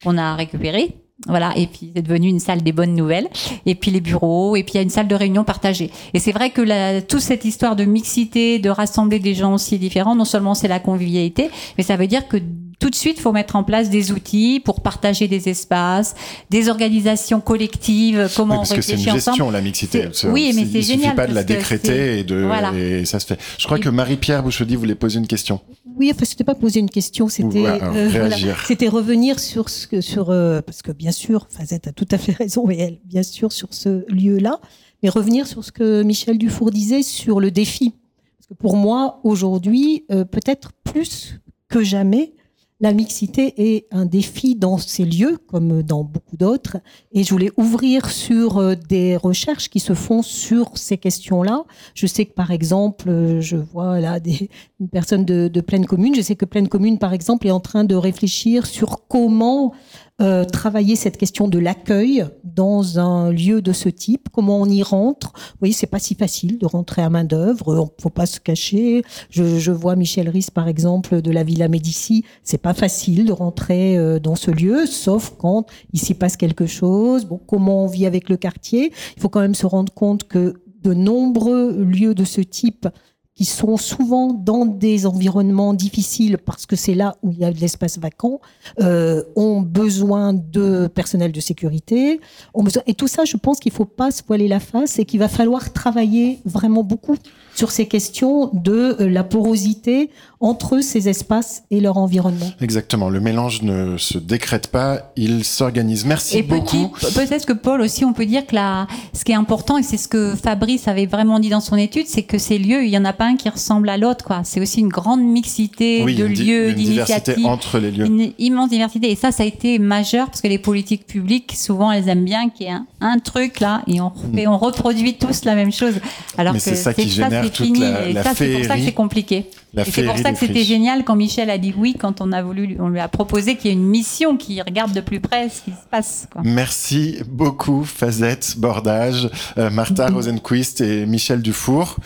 qu'on 0.03 0.17
a 0.17 0.35
récupérée. 0.35 1.02
Voilà, 1.29 1.53
et 1.57 1.69
puis 1.69 1.93
c'est 1.95 2.03
devenu 2.03 2.29
une 2.29 2.41
salle 2.41 2.63
des 2.63 2.73
bonnes 2.73 2.95
nouvelles, 2.95 3.29
et 3.65 3.77
puis 3.77 3.93
les 3.93 4.01
bureaux, 4.01 4.57
et 4.57 4.65
puis 4.65 4.73
il 4.75 4.77
y 4.77 4.81
a 4.81 4.83
une 4.83 4.91
salle 4.91 5.07
de 5.07 5.15
réunion 5.15 5.45
partagée. 5.45 5.91
Et 6.15 6.19
c'est 6.19 6.33
vrai 6.33 6.51
que 6.51 6.61
la, 6.61 7.01
toute 7.01 7.21
cette 7.21 7.45
histoire 7.45 7.77
de 7.77 7.85
mixité, 7.85 8.59
de 8.59 8.71
rassembler 8.71 9.21
des 9.21 9.35
gens 9.35 9.55
aussi 9.55 9.79
différents, 9.79 10.17
non 10.17 10.25
seulement 10.25 10.55
c'est 10.55 10.69
la 10.69 10.81
convivialité, 10.81 11.51
mais 11.79 11.85
ça 11.85 11.97
veut 11.97 12.09
dire 12.09 12.27
que 12.27 12.39
tout 12.83 12.91
de 12.91 12.97
suite, 12.97 13.19
il 13.19 13.21
faut 13.21 13.31
mettre 13.31 13.55
en 13.55 13.63
place 13.63 13.91
des 13.91 14.11
outils 14.11 14.61
pour 14.65 14.81
partager 14.81 15.29
des 15.29 15.49
espaces, 15.49 16.17
des 16.51 16.69
organisations 16.69 17.41
collectives, 17.41 18.29
comment 18.35 18.55
oui, 18.55 18.67
parce 18.69 18.75
que 18.75 18.83
c'est 18.83 18.95
une 18.95 19.13
gestion, 19.13 19.53
la 19.53 19.61
mixité. 19.61 20.09
Oui, 20.25 20.53
mais 20.53 20.67
c'est 20.67 20.83
génial. 20.83 20.97
Il 20.97 21.03
suffit 21.03 21.15
pas 21.15 21.27
de 21.29 21.35
la 21.35 21.45
décréter 21.45 22.19
et, 22.19 22.25
de, 22.25 22.45
et 22.77 23.05
ça 23.05 23.21
se 23.21 23.27
fait. 23.27 23.39
Je 23.57 23.67
crois 23.67 23.79
que 23.79 23.89
Marie-Pierre 23.89 24.43
Bouchaudy 24.43 24.75
voulait 24.75 24.97
poser 24.97 25.21
une 25.21 25.29
question. 25.29 25.61
Oui, 25.97 26.11
enfin, 26.15 26.25
c'était 26.25 26.45
pas 26.45 26.55
poser 26.55 26.81
une 26.81 26.91
question, 26.91 27.29
c'était 27.29 27.67
euh, 27.67 28.55
c'était 28.67 28.89
revenir 28.89 29.39
sur 29.39 29.69
ce 29.69 29.87
que 29.87 30.01
sur 30.01 30.31
euh, 30.31 30.61
parce 30.61 30.83
que 30.83 30.93
bien 30.93 31.13
sûr, 31.13 31.47
Fazette 31.51 31.87
a 31.87 31.93
tout 31.93 32.09
à 32.11 32.19
fait 32.19 32.33
raison 32.39 32.71
et 32.71 32.79
elle, 32.79 32.99
bien 33.05 33.23
sûr, 33.23 33.53
sur 33.53 33.75
ce 33.75 34.05
lieu-là, 34.11 34.61
mais 35.03 35.09
revenir 35.09 35.47
sur 35.47 35.65
ce 35.65 35.73
que 35.73 36.03
Michel 36.03 36.39
Dufour 36.39 36.71
disait 36.71 37.03
sur 37.03 37.41
le 37.41 37.51
défi. 37.51 37.95
Parce 38.39 38.49
que 38.49 38.55
pour 38.55 38.77
moi, 38.77 39.21
aujourd'hui, 39.25 40.05
euh, 40.11 40.25
peut-être 40.25 40.73
plus 40.85 41.41
que 41.69 41.83
jamais, 41.83 42.35
la 42.83 42.93
mixité 42.93 43.55
est 43.57 43.87
un 43.93 44.05
défi 44.05 44.57
dans 44.57 44.77
ces 44.77 45.05
lieux, 45.05 45.39
comme 45.47 45.85
dans 45.85 46.03
beaucoup 46.03 46.37
d'autres. 46.37 46.79
Et 47.13 47.23
je 47.23 47.31
voulais 47.31 47.53
ouvrir 47.57 48.11
sur 48.11 48.59
euh, 48.59 48.75
des 48.75 49.17
recherches 49.17 49.71
qui 49.71 49.79
se 49.79 49.95
font 49.95 50.21
sur 50.23 50.77
ces 50.77 50.99
questions-là. 50.99 51.65
Je 51.95 52.09
sais 52.09 52.27
que, 52.27 52.35
par 52.35 52.51
exemple, 52.51 53.09
euh, 53.09 53.41
je 53.41 53.57
vois 53.57 54.01
là 54.01 54.19
des, 54.19 54.51
une 54.81 54.89
personne 54.89 55.25
de, 55.25 55.47
de 55.47 55.61
Pleine 55.61 55.87
Commune. 55.87 56.17
Je 56.17 56.23
sais 56.23 56.35
que 56.35 56.45
Pleine 56.45 56.67
Commune, 56.67 56.99
par 56.99 57.13
exemple, 57.13 57.47
est 57.47 57.53
en 57.53 57.61
train 57.61 57.85
de 57.85 57.95
réfléchir 57.95 58.67
sur 58.67 59.07
comment 59.07 59.73
euh, 60.21 60.45
travailler 60.45 60.95
cette 60.95 61.17
question 61.17 61.49
de 61.49 61.59
l'accueil 61.59 62.27
dans 62.45 62.99
un 63.01 63.33
lieu 63.33 63.63
de 63.63 63.73
ce 63.73 63.89
type 63.89 64.29
Comment 64.31 64.61
on 64.61 64.67
y 64.67 64.83
rentre 64.83 65.33
Vous 65.35 65.59
voyez, 65.61 65.75
c'est 65.75 65.87
pas 65.87 65.99
si 65.99 66.15
facile 66.15 66.59
de 66.59 66.67
rentrer 66.67 67.03
à 67.03 67.11
main 67.11 67.25
d'œuvre. 67.25 67.75
On 67.77 67.91
faut 68.01 68.11
pas 68.11 68.27
se 68.27 68.39
cacher. 68.39 69.03
Je, 69.31 69.59
je 69.59 69.73
vois 69.73 69.97
Michel 69.97 70.29
Ries, 70.29 70.49
par 70.53 70.69
exemple, 70.69 71.23
de 71.23 71.31
la 71.31 71.43
Villa 71.43 71.67
Médici. 71.67 72.25
C'est 72.45 72.59
pas 72.59 72.75
facile 72.75 73.25
de 73.25 73.33
rentrer 73.33 73.97
euh, 73.97 74.19
dans 74.21 74.37
ce 74.37 74.51
lieu, 74.51 74.87
sauf 74.87 75.35
quand 75.39 75.67
il 75.93 75.99
s'y 75.99 76.15
passe 76.15 76.37
quelque 76.37 76.67
chose. 76.67 77.25
Bon, 77.25 77.41
comment 77.45 77.85
on 77.85 77.87
vit 77.87 78.07
avec 78.07 78.29
le 78.29 78.37
quartier? 78.37 78.93
Il 79.17 79.23
faut 79.23 79.29
quand 79.29 79.41
même 79.41 79.55
se 79.55 79.67
rendre 79.67 79.93
compte 79.93 80.25
que 80.25 80.63
de 80.83 80.95
nombreux 80.95 81.83
lieux 81.83 82.15
de 82.15 82.25
ce 82.25 82.41
type 82.41 82.87
qui 83.35 83.45
sont 83.47 83.77
souvent 83.79 84.33
dans 84.33 84.67
des 84.67 85.07
environnements 85.07 85.73
difficiles 85.73 86.37
parce 86.37 86.67
que 86.67 86.77
c'est 86.77 86.95
là 86.95 87.17
où 87.23 87.33
il 87.33 87.39
y 87.39 87.45
a 87.45 87.53
de 87.53 87.59
l'espace 87.59 87.99
vacant, 87.99 88.41
euh, 88.81 89.23
ont 89.37 89.63
besoin 89.63 90.35
de 90.35 90.87
personnel 90.87 91.33
de 91.33 91.41
sécurité. 91.41 92.21
Ont 92.53 92.63
besoin... 92.63 92.83
Et 92.87 92.95
tout 92.95 93.09
ça, 93.09 93.25
je 93.25 93.37
pense 93.39 93.59
qu'il 93.59 93.73
ne 93.73 93.77
faut 93.77 93.87
pas 93.87 94.11
se 94.11 94.23
voiler 94.27 94.49
la 94.49 94.61
face 94.61 94.99
et 94.99 95.07
qu'il 95.07 95.19
va 95.19 95.29
falloir 95.29 95.73
travailler 95.73 96.41
vraiment 96.45 96.85
beaucoup 96.85 97.17
sur 97.55 97.71
ces 97.71 97.87
questions 97.87 98.51
de 98.53 98.97
euh, 99.01 99.09
la 99.09 99.25
porosité 99.25 100.11
entre 100.41 100.81
ces 100.81 101.09
espaces 101.09 101.63
et 101.71 101.81
leur 101.81 101.99
environnement. 101.99 102.51
Exactement. 102.61 103.09
Le 103.11 103.21
mélange 103.21 103.63
ne 103.63 103.97
se 103.97 104.19
décrète 104.19 104.67
pas, 104.69 105.13
il 105.17 105.45
s'organise. 105.45 106.05
Merci 106.05 106.39
et 106.39 106.43
beaucoup. 106.43 106.89
Peut-être 107.15 107.47
que 107.47 107.53
Paul 107.53 107.81
aussi, 107.81 108.05
on 108.05 108.13
peut 108.13 108.27
dire 108.27 108.45
que 108.47 108.57
la, 108.57 108.89
ce 109.13 109.25
qui 109.25 109.31
est 109.31 109.37
important, 109.37 109.79
et 109.79 109.85
c'est 109.85 109.97
ce 109.99 110.09
que 110.09 110.35
Fabrice 110.35 110.89
avait 110.89 111.07
vraiment 111.07 111.39
dit 111.39 111.49
dans 111.49 111.61
son 111.61 111.77
étude, 111.77 112.07
c'est 112.09 112.25
que 112.25 112.39
ces 112.39 112.59
lieux, 112.59 112.83
il 112.85 112.91
n'y 112.91 112.99
en 112.99 113.05
a 113.05 113.13
pas 113.13 113.27
un 113.27 113.37
qui 113.37 113.49
ressemble 113.49 113.89
à 113.89 113.97
l'autre. 113.99 114.25
quoi. 114.25 114.41
C'est 114.43 114.61
aussi 114.61 114.81
une 114.81 114.89
grande 114.89 115.23
mixité 115.23 116.03
Oui, 116.03 116.17
de 116.17 116.27
une 116.27 116.33
lieux, 116.35 116.69
une 116.71 116.75
diversité 116.75 117.35
d'initiatives. 117.35 117.47
entre 117.47 117.79
les 117.79 117.91
lieux. 117.93 118.07
Une 118.07 118.33
immense 118.41 118.71
diversité. 118.71 119.13
Et 119.13 119.17
ça, 119.17 119.31
ça 119.31 119.45
a 119.45 119.47
été 119.47 119.79
majeur 119.79 120.27
parce 120.27 120.41
que 120.41 120.49
les 120.49 120.59
politiques 120.59 121.07
publiques, 121.07 121.53
souvent, 121.57 121.93
elles 121.93 122.09
aiment 122.09 122.25
bien 122.25 122.49
qu'il 122.49 122.67
y 122.67 122.69
ait 122.71 122.73
un, 122.73 122.87
un 123.01 123.19
truc 123.21 123.61
là 123.61 123.83
et 123.87 124.01
on, 124.01 124.09
refait- 124.09 124.49
on 124.49 124.59
reproduit 124.59 125.15
tous 125.15 125.45
la 125.45 125.55
même 125.55 125.71
chose. 125.73 125.95
Alors 126.37 126.53
Mais 126.55 126.59
que 126.59 126.65
c'est 126.65 126.75
ça 126.75 126.93
qui 126.95 127.09
génère 127.09 127.42
c'est 127.45 127.51
toute 127.53 127.67
fini. 127.67 127.81
la- 127.81 128.07
et 128.09 128.13
la 128.13 128.23
ça, 128.23 128.33
c'est 128.35 128.53
pour 128.55 128.65
ça 128.65 128.77
que 128.77 128.83
c'est 128.85 128.93
compliqué. 128.93 129.47
La 129.75 129.83
et 129.87 129.91
c'est 129.91 130.03
pour 130.05 130.19
ça 130.19 130.33
que 130.33 130.39
c'était 130.39 130.65
génial 130.65 131.03
quand 131.05 131.17
Michel 131.17 131.49
a 131.49 131.57
dit 131.59 131.73
oui, 131.77 131.95
quand 131.99 132.21
on 132.21 132.31
a 132.33 132.43
voulu, 132.43 132.77
on 132.79 132.89
lui 132.89 133.01
a 133.01 133.09
proposé 133.09 133.57
qu'il 133.57 133.71
y 133.71 133.75
ait 133.75 133.77
une 133.77 133.87
mission 133.87 134.37
qui 134.37 134.61
regarde 134.61 134.93
de 134.93 135.01
plus 135.01 135.21
près 135.21 135.49
ce 135.49 135.63
qui 135.63 135.71
se 135.71 135.87
passe. 135.91 136.27
Quoi. 136.31 136.43
Merci 136.45 137.19
beaucoup, 137.27 137.83
Fazette 137.85 138.55
Bordage, 138.59 139.31
euh, 139.59 139.71
Martha 139.71 140.09
Rosenquist 140.13 140.81
et 140.83 141.07
Michel 141.07 141.41
Dufour. 141.41 141.97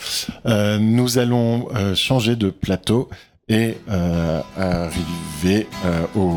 Euh, 0.47 0.79
nous 0.79 1.19
allons 1.19 1.69
euh, 1.75 1.95
changer 1.95 2.37
de 2.37 2.51
plateau 2.51 3.09
et 3.49 3.75
euh, 3.91 4.41
arriver 4.59 5.67
euh, 5.85 6.03
au 6.17 6.31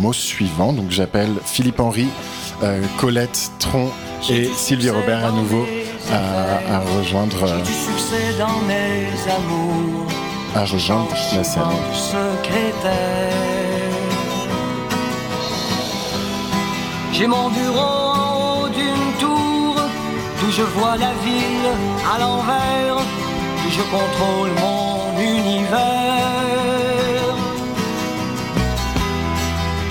mot 0.00 0.12
suivant. 0.12 0.72
Donc 0.72 0.90
j'appelle 0.90 1.30
Philippe 1.44 1.80
Henry, 1.80 2.06
euh, 2.62 2.80
Colette 2.98 3.50
Tron 3.58 3.90
et 4.30 4.44
Sylvie 4.56 4.90
Robert 4.90 5.24
à 5.24 5.30
nouveau 5.32 5.66
à, 6.12 6.74
à 6.76 6.78
rejoindre, 6.96 7.62
du 7.62 7.72
succès 7.72 8.34
dans 8.38 8.60
mes 8.66 9.06
amours. 9.30 10.06
à 10.54 10.64
rejoindre 10.64 11.14
la 11.34 11.44
scène. 11.44 11.62
secrétaire. 11.94 13.32
J'ai 17.12 17.26
mon 17.26 17.48
bureau 17.50 17.78
en 17.78 18.62
haut 18.64 18.68
d'une 18.68 19.12
tour, 19.20 19.76
d'où 20.40 20.50
je 20.50 20.62
vois 20.62 20.96
la 20.96 21.12
ville 21.24 21.70
à 22.12 22.18
l'envers, 22.18 22.96
où 22.96 23.70
je 23.70 23.82
contrôle 23.82 24.50
mon 24.60 25.20
univers. 25.20 25.80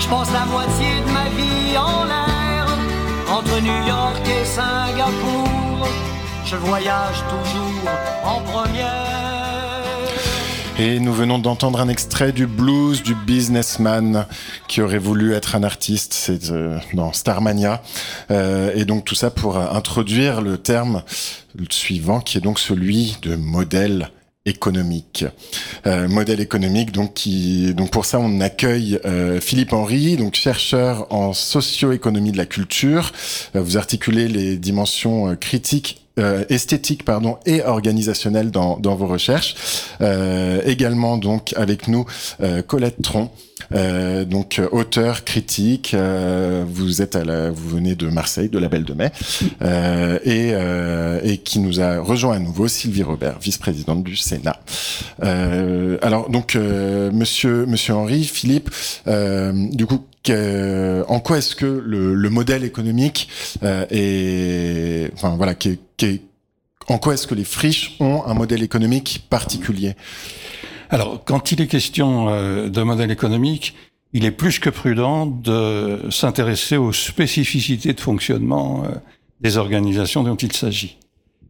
Je 0.00 0.06
passe 0.06 0.32
la 0.32 0.44
moitié 0.44 1.00
de 1.06 1.10
ma 1.12 1.28
vie 1.30 1.78
en 1.78 2.04
l'air, 2.04 2.66
entre 3.30 3.58
New 3.60 3.86
York 3.86 4.22
et 4.26 4.44
Singapour. 4.44 5.63
Voyage 6.56 7.22
toujours 7.28 7.90
en 8.24 8.40
première. 8.40 9.14
Et 10.78 10.98
nous 10.98 11.12
venons 11.12 11.38
d'entendre 11.38 11.80
un 11.80 11.88
extrait 11.88 12.32
du 12.32 12.46
blues 12.46 13.02
du 13.02 13.14
businessman 13.14 14.26
qui 14.66 14.80
aurait 14.82 14.98
voulu 14.98 15.32
être 15.32 15.54
un 15.54 15.62
artiste, 15.62 16.12
c'est 16.12 16.50
euh, 16.50 16.78
dans 16.94 17.12
Starmania. 17.12 17.82
Euh, 18.30 18.72
et 18.74 18.84
donc 18.84 19.04
tout 19.04 19.14
ça 19.14 19.30
pour 19.30 19.56
introduire 19.56 20.40
le 20.40 20.58
terme 20.58 21.02
suivant 21.70 22.20
qui 22.20 22.38
est 22.38 22.40
donc 22.40 22.58
celui 22.58 23.16
de 23.22 23.36
modèle 23.36 24.10
économique. 24.46 25.24
Euh, 25.86 26.08
modèle 26.08 26.40
économique, 26.40 26.92
donc 26.92 27.14
qui, 27.14 27.72
donc 27.74 27.90
pour 27.90 28.04
ça 28.04 28.18
on 28.18 28.40
accueille 28.40 28.98
euh, 29.04 29.40
Philippe 29.40 29.72
Henry, 29.72 30.16
donc 30.16 30.34
chercheur 30.34 31.06
en 31.12 31.32
socio-économie 31.32 32.32
de 32.32 32.36
la 32.36 32.46
culture. 32.46 33.12
Vous 33.54 33.76
articulez 33.76 34.28
les 34.28 34.56
dimensions 34.56 35.36
critiques 35.36 36.03
euh, 36.18 36.44
esthétique 36.48 37.04
pardon 37.04 37.38
et 37.46 37.62
organisationnelle 37.62 38.50
dans, 38.50 38.78
dans 38.78 38.94
vos 38.94 39.06
recherches. 39.06 39.54
Euh, 40.00 40.60
également 40.64 41.16
donc 41.18 41.52
avec 41.56 41.88
nous 41.88 42.04
euh, 42.40 42.62
Colette 42.62 43.02
Tron, 43.02 43.30
euh, 43.74 44.24
donc 44.24 44.58
euh, 44.58 44.68
auteur 44.72 45.24
critique. 45.24 45.92
euh, 45.94 46.64
vous 46.66 47.02
êtes 47.02 47.16
à 47.16 47.24
la, 47.24 47.50
vous 47.50 47.68
venez 47.68 47.94
de 47.94 48.08
Marseille, 48.08 48.48
de 48.48 48.58
la 48.58 48.68
Belle 48.68 48.84
de 48.84 48.94
Mai, 48.94 49.10
et, 50.24 50.52
et 51.30 51.38
qui 51.38 51.58
nous 51.58 51.80
a 51.80 52.00
rejoint 52.00 52.36
à 52.36 52.38
nouveau 52.38 52.68
Sylvie 52.68 53.02
Robert, 53.02 53.38
vice-présidente 53.40 54.02
du 54.04 54.16
Sénat. 54.16 54.60
Alors 55.20 56.30
donc 56.30 56.54
Monsieur 56.54 57.66
Monsieur 57.66 57.94
Henry, 57.94 58.24
Philippe, 58.24 58.70
du 59.06 59.86
coup. 59.86 60.04
En 60.30 61.20
quoi 61.20 61.38
est-ce 61.38 61.54
que 61.56 61.66
le, 61.66 62.14
le 62.14 62.30
modèle 62.30 62.64
économique 62.64 63.28
euh, 63.62 63.86
est, 63.90 65.12
enfin 65.14 65.36
voilà, 65.36 65.54
en 66.88 66.98
quoi 66.98 67.14
est-ce 67.14 67.26
que 67.26 67.34
les 67.34 67.44
friches 67.44 67.96
ont 68.00 68.24
un 68.26 68.34
modèle 68.34 68.62
économique 68.62 69.26
particulier? 69.30 69.94
Alors, 70.90 71.24
quand 71.24 71.50
il 71.50 71.60
est 71.60 71.66
question 71.66 72.28
euh, 72.28 72.68
de 72.68 72.82
modèle 72.82 73.10
économique, 73.10 73.74
il 74.12 74.24
est 74.24 74.30
plus 74.30 74.58
que 74.58 74.70
prudent 74.70 75.26
de 75.26 76.08
s'intéresser 76.10 76.76
aux 76.76 76.92
spécificités 76.92 77.92
de 77.92 78.00
fonctionnement 78.00 78.84
euh, 78.84 78.94
des 79.40 79.56
organisations 79.56 80.22
dont 80.22 80.36
il 80.36 80.52
s'agit. 80.52 80.98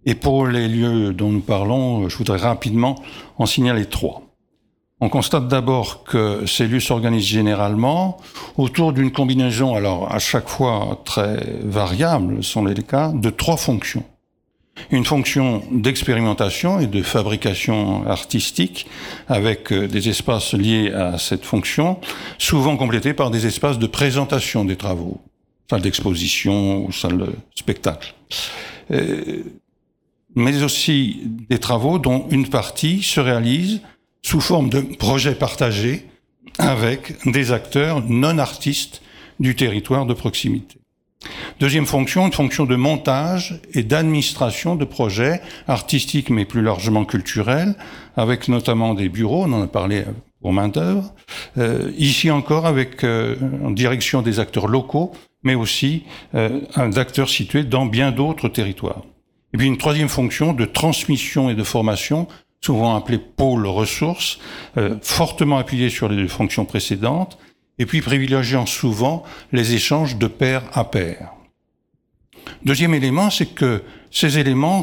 Et 0.06 0.14
pour 0.14 0.46
les 0.46 0.68
lieux 0.68 1.12
dont 1.12 1.30
nous 1.30 1.40
parlons, 1.40 2.04
euh, 2.04 2.08
je 2.08 2.16
voudrais 2.16 2.38
rapidement 2.38 3.02
en 3.38 3.46
signaler 3.46 3.86
trois. 3.86 4.23
On 5.04 5.10
constate 5.10 5.48
d'abord 5.48 6.02
que 6.04 6.46
ces 6.46 6.66
lieux 6.66 6.80
s'organisent 6.80 7.26
généralement 7.26 8.16
autour 8.56 8.94
d'une 8.94 9.12
combinaison, 9.12 9.74
alors 9.74 10.10
à 10.10 10.18
chaque 10.18 10.48
fois 10.48 11.02
très 11.04 11.46
variable, 11.62 12.42
sont 12.42 12.64
les 12.64 12.74
cas, 12.82 13.12
de 13.12 13.28
trois 13.28 13.58
fonctions 13.58 14.02
une 14.90 15.04
fonction 15.04 15.62
d'expérimentation 15.70 16.80
et 16.80 16.88
de 16.88 17.00
fabrication 17.02 18.04
artistique 18.08 18.86
avec 19.28 19.72
euh, 19.72 19.86
des 19.86 20.08
espaces 20.08 20.52
liés 20.52 20.90
à 20.90 21.16
cette 21.16 21.44
fonction, 21.44 22.00
souvent 22.38 22.76
complétés 22.76 23.14
par 23.14 23.30
des 23.30 23.46
espaces 23.46 23.78
de 23.78 23.86
présentation 23.86 24.64
des 24.64 24.74
travaux, 24.74 25.20
salle 25.70 25.82
d'exposition 25.82 26.86
ou 26.86 26.92
salle 26.92 27.18
de 27.18 27.32
spectacle. 27.54 28.14
Euh, 28.90 29.44
mais 30.34 30.64
aussi 30.64 31.20
des 31.48 31.58
travaux 31.58 32.00
dont 32.00 32.26
une 32.30 32.48
partie 32.48 33.02
se 33.04 33.20
réalise 33.20 33.80
sous 34.24 34.40
forme 34.40 34.70
de 34.70 34.80
projets 34.80 35.34
partagés 35.34 36.06
avec 36.58 37.14
des 37.30 37.52
acteurs 37.52 38.02
non 38.08 38.38
artistes 38.38 39.02
du 39.38 39.54
territoire 39.54 40.06
de 40.06 40.14
proximité. 40.14 40.78
Deuxième 41.60 41.86
fonction, 41.86 42.26
une 42.26 42.32
fonction 42.32 42.64
de 42.64 42.76
montage 42.76 43.60
et 43.72 43.82
d'administration 43.82 44.76
de 44.76 44.84
projets 44.84 45.40
artistiques 45.68 46.30
mais 46.30 46.44
plus 46.44 46.62
largement 46.62 47.04
culturels, 47.04 47.74
avec 48.16 48.48
notamment 48.48 48.94
des 48.94 49.08
bureaux, 49.08 49.44
on 49.44 49.52
en 49.52 49.62
a 49.62 49.66
parlé 49.66 50.04
pour 50.40 50.52
main 50.52 50.68
d'œuvre, 50.68 51.14
euh, 51.58 51.90
ici 51.96 52.30
encore 52.30 52.66
avec 52.66 53.04
euh, 53.04 53.36
en 53.64 53.70
direction 53.70 54.20
des 54.20 54.40
acteurs 54.40 54.68
locaux, 54.68 55.12
mais 55.42 55.54
aussi 55.54 56.04
euh, 56.34 56.60
d'acteurs 56.88 57.30
situés 57.30 57.64
dans 57.64 57.86
bien 57.86 58.10
d'autres 58.10 58.48
territoires. 58.48 59.02
Et 59.54 59.56
puis 59.56 59.66
une 59.66 59.78
troisième 59.78 60.08
fonction 60.08 60.52
de 60.52 60.64
transmission 60.64 61.48
et 61.48 61.54
de 61.54 61.62
formation, 61.62 62.26
souvent 62.64 62.96
appelée 62.96 63.18
pôle 63.18 63.66
ressources, 63.66 64.38
euh, 64.78 64.96
fortement 65.02 65.58
appuyée 65.58 65.90
sur 65.90 66.08
les 66.08 66.28
fonctions 66.28 66.64
précédentes, 66.64 67.38
et 67.78 67.86
puis 67.86 68.00
privilégiant 68.00 68.66
souvent 68.66 69.22
les 69.52 69.74
échanges 69.74 70.16
de 70.16 70.26
pair 70.26 70.62
à 70.72 70.84
pair. 70.84 71.32
Deuxième 72.64 72.94
élément, 72.94 73.30
c'est 73.30 73.54
que 73.54 73.82
ces 74.10 74.38
éléments 74.38 74.82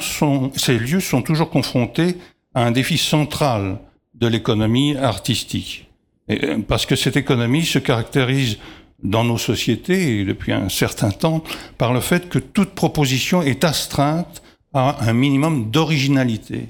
ces 0.56 0.78
lieux 0.78 1.00
sont 1.00 1.22
toujours 1.22 1.50
confrontés 1.50 2.18
à 2.54 2.66
un 2.66 2.72
défi 2.72 2.98
central 2.98 3.80
de 4.14 4.28
l'économie 4.28 4.96
artistique. 4.98 5.88
Euh, 6.30 6.60
parce 6.68 6.86
que 6.86 6.96
cette 6.96 7.18
économie 7.18 7.66
se 7.66 7.80
caractérise 7.80 8.58
dans 9.02 9.24
nos 9.24 9.40
sociétés, 9.40 10.20
et 10.20 10.26
depuis 10.26 10.52
un 10.52 10.70
certain 10.70 11.10
temps, 11.10 11.44
par 11.80 11.94
le 11.94 12.02
fait 12.02 12.30
que 12.30 12.38
toute 12.38 12.76
proposition 12.76 13.42
est 13.42 13.64
astreinte 13.64 14.44
à 14.74 15.04
un 15.10 15.14
minimum 15.14 15.72
d'originalité, 15.72 16.68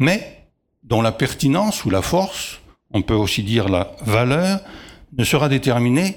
mais 0.00 0.48
dont 0.82 1.02
la 1.02 1.12
pertinence 1.12 1.84
ou 1.84 1.90
la 1.90 2.02
force, 2.02 2.60
on 2.92 3.02
peut 3.02 3.14
aussi 3.14 3.44
dire 3.44 3.68
la 3.68 3.92
valeur, 4.02 4.60
ne 5.16 5.22
sera 5.22 5.48
déterminée 5.48 6.16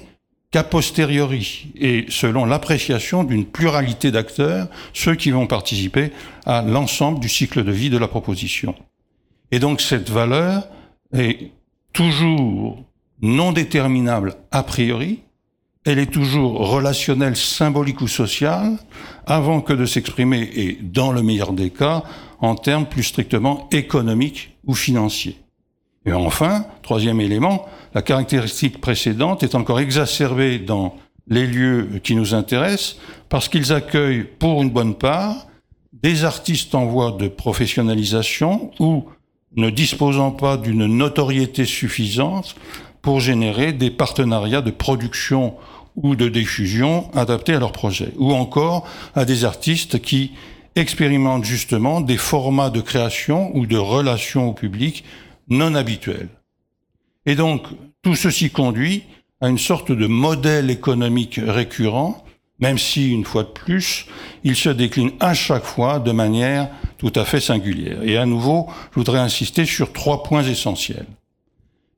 qu'a 0.50 0.64
posteriori 0.64 1.72
et 1.76 2.06
selon 2.08 2.44
l'appréciation 2.44 3.22
d'une 3.22 3.44
pluralité 3.44 4.10
d'acteurs, 4.10 4.68
ceux 4.92 5.14
qui 5.14 5.30
vont 5.30 5.46
participer 5.46 6.10
à 6.46 6.62
l'ensemble 6.62 7.20
du 7.20 7.28
cycle 7.28 7.62
de 7.62 7.72
vie 7.72 7.90
de 7.90 7.98
la 7.98 8.08
proposition. 8.08 8.74
Et 9.50 9.58
donc 9.58 9.80
cette 9.80 10.10
valeur 10.10 10.66
est 11.12 11.50
toujours 11.92 12.82
non 13.20 13.52
déterminable 13.52 14.34
a 14.50 14.62
priori, 14.62 15.20
elle 15.84 15.98
est 15.98 16.10
toujours 16.10 16.70
relationnelle, 16.70 17.36
symbolique 17.36 18.00
ou 18.00 18.08
sociale, 18.08 18.78
avant 19.26 19.60
que 19.60 19.74
de 19.74 19.84
s'exprimer, 19.84 20.50
et 20.54 20.78
dans 20.80 21.12
le 21.12 21.22
meilleur 21.22 21.52
des 21.52 21.70
cas, 21.70 22.04
en 22.44 22.54
termes 22.54 22.86
plus 22.86 23.04
strictement 23.04 23.68
économiques 23.72 24.56
ou 24.66 24.74
financiers. 24.74 25.36
Et 26.06 26.12
enfin, 26.12 26.66
troisième 26.82 27.20
élément, 27.20 27.66
la 27.94 28.02
caractéristique 28.02 28.80
précédente 28.80 29.42
est 29.42 29.54
encore 29.54 29.80
exacerbée 29.80 30.58
dans 30.58 30.96
les 31.26 31.46
lieux 31.46 32.00
qui 32.02 32.14
nous 32.14 32.34
intéressent 32.34 32.98
parce 33.30 33.48
qu'ils 33.48 33.72
accueillent 33.72 34.24
pour 34.24 34.62
une 34.62 34.70
bonne 34.70 34.94
part 34.94 35.46
des 36.02 36.24
artistes 36.24 36.74
en 36.74 36.84
voie 36.84 37.12
de 37.12 37.28
professionnalisation 37.28 38.70
ou 38.78 39.04
ne 39.56 39.70
disposant 39.70 40.30
pas 40.30 40.58
d'une 40.58 40.86
notoriété 40.86 41.64
suffisante 41.64 42.56
pour 43.00 43.20
générer 43.20 43.72
des 43.72 43.90
partenariats 43.90 44.60
de 44.60 44.70
production 44.70 45.54
ou 45.96 46.16
de 46.16 46.28
diffusion 46.28 47.10
adaptés 47.14 47.54
à 47.54 47.60
leur 47.60 47.72
projet, 47.72 48.12
ou 48.18 48.32
encore 48.32 48.86
à 49.14 49.24
des 49.24 49.44
artistes 49.44 50.02
qui 50.02 50.32
expérimentent 50.76 51.44
justement 51.44 52.00
des 52.00 52.16
formats 52.16 52.70
de 52.70 52.80
création 52.80 53.54
ou 53.56 53.66
de 53.66 53.76
relations 53.76 54.48
au 54.48 54.52
public 54.52 55.04
non 55.48 55.74
habituels. 55.74 56.28
Et 57.26 57.34
donc, 57.34 57.66
tout 58.02 58.14
ceci 58.14 58.50
conduit 58.50 59.04
à 59.40 59.48
une 59.48 59.58
sorte 59.58 59.92
de 59.92 60.06
modèle 60.06 60.70
économique 60.70 61.40
récurrent, 61.44 62.24
même 62.60 62.78
si, 62.78 63.12
une 63.12 63.24
fois 63.24 63.42
de 63.42 63.48
plus, 63.48 64.06
il 64.42 64.56
se 64.56 64.68
décline 64.68 65.10
à 65.20 65.34
chaque 65.34 65.64
fois 65.64 65.98
de 65.98 66.12
manière 66.12 66.68
tout 66.98 67.12
à 67.14 67.24
fait 67.24 67.40
singulière. 67.40 68.02
Et 68.02 68.16
à 68.16 68.26
nouveau, 68.26 68.68
je 68.92 69.00
voudrais 69.00 69.18
insister 69.18 69.64
sur 69.64 69.92
trois 69.92 70.22
points 70.22 70.44
essentiels. 70.44 71.06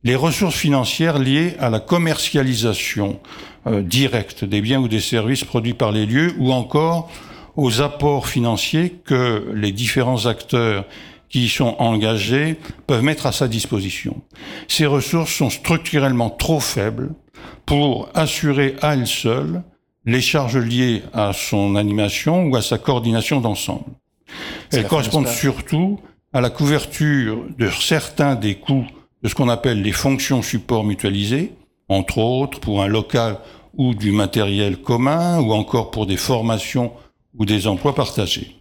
Les 0.03 0.15
ressources 0.15 0.57
financières 0.57 1.19
liées 1.19 1.57
à 1.59 1.69
la 1.69 1.81
commercialisation 1.81 3.19
euh, 3.67 3.83
directe 3.83 4.45
des 4.45 4.61
biens 4.61 4.81
ou 4.81 4.89
des 4.89 5.01
services 5.01 5.45
produits 5.45 5.75
par 5.75 5.91
les 5.91 6.07
lieux, 6.07 6.35
ou 6.39 6.53
encore 6.53 7.11
aux 7.57 7.81
apports 7.81 8.29
financiers 8.29 9.01
que 9.05 9.51
les 9.55 9.73
différents 9.73 10.27
acteurs 10.27 10.85
qui 11.29 11.47
y 11.47 11.49
sont 11.49 11.75
engagés 11.79 12.57
peuvent 12.87 13.03
mettre 13.03 13.27
à 13.27 13.33
sa 13.33 13.49
disposition. 13.49 14.23
Ces 14.69 14.87
ressources 14.87 15.33
sont 15.33 15.51
structurellement 15.51 16.31
trop 16.31 16.61
faibles 16.61 17.11
pour 17.65 18.09
assurer 18.15 18.77
à 18.83 18.95
elles 18.95 19.07
seules 19.07 19.63
les 20.05 20.21
charges 20.21 20.57
liées 20.57 21.03
à 21.13 21.33
son 21.33 21.75
animation 21.75 22.45
ou 22.45 22.57
à 22.57 22.63
sa 22.63 22.79
coordination 22.79 23.41
d'ensemble. 23.41 23.91
Elles 24.73 24.87
correspondent 24.87 25.29
surtout 25.29 26.01
à 26.33 26.41
la 26.41 26.51
couverture 26.51 27.45
de 27.59 27.71
certains 27.71 28.37
des 28.37 28.57
coûts 28.57 28.87
de 29.23 29.29
ce 29.29 29.35
qu'on 29.35 29.49
appelle 29.49 29.83
les 29.83 29.93
fonctions 29.93 30.43
support 30.43 30.85
mutualisées, 30.85 31.53
entre 31.89 32.19
autres 32.19 32.61
pour 32.61 32.83
un 32.83 32.89
local 32.89 33.39
ou 33.75 33.95
du 33.95 34.13
matériel 34.13 34.77
commun, 34.77 35.41
ou 35.41 35.53
encore 35.53 35.91
pour 35.91 36.07
des 36.07 36.17
formations 36.17 36.93
ou 37.39 37.45
des 37.45 37.67
emplois 37.67 37.95
partagés. 37.95 38.57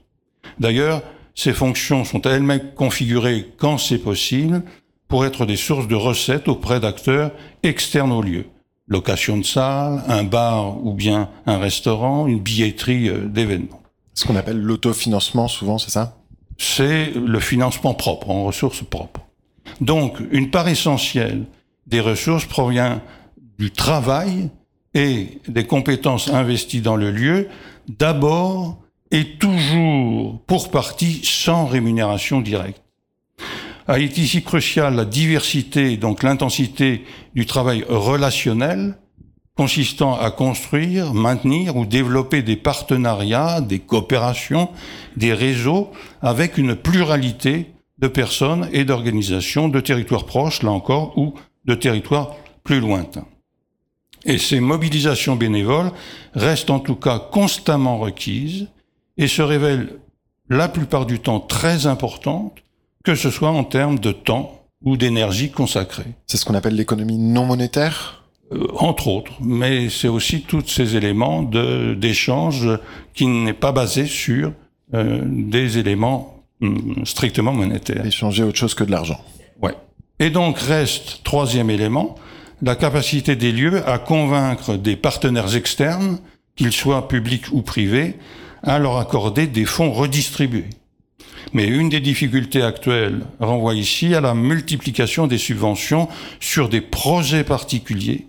D'ailleurs, 0.59 1.01
ces 1.34 1.53
fonctions 1.53 2.05
sont 2.05 2.21
elles-mêmes 2.21 2.73
configurées 2.76 3.51
quand 3.57 3.78
c'est 3.78 3.97
possible 3.97 4.63
pour 5.07 5.26
être 5.26 5.45
des 5.45 5.57
sources 5.57 5.88
de 5.88 5.95
recettes 5.95 6.47
auprès 6.47 6.80
d'acteurs 6.80 7.32
externes 7.63 8.11
au 8.11 8.21
lieu. 8.21 8.45
Location 8.88 9.38
de 9.38 9.43
salle, 9.43 10.03
un 10.07 10.23
bar 10.23 10.86
ou 10.86 10.93
bien 10.93 11.30
un 11.45 11.57
restaurant, 11.57 12.28
une 12.28 12.39
billetterie 12.39 13.09
euh, 13.09 13.26
d'événements. 13.26 13.82
Ce 14.13 14.26
qu'on 14.26 14.36
appelle 14.36 14.59
l'autofinancement 14.59 15.47
souvent, 15.47 15.78
c'est 15.78 15.91
ça? 15.91 16.17
C'est 16.57 17.11
le 17.11 17.39
financement 17.39 17.93
propre, 17.93 18.30
en 18.30 18.45
ressources 18.45 18.84
propres. 18.84 19.21
Donc, 19.82 20.19
une 20.32 20.51
part 20.51 20.67
essentielle 20.67 21.45
des 21.88 21.99
ressources 21.99 22.45
provient 22.45 23.01
du 23.59 23.71
travail 23.71 24.49
et 24.95 25.41
des 25.47 25.65
compétences 25.65 26.29
investies 26.29 26.81
dans 26.81 26.95
le 26.95 27.11
lieu, 27.11 27.47
d'abord 27.87 28.79
et 29.11 29.37
toujours 29.37 30.41
pour 30.47 30.71
partie 30.71 31.21
sans 31.23 31.65
rémunération 31.67 32.41
directe. 32.41 32.81
A 33.87 33.99
été 33.99 34.21
ici 34.21 34.41
cruciale 34.41 34.95
la 34.95 35.05
diversité, 35.05 35.95
donc 35.97 36.23
l'intensité 36.23 37.03
du 37.35 37.45
travail 37.45 37.85
relationnel, 37.87 38.97
consistant 39.55 40.17
à 40.19 40.31
construire, 40.31 41.13
maintenir 41.13 41.77
ou 41.77 41.85
développer 41.85 42.41
des 42.41 42.55
partenariats, 42.55 43.61
des 43.61 43.79
coopérations, 43.79 44.69
des 45.15 45.33
réseaux 45.33 45.91
avec 46.21 46.57
une 46.57 46.75
pluralité 46.75 47.67
de 47.99 48.07
personnes 48.07 48.67
et 48.73 48.85
d'organisations 48.85 49.69
de 49.69 49.79
territoires 49.79 50.25
proches, 50.25 50.63
là 50.63 50.71
encore, 50.71 51.17
ou 51.17 51.35
de 51.65 51.75
territoires 51.75 52.35
plus 52.63 52.79
lointains. 52.79 53.27
Et 54.26 54.38
ces 54.38 54.59
mobilisations 54.59 55.36
bénévoles 55.36 55.91
restent 56.34 56.71
en 56.71 56.80
tout 56.80 56.95
cas 56.95 57.19
constamment 57.19 57.99
requises 57.99 58.67
et 59.17 59.28
se 59.28 59.41
révèlent 59.41 59.99
la 60.49 60.67
plupart 60.67 61.05
du 61.05 61.19
temps 61.19 61.39
très 61.39 61.88
importantes, 61.88 62.57
que 63.03 63.15
ce 63.15 63.30
soit 63.30 63.49
en 63.49 63.63
termes 63.63 63.99
de 63.99 64.11
temps 64.11 64.65
ou 64.84 64.97
d'énergie 64.97 65.51
consacrée. 65.51 66.15
C'est 66.28 66.38
ce 66.38 66.45
qu'on 66.45 66.55
appelle 66.55 66.76
l'économie 66.76 67.17
non 67.17 67.45
monétaire? 67.45 68.23
Euh, 68.51 68.67
entre 68.76 69.07
autres, 69.07 69.32
mais 69.41 69.89
c'est 69.89 70.07
aussi 70.07 70.41
tous 70.41 70.67
ces 70.67 70.95
éléments 70.95 71.41
d'échange 71.41 72.69
qui 73.15 73.26
n'est 73.26 73.53
pas 73.53 73.71
basé 73.71 74.05
sur 74.05 74.53
euh, 74.93 75.21
des 75.26 75.80
éléments 75.80 76.43
hum, 76.61 77.03
strictement 77.05 77.53
monétaires. 77.53 78.05
Échanger 78.05 78.43
autre 78.43 78.57
chose 78.57 78.76
que 78.76 78.84
de 78.84 78.91
l'argent. 78.91 79.19
Ouais. 79.63 79.73
Et 80.19 80.30
donc 80.30 80.59
reste 80.59 81.21
troisième 81.23 81.71
élément, 81.71 82.15
la 82.61 82.75
capacité 82.75 83.35
des 83.35 83.51
lieux 83.51 83.87
à 83.87 83.97
convaincre 83.97 84.75
des 84.77 84.95
partenaires 84.95 85.55
externes, 85.55 86.19
qu'ils 86.55 86.71
soient 86.71 87.07
publics 87.07 87.51
ou 87.51 87.61
privés, 87.61 88.15
à 88.63 88.79
leur 88.79 88.97
accorder 88.97 89.47
des 89.47 89.65
fonds 89.65 89.91
redistribués. 89.91 90.69
Mais 91.53 91.67
une 91.67 91.89
des 91.89 91.99
difficultés 91.99 92.61
actuelles 92.61 93.21
renvoie 93.39 93.75
ici 93.75 94.15
à 94.15 94.21
la 94.21 94.33
multiplication 94.33 95.27
des 95.27 95.37
subventions 95.37 96.09
sur 96.39 96.69
des 96.69 96.81
projets 96.81 97.43
particuliers 97.43 98.27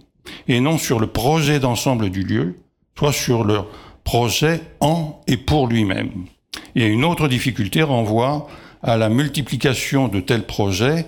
et 0.48 0.60
non 0.60 0.78
sur 0.78 1.00
le 1.00 1.06
projet 1.06 1.58
d'ensemble 1.58 2.10
du 2.10 2.22
lieu, 2.22 2.58
soit 2.98 3.12
sur 3.12 3.44
leur 3.44 3.68
projet 4.04 4.60
en 4.80 5.20
et 5.26 5.36
pour 5.36 5.66
lui-même. 5.66 6.26
Et 6.74 6.86
une 6.86 7.04
autre 7.04 7.28
difficulté 7.28 7.82
renvoie 7.82 8.48
à 8.82 8.96
la 8.96 9.08
multiplication 9.08 10.08
de 10.08 10.20
tels 10.20 10.46
projets 10.46 11.06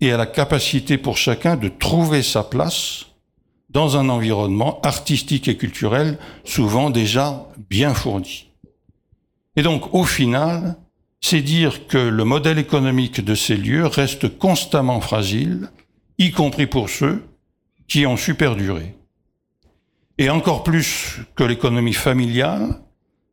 et 0.00 0.12
à 0.12 0.16
la 0.16 0.26
capacité 0.26 0.98
pour 0.98 1.16
chacun 1.16 1.56
de 1.56 1.68
trouver 1.68 2.22
sa 2.22 2.42
place 2.42 3.06
dans 3.68 3.96
un 3.96 4.08
environnement 4.08 4.80
artistique 4.82 5.48
et 5.48 5.56
culturel 5.56 6.18
souvent 6.44 6.90
déjà 6.90 7.46
bien 7.68 7.94
fourni. 7.94 8.48
Et 9.56 9.62
donc, 9.62 9.94
au 9.94 10.04
final, 10.04 10.76
c'est 11.20 11.42
dire 11.42 11.86
que 11.86 11.98
le 11.98 12.24
modèle 12.24 12.58
économique 12.58 13.24
de 13.24 13.34
ces 13.34 13.56
lieux 13.56 13.86
reste 13.86 14.38
constamment 14.38 15.00
fragile, 15.00 15.70
y 16.18 16.30
compris 16.30 16.66
pour 16.66 16.88
ceux 16.88 17.24
qui 17.88 18.06
ont 18.06 18.16
su 18.16 18.34
perdurer. 18.34 18.94
Et 20.18 20.30
encore 20.30 20.62
plus 20.62 21.18
que 21.34 21.44
l'économie 21.44 21.94
familiale, 21.94 22.80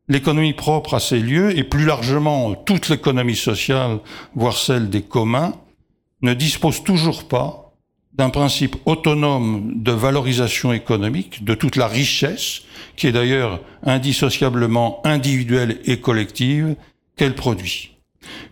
l'économie 0.08 0.54
propre 0.54 0.96
à 0.96 1.00
ces 1.00 1.20
lieux, 1.20 1.58
et 1.58 1.64
plus 1.64 1.86
largement 1.86 2.54
toute 2.56 2.90
l'économie 2.90 3.36
sociale, 3.36 4.00
voire 4.36 4.58
celle 4.58 4.90
des 4.90 5.02
communs, 5.02 5.54
ne 6.22 6.34
dispose 6.34 6.84
toujours 6.84 7.28
pas 7.28 7.68
d'un 8.14 8.30
principe 8.30 8.76
autonome 8.86 9.74
de 9.76 9.92
valorisation 9.92 10.74
économique 10.74 11.44
de 11.44 11.54
toute 11.54 11.76
la 11.76 11.88
richesse, 11.88 12.62
qui 12.96 13.08
est 13.08 13.12
d'ailleurs 13.12 13.62
indissociablement 13.84 15.02
individuelle 15.06 15.80
et 15.86 16.00
collective, 16.00 16.76
qu'elle 17.16 17.36
produit. 17.36 17.92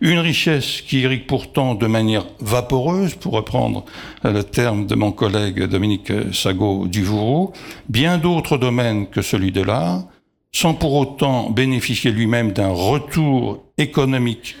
Une 0.00 0.20
richesse 0.20 0.82
qui 0.82 1.00
irrigue 1.00 1.26
pourtant 1.26 1.74
de 1.74 1.86
manière 1.86 2.26
vaporeuse, 2.40 3.14
pour 3.14 3.32
reprendre 3.32 3.84
le 4.22 4.42
terme 4.42 4.86
de 4.86 4.94
mon 4.94 5.12
collègue 5.12 5.64
Dominique 5.64 6.12
Sago-Duvouroux, 6.32 7.52
bien 7.88 8.18
d'autres 8.18 8.58
domaines 8.58 9.08
que 9.08 9.22
celui 9.22 9.52
de 9.52 9.62
l'art, 9.62 10.04
sans 10.52 10.74
pour 10.74 10.94
autant 10.94 11.50
bénéficier 11.50 12.10
lui-même 12.12 12.52
d'un 12.52 12.70
retour 12.70 13.64
économique 13.78 14.56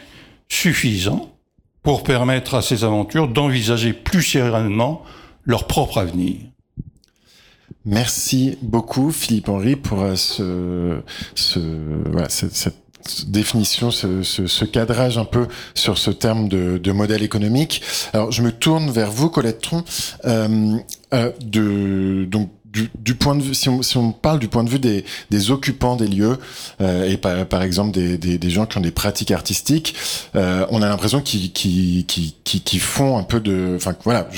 suffisant 0.48 1.35
pour 1.86 2.02
permettre 2.02 2.56
à 2.56 2.62
ces 2.62 2.82
aventures 2.82 3.28
d'envisager 3.28 3.92
plus 3.92 4.20
sereinement 4.20 5.04
leur 5.44 5.68
propre 5.68 5.98
avenir. 5.98 6.34
Merci 7.84 8.58
beaucoup 8.60 9.12
Philippe 9.12 9.48
Henry 9.48 9.76
pour 9.76 10.02
euh, 10.02 10.16
ce, 10.16 10.98
ce 11.36 11.60
voilà, 12.10 12.28
cette 12.28 12.74
définition, 13.28 13.92
ce, 13.92 14.24
ce, 14.24 14.48
ce, 14.48 14.64
cadrage 14.64 15.16
un 15.16 15.24
peu 15.24 15.46
sur 15.74 15.96
ce 15.96 16.10
terme 16.10 16.48
de, 16.48 16.78
de, 16.78 16.90
modèle 16.90 17.22
économique. 17.22 17.82
Alors, 18.12 18.32
je 18.32 18.42
me 18.42 18.50
tourne 18.50 18.90
vers 18.90 19.12
vous, 19.12 19.30
Colette 19.30 19.60
Tron. 19.60 19.84
Euh, 20.24 20.76
euh, 21.14 21.30
de, 21.40 22.24
donc, 22.24 22.50
du, 22.94 23.14
point 23.14 23.34
de 23.34 23.42
vue, 23.42 23.54
si 23.54 23.68
on, 23.68 24.12
parle 24.12 24.38
du 24.38 24.48
point 24.48 24.64
de 24.64 24.70
vue 24.70 24.78
des, 24.78 25.50
occupants 25.50 25.96
des 25.96 26.08
lieux 26.08 26.38
euh, 26.80 27.08
et 27.08 27.16
par, 27.16 27.62
exemple 27.62 27.92
des, 27.92 28.50
gens 28.50 28.66
qui 28.66 28.78
ont 28.78 28.82
des 28.82 28.90
pratiques 28.90 29.30
artistiques, 29.30 29.94
euh, 30.34 30.66
on 30.70 30.82
a 30.82 30.88
l'impression 30.88 31.20
qu'ils 31.20 31.52
qui, 31.52 32.04
qui, 32.06 32.34
qui, 32.44 32.60
qui, 32.60 32.78
font 32.78 33.18
un 33.18 33.22
peu 33.22 33.40
de, 33.40 33.74
enfin 33.76 33.94
voilà, 34.04 34.28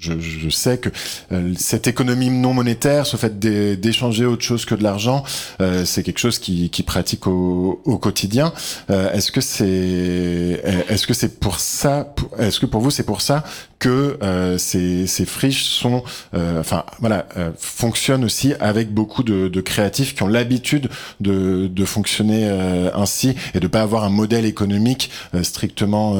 je, 0.00 0.18
je 0.18 0.48
sais 0.48 0.78
que 0.78 0.88
euh, 1.32 1.52
cette 1.56 1.86
économie 1.86 2.30
non 2.30 2.54
monétaire, 2.54 3.06
ce 3.06 3.16
fait 3.16 3.38
d'échanger 3.38 4.26
autre 4.26 4.42
chose 4.42 4.64
que 4.64 4.74
de 4.74 4.82
l'argent, 4.82 5.24
euh, 5.60 5.84
c'est 5.84 6.02
quelque 6.02 6.18
chose 6.18 6.38
qui, 6.38 6.70
qui 6.70 6.82
pratique 6.82 7.26
au, 7.26 7.80
au 7.84 7.98
quotidien. 7.98 8.52
Euh, 8.90 9.12
est-ce 9.12 9.30
que 9.30 9.40
c'est, 9.40 10.60
est-ce 10.88 11.06
que 11.06 11.14
c'est 11.14 11.38
pour 11.38 11.60
ça, 11.60 12.14
est-ce 12.38 12.60
que 12.60 12.66
pour 12.66 12.80
vous 12.80 12.90
c'est 12.90 13.04
pour 13.04 13.20
ça 13.20 13.44
que 13.78 14.18
ces, 14.58 15.06
ces 15.06 15.24
friches 15.24 15.64
sont, 15.64 16.02
enfin 16.34 16.84
voilà 16.98 17.26
fonctionne 17.56 18.24
aussi 18.24 18.52
avec 18.60 18.92
beaucoup 18.92 19.22
de, 19.22 19.48
de 19.48 19.60
créatifs 19.60 20.14
qui 20.14 20.22
ont 20.22 20.28
l'habitude 20.28 20.88
de, 21.20 21.66
de, 21.66 21.84
fonctionner 21.84 22.48
euh, 22.48 22.90
ainsi 22.94 23.34
et 23.54 23.60
de 23.60 23.66
pas 23.66 23.82
avoir 23.82 24.04
un 24.04 24.10
modèle 24.10 24.44
économique 24.44 25.10
euh, 25.34 25.42
strictement 25.42 26.14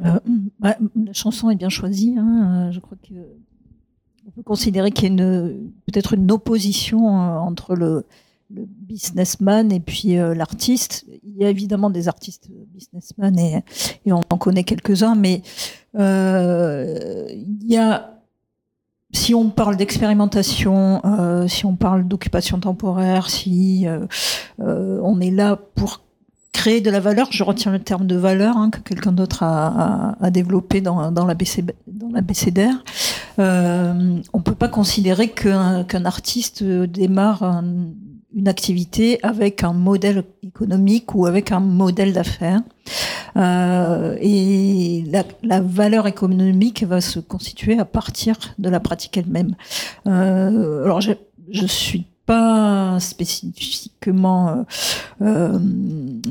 euh, 0.00 0.02
financier. 0.02 0.50
Bah, 0.60 0.76
la 0.96 1.12
chanson 1.12 1.50
est 1.50 1.56
bien 1.56 1.68
choisie. 1.68 2.14
Hein. 2.18 2.70
Je 2.72 2.80
crois 2.80 2.96
que 3.02 3.14
on 4.26 4.30
peut 4.30 4.42
considérer 4.42 4.90
qu'il 4.90 5.18
y 5.18 5.22
a 5.22 5.42
peut-être 5.86 6.14
une 6.14 6.30
opposition 6.32 7.06
entre 7.08 7.74
le, 7.74 8.06
businessman 8.50 9.72
et 9.72 9.80
puis 9.80 10.14
l'artiste. 10.14 11.06
Il 11.24 11.36
y 11.36 11.44
a 11.44 11.50
évidemment 11.50 11.90
des 11.90 12.08
artistes 12.08 12.48
businessmen 12.72 13.36
et, 13.38 13.62
on 14.12 14.20
en 14.30 14.38
connaît 14.38 14.64
quelques-uns, 14.64 15.14
mais 15.14 15.42
euh, 15.96 17.26
il 17.30 17.66
y 17.66 17.76
a 17.76 18.14
si 19.14 19.34
on 19.34 19.48
parle 19.48 19.76
d'expérimentation, 19.76 21.00
euh, 21.04 21.46
si 21.46 21.64
on 21.64 21.76
parle 21.76 22.06
d'occupation 22.06 22.58
temporaire, 22.58 23.30
si 23.30 23.86
euh, 23.86 24.06
euh, 24.60 25.00
on 25.02 25.20
est 25.20 25.30
là 25.30 25.56
pour 25.56 26.03
créer 26.54 26.80
de 26.80 26.90
la 26.90 27.00
valeur, 27.00 27.28
je 27.30 27.42
retiens 27.42 27.72
le 27.72 27.80
terme 27.80 28.06
de 28.06 28.16
valeur 28.16 28.56
hein, 28.56 28.70
que 28.70 28.78
quelqu'un 28.78 29.12
d'autre 29.12 29.42
a, 29.42 29.66
a, 29.66 30.24
a, 30.24 30.30
développé 30.30 30.80
dans, 30.80 31.10
dans 31.10 31.26
la 31.26 31.34
BCDR, 31.34 32.82
euh, 33.38 34.20
on 34.32 34.40
peut 34.40 34.54
pas 34.54 34.68
considérer 34.68 35.28
qu'un 35.28 36.04
artiste 36.04 36.62
démarre 36.62 37.42
un, 37.42 37.64
une 38.34 38.48
activité 38.48 39.18
avec 39.22 39.64
un 39.64 39.72
modèle 39.72 40.24
économique 40.42 41.14
ou 41.14 41.26
avec 41.26 41.52
un 41.52 41.60
modèle 41.60 42.12
d'affaires. 42.12 42.62
Euh, 43.36 44.16
et 44.20 45.04
la, 45.10 45.24
la, 45.42 45.60
valeur 45.60 46.06
économique 46.06 46.84
va 46.84 47.00
se 47.00 47.18
constituer 47.18 47.78
à 47.78 47.84
partir 47.84 48.36
de 48.58 48.68
la 48.68 48.78
pratique 48.78 49.16
elle-même. 49.16 49.56
Euh, 50.06 50.84
alors 50.84 51.00
je, 51.00 51.12
je 51.50 51.66
suis 51.66 52.06
pas 52.26 52.98
spécifiquement 53.00 54.48
euh, 54.48 54.62
euh 55.22 55.58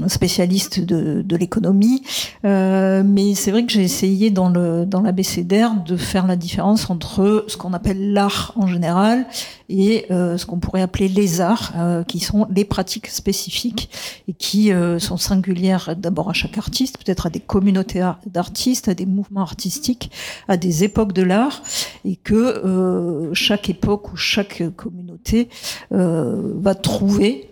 spécialiste 0.08 0.80
de, 0.80 1.22
de 1.22 1.36
l'économie, 1.36 2.04
euh, 2.46 3.04
mais 3.06 3.36
c'est 3.36 3.52
vrai 3.52 3.66
que 3.66 3.72
j'ai 3.72 3.84
essayé 3.84 4.32
dans 4.32 4.50
le 4.50 4.86
dans 4.86 5.02
l'ABCDR 5.02 5.84
de 5.86 5.96
faire 5.96 6.26
la 6.26 6.36
différence 6.36 6.90
entre 6.90 7.46
ce 7.48 7.58
qu'on 7.58 7.74
appelle 7.74 8.12
l'art 8.12 8.54
en 8.56 8.68
général 8.68 9.26
et 9.74 10.06
euh, 10.12 10.38
ce 10.38 10.46
qu'on 10.46 10.60
pourrait 10.60 10.84
appeler 10.84 11.08
les 11.08 11.42
arts, 11.42 11.74
euh, 11.76 12.04
qui 12.04 12.20
sont 12.20 12.46
les 12.52 12.64
pratiques 12.64 13.08
spécifiques 13.08 13.90
et 14.28 14.34
qui 14.34 14.72
euh, 14.72 15.00
sont 15.00 15.18
singulières 15.18 15.96
d'abord 15.98 16.30
à 16.30 16.34
chaque 16.34 16.60
artiste, 16.60 17.04
peut-être 17.04 17.26
à 17.26 17.30
des 17.32 17.40
communautés 17.40 18.08
d'artistes, 18.28 18.88
à 18.88 18.94
des 18.94 19.08
mouvements 19.08 19.42
artistiques, 19.42 20.12
à 20.48 20.58
des 20.58 20.84
époques 20.84 21.12
de 21.12 21.24
l'art, 21.24 21.64
et 22.06 22.18
que 22.18 23.32
chaque 23.34 23.70
époque 23.70 24.14
ou 24.14 24.16
chaque 24.16 24.64
communauté 24.76 25.50
va 25.90 26.76
trouver 26.76 27.52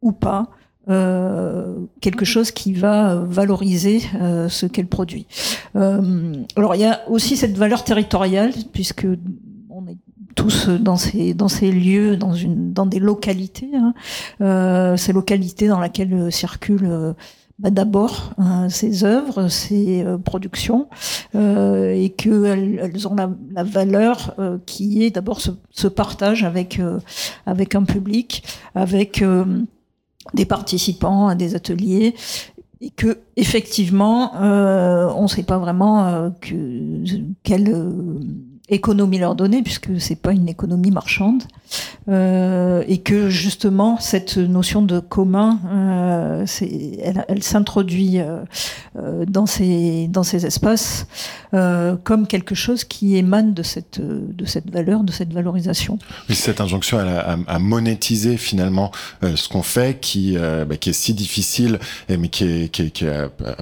ou 0.00 0.12
pas 0.12 0.48
quelque 0.86 2.24
chose 2.24 2.50
qui 2.50 2.72
va 2.72 3.16
valoriser 3.16 4.00
ce 4.48 4.66
qu'elle 4.66 4.86
produit. 4.86 5.26
Alors 5.74 6.74
il 6.74 6.80
y 6.80 6.86
a 6.86 7.08
aussi 7.08 7.36
cette 7.36 7.58
valeur 7.58 7.84
territoriale 7.84 8.52
puisque 8.72 9.06
tous 10.38 10.68
dans 10.68 10.96
ces 10.96 11.34
dans 11.34 11.48
ces 11.48 11.72
lieux, 11.72 12.16
dans 12.16 12.32
une 12.32 12.72
dans 12.72 12.86
des 12.86 13.00
localités, 13.00 13.70
hein, 13.74 14.96
ces 14.96 15.12
localités 15.12 15.68
dans 15.68 15.80
lesquelles 15.80 16.30
circulent 16.32 17.14
bah, 17.58 17.70
d'abord 17.70 18.34
euh, 18.38 18.68
ces 18.68 19.02
œuvres, 19.02 19.48
ces 19.48 20.04
euh, 20.04 20.16
productions, 20.16 20.88
euh, 21.34 21.92
et 21.92 22.10
qu'elles 22.10 22.78
elles 22.80 23.08
ont 23.08 23.16
la, 23.16 23.30
la 23.50 23.64
valeur 23.64 24.36
qui 24.64 25.02
est 25.04 25.10
d'abord 25.10 25.40
ce, 25.40 25.50
ce, 25.70 25.88
partage 25.88 26.44
avec 26.44 26.80
avec 27.46 27.74
un 27.74 27.82
public, 27.82 28.44
avec 28.76 29.24
des 30.34 30.44
participants 30.44 31.26
à 31.26 31.34
des 31.34 31.56
ateliers, 31.56 32.14
et 32.80 32.90
que 32.90 33.18
effectivement, 33.36 34.34
on 34.36 35.22
ne 35.22 35.28
sait 35.28 35.42
pas 35.42 35.58
vraiment 35.58 36.30
que, 36.40 36.54
quelle 37.42 37.74
économie 38.68 39.18
leur 39.18 39.34
donner, 39.34 39.62
puisque 39.62 40.00
c'est 40.00 40.20
pas 40.20 40.32
une 40.32 40.48
économie 40.48 40.90
marchande, 40.90 41.42
euh, 42.08 42.82
et 42.88 42.98
que 42.98 43.28
justement 43.28 43.98
cette 44.00 44.38
notion 44.38 44.80
de 44.80 44.98
commun, 44.98 45.58
euh, 45.70 46.46
elle, 47.28 47.42
s'introduit 47.42 48.18
euh, 48.18 48.44
dans 49.26 49.44
ces 49.44 50.08
dans 50.08 50.22
ces 50.22 50.46
espaces 50.46 51.06
comme 52.04 52.26
quelque 52.26 52.54
chose 52.54 52.84
qui 52.84 53.16
émane 53.16 53.54
de 53.54 53.62
cette 53.62 54.00
de 54.00 54.44
cette 54.44 54.70
valeur, 54.70 55.02
de 55.02 55.12
cette 55.12 55.32
valorisation. 55.32 55.98
Cette 56.30 56.60
injonction 56.60 56.98
à, 56.98 57.58
monétiser 57.58 58.36
finalement 58.36 58.90
ce 59.22 59.48
qu'on 59.48 59.62
fait, 59.62 59.98
qui 60.00 60.36
bah, 60.36 60.76
qui 60.78 60.90
est 60.90 60.94
si 60.94 61.14
difficile, 61.14 61.78
mais 62.08 62.28
qui 62.28 62.44
est 62.44 62.68
qui 62.68 62.82
est, 62.82 63.04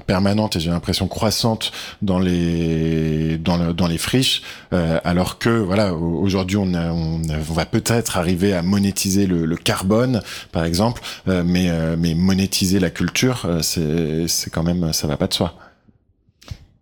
permanente 0.07 0.57
et 0.57 0.61
j'ai 0.61 0.71
l'impression 0.71 1.09
croissante 1.09 1.73
dans 2.03 2.19
les 2.19 3.39
dans 3.39 3.57
le, 3.57 3.73
dans 3.73 3.87
les 3.87 3.99
friches. 3.99 4.43
Alors 4.73 5.39
que 5.39 5.51
voilà, 5.51 5.95
aujourd'hui 5.95 6.57
on, 6.57 7.21
va 7.51 7.67
peut-être 7.67 7.95
arriver 8.14 8.53
à 8.55 8.62
monétiser 8.62 9.26
le, 9.26 9.44
le 9.47 9.57
carbone, 9.57 10.22
par 10.53 10.64
exemple, 10.64 11.03
euh, 11.28 11.42
mais 11.44 11.70
euh, 11.70 11.97
mais 11.99 12.14
monétiser 12.14 12.78
la 12.80 12.90
culture, 12.90 13.49
c'est 13.62 14.28
c'est 14.28 14.51
quand 14.51 14.62
même 14.62 14.92
ça 14.92 15.07
va 15.07 15.16
pas 15.16 15.26
de 15.26 15.34
soi. 15.34 15.55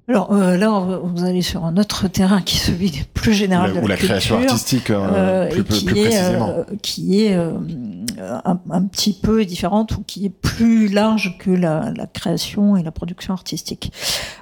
Alors 0.07 0.33
euh, 0.33 0.59
là, 0.59 0.69
vous 1.03 1.25
allez 1.25 1.41
sur 1.41 1.65
un 1.65 1.79
autre 1.79 2.09
terrain 2.09 2.43
qui 2.43 2.57
est 2.59 2.61
celui 2.61 2.93
plus 3.15 3.33
général 3.33 3.71
de 3.71 3.77
la, 3.77 3.85
ou 3.85 3.87
la, 3.87 3.97
création 3.97 4.37
artistique, 4.37 4.91
hein, 4.91 5.11
euh, 5.15 5.49
plus, 5.49 5.65
qui, 5.65 5.85
plus 5.87 5.99
est, 5.99 6.03
précisément. 6.03 6.49
Euh, 6.51 6.65
qui 6.83 7.23
est 7.23 7.35
un, 7.35 8.61
un, 8.71 8.83
petit 8.83 9.15
peu 9.15 9.47
différente 9.47 9.97
ou 9.97 10.03
qui 10.07 10.27
est 10.27 10.31
plus 10.31 10.89
large 10.89 11.39
que 11.39 11.51
la, 11.51 11.91
la 11.97 12.07
création 12.07 12.77
et 12.77 12.83
la 12.83 12.91
production 12.91 13.33
artistique. 13.33 13.93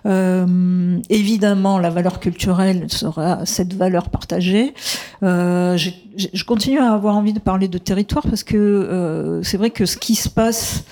évidemment, 0.05 1.79
la 1.79 1.91
valeur 1.91 2.19
culturelle 2.19 2.87
sera 2.89 3.47
cette 3.47 3.75
valeur 3.75 4.09
partagée. 4.09 4.75
je 5.23 6.45
continue 6.45 6.81
à 6.81 6.93
avoir 6.93 7.17
envie 7.17 7.35
de 7.35 7.39
parler 7.39 7.69
de 7.69 7.79
territoire 7.79 8.25
parce 8.29 8.43
que 8.43 9.41
c'est 9.45 9.59
vrai 9.59 9.71
que 9.71 9.87
ce 9.87 9.97
qui 9.97 10.17
se 10.17 10.29
passe 10.29 10.83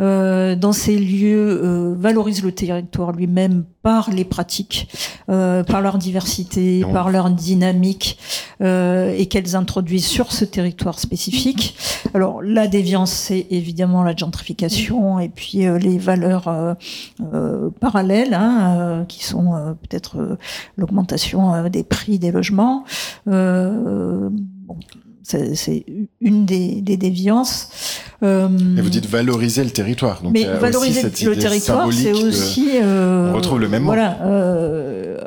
euh, 0.00 0.56
dans 0.56 0.72
ces 0.72 0.98
lieux 0.98 1.60
euh, 1.62 1.94
valorisent 1.96 2.42
le 2.42 2.52
territoire 2.52 3.12
lui-même 3.12 3.64
par 3.82 4.10
les 4.10 4.24
pratiques, 4.24 4.88
euh, 5.28 5.62
par 5.62 5.82
leur 5.82 5.98
diversité, 5.98 6.84
par 6.92 7.10
leur 7.10 7.30
dynamique, 7.30 8.18
euh, 8.60 9.14
et 9.16 9.26
qu'elles 9.26 9.56
introduisent 9.56 10.06
sur 10.06 10.32
ce 10.32 10.44
territoire 10.44 10.98
spécifique. 10.98 11.76
Alors 12.14 12.42
la 12.42 12.66
déviance, 12.66 13.12
c'est 13.12 13.46
évidemment 13.50 14.02
la 14.02 14.16
gentrification 14.16 15.20
et 15.20 15.28
puis 15.28 15.66
euh, 15.66 15.78
les 15.78 15.98
valeurs 15.98 16.48
euh, 16.48 17.70
parallèles, 17.78 18.34
hein, 18.34 19.04
qui 19.06 19.22
sont 19.22 19.76
peut-être 19.82 20.38
l'augmentation 20.76 21.68
des 21.68 21.84
prix 21.84 22.18
des 22.18 22.32
logements. 22.32 22.84
Bon, 23.26 24.32
c'est 25.24 25.84
une 26.20 26.44
des, 26.44 26.80
des 26.80 26.96
déviances. 26.96 27.68
Euh, 28.22 28.48
Et 28.76 28.80
vous 28.80 28.90
dites 28.90 29.06
valoriser 29.06 29.64
le 29.64 29.70
territoire. 29.70 30.22
Donc 30.22 30.32
mais 30.32 30.44
valoriser 30.44 31.02
le 31.02 31.36
territoire, 31.36 31.92
c'est 31.92 32.12
aussi. 32.12 32.70
Euh, 32.82 33.32
on 33.32 33.36
retrouve 33.36 33.60
le 33.60 33.68
même 33.68 33.82
mot. 33.82 33.88
Voilà. 33.88 34.18
Euh, 34.22 35.18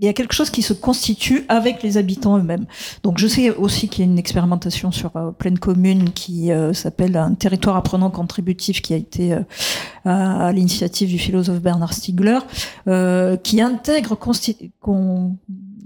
il 0.00 0.04
y 0.04 0.08
a 0.08 0.12
quelque 0.12 0.34
chose 0.34 0.50
qui 0.50 0.62
se 0.62 0.72
constitue 0.74 1.44
avec 1.48 1.82
les 1.82 1.96
habitants 1.96 2.36
eux-mêmes. 2.38 2.66
Donc 3.02 3.18
je 3.18 3.26
sais 3.26 3.50
aussi 3.50 3.88
qu'il 3.88 4.04
y 4.04 4.08
a 4.08 4.10
une 4.10 4.18
expérimentation 4.18 4.90
sur 4.90 5.16
euh, 5.16 5.30
pleine 5.30 5.58
commune 5.58 6.10
qui 6.10 6.52
euh, 6.52 6.72
s'appelle 6.74 7.16
un 7.16 7.34
territoire 7.34 7.76
apprenant 7.76 8.10
contributif 8.10 8.82
qui 8.82 8.92
a 8.92 8.96
été 8.96 9.32
euh, 9.32 9.40
à, 10.04 10.48
à 10.48 10.52
l'initiative 10.52 11.08
du 11.08 11.18
philosophe 11.18 11.60
Bernard 11.60 11.94
Stiegler, 11.94 12.40
qui 13.42 13.60
intègre 13.60 14.16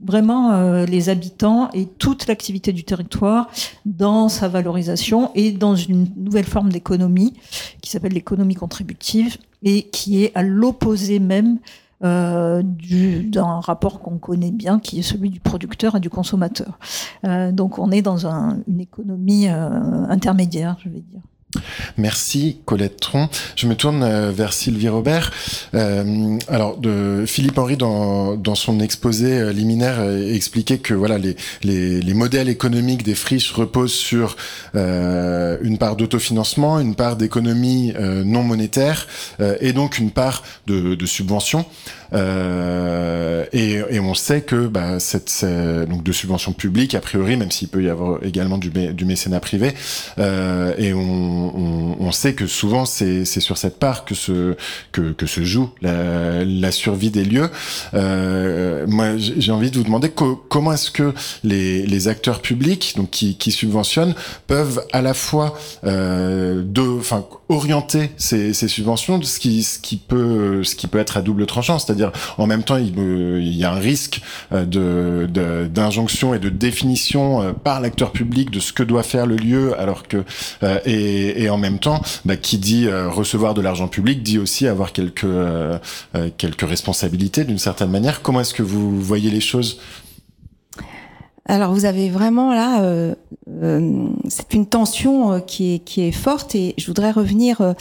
vraiment 0.06 0.52
euh, 0.52 0.86
les 0.86 1.08
habitants 1.08 1.68
et 1.74 1.86
toute 1.86 2.26
l'activité 2.28 2.72
du 2.72 2.84
territoire 2.84 3.48
dans 3.84 4.28
sa 4.28 4.48
valorisation 4.48 5.30
et 5.34 5.52
dans 5.52 5.74
une 5.76 6.06
nouvelle 6.16 6.44
forme 6.44 6.70
d'économie 6.70 7.34
qui 7.82 7.90
s'appelle 7.90 8.12
l'économie 8.12 8.54
contributive 8.54 9.36
et 9.62 9.82
qui 9.84 10.22
est 10.22 10.32
à 10.36 10.42
l'opposé 10.42 11.18
même 11.18 11.58
euh, 12.04 12.62
du- 12.62 13.22
d'un 13.24 13.58
rapport 13.60 14.00
qu'on 14.00 14.18
connaît 14.18 14.50
bien, 14.50 14.78
qui 14.78 14.98
est 14.98 15.02
celui 15.02 15.30
du 15.30 15.40
producteur 15.40 15.96
et 15.96 16.00
du 16.00 16.10
consommateur. 16.10 16.78
Euh, 17.24 17.52
donc 17.52 17.78
on 17.78 17.90
est 17.90 18.02
dans 18.02 18.26
un- 18.26 18.58
une 18.68 18.80
économie 18.80 19.48
intermédiaire, 19.48 20.76
je 20.84 20.88
vais 20.90 21.00
dire. 21.00 21.20
Merci 21.96 22.58
Colette 22.64 23.00
Tron. 23.00 23.28
Je 23.56 23.66
me 23.66 23.74
tourne 23.74 24.02
euh, 24.02 24.30
vers 24.30 24.52
Sylvie 24.52 24.88
Robert. 24.88 25.30
Euh, 25.74 26.38
alors, 26.48 26.76
de 26.78 27.24
Philippe 27.26 27.58
Henry 27.58 27.76
dans, 27.76 28.36
dans 28.36 28.54
son 28.54 28.80
exposé 28.80 29.32
euh, 29.38 29.52
liminaire 29.52 29.96
euh, 30.00 30.34
expliquait 30.34 30.78
que 30.78 30.94
voilà 30.94 31.18
les, 31.18 31.36
les, 31.62 32.00
les 32.00 32.14
modèles 32.14 32.48
économiques 32.48 33.02
des 33.02 33.14
friches 33.14 33.52
reposent 33.52 33.92
sur 33.94 34.36
euh, 34.74 35.56
une 35.62 35.78
part 35.78 35.96
d'autofinancement, 35.96 36.80
une 36.80 36.94
part 36.94 37.16
d'économie 37.16 37.92
non 38.24 38.42
monétaire 38.42 39.06
et 39.60 39.72
donc 39.72 39.98
une 39.98 40.10
part 40.10 40.42
de, 40.66 40.94
de 40.94 41.06
subvention. 41.06 41.64
Euh, 42.12 43.44
et, 43.52 43.80
et 43.90 44.00
on 44.00 44.14
sait 44.14 44.42
que 44.42 44.66
bah, 44.66 45.00
cette, 45.00 45.28
c'est- 45.28 45.86
donc 45.86 46.02
de 46.02 46.12
subventions 46.12 46.52
publiques 46.52 46.94
a 46.94 47.00
priori, 47.00 47.36
même 47.36 47.50
s'il 47.50 47.68
peut 47.68 47.82
y 47.82 47.88
avoir 47.88 48.22
également 48.24 48.58
du, 48.58 48.70
du 48.70 49.04
mécénat 49.04 49.40
privé. 49.40 49.72
Euh, 50.18 50.74
et 50.78 50.92
on, 50.94 51.45
on, 51.54 51.96
on 52.00 52.12
sait 52.12 52.34
que 52.34 52.46
souvent 52.46 52.84
c'est 52.84 53.24
sur 53.24 53.58
cette 53.58 53.78
part 53.78 54.04
que 54.04 54.14
se 54.14 54.56
que, 54.92 55.12
que 55.12 55.26
se 55.26 55.42
joue 55.44 55.70
la, 55.82 56.44
la 56.44 56.72
survie 56.72 57.10
des 57.10 57.24
lieux. 57.24 57.50
Euh, 57.94 58.86
moi, 58.88 59.16
j'ai 59.16 59.52
envie 59.52 59.70
de 59.70 59.78
vous 59.78 59.84
demander 59.84 60.10
co- 60.10 60.36
comment 60.48 60.72
est-ce 60.72 60.90
que 60.90 61.12
les, 61.44 61.86
les 61.86 62.08
acteurs 62.08 62.40
publics, 62.40 62.94
donc 62.96 63.10
qui, 63.10 63.36
qui 63.36 63.52
subventionnent, 63.52 64.14
peuvent 64.46 64.84
à 64.92 65.02
la 65.02 65.14
fois 65.14 65.58
euh, 65.84 66.62
enfin, 66.98 67.24
orienter 67.48 68.10
ces, 68.16 68.52
ces 68.52 68.68
subventions, 68.68 69.22
ce 69.22 69.38
qui, 69.38 69.62
ce 69.62 69.78
qui 69.78 69.96
peut, 69.96 70.64
ce 70.64 70.74
qui 70.74 70.86
peut 70.88 70.98
être 70.98 71.16
à 71.16 71.22
double 71.22 71.46
tranchant, 71.46 71.78
c'est-à-dire 71.78 72.10
en 72.38 72.46
même 72.46 72.64
temps 72.64 72.76
il, 72.76 72.98
il 72.98 73.56
y 73.56 73.64
a 73.64 73.72
un 73.72 73.78
risque 73.78 74.20
euh, 74.52 74.64
de 74.64 75.66
d'injonction 75.66 76.34
et 76.34 76.38
de 76.38 76.48
définition 76.48 77.42
euh, 77.42 77.52
par 77.52 77.80
l'acteur 77.80 78.10
public 78.10 78.50
de 78.50 78.58
ce 78.58 78.72
que 78.72 78.82
doit 78.82 79.02
faire 79.02 79.26
le 79.26 79.36
lieu, 79.36 79.78
alors 79.78 80.08
que 80.08 80.24
euh, 80.62 80.80
et, 80.84 81.44
et 81.44 81.50
en 81.50 81.58
même 81.58 81.78
temps, 81.78 82.02
bah, 82.24 82.36
qui 82.36 82.58
dit 82.58 82.88
recevoir 82.88 83.54
de 83.54 83.60
l'argent 83.60 83.88
public 83.88 84.22
dit 84.22 84.38
aussi 84.38 84.66
avoir 84.66 84.92
quelques 84.92 85.26
quelques 86.36 86.68
responsabilités 86.68 87.44
d'une 87.44 87.58
certaine 87.58 87.90
manière. 87.90 88.22
Comment 88.22 88.40
est-ce 88.40 88.54
que 88.54 88.62
vous 88.62 89.00
voyez 89.00 89.30
les 89.30 89.40
choses 89.40 89.78
Alors 91.48 91.72
vous 91.72 91.84
avez 91.84 92.10
vraiment 92.10 92.52
là, 92.52 92.82
euh, 92.82 93.14
euh, 93.48 94.08
c'est 94.28 94.52
une 94.52 94.66
tension 94.66 95.32
euh, 95.32 95.38
qui 95.38 95.74
est 95.74 95.78
qui 95.78 96.02
est 96.02 96.12
forte 96.12 96.56
et 96.56 96.74
je 96.76 96.86
voudrais 96.88 97.12
revenir 97.12 97.60
euh, 97.60 97.72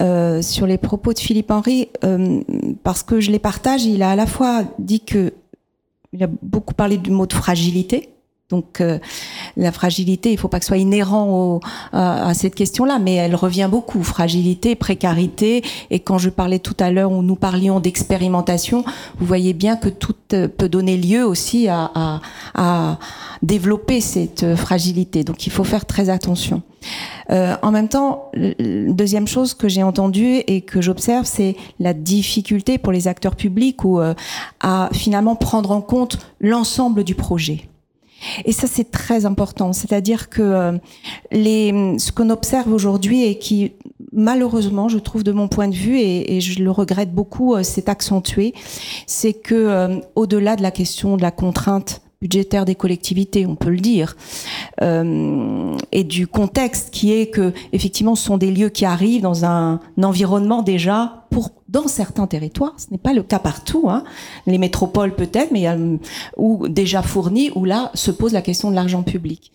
euh, 0.00 0.42
sur 0.42 0.66
les 0.66 0.76
propos 0.76 1.14
de 1.14 1.18
Philippe 1.18 1.50
Henry 1.50 1.88
parce 2.84 3.02
que 3.02 3.20
je 3.20 3.30
les 3.30 3.38
partage. 3.38 3.84
Il 3.84 4.02
a 4.02 4.10
à 4.10 4.16
la 4.16 4.26
fois 4.26 4.64
dit 4.78 5.00
que 5.00 5.32
il 6.12 6.22
a 6.22 6.28
beaucoup 6.42 6.74
parlé 6.74 6.98
du 6.98 7.10
mot 7.10 7.26
de 7.26 7.32
fragilité. 7.32 8.10
Donc 8.50 8.80
euh, 8.80 8.98
la 9.56 9.72
fragilité, 9.72 10.32
il 10.32 10.38
faut 10.38 10.48
pas 10.48 10.58
que 10.58 10.64
ce 10.64 10.68
soit 10.68 10.78
inhérent 10.78 11.60
à, 11.92 12.34
cette 12.34 12.54
question-là, 12.54 12.98
mais 12.98 13.14
elle 13.14 13.34
revient 13.34 13.68
beaucoup. 13.70 14.02
Fragilité, 14.02 14.74
précarité. 14.74 15.62
Et 15.90 16.00
quand 16.00 16.18
je 16.18 16.30
parlais 16.30 16.58
tout 16.58 16.76
à 16.80 16.90
l'heure 16.90 17.12
où 17.12 17.22
nous 17.22 17.36
parlions 17.36 17.80
d'expérimentation, 17.80 18.84
vous 19.18 19.26
voyez 19.26 19.52
bien 19.52 19.76
que 19.76 19.88
tout 19.88 20.14
euh, 20.32 20.48
peut 20.48 20.68
donner 20.68 20.96
lieu 20.96 21.24
aussi 21.24 21.68
à, 21.68 22.20
à, 22.54 22.98
développer 23.42 24.00
cette 24.00 24.42
euh, 24.42 24.56
fragilité. 24.56 25.24
Donc 25.24 25.46
il 25.46 25.52
faut 25.52 25.64
faire 25.64 25.86
très 25.86 26.10
attention. 26.10 26.62
En 27.62 27.70
même 27.70 27.88
temps, 27.88 28.32
deuxième 28.58 29.28
chose 29.28 29.54
que 29.54 29.68
j'ai 29.68 29.82
entendue 29.84 30.42
et 30.46 30.62
que 30.62 30.80
j'observe, 30.80 31.26
c'est 31.26 31.56
la 31.78 31.94
difficulté 31.94 32.78
pour 32.78 32.92
les 32.92 33.08
acteurs 33.08 33.36
publics 33.36 33.84
ou 33.84 34.00
euh, 34.00 34.14
à 34.60 34.88
finalement 34.92 35.36
prendre 35.36 35.70
en 35.70 35.80
compte 35.80 36.18
l'ensemble 36.40 37.04
du 37.04 37.14
projet. 37.14 37.68
Et 38.44 38.52
ça, 38.52 38.66
c'est 38.66 38.90
très 38.90 39.26
important. 39.26 39.72
C'est-à-dire 39.72 40.28
que 40.28 40.42
euh, 40.42 40.72
les, 41.32 41.98
ce 41.98 42.12
qu'on 42.12 42.30
observe 42.30 42.72
aujourd'hui 42.72 43.24
et 43.24 43.38
qui, 43.38 43.72
malheureusement, 44.12 44.88
je 44.88 44.98
trouve 44.98 45.24
de 45.24 45.32
mon 45.32 45.48
point 45.48 45.68
de 45.68 45.74
vue, 45.74 45.98
et, 45.98 46.36
et 46.36 46.40
je 46.40 46.62
le 46.62 46.70
regrette 46.70 47.12
beaucoup, 47.14 47.54
euh, 47.54 47.62
s'est 47.62 47.88
accentué, 47.88 48.54
c'est 49.06 49.32
que 49.32 49.54
euh, 49.54 50.00
au-delà 50.14 50.56
de 50.56 50.62
la 50.62 50.70
question 50.70 51.16
de 51.16 51.22
la 51.22 51.30
contrainte 51.30 52.02
budgétaire 52.22 52.66
des 52.66 52.74
collectivités, 52.74 53.46
on 53.46 53.56
peut 53.56 53.70
le 53.70 53.78
dire, 53.78 54.14
euh, 54.82 55.74
et 55.90 56.04
du 56.04 56.26
contexte 56.26 56.90
qui 56.90 57.14
est 57.14 57.28
que 57.28 57.54
effectivement 57.72 58.14
ce 58.14 58.24
sont 58.24 58.36
des 58.36 58.50
lieux 58.50 58.68
qui 58.68 58.84
arrivent 58.84 59.22
dans 59.22 59.46
un, 59.46 59.80
environnement 60.02 60.62
déjà 60.62 61.26
pour 61.30 61.48
dans 61.70 61.88
certains 61.88 62.26
territoires, 62.26 62.74
ce 62.76 62.90
n'est 62.90 62.98
pas 62.98 63.14
le 63.14 63.22
cas 63.22 63.38
partout, 63.38 63.88
hein, 63.88 64.04
les 64.46 64.58
métropoles 64.58 65.14
peut-être, 65.14 65.50
mais 65.50 65.66
ou 66.36 66.68
déjà 66.68 67.00
fournis 67.00 67.52
où 67.54 67.64
là 67.64 67.90
se 67.94 68.10
pose 68.10 68.34
la 68.34 68.42
question 68.42 68.70
de 68.70 68.74
l'argent 68.74 69.02
public. 69.02 69.50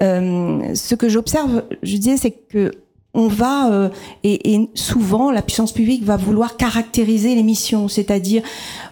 Euh, 0.00 0.74
ce 0.76 0.94
que 0.94 1.08
j'observe, 1.08 1.64
je 1.82 1.96
disais, 1.96 2.16
c'est 2.16 2.30
que 2.30 2.70
on 3.14 3.26
va 3.26 3.72
euh, 3.72 3.88
et 4.22 4.68
souvent 4.74 5.32
la 5.32 5.42
puissance 5.42 5.72
publique 5.72 6.04
va 6.04 6.16
vouloir 6.16 6.56
caractériser 6.56 7.34
les 7.34 7.42
missions, 7.42 7.88
c'est-à-dire 7.88 8.42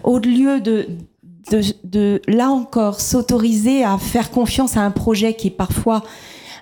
au 0.02 0.18
lieu 0.18 0.60
de 0.60 0.88
de, 1.51 1.61
de 1.84 2.22
là 2.26 2.51
encore 2.51 3.01
s'autoriser 3.01 3.84
à 3.84 3.99
faire 3.99 4.30
confiance 4.30 4.76
à 4.76 4.80
un 4.80 4.90
projet 4.90 5.34
qui 5.34 5.49
est 5.49 5.51
parfois 5.51 6.03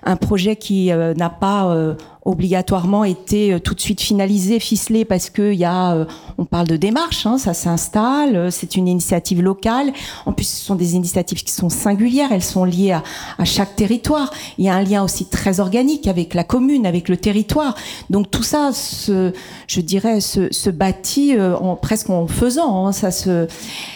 un 0.05 0.15
projet 0.15 0.55
qui 0.55 0.91
euh, 0.91 1.13
n'a 1.13 1.29
pas 1.29 1.67
euh, 1.67 1.95
obligatoirement 2.25 3.03
été 3.03 3.53
euh, 3.53 3.59
tout 3.59 3.73
de 3.73 3.81
suite 3.81 4.01
finalisé, 4.01 4.59
ficelé, 4.59 5.05
parce 5.05 5.29
que 5.29 5.53
y 5.53 5.65
a, 5.65 5.93
euh, 5.93 6.05
on 6.37 6.45
parle 6.45 6.67
de 6.67 6.77
démarche, 6.77 7.25
hein, 7.25 7.37
ça 7.37 7.53
s'installe, 7.53 8.35
euh, 8.35 8.49
c'est 8.49 8.75
une 8.75 8.87
initiative 8.87 9.41
locale. 9.41 9.91
En 10.25 10.33
plus, 10.33 10.47
ce 10.47 10.65
sont 10.65 10.75
des 10.75 10.95
initiatives 10.95 11.43
qui 11.43 11.51
sont 11.51 11.69
singulières, 11.69 12.31
elles 12.31 12.43
sont 12.43 12.65
liées 12.65 12.91
à, 12.91 13.03
à 13.37 13.45
chaque 13.45 13.75
territoire. 13.75 14.31
Il 14.57 14.65
y 14.65 14.69
a 14.69 14.75
un 14.75 14.83
lien 14.83 15.03
aussi 15.03 15.25
très 15.25 15.59
organique 15.59 16.07
avec 16.07 16.33
la 16.33 16.43
commune, 16.43 16.85
avec 16.85 17.09
le 17.09 17.17
territoire. 17.17 17.75
Donc 18.09 18.31
tout 18.31 18.43
ça, 18.43 18.71
se, 18.73 19.31
je 19.67 19.81
dirais, 19.81 20.21
se, 20.21 20.51
se 20.51 20.69
bâtit 20.69 21.35
en, 21.39 21.75
presque 21.75 22.09
en 22.09 22.27
faisant. 22.27 22.85
hein, 22.87 22.91
ça 22.91 23.11
se... 23.11 23.47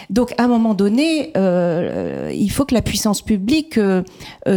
Donc 0.10 0.34
à 0.38 0.44
un 0.44 0.48
moment 0.48 0.74
donné, 0.74 1.32
euh, 1.36 2.32
il 2.34 2.50
faut 2.50 2.66
que 2.66 2.74
la 2.74 2.82
puissance 2.82 3.22
publique 3.22 3.78
euh, 3.78 4.04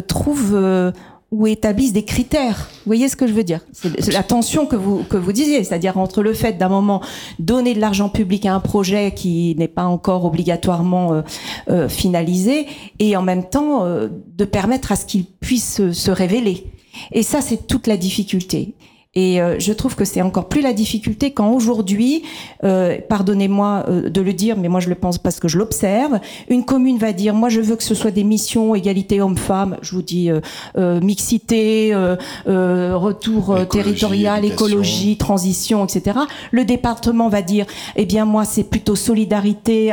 trouve 0.07 0.53
euh, 0.55 0.93
ou 1.31 1.47
établissent 1.47 1.93
des 1.93 2.05
critères. 2.05 2.69
Vous 2.71 2.87
voyez 2.87 3.09
ce 3.09 3.17
que 3.17 3.27
je 3.27 3.33
veux 3.33 3.45
dire? 3.45 3.61
C'est 3.73 4.13
la 4.13 4.23
tension 4.23 4.67
que 4.67 4.77
vous 4.77 5.05
que 5.05 5.17
vous 5.17 5.33
disiez, 5.33 5.63
c'est-à-dire 5.63 5.97
entre 5.97 6.23
le 6.23 6.33
fait 6.33 6.59
d'un 6.59 6.69
moment 6.69 7.01
donner 7.39 7.75
de 7.75 7.81
l'argent 7.81 8.09
public 8.09 8.47
à 8.47 8.55
un 8.55 8.61
projet 8.61 9.13
qui 9.15 9.55
n'est 9.57 9.69
pas 9.69 9.85
encore 9.85 10.25
obligatoirement 10.25 11.13
euh, 11.13 11.23
euh, 11.69 11.89
finalisé 11.89 12.67
et 12.99 13.17
en 13.17 13.23
même 13.23 13.49
temps 13.49 13.85
euh, 13.85 14.09
de 14.37 14.45
permettre 14.45 14.91
à 14.91 14.97
ce 14.97 15.05
qu'il 15.07 15.25
puisse 15.25 15.77
se, 15.77 15.93
se 15.93 16.11
révéler. 16.11 16.67
Et 17.13 17.23
ça, 17.23 17.41
c'est 17.41 17.67
toute 17.69 17.87
la 17.87 17.97
difficulté. 17.97 18.75
Et 19.17 19.41
euh, 19.41 19.59
je 19.59 19.73
trouve 19.73 19.97
que 19.97 20.05
c'est 20.05 20.23
encore 20.23 20.49
plus 20.49 20.61
la 20.61 20.73
difficulté 20.73 21.33
quand 21.33 21.51
aujourd'hui, 21.51 22.23
euh, 22.63 22.97
pardonnez-moi 23.09 23.87
euh, 23.89 24.09
de 24.09 24.21
le 24.21 24.33
dire, 24.33 24.57
mais 24.57 24.69
moi 24.69 24.79
je 24.79 24.89
le 24.89 24.95
pense 24.95 25.19
parce 25.19 25.41
que 25.41 25.49
je 25.49 25.59
l'observe, 25.59 26.21
une 26.49 26.65
commune 26.65 26.97
va 26.97 27.13
dire, 27.13 27.35
moi 27.35 27.49
je 27.49 27.61
veux 27.61 27.75
que 27.75 27.83
ce 27.83 27.97
soit 27.97 28.13
des 28.13 28.23
missions 28.23 28.77
égalité 28.77 29.21
homme-femme, 29.21 29.79
je 29.83 29.97
vous 29.97 30.03
dis 30.03 30.31
euh, 30.31 30.41
euh, 30.79 31.01
mixité, 31.01 31.93
euh, 31.93 32.15
euh, 32.47 32.97
retour 32.97 33.59
Écologie, 33.59 33.69
territorial, 33.69 34.45
éducation. 34.45 34.67
écologie, 34.67 35.17
transition, 35.17 35.85
etc. 35.85 36.17
Le 36.53 36.65
département 36.65 37.29
va 37.29 37.43
dire, 37.43 37.67
eh 37.97 38.07
bien 38.07 38.25
moi 38.25 38.45
c'est 38.45 38.63
plutôt 38.63 38.95
solidarité. 38.95 39.93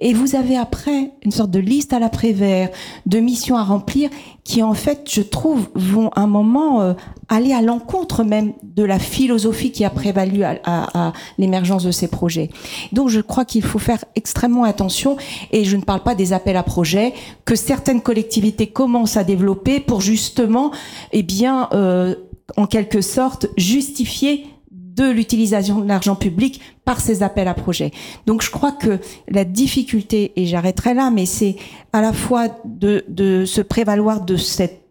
Et 0.00 0.12
vous 0.12 0.34
avez 0.34 0.56
après 0.56 1.12
une 1.22 1.30
sorte 1.30 1.52
de 1.52 1.60
liste 1.60 1.92
à 1.92 2.00
l'après-vert 2.00 2.70
de 3.06 3.20
missions 3.20 3.56
à 3.56 3.62
remplir 3.62 4.10
qui 4.50 4.62
en 4.64 4.74
fait, 4.74 5.08
je 5.08 5.22
trouve, 5.22 5.68
vont 5.76 6.08
à 6.08 6.22
un 6.22 6.26
moment 6.26 6.80
euh, 6.80 6.94
aller 7.30 7.54
à 7.54 7.62
l'encontre 7.62 8.24
même 8.24 8.52
de 8.62 8.82
la 8.84 8.98
philosophie 8.98 9.70
qui 9.72 9.84
a 9.84 9.90
prévalu 9.90 10.42
à, 10.42 10.58
à- 10.64 11.08
à 11.08 11.12
l'émergence 11.38 11.84
de 11.84 11.92
ces 11.92 12.08
projets. 12.08 12.50
Donc 12.92 13.08
je 13.08 13.20
crois 13.20 13.46
qu'il 13.46 13.62
faut 13.62 13.78
faire 13.78 14.04
extrêmement 14.16 14.64
attention 14.64 15.16
et 15.52 15.64
je 15.64 15.76
ne 15.78 15.82
parle 15.82 16.02
pas 16.02 16.14
des 16.14 16.32
appels 16.34 16.56
à 16.56 16.62
projets 16.64 17.14
que 17.44 17.54
certaines 17.54 18.02
collectivités 18.02 18.66
commencent 18.66 19.16
à 19.16 19.24
développer 19.24 19.80
pour 19.80 20.00
justement, 20.02 20.72
eh 21.12 21.22
bien, 21.22 21.68
euh, 21.72 22.14
en 22.56 22.66
quelque 22.66 23.00
sorte, 23.00 23.46
justifier 23.56 24.44
de 24.72 25.08
l'utilisation 25.08 25.80
de 25.80 25.86
l'argent 25.88 26.16
public 26.16 26.60
par 26.84 27.00
ces 27.00 27.22
appels 27.22 27.46
à 27.46 27.54
projets. 27.54 27.92
Donc 28.26 28.42
je 28.42 28.50
crois 28.50 28.72
que 28.72 28.98
la 29.28 29.44
difficulté, 29.44 30.32
et 30.34 30.46
j'arrêterai 30.46 30.94
là, 30.94 31.10
mais 31.10 31.26
c'est 31.26 31.54
à 31.92 32.02
la 32.02 32.12
fois 32.12 32.48
de, 32.64 33.04
de 33.08 33.44
se 33.44 33.60
prévaloir 33.60 34.24
de 34.24 34.36
cette 34.36 34.82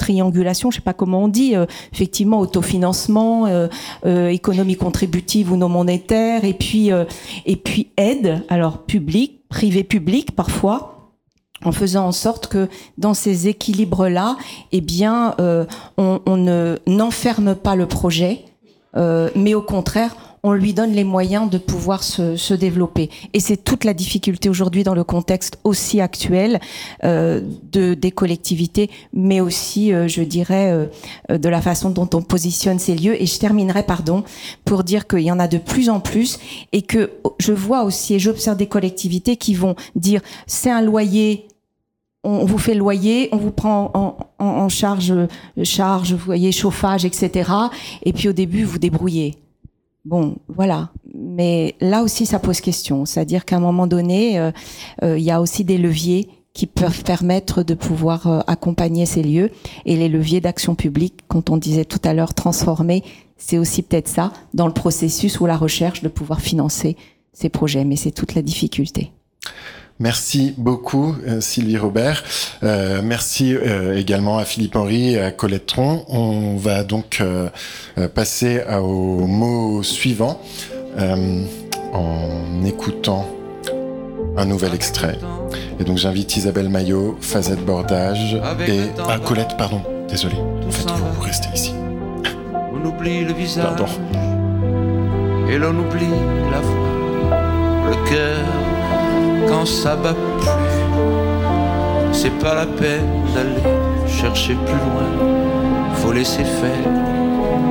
triangulation, 0.00 0.70
je 0.70 0.76
sais 0.76 0.82
pas 0.82 0.94
comment 0.94 1.24
on 1.24 1.28
dit, 1.28 1.54
euh, 1.54 1.66
effectivement 1.92 2.40
autofinancement, 2.40 3.46
euh, 3.46 3.68
euh, 4.06 4.28
économie 4.28 4.76
contributive 4.76 5.52
ou 5.52 5.56
non 5.56 5.68
monétaire, 5.68 6.44
et 6.44 6.54
puis 6.54 6.90
et 7.46 7.56
puis 7.56 7.88
aide, 7.96 8.42
alors 8.48 8.78
public, 8.78 9.48
privé 9.48 9.84
public 9.84 10.34
parfois, 10.34 11.10
en 11.64 11.72
faisant 11.72 12.06
en 12.06 12.12
sorte 12.12 12.46
que 12.46 12.68
dans 12.96 13.14
ces 13.14 13.46
équilibres-là, 13.48 14.36
eh 14.72 14.80
bien, 14.80 15.36
on, 15.98 16.20
on 16.24 16.36
ne 16.36 16.78
n'enferme 16.86 17.54
pas 17.54 17.76
le 17.76 17.86
projet, 17.86 18.44
mais 18.96 19.54
au 19.54 19.62
contraire, 19.62 20.16
on 20.42 20.52
lui 20.52 20.72
donne 20.72 20.92
les 20.92 21.04
moyens 21.04 21.50
de 21.50 21.58
pouvoir 21.58 22.02
se, 22.02 22.36
se 22.36 22.54
développer. 22.54 23.10
Et 23.32 23.40
c'est 23.40 23.58
toute 23.58 23.84
la 23.84 23.94
difficulté 23.94 24.48
aujourd'hui 24.48 24.84
dans 24.84 24.94
le 24.94 25.04
contexte 25.04 25.58
aussi 25.64 26.00
actuel 26.00 26.60
euh, 27.04 27.42
de, 27.72 27.94
des 27.94 28.10
collectivités, 28.10 28.90
mais 29.12 29.40
aussi, 29.40 29.92
euh, 29.92 30.08
je 30.08 30.22
dirais, 30.22 30.88
euh, 31.30 31.38
de 31.38 31.48
la 31.48 31.60
façon 31.60 31.90
dont 31.90 32.08
on 32.14 32.22
positionne 32.22 32.78
ces 32.78 32.94
lieux. 32.94 33.20
Et 33.20 33.26
je 33.26 33.38
terminerai, 33.38 33.82
pardon, 33.82 34.24
pour 34.64 34.84
dire 34.84 35.06
qu'il 35.06 35.20
y 35.20 35.32
en 35.32 35.38
a 35.38 35.48
de 35.48 35.58
plus 35.58 35.90
en 35.90 36.00
plus 36.00 36.38
et 36.72 36.82
que 36.82 37.10
je 37.38 37.52
vois 37.52 37.82
aussi 37.82 38.14
et 38.14 38.18
j'observe 38.18 38.56
des 38.56 38.66
collectivités 38.66 39.36
qui 39.36 39.54
vont 39.54 39.74
dire 39.94 40.20
c'est 40.46 40.70
un 40.70 40.82
loyer 40.82 41.46
on 42.22 42.44
vous 42.44 42.58
fait 42.58 42.74
le 42.74 42.80
loyer, 42.80 43.30
on 43.32 43.38
vous 43.38 43.50
prend 43.50 43.90
en, 43.94 44.16
en, 44.38 44.44
en 44.44 44.68
charge, 44.68 45.14
charge, 45.62 46.12
vous 46.12 46.22
voyez, 46.22 46.52
chauffage, 46.52 47.06
etc. 47.06 47.50
Et 48.02 48.12
puis 48.12 48.28
au 48.28 48.34
début, 48.34 48.64
vous 48.64 48.78
débrouillez. 48.78 49.38
Bon, 50.04 50.36
voilà. 50.48 50.90
Mais 51.14 51.74
là 51.80 52.02
aussi, 52.02 52.26
ça 52.26 52.38
pose 52.38 52.60
question. 52.60 53.04
C'est-à-dire 53.04 53.44
qu'à 53.44 53.56
un 53.56 53.60
moment 53.60 53.86
donné, 53.86 54.38
euh, 54.38 54.50
euh, 55.02 55.18
il 55.18 55.24
y 55.24 55.30
a 55.30 55.40
aussi 55.40 55.64
des 55.64 55.78
leviers 55.78 56.28
qui 56.54 56.66
peuvent 56.66 57.04
permettre 57.04 57.62
de 57.62 57.74
pouvoir 57.74 58.26
euh, 58.26 58.40
accompagner 58.46 59.06
ces 59.06 59.22
lieux. 59.22 59.50
Et 59.84 59.96
les 59.96 60.08
leviers 60.08 60.40
d'action 60.40 60.74
publique, 60.74 61.20
quand 61.28 61.50
on 61.50 61.56
disait 61.56 61.84
tout 61.84 62.00
à 62.04 62.14
l'heure 62.14 62.34
transformer, 62.34 63.04
c'est 63.36 63.58
aussi 63.58 63.82
peut-être 63.82 64.08
ça, 64.08 64.32
dans 64.54 64.66
le 64.66 64.72
processus 64.72 65.40
ou 65.40 65.46
la 65.46 65.56
recherche 65.56 66.02
de 66.02 66.08
pouvoir 66.08 66.40
financer 66.40 66.96
ces 67.32 67.48
projets. 67.48 67.84
Mais 67.84 67.96
c'est 67.96 68.10
toute 68.10 68.34
la 68.34 68.42
difficulté. 68.42 69.12
Merci 70.00 70.54
beaucoup 70.56 71.14
euh, 71.28 71.40
Sylvie 71.42 71.76
Robert. 71.76 72.24
Euh, 72.62 73.00
merci 73.04 73.54
euh, 73.54 73.96
également 73.98 74.38
à 74.38 74.44
Philippe 74.46 74.74
Henry 74.76 75.14
et 75.14 75.20
à 75.20 75.30
Colette 75.30 75.66
Tron. 75.66 76.04
On 76.08 76.56
va 76.56 76.82
donc 76.84 77.18
euh, 77.20 77.48
passer 78.14 78.62
à- 78.66 78.80
au 78.82 79.26
mot 79.26 79.82
suivant 79.82 80.40
en 81.92 82.64
écoutant 82.64 83.26
un 84.36 84.44
nouvel 84.46 84.74
extrait. 84.74 85.18
Et 85.78 85.84
donc 85.84 85.98
j'invite 85.98 86.34
Isabelle 86.36 86.68
Maillot, 86.70 87.16
Fazette 87.20 87.64
Bordage 87.64 88.40
et 88.66 88.80
ah, 89.06 89.18
Colette, 89.18 89.56
pardon, 89.58 89.82
désolé. 90.08 90.34
En 90.66 90.70
fait, 90.70 90.88
vous, 90.90 91.12
vous 91.14 91.20
restez 91.22 91.48
ici. 91.54 91.74
On 92.72 92.84
oublie 92.86 93.24
le 93.24 93.32
visage 93.34 93.64
Pardon. 93.64 93.86
et 95.50 95.58
l'on 95.58 95.70
oublie 95.78 96.06
la 96.50 96.60
voix, 96.60 97.90
le 97.90 98.08
cœur 98.08 98.46
quand 99.50 99.66
ça 99.66 99.96
bat 99.96 100.14
plus. 100.14 100.48
C'est 102.12 102.36
pas 102.38 102.54
la 102.54 102.66
peine 102.66 103.10
d'aller 103.34 103.62
chercher 104.06 104.54
plus 104.54 104.80
loin, 104.86 105.10
faut 105.94 106.12
laisser 106.12 106.44
faire 106.44 106.86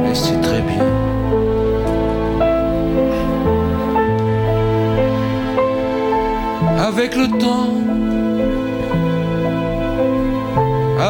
et 0.10 0.16
c'est 0.16 0.42
très 0.42 0.62
bien. 0.62 0.86
Avec 6.90 7.16
le 7.16 7.28
temps, 7.38 7.74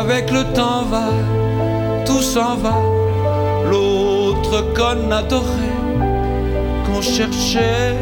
avec 0.02 0.30
le 0.32 0.44
temps 0.54 0.84
va, 0.92 1.10
tout 2.06 2.22
s'en 2.22 2.56
va 2.58 2.76
l'autre 3.72 4.74
qu'on 4.76 5.12
adorait, 5.12 5.78
qu'on 6.86 7.02
cherchait 7.02 7.96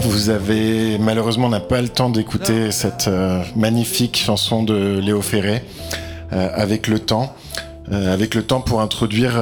Vous 0.00 0.30
avez 0.30 0.96
malheureusement 0.96 1.50
n'a 1.50 1.60
pas 1.60 1.82
le 1.82 1.88
temps 1.88 2.08
d'écouter 2.08 2.72
cette 2.72 3.06
euh, 3.06 3.42
magnifique 3.54 4.16
chanson 4.16 4.62
de 4.62 4.98
Léo 4.98 5.20
Ferré 5.20 5.62
euh, 6.32 6.48
avec 6.54 6.88
le 6.88 6.98
temps. 6.98 7.34
Euh, 7.92 8.14
avec 8.14 8.34
le 8.34 8.42
temps 8.42 8.62
pour 8.62 8.80
introduire 8.80 9.34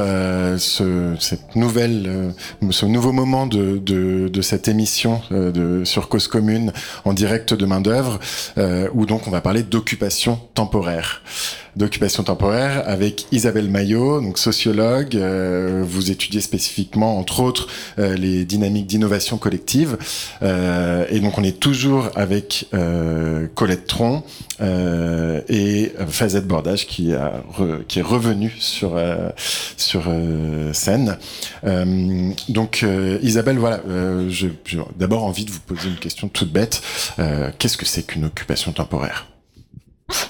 ce, 0.59 1.15
cette 1.21 1.55
nouvelle, 1.55 2.35
ce 2.71 2.87
nouveau 2.87 3.13
moment 3.13 3.47
de, 3.47 3.79
de, 3.79 4.29
de 4.29 4.43
cette 4.43 4.67
émission 4.67 5.23
de, 5.31 5.85
sur 5.85 6.09
Cause 6.09 6.27
Commune 6.27 6.73
en 7.05 7.13
direct 7.13 7.55
de 7.55 7.65
main 7.65 7.81
d'œuvre, 7.81 8.19
où 8.93 9.07
donc 9.07 9.29
on 9.29 9.31
va 9.31 9.41
parler 9.41 9.63
d'occupation 9.63 10.39
temporaire. 10.53 11.23
D'occupation 11.77 12.23
temporaire 12.23 12.85
avec 12.87 13.27
Isabelle 13.33 13.69
Maillot, 13.69 14.21
donc 14.21 14.39
sociologue. 14.39 15.17
euh, 15.17 15.83
vous 15.85 16.13
étudiez 16.13 16.41
spécifiquement, 16.41 17.19
entre 17.19 17.41
autres, 17.41 17.67
euh, 17.99 18.15
les 18.15 18.45
dynamiques 18.45 18.87
d'innovation 18.87 19.39
collective. 19.39 19.99
Euh, 20.43 21.05
et 21.11 21.19
donc 21.19 21.37
on 21.37 21.43
est 21.43 21.59
toujours 21.59 22.11
avec 22.15 22.69
Colette 23.55 23.87
Tron 23.87 24.23
et 24.61 25.93
Fazette 26.07 26.47
Bordage 26.47 26.87
qui, 26.87 27.11
est 27.11 28.03
revenu 28.03 28.53
sur, 28.59 29.01
sur 29.77 30.05
scène. 30.73 31.17
Donc 32.49 32.85
Isabelle, 33.23 33.59
voilà, 33.59 33.81
j'ai 34.29 34.53
d'abord 34.97 35.25
envie 35.25 35.45
de 35.45 35.51
vous 35.51 35.61
poser 35.61 35.89
une 35.89 35.97
question 35.99 36.29
toute 36.29 36.53
bête. 36.53 36.83
Qu'est-ce 37.59 37.77
que 37.77 37.87
c'est 37.87 38.05
qu'une 38.05 38.27
occupation 38.27 38.73
temporaire? 38.73 39.27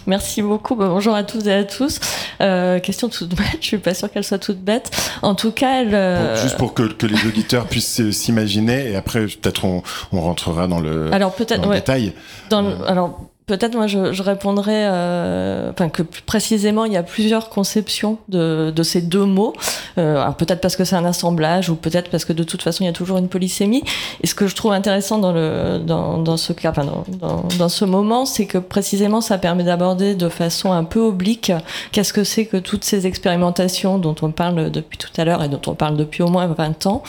Merci 0.06 0.42
beaucoup. 0.42 0.74
Bah, 0.76 0.86
bonjour 0.88 1.14
à 1.14 1.22
toutes 1.24 1.46
et 1.46 1.52
à 1.54 1.64
tous. 1.64 2.00
Euh, 2.40 2.78
question 2.80 3.08
toute 3.08 3.34
bête. 3.34 3.58
Je 3.60 3.66
suis 3.66 3.78
pas 3.78 3.94
sûre 3.94 4.10
qu'elle 4.10 4.24
soit 4.24 4.38
toute 4.38 4.58
bête. 4.60 4.90
En 5.22 5.34
tout 5.34 5.50
cas, 5.52 5.80
elle. 5.82 5.94
euh, 5.94 6.34
Bon, 6.36 6.42
Juste 6.42 6.56
pour 6.56 6.74
que, 6.74 6.82
que 6.82 7.06
les 7.06 7.26
auditeurs 7.26 7.66
puissent 7.66 8.00
euh, 8.00 8.12
s'imaginer 8.12 8.90
et 8.90 8.96
après 8.96 9.20
peut-être 9.26 9.64
on, 9.64 9.82
on 10.12 10.20
rentrera 10.20 10.66
dans 10.66 10.80
le, 10.80 11.12
Alors 11.12 11.34
peut-être. 11.34 11.66
ouais. 11.68 11.76
détail. 11.76 12.12
Dans 12.50 12.62
le- 12.62 12.74
alors 12.86 13.20
peut-être 13.46 13.74
moi 13.74 13.86
je, 13.86 14.12
je 14.12 14.22
répondrais, 14.22 14.86
euh, 14.86 15.70
enfin 15.70 15.88
que 15.88 16.02
précisément 16.02 16.84
il 16.86 16.92
y 16.92 16.96
a 16.96 17.02
plusieurs 17.02 17.50
conceptions 17.50 18.18
de, 18.28 18.72
de 18.74 18.82
ces 18.82 19.02
deux 19.02 19.24
mots. 19.24 19.52
Euh, 19.98 20.24
peut-être 20.32 20.60
parce 20.60 20.76
que 20.76 20.84
c'est 20.84 20.96
un 20.96 21.04
assemblage 21.04 21.68
ou 21.70 21.76
peut-être 21.76 22.10
parce 22.10 22.24
que 22.24 22.32
de 22.32 22.42
toute 22.42 22.62
façon 22.62 22.84
il 22.84 22.86
y 22.86 22.90
a 22.90 22.94
toujours 22.94 23.18
une 23.18 23.28
polysémie. 23.28 23.84
Et 24.22 24.26
ce 24.26 24.34
que 24.34 24.46
je 24.46 24.54
trouve 24.54 24.72
intéressant 24.72 25.18
dans 25.18 25.32
le 25.32 25.78
dans, 25.78 26.18
dans 26.18 26.36
ce 26.36 26.52
cas, 26.52 26.70
enfin 26.70 26.84
dans, 26.84 27.44
dans, 27.58 27.68
ce 27.68 27.84
moment, 27.84 28.24
c'est 28.24 28.46
que 28.46 28.58
précisément 28.58 29.20
ça 29.20 29.38
permet 29.38 29.64
d'aborder 29.64 30.14
de 30.14 30.28
façon 30.28 30.72
un 30.72 30.84
peu 30.84 31.00
oblique 31.00 31.52
qu'est-ce 31.92 32.12
que 32.12 32.24
c'est 32.24 32.46
que 32.46 32.56
toutes 32.56 32.84
ces 32.84 33.06
expérimentations 33.06 33.98
dont 33.98 34.14
on 34.22 34.30
parle 34.30 34.70
depuis 34.70 34.98
tout 34.98 35.10
à 35.18 35.24
l'heure 35.24 35.42
et 35.42 35.48
dont 35.48 35.60
on 35.66 35.74
parle 35.74 35.96
depuis 35.96 36.22
au 36.22 36.28
moins 36.28 36.46
20 36.46 36.86
ans 36.86 37.02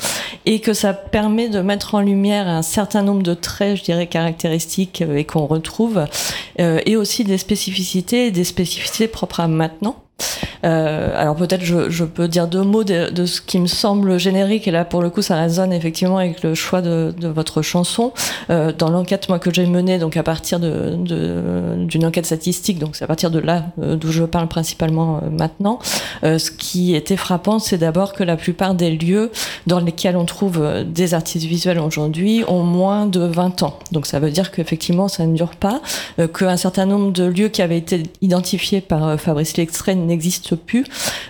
et 0.45 0.59
que 0.59 0.73
ça 0.73 0.93
permet 0.93 1.49
de 1.49 1.59
mettre 1.61 1.95
en 1.95 2.01
lumière 2.01 2.47
un 2.47 2.61
certain 2.61 3.01
nombre 3.01 3.23
de 3.23 3.33
traits, 3.33 3.77
je 3.77 3.83
dirais, 3.83 4.07
caractéristiques 4.07 5.01
euh, 5.01 5.17
et 5.17 5.25
qu'on 5.25 5.45
retrouve, 5.45 6.05
et 6.57 6.95
aussi 6.95 7.23
des 7.23 7.37
spécificités, 7.37 8.31
des 8.31 8.43
spécificités 8.43 9.07
propres 9.07 9.39
à 9.39 9.47
maintenant. 9.47 10.04
Euh, 10.63 11.11
alors 11.15 11.35
peut-être 11.35 11.63
je, 11.63 11.89
je 11.89 12.03
peux 12.05 12.27
dire 12.27 12.47
deux 12.47 12.61
mots 12.63 12.83
de, 12.83 13.09
de 13.11 13.25
ce 13.25 13.41
qui 13.41 13.59
me 13.59 13.67
semble 13.67 14.17
générique 14.17 14.67
et 14.67 14.71
là 14.71 14.83
pour 14.85 15.01
le 15.01 15.09
coup 15.09 15.21
ça 15.21 15.35
résonne 15.35 15.71
effectivement 15.73 16.17
avec 16.17 16.41
le 16.41 16.55
choix 16.55 16.81
de, 16.81 17.13
de 17.19 17.27
votre 17.27 17.61
chanson. 17.61 18.13
Euh, 18.49 18.71
dans 18.75 18.89
l'enquête 18.89 19.29
moi 19.29 19.37
que 19.37 19.53
j'ai 19.53 19.65
menée 19.65 19.99
donc 19.99 20.17
à 20.17 20.23
partir 20.23 20.59
de 20.59 20.95
de- 20.95 21.75
d'une 21.85 22.05
enquête 22.05 22.25
statistique 22.25 22.79
donc 22.79 22.95
c'est 22.95 23.03
à 23.03 23.07
partir 23.07 23.29
de 23.29 23.39
là 23.39 23.65
euh, 23.81 23.95
d'où 23.95 24.11
je 24.11 24.23
parle 24.23 24.47
principalement 24.47 25.17
euh, 25.23 25.29
maintenant 25.29 25.79
Euh, 26.23 26.39
ce 26.39 26.49
qui 26.49 26.95
était 26.95 27.17
frappant 27.17 27.59
c'est 27.59 27.77
d'abord 27.77 28.13
que 28.13 28.23
la 28.23 28.37
plupart 28.37 28.73
des 28.73 28.91
lieux 28.91 29.31
dans 29.67 29.79
lesquels 29.81 30.15
on 30.15 30.25
trouve 30.25 30.59
euh, 30.61 30.83
des 30.85 31.13
artistes 31.13 31.45
visuels 31.45 31.79
aujourd'hui 31.79 32.43
ont 32.47 32.63
moins 32.63 33.05
de 33.05 33.19
20 33.19 33.63
ans. 33.63 33.77
Donc 33.91 34.05
ça 34.07 34.19
veut 34.19 34.31
dire 34.31 34.51
qu'effectivement 34.51 35.07
ça 35.09 35.25
ne 35.25 35.35
dure 35.35 35.55
pas 35.55 35.81
qu'un 36.33 36.57
certain 36.57 36.85
nombre 36.85 37.11
de 37.11 37.25
lieux 37.25 37.49
qui 37.49 37.61
avaient 37.61 37.77
été 37.77 38.03
identifiés 38.21 38.81
par 38.81 39.19
Fabrice 39.19 39.57
Lextrait 39.57 39.95
n'existent 40.05 40.55
plus. 40.55 40.85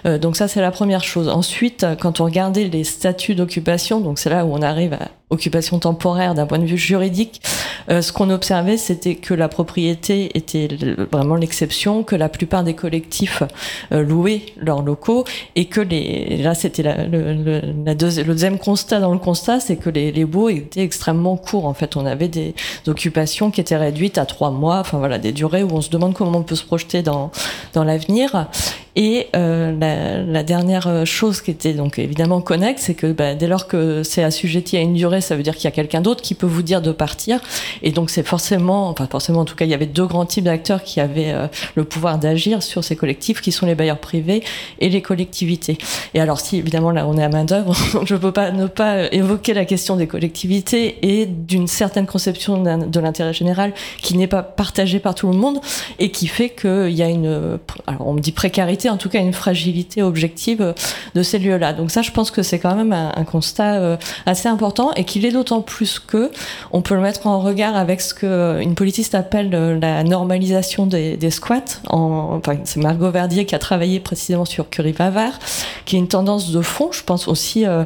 Euh, 0.05 0.17
donc 0.17 0.36
ça, 0.36 0.47
c'est 0.47 0.61
la 0.61 0.71
première 0.71 1.03
chose. 1.03 1.28
Ensuite, 1.30 1.86
quand 1.99 2.19
on 2.19 2.26
regardait 2.26 2.65
les 2.65 2.84
statuts 2.84 3.36
d'occupation, 3.36 3.99
donc 3.99 4.19
c'est 4.19 4.30
là 4.30 4.45
où 4.45 4.53
on 4.53 4.61
arrive 4.61 4.93
à 4.93 5.09
occupation 5.36 5.79
temporaire 5.79 6.33
d'un 6.33 6.47
point 6.47 6.59
de 6.59 6.65
vue 6.65 6.77
juridique, 6.77 7.41
euh, 7.89 8.01
ce 8.01 8.11
qu'on 8.11 8.29
observait, 8.29 8.77
c'était 8.77 9.15
que 9.15 9.33
la 9.33 9.47
propriété 9.47 10.36
était 10.38 10.67
vraiment 11.11 11.36
l'exception, 11.36 12.03
que 12.03 12.15
la 12.15 12.29
plupart 12.29 12.63
des 12.63 12.73
collectifs 12.73 13.43
euh, 13.91 14.01
louaient 14.01 14.41
leurs 14.57 14.81
locaux 14.81 15.23
et 15.55 15.65
que 15.65 15.81
les, 15.81 16.38
là, 16.38 16.55
c'était 16.55 16.83
le 16.83 17.93
deuxième 17.93 18.57
constat 18.57 18.99
dans 18.99 19.13
le 19.13 19.19
constat, 19.19 19.59
c'est 19.59 19.75
que 19.75 19.89
les, 19.89 20.11
les 20.11 20.25
baux 20.25 20.49
étaient 20.49 20.83
extrêmement 20.83 21.38
courts. 21.38 21.65
En 21.65 21.73
fait, 21.73 21.95
on 21.95 22.05
avait 22.05 22.27
des 22.27 22.55
occupations 22.88 23.51
qui 23.51 23.61
étaient 23.61 23.77
réduites 23.77 24.17
à 24.17 24.25
trois 24.25 24.51
mois, 24.51 24.79
enfin 24.79 24.97
voilà, 24.97 25.19
des 25.19 25.31
durées 25.31 25.63
où 25.63 25.69
on 25.71 25.81
se 25.81 25.89
demande 25.89 26.13
comment 26.13 26.39
on 26.39 26.43
peut 26.43 26.55
se 26.55 26.65
projeter 26.65 27.03
dans, 27.03 27.31
dans 27.73 27.83
l'avenir. 27.83 28.47
Et 28.95 29.27
euh, 29.35 29.75
la, 29.77 30.21
la 30.21 30.43
dernière 30.43 31.05
chose 31.05 31.41
qui 31.41 31.51
était 31.51 31.73
donc 31.73 31.99
évidemment 31.99 32.41
connexe, 32.41 32.83
c'est 32.83 32.93
que 32.93 33.11
bah, 33.11 33.35
dès 33.35 33.47
lors 33.47 33.67
que 33.67 34.03
c'est 34.03 34.23
assujetti 34.23 34.77
à 34.77 34.81
une 34.81 34.93
durée, 34.93 35.21
ça 35.21 35.35
veut 35.35 35.43
dire 35.43 35.55
qu'il 35.55 35.65
y 35.65 35.67
a 35.67 35.71
quelqu'un 35.71 36.01
d'autre 36.01 36.21
qui 36.21 36.33
peut 36.33 36.45
vous 36.45 36.61
dire 36.61 36.81
de 36.81 36.91
partir. 36.91 37.39
Et 37.81 37.91
donc 37.91 38.09
c'est 38.09 38.25
forcément, 38.25 38.89
enfin 38.89 39.07
forcément 39.07 39.41
en 39.41 39.45
tout 39.45 39.55
cas, 39.55 39.65
il 39.65 39.71
y 39.71 39.73
avait 39.73 39.85
deux 39.85 40.05
grands 40.05 40.25
types 40.25 40.45
d'acteurs 40.45 40.83
qui 40.83 40.99
avaient 40.99 41.31
euh, 41.31 41.47
le 41.75 41.83
pouvoir 41.83 42.17
d'agir 42.17 42.63
sur 42.63 42.83
ces 42.83 42.95
collectifs, 42.95 43.41
qui 43.41 43.51
sont 43.51 43.65
les 43.65 43.75
bailleurs 43.75 43.99
privés 43.99 44.43
et 44.79 44.89
les 44.89 45.01
collectivités. 45.01 45.77
Et 46.13 46.21
alors 46.21 46.39
si 46.39 46.57
évidemment 46.57 46.91
là 46.91 47.05
on 47.07 47.17
est 47.17 47.23
à 47.23 47.29
main 47.29 47.45
d'œuvre, 47.45 47.73
je 48.05 48.15
peux 48.15 48.31
pas 48.31 48.51
ne 48.51 48.67
pas 48.67 48.95
euh, 48.95 49.07
évoquer 49.11 49.53
la 49.53 49.65
question 49.65 49.95
des 49.95 50.07
collectivités 50.07 50.97
et 51.01 51.25
d'une 51.25 51.67
certaine 51.67 52.05
conception 52.05 52.61
de 52.63 52.99
l'intérêt 52.99 53.33
général 53.33 53.73
qui 54.01 54.17
n'est 54.17 54.27
pas 54.27 54.43
partagée 54.43 54.99
par 54.99 55.15
tout 55.15 55.27
le 55.27 55.37
monde 55.37 55.59
et 55.99 56.11
qui 56.11 56.27
fait 56.27 56.49
qu'il 56.49 56.91
y 56.91 57.03
a 57.03 57.09
une, 57.09 57.59
alors 57.87 58.07
on 58.07 58.13
me 58.13 58.19
dit 58.19 58.31
précarité 58.31 58.84
en 58.89 58.97
tout 58.97 59.09
cas 59.09 59.19
une 59.19 59.33
fragilité 59.33 60.01
objective 60.01 60.73
de 61.13 61.23
ces 61.23 61.39
lieux-là. 61.39 61.73
Donc 61.73 61.91
ça, 61.91 62.01
je 62.01 62.11
pense 62.11 62.31
que 62.31 62.41
c'est 62.41 62.59
quand 62.59 62.75
même 62.75 62.93
un, 62.93 63.23
constat 63.25 63.97
assez 64.25 64.47
important 64.47 64.91
et 64.93 65.03
qu'il 65.03 65.25
est 65.25 65.31
d'autant 65.31 65.61
plus 65.61 65.99
que 65.99 66.31
on 66.71 66.81
peut 66.81 66.95
le 66.95 67.01
mettre 67.01 67.25
en 67.27 67.39
regard 67.39 67.75
avec 67.75 68.01
ce 68.01 68.13
que 68.13 68.61
une 68.61 68.75
politiste 68.75 69.15
appelle 69.15 69.49
la 69.81 70.03
normalisation 70.03 70.86
des, 70.86 71.29
squats. 71.31 71.81
En, 71.89 72.39
enfin, 72.39 72.57
c'est 72.63 72.79
Margot 72.79 73.09
Verdier 73.09 73.45
qui 73.45 73.55
a 73.55 73.59
travaillé 73.59 73.99
précisément 73.99 74.45
sur 74.45 74.69
Curie 74.69 74.93
Pavard, 74.93 75.39
qui 75.86 75.95
est 75.95 75.99
une 75.99 76.07
tendance 76.07 76.51
de 76.51 76.61
fond, 76.61 76.91
je 76.91 77.03
pense 77.03 77.27
aussi, 77.27 77.65
euh, 77.65 77.83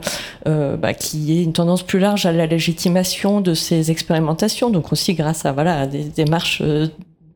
euh, 0.47 0.77
bah, 0.77 0.93
qui 0.93 1.39
est 1.39 1.43
une 1.43 1.53
tendance 1.53 1.83
plus 1.83 1.99
large 1.99 2.25
à 2.25 2.31
la 2.31 2.45
légitimation 2.45 3.41
de 3.41 3.53
ces 3.53 3.91
expérimentations, 3.91 4.69
donc 4.69 4.91
aussi 4.91 5.13
grâce 5.13 5.45
à 5.45 5.51
voilà 5.51 5.81
à 5.81 5.87
des 5.87 6.03
démarches 6.03 6.61
euh, 6.61 6.87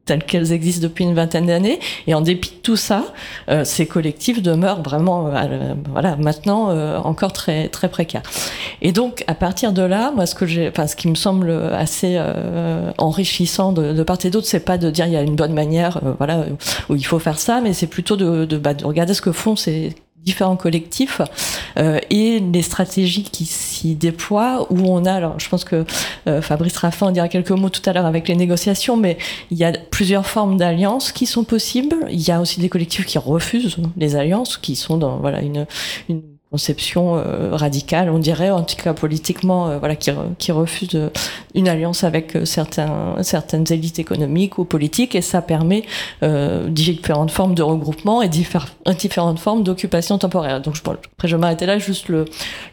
telles 0.06 0.24
qu'elles 0.24 0.52
existent 0.52 0.84
depuis 0.84 1.04
une 1.06 1.14
vingtaine 1.14 1.48
d'années. 1.48 1.80
Et 2.08 2.14
en 2.14 2.22
dépit 2.22 2.50
de 2.50 2.62
tout 2.62 2.76
ça, 2.76 3.06
euh, 3.50 3.64
ces 3.64 3.86
collectifs 3.86 4.42
demeurent 4.42 4.82
vraiment, 4.82 5.28
euh, 5.28 5.74
voilà, 5.92 6.16
maintenant 6.18 6.70
euh, 6.70 6.98
encore 6.98 7.34
très 7.34 7.70
très 7.70 7.90
précaires. 7.90 8.24
Et 8.82 8.92
donc, 8.92 9.24
à 9.28 9.36
partir 9.36 9.72
de 9.72 9.82
là, 9.82 10.12
moi, 10.16 10.26
ce 10.26 10.36
que 10.36 10.46
j'ai, 10.46 10.68
enfin, 10.68 10.88
ce 10.88 10.96
qui 10.96 11.08
me 11.08 11.16
semble 11.16 11.52
assez 11.52 12.16
euh, 12.18 12.92
enrichissant 12.98 13.72
de, 13.72 13.94
de 13.94 14.04
part 14.04 14.18
et 14.24 14.30
d'autre, 14.30 14.48
c'est 14.48 14.60
pas 14.60 14.78
de 14.78 14.90
dire 14.90 15.06
il 15.08 15.14
y 15.14 15.18
a 15.18 15.22
une 15.22 15.36
bonne 15.36 15.54
manière, 15.54 15.98
euh, 15.98 16.14
voilà, 16.18 16.46
où 16.90 16.96
il 16.96 17.06
faut 17.06 17.20
faire 17.20 17.40
ça, 17.40 17.62
mais 17.62 17.74
c'est 17.74 17.88
plutôt 17.88 18.16
de, 18.16 18.46
de, 18.46 18.58
bah, 18.58 18.74
de 18.74 18.86
regarder 18.86 19.14
ce 19.14 19.22
que 19.22 19.32
font 19.32 19.56
ces 19.56 19.96
différents 20.24 20.56
collectifs 20.56 21.22
euh, 21.78 22.00
et 22.10 22.40
les 22.40 22.62
stratégies 22.62 23.24
qui 23.24 23.46
s'y 23.46 23.96
déploient 23.96 24.68
où 24.72 24.80
on 24.88 25.06
a 25.06 25.14
alors 25.14 25.40
je 25.40 25.50
pense 25.50 25.64
que 25.64 25.86
euh, 26.28 26.42
Fabrice 26.42 26.78
Raffin 26.78 27.08
en 27.08 27.12
dira 27.12 27.28
quelques 27.28 27.52
mots 27.52 27.70
tout 27.70 27.88
à 27.90 27.94
l'heure 27.94 28.06
avec 28.06 28.28
les 28.28 28.36
négociations 28.36 28.98
mais 28.98 29.18
il 29.52 29.58
y 29.58 29.64
a 29.64 29.74
plusieurs 29.92 30.26
formes 30.26 30.58
d'alliances 30.58 31.12
qui 31.12 31.26
sont 31.26 31.44
possibles. 31.44 31.96
Il 32.10 32.22
y 32.22 32.32
a 32.32 32.40
aussi 32.40 32.60
des 32.60 32.70
collectifs 32.70 33.06
qui 33.06 33.18
refusent 33.18 33.78
les 33.98 34.16
alliances 34.16 34.58
qui 34.58 34.76
sont 34.76 34.98
dans 34.98 35.18
voilà 35.18 35.42
une, 35.42 35.66
une 36.10 36.33
conception 36.54 37.18
euh, 37.18 37.50
radicale, 37.56 38.12
on 38.12 38.20
dirait, 38.20 38.52
en 38.52 38.62
tout 38.62 38.76
cas 38.76 38.94
politiquement, 38.94 39.70
euh, 39.70 39.80
voilà, 39.80 39.96
qui, 39.96 40.12
qui 40.38 40.52
refuse 40.52 41.10
une 41.56 41.68
alliance 41.68 42.04
avec 42.04 42.36
euh, 42.36 42.46
certains, 42.46 43.16
certaines 43.24 43.66
élites 43.72 43.98
économiques 43.98 44.60
ou 44.60 44.64
politiques, 44.64 45.16
et 45.16 45.24
ça 45.24 45.42
permet 45.42 45.82
euh, 46.22 46.70
différentes 46.70 47.32
formes 47.32 47.56
de 47.56 47.64
regroupement 47.64 48.22
et 48.22 48.30
différentes 48.30 49.40
formes 49.40 49.64
d'occupation 49.64 50.20
temporaire. 50.20 50.62
Donc, 50.62 50.76
je, 50.76 50.84
bon, 50.84 50.92
après, 50.92 51.28
je 51.28 51.36
m'arrêtais 51.36 51.66
là, 51.66 51.80
juste 51.80 52.08
le, 52.08 52.26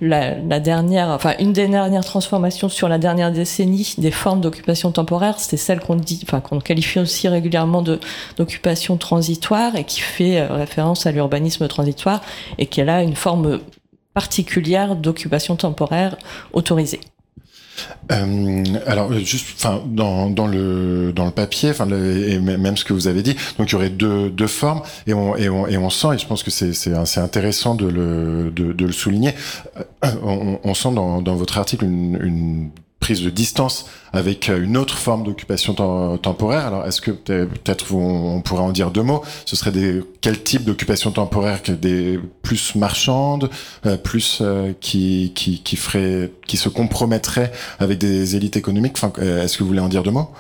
la, 0.02 0.36
la 0.36 0.60
dernière, 0.60 1.08
enfin, 1.08 1.32
une 1.38 1.54
des 1.54 1.66
dernières 1.66 2.04
transformations 2.04 2.68
sur 2.68 2.86
la 2.86 2.98
dernière 2.98 3.32
décennie 3.32 3.94
des 3.96 4.10
formes 4.10 4.42
d'occupation 4.42 4.92
temporaire, 4.92 5.36
c'est 5.38 5.56
celle 5.56 5.80
qu'on 5.80 5.96
dit, 5.96 6.20
enfin, 6.24 6.40
qu'on 6.40 6.60
qualifie 6.60 6.98
aussi 6.98 7.28
régulièrement 7.28 7.80
de 7.80 7.98
d'occupation 8.36 8.98
transitoire 8.98 9.74
et 9.74 9.84
qui 9.84 10.00
fait 10.00 10.38
euh, 10.38 10.48
référence 10.52 11.06
à 11.06 11.12
l'urbanisme 11.12 11.66
transitoire 11.66 12.20
et 12.58 12.66
qui 12.66 12.82
est 12.82 12.84
là 12.84 13.02
une 13.02 13.16
forme 13.16 13.60
particulière 14.14 14.96
d'occupation 14.96 15.56
temporaire 15.56 16.16
autorisée. 16.52 17.00
Euh, 18.12 18.64
alors 18.86 19.10
juste, 19.14 19.54
enfin 19.56 19.82
dans, 19.86 20.28
dans 20.28 20.46
le 20.46 21.12
dans 21.14 21.24
le 21.24 21.30
papier, 21.30 21.70
enfin 21.70 21.88
et 21.88 22.38
même 22.38 22.76
ce 22.76 22.84
que 22.84 22.92
vous 22.92 23.08
avez 23.08 23.22
dit, 23.22 23.34
donc 23.56 23.70
il 23.70 23.72
y 23.72 23.74
aurait 23.74 23.88
deux, 23.88 24.28
deux 24.28 24.48
formes 24.48 24.82
et 25.06 25.14
on 25.14 25.34
et 25.36 25.48
on 25.48 25.66
et 25.66 25.78
on 25.78 25.88
sent 25.88 26.08
et 26.14 26.18
je 26.18 26.26
pense 26.26 26.42
que 26.42 26.50
c'est 26.50 26.74
c'est 26.74 26.92
c'est 27.06 27.20
intéressant 27.20 27.74
de 27.74 27.86
le 27.86 28.50
de, 28.50 28.72
de 28.72 28.84
le 28.84 28.92
souligner. 28.92 29.32
Euh, 29.78 30.10
On, 30.22 30.58
on 30.62 30.74
sent 30.74 30.92
dans 30.92 31.22
dans 31.22 31.36
votre 31.36 31.56
article 31.56 31.84
une, 31.86 32.18
une 32.22 32.70
prise 33.00 33.22
de 33.22 33.30
distance 33.30 33.86
avec 34.12 34.48
euh, 34.48 34.62
une 34.62 34.76
autre 34.76 34.96
forme 34.98 35.24
d'occupation 35.24 35.72
tem- 35.74 36.18
temporaire. 36.18 36.66
Alors, 36.66 36.86
est-ce 36.86 37.00
que 37.00 37.10
peut- 37.10 37.48
peut-être 37.64 37.92
on 37.94 38.40
pourrait 38.42 38.62
en 38.62 38.72
dire 38.72 38.90
deux 38.90 39.02
mots? 39.02 39.22
Ce 39.46 39.56
serait 39.56 39.72
des 39.72 40.02
quel 40.20 40.42
type 40.42 40.64
d'occupation 40.64 41.10
temporaire? 41.10 41.60
Des 41.68 42.20
plus 42.42 42.74
marchandes, 42.74 43.50
euh, 43.86 43.96
plus 43.96 44.38
euh, 44.42 44.72
qui 44.80 45.32
qui 45.34 45.62
qui 45.62 45.76
ferait 45.76 46.30
qui 46.46 46.56
se 46.56 46.68
compromettraient 46.68 47.52
avec 47.78 47.98
des 47.98 48.36
élites 48.36 48.56
économiques? 48.56 48.96
Enfin, 48.96 49.12
est-ce 49.20 49.56
que 49.56 49.62
vous 49.62 49.68
voulez 49.68 49.80
en 49.80 49.88
dire 49.88 50.02
deux 50.02 50.10
mots? 50.12 50.30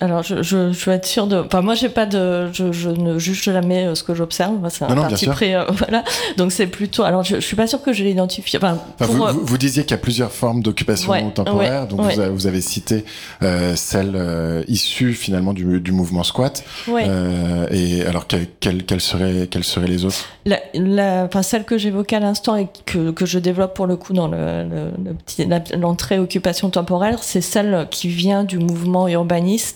Alors, 0.00 0.22
je, 0.22 0.42
je, 0.42 0.72
je 0.72 0.84
veux 0.86 0.92
être 0.96 1.06
sûre 1.06 1.26
de. 1.28 1.36
Enfin, 1.36 1.62
moi, 1.62 1.74
j'ai 1.74 1.88
pas 1.88 2.04
de. 2.04 2.52
Je, 2.52 2.72
je 2.72 2.90
ne 2.90 3.18
juge 3.18 3.42
jamais 3.44 3.86
euh, 3.86 3.94
ce 3.94 4.02
que 4.02 4.14
j'observe. 4.14 4.54
C'est 4.70 4.84
un 4.84 4.94
Non, 4.94 5.02
parti 5.02 5.28
euh, 5.28 5.64
voilà. 5.70 6.04
Donc, 6.36 6.52
c'est 6.52 6.66
plutôt. 6.66 7.04
Alors, 7.04 7.22
je, 7.22 7.38
suis 7.40 7.56
pas 7.56 7.66
sûre 7.66 7.80
que 7.80 7.92
je 7.92 8.02
l'ai 8.02 8.10
identifié. 8.10 8.58
Enfin, 8.58 8.78
Enfin, 9.00 9.06
pour, 9.06 9.14
vous, 9.14 9.24
euh, 9.24 9.32
vous, 9.32 9.46
vous 9.46 9.58
disiez 9.58 9.82
qu'il 9.84 9.92
y 9.92 9.94
a 9.94 9.98
plusieurs 9.98 10.32
formes 10.32 10.62
d'occupation 10.62 11.10
Ouais, 11.12 11.30
temporaire, 11.32 11.82
ouais, 11.82 11.88
donc 11.88 12.00
ouais. 12.02 12.14
Vous, 12.14 12.20
avez, 12.20 12.30
vous 12.30 12.46
avez 12.46 12.60
cité 12.60 13.04
euh, 13.42 13.76
celle 13.76 14.12
euh, 14.16 14.62
issue 14.68 15.12
finalement 15.14 15.52
du, 15.52 15.80
du 15.80 15.92
mouvement 15.92 16.24
squat. 16.24 16.64
Et 17.70 18.04
alors, 18.06 18.26
quelles 18.26 19.00
seraient, 19.00 19.46
les 19.86 20.04
autres? 20.04 20.24
La, 20.44 20.58
la, 20.74 21.24
enfin, 21.24 21.42
celle 21.42 21.64
que 21.64 21.78
j'évoquais 21.78 22.16
à 22.16 22.20
l'instant 22.20 22.56
et 22.56 22.68
que, 22.86 23.10
que 23.10 23.26
je 23.26 23.38
développe 23.38 23.74
pour 23.74 23.86
le 23.86 23.96
coup 23.96 24.12
dans 24.12 24.28
le, 24.28 24.64
le, 24.64 24.90
le 25.04 25.14
petit, 25.14 25.44
la- 25.44 25.62
l'entrée 25.76 26.18
occupation 26.18 26.70
temporaire, 26.70 27.18
c'est 27.22 27.40
celle 27.42 27.86
qui 27.90 28.08
vient 28.08 28.44
du 28.44 28.58
mouvement 28.58 29.08
urbaniste, 29.08 29.67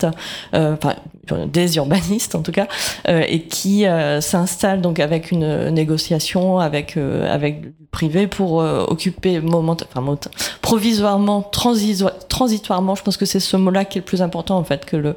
euh, 1.31 1.47
des 1.47 1.77
urbanistes 1.77 2.35
en 2.35 2.43
tout 2.43 2.51
cas, 2.51 2.67
euh, 3.09 3.23
et 3.29 3.43
qui 3.43 3.87
euh, 3.87 4.21
s'installe 4.21 4.81
donc 4.81 4.99
avec 4.99 5.31
une 5.31 5.69
négociation 5.71 6.59
avec 6.59 6.97
avec 6.97 7.61
du 7.63 7.73
privé 7.93 8.27
pour 8.27 8.55
occuper 8.55 9.41
moment, 9.41 9.77
provisoirement, 10.63 11.43
transitoirement. 11.43 12.95
Je 12.95 13.03
pense 13.03 13.17
que 13.17 13.27
c'est 13.27 13.41
ce 13.41 13.57
mot-là 13.57 13.85
qui 13.85 13.99
est 13.99 14.01
le 14.01 14.05
plus 14.05 14.23
important 14.23 14.57
en 14.57 14.65
fait 14.65 14.85
que 14.85 14.97
le 14.97 15.17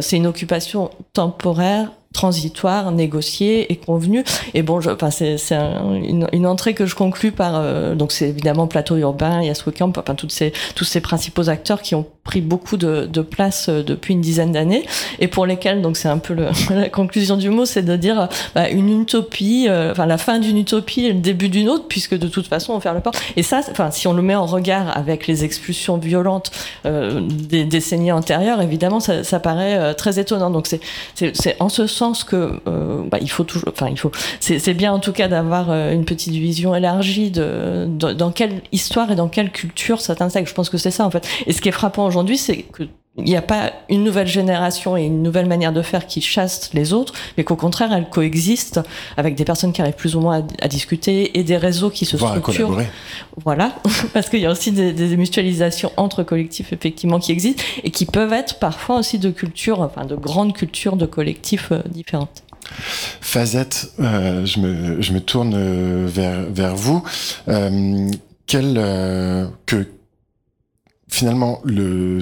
c'est 0.00 0.16
une 0.16 0.26
occupation 0.26 0.90
temporaire 1.12 1.90
transitoire, 2.12 2.90
négociée 2.90 3.70
et 3.70 3.76
convenue. 3.76 4.24
Et 4.54 4.62
bon, 4.62 4.80
je, 4.80 4.90
enfin, 4.90 5.10
c'est, 5.10 5.36
c'est 5.36 5.54
un- 5.54 5.94
une, 6.32 6.46
entrée 6.46 6.72
que 6.74 6.86
je 6.86 6.94
conclus 6.94 7.32
par, 7.32 7.52
euh, 7.56 7.94
donc 7.94 8.12
c'est 8.12 8.28
évidemment 8.28 8.66
Plateau 8.66 8.96
Urbain, 8.96 9.42
Yaswecamp, 9.42 9.92
enfin, 9.96 10.14
toutes 10.14 10.32
ces, 10.32 10.52
tous 10.74 10.84
ces 10.84 11.00
principaux 11.00 11.50
acteurs 11.50 11.82
qui 11.82 11.94
ont 11.94 12.06
pris 12.24 12.40
beaucoup 12.40 12.76
de, 12.76 13.06
de 13.06 13.20
place 13.20 13.68
euh, 13.68 13.82
depuis 13.82 14.14
une 14.14 14.20
dizaine 14.20 14.52
d'années 14.52 14.84
et 15.18 15.28
pour 15.28 15.44
lesquels, 15.46 15.82
donc 15.82 15.96
c'est 15.96 16.08
un 16.08 16.18
peu 16.18 16.34
le, 16.34 16.48
la 16.74 16.88
conclusion 16.88 17.36
du 17.36 17.50
mot, 17.50 17.66
c'est 17.66 17.82
de 17.82 17.94
dire, 17.96 18.28
bah, 18.54 18.70
une 18.70 19.02
utopie, 19.02 19.66
euh, 19.68 19.92
enfin, 19.92 20.06
la 20.06 20.18
fin 20.18 20.38
d'une 20.38 20.56
utopie 20.56 21.04
et 21.04 21.12
le 21.12 21.20
début 21.20 21.50
d'une 21.50 21.68
autre, 21.68 21.84
puisque 21.88 22.18
de 22.18 22.26
toute 22.28 22.46
façon, 22.46 22.72
on 22.72 22.80
ferme 22.80 22.96
le 22.96 23.02
port. 23.02 23.14
Et 23.36 23.42
ça, 23.42 23.60
enfin, 23.70 23.90
si 23.90 24.08
on 24.08 24.14
le 24.14 24.22
met 24.22 24.34
en 24.34 24.46
regard 24.46 24.96
avec 24.96 25.26
les 25.26 25.44
expulsions 25.44 25.98
violentes 25.98 26.50
euh, 26.86 27.20
des 27.22 27.64
décennies 27.64 28.12
antérieures, 28.12 28.62
évidemment, 28.62 29.00
ça, 29.00 29.24
ça 29.24 29.40
paraît 29.40 29.94
très 29.94 30.18
étonnant. 30.18 30.50
Donc 30.50 30.66
c'est, 30.66 30.80
c'est, 31.14 31.36
c'est 31.36 31.56
en 31.60 31.68
ce 31.68 31.86
sens 31.86 31.97
que 32.24 32.60
euh, 32.66 33.02
bah, 33.10 33.18
il 33.20 33.30
faut 33.30 33.44
toujours, 33.44 33.68
enfin 33.72 33.88
il 33.90 33.98
faut, 33.98 34.10
c'est, 34.40 34.74
bien 34.74 34.92
en 34.92 34.98
tout 34.98 35.12
cas 35.12 35.28
d'avoir 35.28 35.70
euh, 35.70 35.92
une 35.92 36.04
petite 36.04 36.32
vision 36.34 36.74
élargie 36.74 37.30
de, 37.30 37.86
de- 37.88 38.12
dans 38.12 38.30
quelle 38.30 38.62
histoire 38.72 39.10
et 39.10 39.16
dans 39.16 39.28
quelle 39.28 39.50
culture 39.50 40.00
ça 40.00 40.14
t'intègre. 40.14 40.48
Je 40.48 40.54
pense 40.54 40.70
que 40.70 40.78
c'est 40.78 40.90
ça 40.90 41.04
en 41.04 41.10
fait. 41.10 41.26
Et 41.46 41.52
ce 41.52 41.60
qui 41.60 41.68
est 41.68 41.72
frappant 41.72 42.06
aujourd'hui, 42.06 42.38
c'est 42.38 42.58
que 42.58 42.84
il 43.18 43.24
n'y 43.24 43.36
a 43.36 43.42
pas 43.42 43.72
une 43.88 44.04
nouvelle 44.04 44.26
génération 44.26 44.96
et 44.96 45.04
une 45.04 45.22
nouvelle 45.22 45.46
manière 45.46 45.72
de 45.72 45.82
faire 45.82 46.06
qui 46.06 46.20
chasse 46.20 46.70
les 46.72 46.92
autres, 46.92 47.12
mais 47.36 47.44
qu'au 47.44 47.56
contraire, 47.56 47.92
elles 47.92 48.08
coexistent 48.08 48.80
avec 49.16 49.34
des 49.34 49.44
personnes 49.44 49.72
qui 49.72 49.80
arrivent 49.82 49.94
plus 49.94 50.16
ou 50.16 50.20
moins 50.20 50.40
à, 50.40 50.64
à 50.64 50.68
discuter 50.68 51.38
et 51.38 51.44
des 51.44 51.56
réseaux 51.56 51.90
qui 51.90 52.04
se 52.04 52.16
Voire 52.16 52.32
à 52.32 52.38
structurent. 52.38 52.66
collaborer. 52.68 52.88
Voilà, 53.44 53.72
parce 54.14 54.28
qu'il 54.28 54.40
y 54.40 54.46
a 54.46 54.50
aussi 54.50 54.72
des, 54.72 54.92
des 54.92 55.16
mutualisations 55.16 55.92
entre 55.96 56.22
collectifs 56.22 56.72
effectivement 56.72 57.18
qui 57.18 57.32
existent 57.32 57.62
et 57.84 57.90
qui 57.90 58.06
peuvent 58.06 58.32
être 58.32 58.58
parfois 58.58 58.98
aussi 58.98 59.18
de 59.18 59.30
cultures, 59.30 59.80
enfin 59.80 60.04
de 60.04 60.14
grandes 60.14 60.54
cultures 60.54 60.96
de 60.96 61.06
collectifs 61.06 61.72
euh, 61.72 61.80
différentes. 61.88 62.42
Fazette, 63.20 63.92
euh, 64.00 64.44
je, 64.44 64.60
me, 64.60 65.00
je 65.00 65.12
me 65.12 65.20
tourne 65.20 65.54
euh, 65.56 66.06
vers, 66.06 66.42
vers 66.50 66.76
vous. 66.76 67.02
Euh, 67.48 68.08
quel, 68.46 68.74
euh, 68.76 69.46
que, 69.66 69.86
finalement, 71.08 71.60
le, 71.64 72.18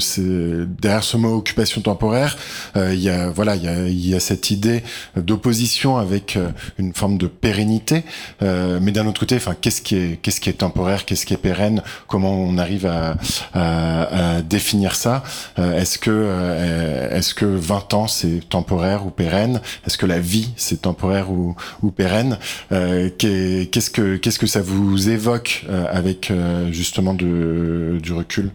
derrière 0.80 1.02
ce 1.04 1.16
mot 1.16 1.34
occupation 1.36 1.80
temporaire, 1.80 2.36
euh, 2.76 2.94
il 2.94 3.00
y 3.00 3.10
a, 3.10 3.28
voilà, 3.30 3.56
il 3.56 3.62
y 3.64 3.68
a, 3.68 3.88
y 3.88 4.14
a 4.14 4.20
cette 4.20 4.50
idée 4.50 4.82
d'opposition 5.16 5.96
avec 5.98 6.36
euh, 6.36 6.48
une 6.78 6.94
forme 6.94 7.18
de 7.18 7.26
pérennité. 7.26 8.04
Euh, 8.42 8.78
mais 8.80 8.92
d'un 8.92 9.06
autre 9.06 9.20
côté, 9.20 9.36
enfin, 9.36 9.54
qu'est-ce 9.60 9.82
qui 9.82 9.96
est, 9.96 10.20
qu'est-ce 10.22 10.40
qui 10.40 10.48
est 10.50 10.54
temporaire, 10.54 11.04
qu'est-ce 11.04 11.26
qui 11.26 11.34
est 11.34 11.38
pérenne 11.38 11.82
Comment 12.06 12.32
on 12.38 12.58
arrive 12.58 12.86
à, 12.86 13.16
à, 13.54 14.36
à 14.36 14.42
définir 14.42 14.94
ça? 14.94 15.22
Euh, 15.58 15.78
Est-ce 15.80 15.98
que, 15.98 17.10
est-ce 17.12 17.34
que 17.34 17.44
20 17.46 17.94
ans 17.94 18.06
c'est 18.06 18.48
temporaire 18.48 19.06
ou 19.06 19.10
pérenne? 19.10 19.60
Est-ce 19.86 19.98
que 19.98 20.06
la 20.06 20.20
vie 20.20 20.50
c'est 20.56 20.82
temporaire 20.82 21.30
ou, 21.30 21.54
ou 21.82 21.90
pérenne? 21.90 22.38
Qu'est- 22.70 23.70
Qu'est-ce 23.70 23.90
que, 23.90 24.16
qu'est-ce 24.16 24.38
que 24.38 24.46
ça 24.46 24.62
vous 24.62 25.08
évoque 25.08 25.64
avec 25.90 26.32
justement 26.70 27.14
de, 27.14 27.98
du 28.02 28.12
recul? 28.12 28.50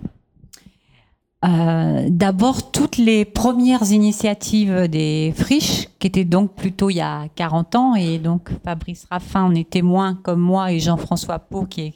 Euh, 1.44 2.08
D'abord, 2.10 2.72
toutes 2.72 2.98
les 2.98 3.26
premières 3.26 3.92
initiatives 3.92 4.88
des 4.88 5.34
friches, 5.36 5.88
qui 6.00 6.08
étaient 6.08 6.26
donc 6.26 6.54
plutôt 6.54 6.90
il 6.90 6.98
y 6.98 7.02
a 7.02 7.28
40 7.36 7.76
ans, 7.76 7.96
et 7.96 8.18
donc 8.20 8.50
Fabrice 8.64 9.08
Raffin 9.10 9.44
en 9.44 9.56
est 9.56 9.70
témoin 9.70 10.16
comme 10.24 10.40
moi 10.40 10.72
et 10.72 10.80
Jean-François 10.80 11.40
Pau 11.40 11.66
qui 11.66 11.82
est 11.82 11.94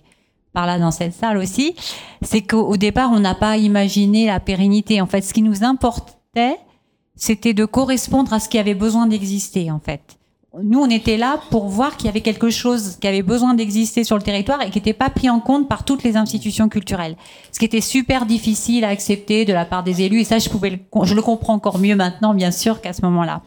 par 0.55 0.65
là 0.65 0.79
dans 0.79 0.89
cette 0.89 1.13
salle 1.13 1.37
aussi, 1.37 1.75
c'est 2.21 2.41
qu'au 2.41 2.61
au 2.61 2.77
départ, 2.77 3.11
on 3.11 3.19
n'a 3.19 3.35
pas 3.35 3.57
imaginé 3.57 4.25
la 4.25 4.39
pérennité. 4.39 5.01
En 5.01 5.05
fait, 5.05 5.21
ce 5.21 5.33
qui 5.33 5.41
nous 5.41 5.63
importait, 5.63 6.57
c'était 7.15 7.53
de 7.53 7.65
correspondre 7.65 8.33
à 8.33 8.39
ce 8.39 8.49
qui 8.49 8.57
avait 8.57 8.73
besoin 8.73 9.05
d'exister, 9.05 9.69
en 9.69 9.79
fait. 9.79 10.17
Nous, 10.63 10.79
on 10.79 10.89
était 10.89 11.17
là 11.17 11.39
pour 11.49 11.67
voir 11.67 11.97
qu'il 11.97 12.05
y 12.05 12.09
avait 12.09 12.21
quelque 12.21 12.49
chose 12.49 12.97
qui 13.01 13.07
avait 13.07 13.21
besoin 13.21 13.53
d'exister 13.53 14.03
sur 14.03 14.15
le 14.15 14.21
territoire 14.21 14.61
et 14.61 14.69
qui 14.69 14.77
n'était 14.77 14.93
pas 14.93 15.09
pris 15.09 15.29
en 15.29 15.39
compte 15.39 15.67
par 15.67 15.83
toutes 15.83 16.03
les 16.03 16.15
institutions 16.15 16.69
culturelles. 16.69 17.17
Ce 17.51 17.59
qui 17.59 17.65
était 17.65 17.81
super 17.81 18.25
difficile 18.25 18.85
à 18.85 18.89
accepter 18.89 19.45
de 19.45 19.53
la 19.53 19.65
part 19.65 19.83
des 19.83 20.01
élus. 20.01 20.21
Et 20.21 20.23
ça, 20.23 20.39
je 20.39 20.49
pouvais, 20.49 20.69
le, 20.69 20.79
je 21.03 21.13
le 21.13 21.21
comprends 21.21 21.53
encore 21.53 21.79
mieux 21.79 21.95
maintenant, 21.95 22.33
bien 22.33 22.51
sûr, 22.51 22.81
qu'à 22.81 22.93
ce 22.93 23.01
moment-là. 23.01 23.41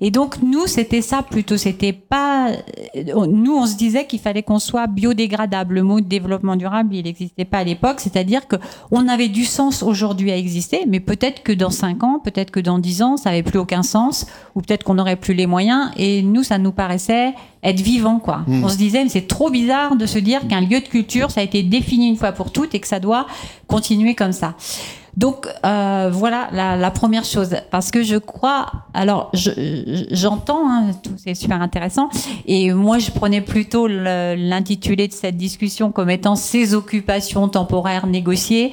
Et 0.00 0.10
donc 0.10 0.42
nous, 0.42 0.66
c'était 0.66 1.02
ça 1.02 1.22
plutôt. 1.22 1.56
C'était 1.56 1.92
pas. 1.92 2.50
euh, 2.96 3.26
Nous, 3.26 3.54
on 3.56 3.66
se 3.66 3.76
disait 3.76 4.06
qu'il 4.06 4.20
fallait 4.20 4.42
qu'on 4.42 4.58
soit 4.58 4.86
biodégradable. 4.86 5.74
Le 5.74 5.82
mot 5.82 6.00
de 6.00 6.06
développement 6.06 6.56
durable, 6.56 6.94
il 6.94 7.04
n'existait 7.04 7.44
pas 7.44 7.58
à 7.58 7.64
l'époque. 7.64 8.00
C'est-à-dire 8.00 8.46
que 8.46 8.56
on 8.90 9.08
avait 9.08 9.28
du 9.28 9.44
sens 9.44 9.82
aujourd'hui 9.82 10.30
à 10.30 10.36
exister, 10.36 10.84
mais 10.86 11.00
peut-être 11.00 11.42
que 11.42 11.52
dans 11.52 11.70
cinq 11.70 12.02
ans, 12.04 12.20
peut-être 12.22 12.50
que 12.50 12.60
dans 12.60 12.78
dix 12.78 13.02
ans, 13.02 13.16
ça 13.16 13.30
avait 13.30 13.42
plus 13.42 13.58
aucun 13.58 13.82
sens, 13.82 14.26
ou 14.54 14.60
peut-être 14.60 14.84
qu'on 14.84 14.94
n'aurait 14.94 15.16
plus 15.16 15.34
les 15.34 15.46
moyens. 15.46 15.90
Et 15.96 16.22
nous, 16.22 16.42
ça 16.42 16.58
nous 16.58 16.72
paraissait 16.72 17.34
être 17.62 17.80
vivant, 17.80 18.18
quoi. 18.18 18.42
Mm. 18.46 18.64
On 18.64 18.68
se 18.68 18.76
disait, 18.76 19.02
mais 19.02 19.08
c'est 19.08 19.26
trop 19.26 19.50
bizarre 19.50 19.96
de 19.96 20.06
se 20.06 20.18
dire 20.18 20.46
qu'un 20.46 20.60
lieu 20.60 20.80
de 20.80 20.86
culture, 20.88 21.30
ça 21.30 21.40
a 21.40 21.44
été 21.44 21.62
défini 21.62 22.08
une 22.08 22.16
fois 22.16 22.32
pour 22.32 22.52
toutes 22.52 22.74
et 22.74 22.80
que 22.80 22.86
ça 22.86 23.00
doit 23.00 23.26
continuer 23.66 24.14
comme 24.14 24.32
ça. 24.32 24.54
Donc 25.16 25.46
euh, 25.64 26.10
voilà 26.12 26.48
la, 26.52 26.90
première 26.90 27.24
chose, 27.24 27.54
parce 27.70 27.90
que 27.92 28.02
je 28.02 28.16
crois, 28.16 28.66
alors 28.94 29.30
je- 29.32 29.50
je- 29.50 30.04
j'entends, 30.10 30.68
hein, 30.68 30.90
tout 31.02 31.12
c'est 31.16 31.34
super 31.34 31.62
intéressant, 31.62 32.08
et 32.46 32.72
moi 32.72 32.98
je 32.98 33.10
prenais 33.12 33.40
plutôt 33.40 33.86
l'intitulé 33.86 35.06
de 35.06 35.12
cette 35.12 35.36
discussion 35.36 35.92
comme 35.92 36.10
étant 36.10 36.34
ces 36.34 36.74
occupations 36.74 37.46
temporaires 37.48 38.06
négociées, 38.08 38.72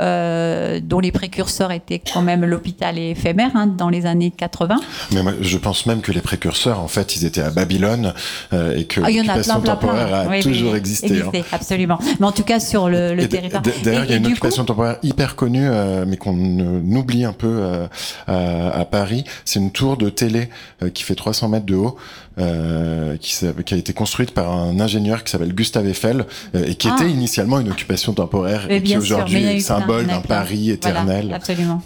euh, 0.00 0.80
dont 0.82 1.00
les 1.00 1.12
précurseurs 1.12 1.72
étaient 1.72 2.00
quand 2.00 2.22
même 2.22 2.44
l'hôpital 2.44 2.98
éphémère 2.98 3.50
hein, 3.54 3.66
dans 3.66 3.88
les 3.88 4.06
années 4.06 4.30
80. 4.30 4.76
Mais 5.12 5.22
moi, 5.22 5.32
je 5.40 5.58
pense 5.58 5.86
même 5.86 6.00
que 6.00 6.12
les 6.12 6.20
précurseurs, 6.20 6.80
en 6.80 6.88
fait, 6.88 7.16
ils 7.16 7.24
étaient 7.24 7.40
à 7.42 7.50
Babylone 7.50 8.12
euh, 8.52 8.76
et 8.76 8.84
que 8.84 9.00
Ah, 9.04 9.10
l'occupation 9.10 9.60
plein, 9.60 9.74
temporaire 9.74 10.14
a 10.14 10.26
Oui, 10.26 10.40
toujours 10.40 10.72
oui, 10.72 10.78
existé. 10.78 11.20
hein. 11.22 11.30
Absolument. 11.52 11.98
Mais 12.20 12.26
en 12.26 12.32
tout 12.32 12.42
cas 12.44 12.60
sur 12.60 12.88
le, 12.88 13.14
le 13.14 13.28
territoire. 13.28 13.62
D'ailleurs, 13.84 14.04
il 14.04 14.10
y 14.10 14.14
a 14.14 14.16
une 14.16 14.26
occupation 14.26 14.64
temporaire 14.64 14.96
hyper 15.02 15.36
connue, 15.36 15.66
euh, 15.68 16.04
mais 16.06 16.16
qu'on 16.16 16.34
oublie 16.36 17.24
un 17.24 17.32
peu 17.32 17.46
euh, 17.60 17.86
à, 18.26 18.80
à 18.80 18.84
Paris. 18.84 19.24
C'est 19.44 19.58
une 19.60 19.70
tour 19.70 19.96
de 19.96 20.08
télé 20.08 20.48
euh, 20.82 20.90
qui 20.90 21.02
fait 21.02 21.14
300 21.14 21.48
mètres 21.48 21.66
de 21.66 21.74
haut, 21.76 21.96
euh, 22.38 23.16
qui, 23.18 23.34
qui 23.64 23.74
a 23.74 23.76
été 23.76 23.92
construite 23.92 24.32
par 24.32 24.52
un 24.52 24.80
ingénieur 24.80 25.22
qui 25.24 25.30
s'appelle 25.30 25.54
Gustave 25.54 25.86
Eiffel 25.86 26.26
euh, 26.54 26.64
et 26.66 26.74
qui 26.74 26.88
Ah. 26.88 26.96
était 26.98 27.10
initialement 27.10 27.60
une 27.60 27.70
occupation 27.70 28.12
temporaire 28.12 28.66
Mais 28.68 28.78
et 28.78 28.82
qui 28.82 28.96
aujourd'hui 28.96 29.44
est 29.44 29.60
symbole 29.60 30.06
d'un. 30.06 30.20
Paris 30.20 30.70
éternel. 30.70 31.22
Voilà, 31.22 31.36
absolument. 31.36 31.82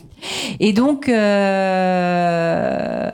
Et 0.59 0.73
donc, 0.73 1.09
euh, 1.09 3.11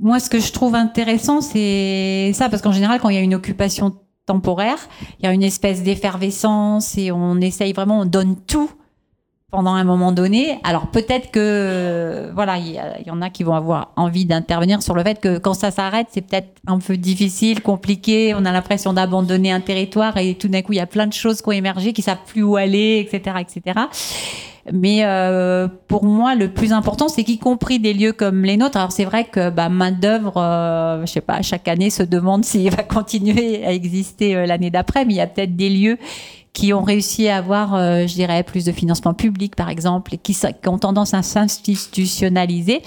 moi, 0.00 0.20
ce 0.20 0.28
que 0.30 0.40
je 0.40 0.52
trouve 0.52 0.74
intéressant, 0.74 1.40
c'est 1.40 2.32
ça, 2.34 2.48
parce 2.48 2.62
qu'en 2.62 2.72
général, 2.72 3.00
quand 3.00 3.08
il 3.08 3.14
y 3.14 3.18
a 3.18 3.22
une 3.22 3.34
occupation 3.34 3.94
temporaire, 4.26 4.78
il 5.20 5.26
y 5.26 5.28
a 5.28 5.32
une 5.32 5.42
espèce 5.42 5.82
d'effervescence 5.82 6.96
et 6.98 7.12
on 7.12 7.40
essaye 7.40 7.72
vraiment, 7.72 8.00
on 8.00 8.04
donne 8.06 8.36
tout 8.46 8.70
pendant 9.54 9.74
un 9.74 9.84
moment 9.84 10.10
donné. 10.10 10.58
Alors 10.64 10.88
peut-être 10.88 11.30
que 11.30 12.32
voilà, 12.34 12.58
il 12.58 12.72
y, 12.72 13.10
en 13.10 13.22
a 13.22 13.30
qui 13.30 13.44
vont 13.44 13.54
avoir 13.54 13.92
envie 13.94 14.24
d'intervenir 14.24 14.82
sur 14.82 14.96
le 14.96 15.04
fait 15.04 15.20
que 15.20 15.38
quand 15.38 15.54
ça 15.54 15.70
s'arrête, 15.70 16.08
c'est 16.10 16.22
peut-être 16.22 16.48
un 16.66 16.80
peu 16.80 16.96
difficile, 16.96 17.62
compliqué. 17.62 18.34
On 18.34 18.44
a 18.46 18.50
l'impression 18.50 18.92
d'abandonner 18.92 19.52
un 19.52 19.60
territoire 19.60 20.16
et 20.16 20.34
tout 20.34 20.48
d'un 20.48 20.62
coup, 20.62 20.72
il 20.72 20.78
y 20.78 20.80
a 20.80 20.88
plein 20.88 21.06
de 21.06 21.12
choses 21.12 21.40
qui 21.40 21.48
ont 21.48 21.52
émergé, 21.52 21.92
qui 21.92 22.02
savent 22.02 22.24
plus 22.26 22.42
où 22.42 22.56
aller, 22.56 23.06
etc., 23.06 23.36
etc. 23.38 23.82
Mais 24.72 25.04
euh, 25.04 25.68
pour 25.86 26.04
moi, 26.04 26.34
le 26.34 26.48
plus 26.48 26.72
important, 26.72 27.06
c'est 27.06 27.22
qu'y 27.22 27.38
compris 27.38 27.78
des 27.78 27.94
lieux 27.94 28.12
comme 28.12 28.42
les 28.42 28.56
nôtres. 28.56 28.76
Alors 28.76 28.90
c'est 28.90 29.04
vrai 29.04 29.22
que 29.22 29.50
bah, 29.50 29.68
main 29.68 29.92
d'œuvre, 29.92 30.36
euh, 30.36 31.06
je 31.06 31.12
sais 31.12 31.20
pas, 31.20 31.42
chaque 31.42 31.68
année 31.68 31.90
se 31.90 32.02
demande 32.02 32.44
s'il 32.46 32.68
va 32.70 32.82
continuer 32.82 33.64
à 33.64 33.72
exister 33.72 34.34
euh, 34.34 34.46
l'année 34.46 34.70
d'après, 34.70 35.04
mais 35.04 35.14
il 35.14 35.16
y 35.18 35.20
a 35.20 35.28
peut-être 35.28 35.54
des 35.54 35.70
lieux 35.70 35.98
qui 36.54 36.72
ont 36.72 36.82
réussi 36.82 37.28
à 37.28 37.36
avoir, 37.36 37.74
euh, 37.74 38.06
je 38.06 38.14
dirais, 38.14 38.44
plus 38.44 38.64
de 38.64 38.72
financement 38.72 39.12
public, 39.12 39.56
par 39.56 39.68
exemple, 39.68 40.14
et 40.14 40.18
qui, 40.18 40.36
ont 40.66 40.78
tendance 40.78 41.12
à 41.12 41.22
s'institutionnaliser. 41.22 42.80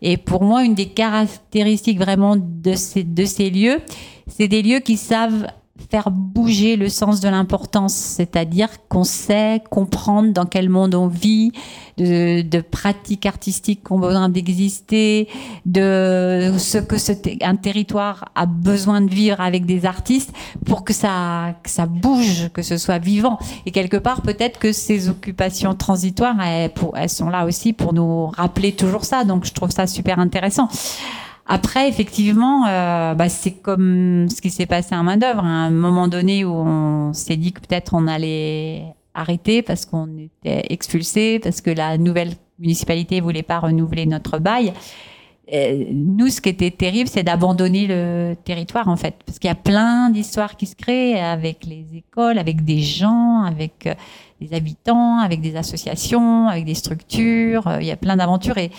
Et 0.00 0.16
pour 0.16 0.42
moi, 0.42 0.64
une 0.64 0.74
des 0.74 0.88
caractéristiques 0.88 1.98
vraiment 1.98 2.36
de 2.36 2.72
ces, 2.74 3.04
de 3.04 3.24
ces 3.26 3.50
lieux, 3.50 3.80
c'est 4.26 4.48
des 4.48 4.62
lieux 4.62 4.80
qui 4.80 4.96
savent 4.96 5.46
faire 5.90 6.10
bouger 6.10 6.76
le 6.76 6.88
sens 6.88 7.20
de 7.20 7.28
l'importance, 7.28 7.94
c'est-à-dire 7.94 8.68
qu'on 8.88 9.04
sait 9.04 9.62
comprendre 9.70 10.32
dans 10.32 10.46
quel 10.46 10.68
monde 10.68 10.94
on 10.94 11.06
vit, 11.06 11.52
de, 11.98 12.60
pratiques 12.60 13.26
artistiques 13.26 13.84
qui 13.86 13.92
ont 13.92 13.98
besoin 13.98 14.28
d'exister, 14.28 15.28
de 15.66 16.54
ce 16.58 16.78
que 16.78 16.98
ce 16.98 17.12
un 17.42 17.56
territoire 17.56 18.30
a 18.34 18.46
besoin 18.46 19.00
de 19.00 19.10
vivre 19.10 19.40
avec 19.40 19.66
des 19.66 19.86
artistes 19.86 20.32
pour 20.64 20.84
que 20.84 20.92
ça, 20.92 21.54
ça 21.64 21.86
bouge, 21.86 22.48
que 22.52 22.62
ce 22.62 22.76
soit 22.76 22.98
vivant. 22.98 23.38
Et 23.66 23.70
quelque 23.70 23.96
part, 23.96 24.22
peut-être 24.22 24.58
que 24.58 24.72
ces 24.72 25.08
occupations 25.08 25.74
transitoires, 25.74 26.36
elles 26.40 27.08
sont 27.08 27.28
là 27.28 27.44
aussi 27.44 27.72
pour 27.72 27.92
nous 27.92 28.26
rappeler 28.26 28.72
toujours 28.72 29.04
ça. 29.04 29.24
Donc, 29.24 29.44
je 29.44 29.52
trouve 29.52 29.70
ça 29.70 29.86
super 29.86 30.18
intéressant. 30.18 30.68
Après, 31.46 31.88
effectivement, 31.88 32.66
euh, 32.66 33.14
bah, 33.14 33.28
c'est 33.28 33.52
comme 33.52 34.28
ce 34.28 34.40
qui 34.40 34.50
s'est 34.50 34.66
passé 34.66 34.94
à 34.94 35.02
main 35.02 35.16
d'œuvre. 35.16 35.44
À 35.44 35.66
un 35.66 35.70
moment 35.70 36.08
donné 36.08 36.44
où 36.44 36.52
on 36.52 37.12
s'est 37.12 37.36
dit 37.36 37.52
que 37.52 37.60
peut-être 37.60 37.94
on 37.94 38.06
allait 38.06 38.84
arrêter 39.14 39.62
parce 39.62 39.84
qu'on 39.84 40.08
était 40.18 40.66
expulsé, 40.70 41.38
parce 41.38 41.60
que 41.60 41.70
la 41.70 41.98
nouvelle 41.98 42.32
municipalité 42.58 43.20
voulait 43.20 43.42
pas 43.42 43.58
renouveler 43.58 44.06
notre 44.06 44.38
bail. 44.38 44.72
Euh, 45.52 45.84
nous, 45.90 46.28
ce 46.28 46.40
qui 46.40 46.48
était 46.48 46.70
terrible, 46.70 47.10
c'est 47.10 47.24
d'abandonner 47.24 47.86
le 47.86 48.34
territoire, 48.44 48.88
en 48.88 48.96
fait. 48.96 49.16
Parce 49.26 49.38
qu'il 49.38 49.48
y 49.48 49.50
a 49.50 49.56
plein 49.56 50.08
d'histoires 50.08 50.56
qui 50.56 50.66
se 50.66 50.76
créent 50.76 51.20
avec 51.20 51.66
les 51.66 51.84
écoles, 51.94 52.38
avec 52.38 52.64
des 52.64 52.78
gens, 52.78 53.42
avec 53.42 53.86
euh, 53.86 53.94
des 54.40 54.54
habitants, 54.54 55.18
avec 55.18 55.40
des 55.40 55.56
associations, 55.56 56.48
avec 56.48 56.64
des 56.64 56.74
structures. 56.74 57.64
Il 57.80 57.86
y 57.86 57.90
a 57.90 57.96
plein 57.96 58.16
d'aventures 58.16 58.56
et, 58.56 58.70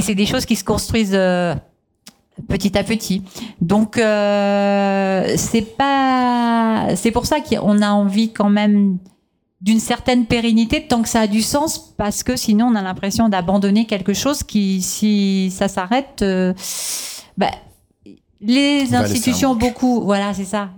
c'est 0.00 0.14
des 0.14 0.26
choses 0.26 0.46
qui 0.46 0.56
se 0.56 0.64
construisent 0.64 1.18
petit 2.48 2.76
à 2.76 2.84
petit. 2.84 3.22
Donc 3.60 3.98
euh, 3.98 5.34
c'est 5.36 5.76
pas, 5.76 6.88
c'est 6.96 7.10
pour 7.10 7.26
ça 7.26 7.40
qu'on 7.40 7.82
a 7.82 7.90
envie 7.90 8.32
quand 8.32 8.50
même 8.50 8.98
d'une 9.60 9.80
certaine 9.80 10.26
pérennité 10.26 10.86
tant 10.86 11.02
que 11.02 11.08
ça 11.08 11.20
a 11.20 11.26
du 11.26 11.42
sens 11.42 11.94
parce 11.96 12.22
que 12.22 12.36
sinon 12.36 12.68
on 12.72 12.74
a 12.74 12.82
l'impression 12.82 13.28
d'abandonner 13.28 13.84
quelque 13.84 14.14
chose 14.14 14.42
qui 14.42 14.80
si 14.80 15.50
ça 15.54 15.68
s'arrête 15.68 16.22
euh, 16.22 16.54
bah, 17.36 17.50
les 18.40 18.94
institutions 18.94 19.54
beaucoup 19.54 20.00
voilà 20.00 20.32
c'est 20.32 20.46
ça 20.46 20.70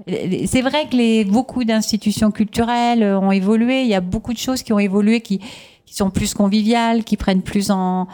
c'est 0.46 0.62
vrai 0.62 0.88
que 0.90 0.96
les 0.96 1.24
beaucoup 1.24 1.62
d'institutions 1.62 2.32
culturelles 2.32 3.04
ont 3.04 3.30
évolué 3.30 3.82
il 3.82 3.88
y 3.88 3.94
a 3.94 4.00
beaucoup 4.00 4.32
de 4.32 4.38
choses 4.38 4.64
qui 4.64 4.72
ont 4.72 4.80
évolué 4.80 5.20
qui 5.20 5.40
qui 5.92 5.98
sont 5.98 6.08
plus 6.08 6.32
conviviales, 6.32 7.04
qui 7.04 7.18
prennent 7.18 7.42
plus 7.42 7.70
en, 7.70 8.06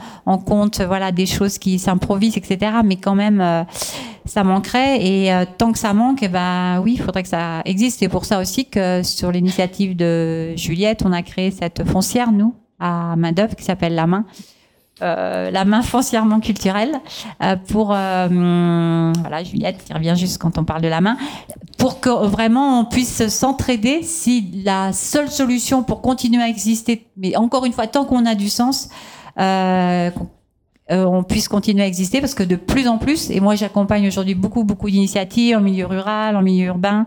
compte 0.45 0.81
voilà 0.81 1.13
des 1.13 1.27
choses 1.27 1.59
qui 1.59 1.79
s'improvisent, 1.79 2.37
etc. 2.37 2.73
Mais 2.85 2.97
quand 2.97 3.15
même, 3.15 3.41
euh, 3.41 3.63
ça 4.25 4.43
manquerait. 4.43 5.01
Et 5.07 5.33
euh, 5.33 5.45
tant 5.57 5.71
que 5.71 5.79
ça 5.79 5.95
manque, 5.95 6.19
eh 6.23 6.29
ben 6.29 6.81
oui, 6.83 6.95
il 6.97 7.01
faudrait 7.01 7.23
que 7.23 7.29
ça 7.29 7.63
existe. 7.65 8.01
C'est 8.01 8.09
pour 8.09 8.25
ça 8.25 8.41
aussi 8.41 8.69
que 8.69 9.05
sur 9.05 9.31
l'initiative 9.31 9.95
de 9.95 10.57
Juliette, 10.57 11.05
on 11.05 11.13
a 11.13 11.23
créé 11.23 11.53
cette 11.53 11.85
foncière 11.85 12.33
nous 12.33 12.53
à 12.81 13.15
main 13.17 13.31
d'œuvre 13.31 13.55
qui 13.55 13.63
s'appelle 13.63 13.95
La 13.95 14.09
Main. 14.09 14.25
Euh, 15.01 15.53
la 15.53 15.65
main 15.65 15.83
foncièrement 15.83 16.41
culturelle 16.41 17.01
euh, 17.41 17.55
pour 17.69 17.93
euh, 17.93 18.27
hum, 18.27 19.13
voilà 19.21 19.45
Juliette 19.45 19.85
qui 19.85 19.93
revient 19.93 20.15
juste 20.17 20.39
quand 20.39 20.59
on 20.59 20.65
parle 20.65 20.83
de 20.83 20.89
la 20.89 21.01
main 21.01 21.17
pour 21.77 22.01
que 22.01 22.11
vraiment 22.27 22.81
on 22.81 22.85
puisse 22.85 23.29
s'entraider. 23.29 24.03
Si 24.03 24.51
la 24.65 24.93
seule 24.93 25.31
solution 25.31 25.85
pour 25.85 26.03
continuer 26.03 26.43
à 26.43 26.49
exister 26.49 27.07
mais 27.17 27.37
encore 27.37 27.65
une 27.65 27.73
fois 27.73 27.87
tant 27.87 28.05
qu'on 28.05 28.27
a 28.27 28.35
du 28.35 28.49
sens 28.49 28.89
euh, 29.39 30.11
euh, 30.91 31.05
on 31.05 31.23
puisse 31.23 31.47
continuer 31.47 31.85
à 31.85 31.87
exister 31.87 32.21
parce 32.21 32.35
que 32.35 32.43
de 32.43 32.57
plus 32.57 32.89
en 32.89 32.99
plus 32.99 33.31
et 33.31 33.39
moi 33.39 33.55
j'accompagne 33.55 34.09
aujourd'hui 34.09 34.35
beaucoup 34.35 34.65
beaucoup 34.65 34.91
d'initiatives 34.91 35.57
en 35.57 35.61
milieu 35.61 35.87
rural 35.87 36.35
en 36.35 36.43
milieu 36.43 36.67
urbain 36.67 37.07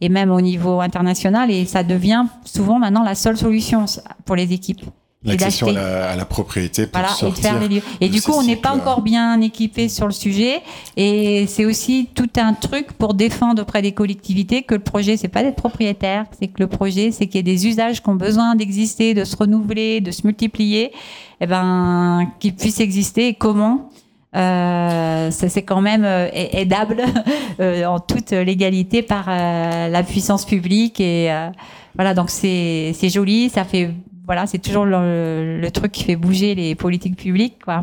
et 0.00 0.08
même 0.08 0.30
au 0.30 0.40
niveau 0.40 0.80
international 0.80 1.50
et 1.50 1.64
ça 1.64 1.82
devient 1.82 2.26
souvent 2.44 2.78
maintenant 2.78 3.02
la 3.02 3.16
seule 3.16 3.36
solution 3.36 3.86
pour 4.24 4.36
les 4.36 4.52
équipes 4.52 4.82
L'accession 5.24 5.68
à 5.68 5.72
la, 5.72 6.10
à 6.10 6.16
la 6.16 6.24
propriété 6.24 6.86
pour 6.86 7.00
Voilà, 7.00 7.14
et 7.14 7.18
sortir 7.18 7.42
faire 7.42 7.60
les 7.60 7.68
lieux. 7.68 7.82
Et 8.00 8.08
du 8.08 8.20
coup, 8.20 8.32
on 8.32 8.42
n'est 8.42 8.56
pas 8.56 8.72
encore 8.72 9.02
bien 9.02 9.40
équipé 9.40 9.88
sur 9.88 10.06
le 10.06 10.12
sujet. 10.12 10.60
Et 10.96 11.46
c'est 11.46 11.64
aussi 11.64 12.08
tout 12.14 12.30
un 12.36 12.54
truc 12.54 12.92
pour 12.92 13.14
défendre 13.14 13.62
auprès 13.62 13.82
des 13.82 13.92
collectivités 13.92 14.62
que 14.62 14.74
le 14.74 14.80
projet, 14.80 15.16
c'est 15.16 15.28
pas 15.28 15.42
d'être 15.42 15.56
propriétaire, 15.56 16.26
c'est 16.38 16.48
que 16.48 16.60
le 16.60 16.66
projet, 16.66 17.12
c'est 17.12 17.26
qu'il 17.26 17.36
y 17.36 17.40
ait 17.40 17.54
des 17.54 17.66
usages 17.66 18.02
qui 18.02 18.08
ont 18.08 18.16
besoin 18.16 18.56
d'exister, 18.56 19.14
de 19.14 19.24
se 19.24 19.36
renouveler, 19.36 20.00
de 20.00 20.10
se 20.10 20.26
multiplier, 20.26 20.92
et 21.40 21.46
ben, 21.46 22.26
qu'ils 22.40 22.54
puissent 22.56 22.80
exister. 22.80 23.28
Et 23.28 23.34
comment 23.34 23.90
euh, 24.34 25.30
ça 25.30 25.48
c'est 25.50 25.62
quand 25.62 25.82
même 25.82 26.04
euh, 26.06 26.26
aidable 26.32 27.02
euh, 27.60 27.84
en 27.84 28.00
toute 28.00 28.30
légalité 28.30 29.02
par 29.02 29.26
euh, 29.28 29.88
la 29.88 30.02
puissance 30.02 30.46
publique 30.46 31.00
et 31.00 31.30
euh, 31.30 31.50
voilà 31.96 32.14
donc 32.14 32.30
c'est 32.30 32.94
c'est 32.94 33.10
joli 33.10 33.50
ça 33.50 33.64
fait 33.64 33.90
voilà 34.24 34.46
c'est 34.46 34.58
toujours 34.58 34.84
le, 34.84 35.68
truc 35.72 35.92
qui 35.92 36.04
fait 36.04 36.16
bouger 36.16 36.54
les 36.54 36.74
politiques 36.74 37.16
publiques 37.16 37.62
quoi 37.64 37.82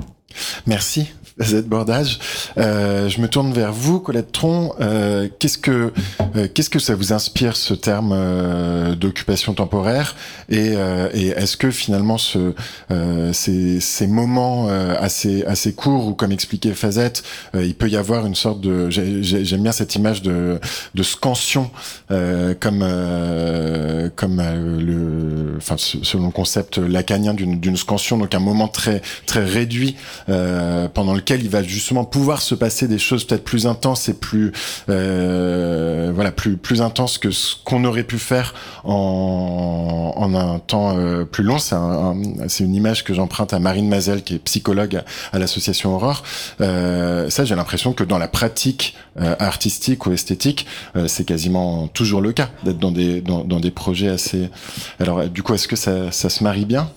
Merci, 0.67 1.07
Z 1.41 1.63
Bordage. 1.65 2.19
Euh, 2.57 3.07
je 3.09 3.21
me 3.21 3.27
tourne 3.27 3.53
vers 3.53 3.71
vous, 3.71 3.99
Colette 3.99 4.31
Tron. 4.31 4.73
Euh, 4.81 5.27
qu'est-ce 5.39 5.57
que 5.57 5.91
euh, 6.35 6.47
qu'est-ce 6.53 6.69
que 6.69 6.79
ça 6.79 6.95
vous 6.95 7.13
inspire 7.13 7.55
ce 7.55 7.73
terme 7.73 8.11
euh, 8.13 8.95
d'occupation 8.95 9.53
temporaire? 9.53 10.15
Et, 10.49 10.73
euh, 10.75 11.09
et 11.13 11.27
est-ce 11.27 11.55
que 11.57 11.71
finalement 11.71 12.17
ce, 12.17 12.53
euh, 12.91 13.31
ces, 13.33 13.79
ces 13.79 14.07
moments 14.07 14.67
assez 14.99 15.43
assez 15.45 15.73
courts 15.73 16.07
où, 16.07 16.13
comme 16.13 16.31
expliquait 16.31 16.73
Fazette, 16.73 17.23
il 17.53 17.73
peut 17.75 17.89
y 17.89 17.95
avoir 17.97 18.25
une 18.25 18.35
sorte 18.35 18.59
de 18.61 18.89
j'ai- 18.89 19.23
j'ai- 19.23 19.45
j'aime 19.45 19.63
bien 19.63 19.71
cette 19.71 19.95
image 19.95 20.21
de 20.21 20.59
de 20.93 21.03
scansion 21.03 21.71
comme 22.09 22.85
comme 24.15 24.41
le 24.41 25.53
enfin 25.57 25.77
se- 25.77 26.03
selon 26.03 26.27
le 26.27 26.31
concept 26.31 26.77
lacanien 26.77 27.33
d'une 27.33 27.59
d'une 27.59 27.77
scansion 27.77 28.17
donc 28.17 28.33
un 28.35 28.39
moment 28.39 28.67
très 28.67 29.01
très 29.25 29.43
réduit 29.43 29.95
euh, 30.27 30.87
pendant 30.87 31.13
lequel 31.13 31.41
il 31.41 31.49
va 31.49 31.63
justement 31.63 32.03
pouvoir 32.03 32.41
se 32.41 32.55
passer 32.55 32.87
des 32.87 32.99
choses 32.99 33.25
peut-être 33.25 33.43
plus 33.43 33.67
intenses 33.67 34.09
et 34.09 34.13
plus 34.13 34.51
euh, 34.89 36.11
voilà 36.13 36.31
plus 36.31 36.57
plus 36.57 36.81
intenses 36.81 37.17
que 37.17 37.31
ce 37.31 37.55
qu'on 37.63 37.83
aurait 37.85 38.03
pu 38.03 38.19
faire 38.19 38.53
en, 38.83 40.13
en 40.15 40.33
un 40.33 40.59
temps 40.59 40.97
euh, 40.97 41.25
plus 41.25 41.43
long. 41.43 41.59
C'est 41.59 41.75
un, 41.75 42.15
c'est 42.47 42.63
une 42.63 42.75
image 42.75 43.03
que 43.03 43.13
j'emprunte 43.13 43.53
à 43.53 43.59
Marine 43.59 43.87
Mazel 43.87 44.23
qui 44.23 44.35
est 44.35 44.39
psychologue 44.39 45.01
à, 45.31 45.39
l'association 45.39 45.95
Aurore. 45.95 46.23
Euh, 46.61 47.29
ça, 47.29 47.45
j'ai 47.45 47.55
l'impression 47.55 47.93
que 47.93 48.03
dans 48.03 48.17
la 48.17 48.27
pratique 48.27 48.95
euh, 49.19 49.35
artistique 49.39 50.05
ou 50.05 50.13
esthétique, 50.13 50.65
c'est 51.07 51.25
quasiment 51.25 51.87
toujours 51.87 52.21
le 52.21 52.31
cas 52.31 52.49
d'être 52.63 52.79
dans 52.79 52.91
des 52.91 53.21
dans, 53.21 53.43
dans 53.43 53.59
des 53.59 53.71
projets 53.71 54.09
assez. 54.09 54.49
Alors, 54.99 55.27
du 55.27 55.43
coup, 55.43 55.53
est-ce 55.53 55.67
que 55.67 55.75
ça 55.75 56.11
ça 56.11 56.29
se 56.29 56.43
marie 56.43 56.65
bien? 56.65 56.89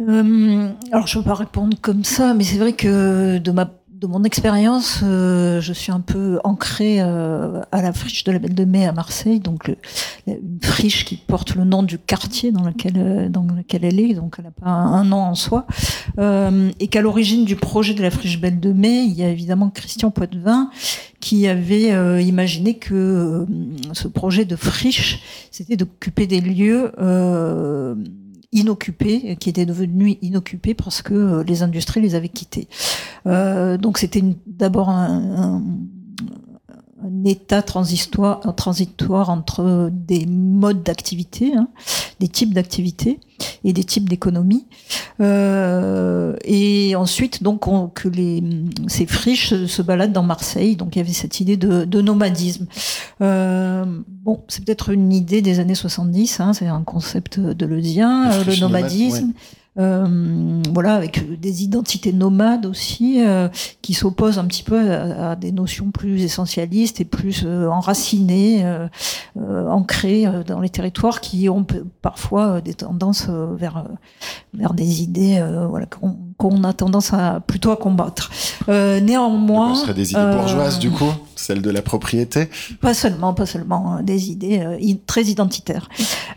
Euh, 0.00 0.68
alors, 0.90 1.06
je 1.06 1.18
ne 1.18 1.22
peux 1.22 1.30
pas 1.30 1.36
répondre 1.36 1.76
comme 1.80 2.04
ça, 2.04 2.34
mais 2.34 2.44
c'est 2.44 2.58
vrai 2.58 2.72
que 2.72 3.38
de 3.38 3.50
ma 3.50 3.70
de 3.90 4.08
mon 4.08 4.24
expérience, 4.24 4.98
euh, 5.04 5.60
je 5.60 5.72
suis 5.72 5.92
un 5.92 6.00
peu 6.00 6.40
ancrée 6.42 6.96
euh, 7.00 7.60
à 7.70 7.82
la 7.82 7.92
friche 7.92 8.24
de 8.24 8.32
la 8.32 8.40
Belle 8.40 8.56
de 8.56 8.64
Mai 8.64 8.84
à 8.84 8.90
Marseille, 8.92 9.38
donc 9.38 9.72
une 10.26 10.58
friche 10.60 11.04
qui 11.04 11.14
porte 11.14 11.54
le 11.54 11.62
nom 11.62 11.84
du 11.84 11.98
quartier 12.00 12.50
dans 12.50 12.64
lequel 12.64 13.30
dans 13.30 13.44
lequel 13.44 13.84
elle 13.84 14.00
est, 14.00 14.14
donc 14.14 14.34
elle 14.38 14.46
n'a 14.46 14.50
pas 14.50 14.66
un, 14.66 14.92
un 14.92 15.04
nom 15.04 15.20
en 15.20 15.36
soi, 15.36 15.68
et 16.18 16.88
qu'à 16.88 17.00
l'origine 17.00 17.44
du 17.44 17.54
projet 17.54 17.94
de 17.94 18.02
la 18.02 18.10
friche 18.10 18.40
Belle 18.40 18.58
de 18.58 18.72
Mai, 18.72 19.04
il 19.04 19.12
y 19.12 19.22
a 19.22 19.28
évidemment 19.28 19.70
Christian 19.70 20.10
Poitvin 20.10 20.70
qui 21.20 21.46
avait 21.46 22.24
imaginé 22.24 22.78
que 22.78 23.46
ce 23.92 24.08
projet 24.08 24.44
de 24.44 24.56
friche, 24.56 25.20
c'était 25.52 25.76
d'occuper 25.76 26.26
des 26.26 26.40
lieux 26.40 26.90
inoccupés, 28.52 29.36
qui 29.40 29.48
étaient 29.48 29.66
devenus 29.66 30.16
inoccupés 30.22 30.74
parce 30.74 31.02
que 31.02 31.14
euh, 31.14 31.42
les 31.44 31.62
industries 31.62 32.00
les 32.00 32.14
avaient 32.14 32.28
quittés. 32.28 32.68
Euh, 33.26 33.78
donc 33.78 33.98
c'était 33.98 34.22
d'abord 34.46 34.90
un, 34.90 35.20
un- 35.38 35.62
un 37.04 37.24
état 37.24 37.62
transitoire, 37.62 38.40
transitoire 38.56 39.28
entre 39.30 39.90
des 39.92 40.26
modes 40.26 40.82
d'activité, 40.82 41.52
hein, 41.56 41.68
des 42.20 42.28
types 42.28 42.54
d'activité 42.54 43.18
et 43.64 43.72
des 43.72 43.84
types 43.84 44.08
d'économie. 44.08 44.66
Euh, 45.20 46.36
et 46.44 46.94
ensuite, 46.96 47.42
donc, 47.42 47.66
on- 47.68 47.88
que 47.88 48.08
les, 48.08 48.42
ces 48.88 49.06
friches 49.06 49.48
se, 49.50 49.66
se 49.66 49.82
baladent 49.82 50.12
dans 50.12 50.22
Marseille. 50.22 50.76
Donc, 50.76 50.94
il 50.96 50.98
y 50.98 51.02
avait 51.02 51.12
cette 51.12 51.40
idée 51.40 51.56
de, 51.56 51.84
de 51.84 52.00
nomadisme. 52.00 52.66
Euh, 53.20 53.84
bon, 54.22 54.40
c'est 54.48 54.64
peut-être 54.64 54.90
une 54.90 55.12
idée 55.12 55.42
des 55.42 55.60
années 55.60 55.74
70, 55.74 56.40
hein, 56.40 56.52
c'est 56.52 56.66
un 56.68 56.82
concept 56.82 57.40
de 57.40 57.66
Leudien, 57.66 58.30
euh, 58.30 58.44
le 58.44 58.56
nomadisme. 58.60 59.26
ouais. 59.28 59.34
Euh, 59.78 60.62
voilà, 60.70 60.94
avec 60.96 61.40
des 61.40 61.64
identités 61.64 62.12
nomades 62.12 62.66
aussi, 62.66 63.24
euh, 63.24 63.48
qui 63.80 63.94
s'opposent 63.94 64.38
un 64.38 64.44
petit 64.44 64.62
peu 64.62 64.92
à, 64.92 65.34
des 65.34 65.50
notions 65.50 65.90
plus 65.90 66.22
essentialistes 66.24 67.00
et 67.00 67.06
plus 67.06 67.44
euh, 67.46 67.68
enracinées, 67.68 68.66
euh, 68.66 68.86
euh, 69.38 69.66
ancrées 69.68 70.26
euh, 70.26 70.44
dans 70.44 70.60
les 70.60 70.68
territoires, 70.68 71.22
qui 71.22 71.48
ont 71.48 71.66
parfois 72.02 72.56
euh, 72.56 72.60
des 72.60 72.74
tendances 72.74 73.28
euh, 73.30 73.54
vers 73.54 73.78
euh, 73.78 73.84
vers 74.52 74.74
des 74.74 75.02
idées, 75.02 75.38
euh, 75.38 75.66
voilà, 75.66 75.86
qu'on 76.42 76.64
a 76.64 76.72
tendance 76.72 77.12
à 77.12 77.40
plutôt 77.46 77.70
à 77.70 77.76
combattre. 77.76 78.30
Euh, 78.68 78.98
néanmoins, 79.00 79.74
Ce 79.76 79.82
serait 79.82 79.94
des 79.94 80.10
idées 80.10 80.20
euh, 80.20 80.36
bourgeoises, 80.36 80.78
du 80.80 80.90
coup, 80.90 81.12
celle 81.36 81.62
de 81.62 81.70
la 81.70 81.82
propriété. 81.82 82.48
pas 82.80 82.94
seulement, 82.94 83.32
pas 83.32 83.46
seulement 83.46 83.92
hein, 83.92 84.02
des 84.02 84.30
idées 84.30 84.58
euh, 84.60 84.94
très 85.06 85.22
identitaires. 85.24 85.88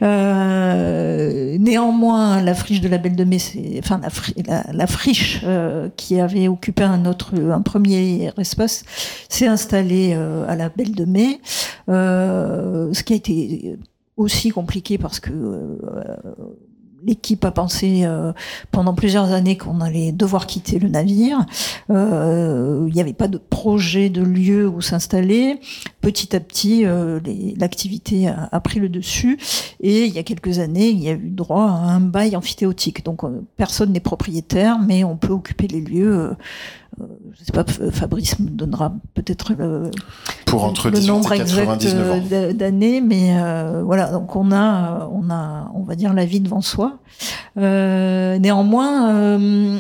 Euh, 0.03 1.57
néanmoins, 1.59 2.41
la 2.41 2.53
friche 2.53 2.81
de 2.81 2.87
la 2.87 2.97
Belle 2.99 3.15
de 3.15 3.23
Mai, 3.23 3.37
enfin 3.79 3.99
la, 4.01 4.09
fri- 4.09 4.35
la, 4.47 4.63
la 4.71 4.87
friche 4.87 5.41
euh, 5.43 5.89
qui 5.97 6.19
avait 6.19 6.47
occupé 6.47 6.83
un 6.83 7.05
autre, 7.05 7.33
un 7.51 7.61
premier 7.61 8.31
espace, 8.37 8.83
s'est 9.29 9.47
installée 9.47 10.13
euh, 10.15 10.45
à 10.47 10.55
la 10.55 10.69
Belle 10.69 10.93
de 10.93 11.05
Mai, 11.05 11.39
euh, 11.89 12.93
ce 12.93 13.01
qui 13.03 13.13
a 13.13 13.15
été 13.15 13.77
aussi 14.17 14.49
compliqué 14.49 14.97
parce 14.97 15.19
que 15.19 15.31
euh, 15.31 15.77
l'équipe 17.05 17.43
a 17.45 17.51
pensé 17.51 18.01
euh, 18.03 18.33
pendant 18.71 18.93
plusieurs 18.93 19.31
années 19.31 19.57
qu'on 19.57 19.81
allait 19.81 20.11
devoir 20.11 20.47
quitter 20.47 20.79
le 20.79 20.89
navire. 20.89 21.45
Euh, 21.89 22.85
Il 22.87 22.93
n'y 22.93 23.01
avait 23.01 23.13
pas 23.13 23.27
de 23.27 23.37
projet 23.37 24.09
de 24.09 24.21
lieu 24.21 24.67
où 24.67 24.81
s'installer. 24.81 25.59
Petit 26.01 26.35
à 26.35 26.39
petit, 26.39 26.85
euh, 26.85 27.19
l'activité 27.57 28.27
a, 28.27 28.49
a 28.51 28.59
pris 28.59 28.79
le 28.79 28.89
dessus. 28.89 29.37
Et 29.79 30.05
il 30.05 30.13
y 30.13 30.19
a 30.19 30.23
quelques 30.23 30.59
années, 30.59 30.89
il 30.89 30.99
y 30.99 31.09
a 31.09 31.13
eu 31.13 31.29
droit 31.29 31.63
à 31.63 31.93
un 31.93 31.99
bail 31.99 32.35
amphithéotique. 32.35 33.05
Donc 33.05 33.21
personne 33.57 33.91
n'est 33.91 33.99
propriétaire, 33.99 34.79
mais 34.79 35.03
on 35.03 35.17
peut 35.17 35.33
occuper 35.33 35.67
les 35.67 35.81
lieux. 35.81 36.35
Euh, 36.99 37.03
euh, 37.03 37.07
je 37.37 37.43
sais 37.43 37.51
pas, 37.51 37.63
F- 37.63 37.91
Fabrice 37.91 38.39
me 38.39 38.49
donnera 38.49 38.93
peut-être 39.13 39.53
le, 39.57 39.91
Pour 40.45 40.63
entre 40.63 40.89
le 40.89 40.97
18 40.97 41.07
nombre 41.07 41.31
et 41.33 41.41
exact 41.41 41.65
99 41.65 42.11
ans. 42.11 42.23
euh, 42.31 42.53
d'années, 42.53 43.01
mais 43.01 43.37
euh, 43.39 43.81
voilà, 43.83 44.11
donc 44.11 44.35
on 44.35 44.51
a, 44.51 45.01
euh, 45.03 45.07
on 45.11 45.29
a, 45.29 45.71
on 45.73 45.83
va 45.83 45.95
dire 45.95 46.13
la 46.13 46.25
vie 46.25 46.39
devant 46.39 46.61
soi. 46.61 46.97
Euh, 47.57 48.37
néanmoins, 48.39 49.09
euh, 49.13 49.79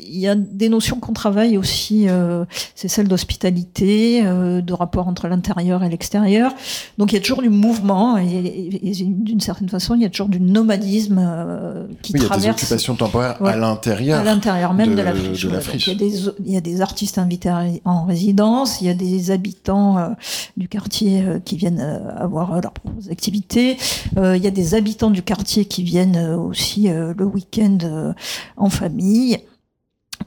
il 0.00 0.18
y 0.18 0.28
a 0.28 0.34
des 0.34 0.68
notions 0.68 0.98
qu'on 1.00 1.12
travaille 1.12 1.56
aussi, 1.58 2.08
euh, 2.08 2.44
c'est 2.74 2.88
celle 2.88 3.08
d'hospitalité, 3.08 4.22
euh, 4.24 4.60
de 4.60 4.72
rapport 4.72 5.08
entre 5.08 5.28
l'intérieur 5.28 5.82
et 5.84 5.88
l'extérieur. 5.88 6.52
Donc 6.98 7.12
il 7.12 7.16
y 7.16 7.18
a 7.18 7.20
toujours 7.20 7.42
du 7.42 7.48
mouvement 7.48 8.18
et, 8.18 8.24
et- 8.26 8.90
et 8.90 9.04
d'une 9.04 9.40
certaine 9.40 9.68
façon, 9.68 9.94
il 9.94 10.02
y 10.02 10.04
a 10.04 10.10
toujours 10.10 10.28
du 10.28 10.40
nomadisme 10.40 11.18
euh, 11.20 11.86
qui 12.02 12.12
Oui, 12.12 12.20
il 12.20 12.22
y 12.22 12.26
a 12.26 12.28
des 12.28 12.28
traverse 12.28 12.62
occupations 12.62 12.94
temporaires 12.94 13.36
Ouais. 13.40 13.50
à 13.52 13.56
l'intérieur. 13.56 14.20
à 14.20 14.24
l'intérieur 14.24 14.74
même 14.74 14.90
de, 14.90 14.96
de- 14.96 15.02
la 15.02 15.14
friche. 15.14 15.42
de 15.44 15.48
la 15.48 15.54
ouais. 15.54 15.60
Donc, 15.60 15.68
friche. 15.68 15.86
Il, 15.88 15.92
y 15.92 15.96
a 15.96 15.98
des, 16.08 16.18
il 16.46 16.52
y 16.52 16.56
a 16.56 16.60
des 16.60 16.80
artistes 16.80 17.18
invités 17.18 17.52
en 17.84 18.04
résidence, 18.04 18.80
il 18.80 18.86
y 18.86 18.90
a 18.90 18.94
des 18.94 19.30
habitants 19.30 20.14
du 20.56 20.68
quartier 20.68 21.24
qui 21.44 21.56
viennent 21.56 21.80
avoir 22.16 22.60
leurs 22.60 22.72
propres 22.72 23.10
activités, 23.10 23.76
il 24.16 24.42
y 24.42 24.46
a 24.46 24.50
des 24.50 24.74
habitants 24.74 25.10
du 25.10 25.22
quartier 25.22 25.64
qui 25.64 25.82
viennent 25.82 26.18
aussi 26.34 26.88
euh, 26.88 27.14
le 27.16 27.24
week-end 27.24 27.78
euh, 27.82 28.12
en 28.56 28.70
famille. 28.70 29.38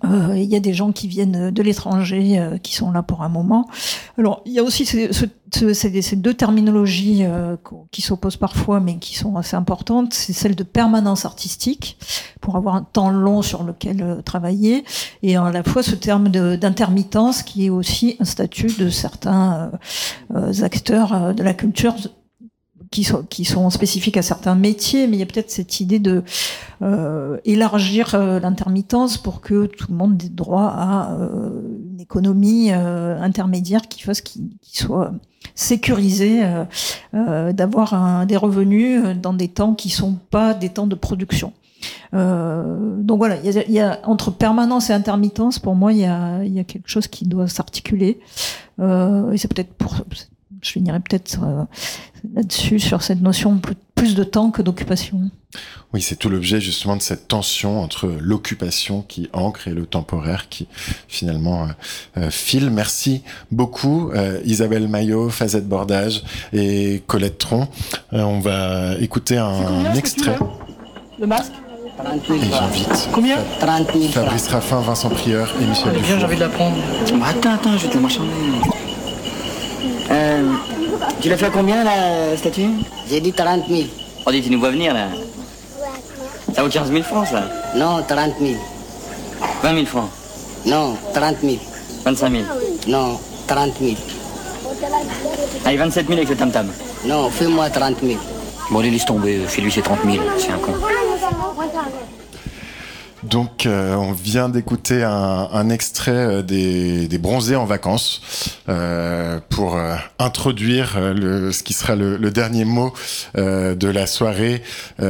Euh, 0.04 0.34
Il 0.36 0.44
y 0.50 0.56
a 0.56 0.60
des 0.60 0.74
gens 0.74 0.92
qui 0.92 1.08
viennent 1.08 1.52
de 1.52 1.62
l'étranger, 1.64 2.38
euh, 2.40 2.58
qui 2.58 2.76
sont 2.76 2.92
là 2.92 3.02
pour 3.04 3.22
un 3.24 3.30
moment. 3.30 3.68
Alors, 4.18 4.42
il 4.46 4.54
y 4.54 4.60
a 4.60 4.64
aussi 4.64 4.86
ces, 4.86 5.14
ce- 5.14 5.26
ce- 5.54 5.74
ces- 5.74 6.16
deux 6.16 6.34
terminologies 6.34 7.24
euh, 7.24 7.56
qui 7.92 8.02
s'opposent 8.02 8.38
parfois, 8.38 8.80
mais 8.80 8.98
qui 8.98 9.16
sont 9.16 9.36
assez 9.38 9.56
importantes. 9.56 10.14
C'est 10.14 10.34
celle 10.34 10.56
de 10.56 10.64
permanence 10.64 11.26
artistique, 11.26 11.98
pour 12.42 12.56
avoir 12.58 12.76
un 12.76 12.84
temps 12.84 13.10
long 13.10 13.42
sur 13.42 13.64
lequel 13.64 14.02
euh, 14.02 14.22
travailler, 14.22 14.84
et 15.24 15.38
à 15.38 15.52
la 15.52 15.64
fois 15.64 15.82
ce 15.84 15.96
terme 15.96 16.30
d'intermittence, 16.30 17.42
qui 17.44 17.66
est 17.66 17.70
aussi 17.70 18.18
un 18.20 18.26
statut 18.26 18.68
de 18.78 18.90
certains 18.90 19.72
euh, 20.34 20.52
euh, 20.60 20.64
acteurs 20.64 21.14
euh, 21.14 21.34
de 21.34 21.44
la 21.44 21.54
culture 21.54 21.96
qui 22.96 23.04
sont, 23.04 23.24
qui 23.24 23.44
spécifiques 23.72 24.16
à 24.16 24.22
certains 24.22 24.56
métiers, 24.56 25.08
mais 25.08 25.18
il 25.18 25.20
y 25.20 25.24
a 25.24 25.26
peut-être 25.26 25.52
cette 25.52 25.82
idée 25.82 26.00
de 26.00 26.24
euh, 26.82 27.38
élargir 27.44 28.16
euh, 28.16 28.40
l'intermittence 28.40 29.18
pour 29.18 29.42
que 29.42 29.66
tout 29.66 29.88
le 29.90 29.98
monde 29.98 30.22
ait 30.24 30.30
droit 30.30 30.72
à 30.74 31.12
euh, 31.12 31.50
une 31.92 32.00
économie 32.00 32.72
intermédiaire 32.72 33.90
qui 33.90 34.02
fasse 34.02 34.22
qu'il 34.22 34.50
soit 34.72 35.12
sécurisé, 35.56 36.44
euh, 37.14 37.52
d'avoir 37.52 38.26
des 38.26 38.38
revenus 38.38 39.04
dans 39.22 39.34
des 39.34 39.50
temps 39.50 39.74
qui 39.74 39.90
sont 39.90 40.18
pas 40.32 40.54
des 40.54 40.70
temps 40.70 40.88
de 40.88 40.96
production. 40.96 41.52
Donc 42.14 43.18
voilà, 43.18 43.36
il 43.44 43.72
y 43.72 43.80
a, 43.80 44.00
entre 44.06 44.32
permanence 44.32 44.90
et 44.90 44.94
intermittence, 44.94 45.60
pour 45.60 45.76
moi, 45.76 45.92
il 45.92 46.00
y 46.00 46.06
a, 46.06 46.64
quelque 46.64 46.88
chose 46.88 47.08
qui 47.08 47.26
doit 47.26 47.48
s'articuler. 47.48 48.20
Et 48.80 49.38
c'est 49.38 49.54
peut-être 49.54 49.74
pour, 49.74 49.96
je 50.62 50.72
finirai 50.72 51.00
peut-être 51.02 51.40
là-dessus 52.34 52.80
sur 52.80 53.02
cette 53.02 53.22
notion 53.22 53.60
plus, 53.96 54.16
de 54.16 54.24
temps 54.24 54.52
que 54.52 54.62
d'occupation. 54.62 55.20
Oui, 55.94 56.02
c'est 56.02 56.16
tout 56.16 56.30
l'objet 56.30 56.62
justement 56.62 56.96
de 56.96 57.02
cette 57.02 57.28
tension 57.28 57.82
entre 57.82 58.12
l'occupation 58.22 59.02
qui 59.02 59.30
ancre 59.34 59.68
et 59.68 59.72
le 59.74 59.88
temporaire 59.88 60.48
qui 60.50 60.68
finalement 61.08 61.64
euh, 61.64 61.68
euh, 62.18 62.30
file. 62.30 62.70
Merci 62.70 63.24
beaucoup 63.52 64.12
euh, 64.12 64.40
Isabelle 64.46 64.88
Maillot, 64.88 65.30
Fazette 65.30 65.68
Bordage 65.68 66.24
et 66.54 67.02
Colette 67.08 67.40
Tron. 67.40 67.68
Euh, 68.14 68.22
on 68.22 68.40
va 68.42 68.96
écouter 69.00 69.38
un 69.38 69.94
extrait. 69.96 70.38
Le 71.20 71.26
masque 71.26 71.54
Et 72.30 72.52
j'invite 72.52 73.10
Combien 73.14 73.38
30 73.60 73.88
000 73.94 74.04
Fabrice 74.10 74.48
Raffin, 74.50 74.82
Vincent 74.82 75.10
Prieur 75.10 75.52
et 75.62 75.66
Michel 75.66 75.92
Bien, 75.94 76.02
Dufour. 76.02 76.20
j'ai 76.20 76.26
envie 76.26 76.36
de 76.36 76.42
la 76.42 76.50
prendre. 76.50 76.76
Attends, 77.26 77.54
attends, 77.54 77.78
je 77.78 77.84
vais 77.84 77.90
te 77.90 77.96
la 77.96 78.02
marchander. 78.02 78.30
Euh, 80.12 80.54
tu 81.22 81.30
l'as 81.30 81.38
fait 81.38 81.46
à 81.46 81.50
combien 81.50 81.84
la 81.84 82.38
statue? 82.38 82.70
J'ai 83.10 83.20
dit 83.20 83.34
30 83.34 83.68
000. 83.68 83.82
On 84.26 84.32
dit, 84.32 84.42
tu 84.42 84.50
nous 84.50 84.60
vois 84.60 84.72
venir 84.72 84.94
là. 84.94 85.08
Ça 86.54 86.64
vaut 86.64 86.70
15 86.70 86.92
000 86.92 87.04
francs 87.04 87.28
ça? 87.28 87.44
Non, 87.76 88.02
30 88.08 88.34
000. 88.40 88.54
20 89.64 89.74
000 89.74 89.86
francs 89.86 90.10
Non, 90.66 90.96
30 91.14 91.36
000. 91.42 91.56
25 92.06 92.32
000 92.32 92.44
Non, 92.88 93.20
30 93.48 93.72
000. 93.80 93.96
Allez, 95.66 95.78
27 95.78 96.08
000 96.08 96.18
avec 96.18 96.30
le 96.30 96.36
tam-tam. 96.36 96.68
Non, 97.06 97.30
fais-moi 97.30 97.70
30 97.70 97.98
000. 98.02 98.20
Bon, 98.72 98.80
allez, 98.80 98.92
laisse 98.92 99.06
tomber. 99.06 99.42
Chez 99.50 99.62
lui, 99.62 99.72
c'est 99.72 99.82
30 99.82 100.00
000. 100.06 100.24
C'est 100.38 100.52
un 100.52 100.58
con. 100.58 100.74
Donc, 103.30 103.66
euh, 103.66 103.96
on 103.96 104.12
vient 104.12 104.50
d'écouter 104.50 105.04
un, 105.04 105.70
extrait 105.70 106.12
euh, 106.12 106.42
des, 106.44 107.18
Bronzés 107.18 107.56
en 107.56 107.66
vacances 107.66 108.22
euh, 108.70 109.40
pour 109.50 109.80
introduire 110.20 110.92
ce 110.94 111.64
qui 111.64 111.74
sera 111.74 111.96
le, 111.96 112.18
dernier 112.30 112.66
mot 112.66 112.94
de 113.36 113.88
la 113.88 114.06
soirée, 114.06 114.62
qui 115.00 115.04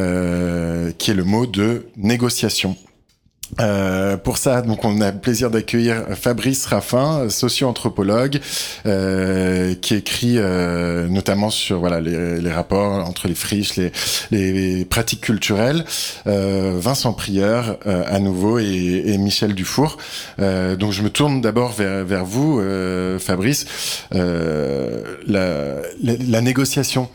est 1.12 1.14
le 1.14 1.24
mot 1.24 1.46
de 1.46 1.88
négociation. 1.98 2.78
Euh, 3.60 4.18
pour 4.18 4.38
ça, 4.38 4.62
donc 4.62 4.84
on 4.86 5.02
a 5.02 5.12
le 5.12 5.20
plaisir 5.20 5.52
d'accueillir 5.52 6.04
Fabrice 6.16 6.66
Raffin, 6.66 7.30
socio-anthropologue, 7.30 8.40
euh, 8.86 9.76
qui 9.76 9.96
écrit 9.96 10.38
euh, 10.38 11.08
notamment 11.08 11.50
sur 11.50 11.80
voilà 11.80 12.02
les, 12.02 12.42
les 12.42 12.52
rapports 12.52 13.08
entre 13.08 13.28
les 13.28 13.36
friches, 13.36 13.76
les, 13.76 13.92
les 14.32 14.86
pratiques 14.86 15.22
culturelles. 15.22 15.86
Euh, 16.28 16.74
Vincent 16.78 17.14
Prieur 17.14 17.78
euh, 17.86 18.04
à 18.08 18.20
nouveau 18.20 18.60
et, 18.60 19.04
et 19.06 19.18
Michel 19.18 19.54
Dufour. 19.54 19.98
Euh, 20.40 20.76
donc 20.76 20.92
je 20.92 21.02
me 21.02 21.10
tourne 21.10 21.42
d'abord 21.42 21.72
vers, 21.72 22.04
vers 22.04 22.26
vous, 22.26 22.62
Fabrice. 23.20 23.66
La, 24.12 25.82
la 26.04 26.42
négociation. 26.42 27.10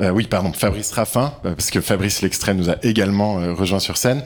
Euh, 0.00 0.10
oui, 0.10 0.26
pardon, 0.28 0.52
Fabrice 0.52 0.92
Raffin, 0.92 1.32
euh, 1.44 1.54
parce 1.54 1.70
que 1.70 1.80
Fabrice 1.80 2.22
L'extrait 2.22 2.54
nous 2.54 2.70
a 2.70 2.76
également 2.82 3.38
euh, 3.38 3.52
rejoint 3.52 3.80
sur 3.80 3.96
scène. 3.96 4.22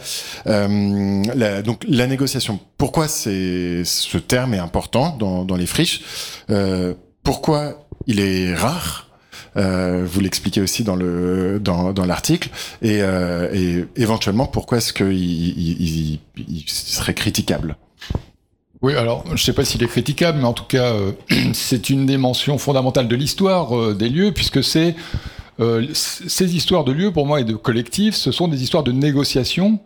Euh, 0.47 1.63
donc 1.63 1.85
la 1.89 2.07
négociation, 2.07 2.61
pourquoi 2.77 3.09
ce 3.09 4.19
terme 4.19 4.55
est 4.55 4.59
important 4.59 5.17
dans, 5.17 5.57
les 5.57 5.67
friches? 5.67 6.03
Pourquoi 7.23 7.87
il 8.07 8.21
est 8.21 8.55
rare? 8.55 9.09
Vous 9.55 10.21
l'expliquez 10.21 10.61
aussi 10.61 10.83
dans 10.83 10.97
le 10.97 11.61
dans, 11.61 11.93
dans 11.93 12.05
l'article. 12.05 12.51
Et, 12.83 13.01
éventuellement 13.97 14.47
pourquoi 14.47 14.79
est-ce 14.79 14.93
qu'il 14.93 15.13
il, 15.13 15.83
il, 15.83 16.21
il 16.37 16.65
serait 16.67 17.15
critiquable? 17.15 17.77
Oui, 18.81 18.97
alors 18.97 19.25
je 19.27 19.33
ne 19.33 19.37
sais 19.37 19.53
pas 19.53 19.65
s'il 19.65 19.83
est 19.83 19.89
critiquable, 19.89 20.39
mais 20.39 20.47
en 20.47 20.55
tout 20.55 20.65
cas, 20.65 20.95
c'est 21.53 21.91
une 21.91 22.07
dimension 22.07 22.59
fondamentale 22.59 23.09
de 23.09 23.15
l'histoire 23.15 23.95
des 23.95 24.09
lieux, 24.09 24.33
puisque 24.33 24.65
c'est 24.65 24.97
euh, 25.61 25.87
ces 25.93 26.57
histoires 26.57 26.85
de 26.85 26.93
lieux, 26.93 27.13
pour 27.13 27.27
moi, 27.27 27.41
et 27.41 27.45
de 27.45 27.55
collectifs, 27.55 28.15
ce 28.15 28.33
sont 28.33 28.49
des 28.49 28.63
histoires 28.63 28.83
de 28.83 28.93
négociation 28.93 29.79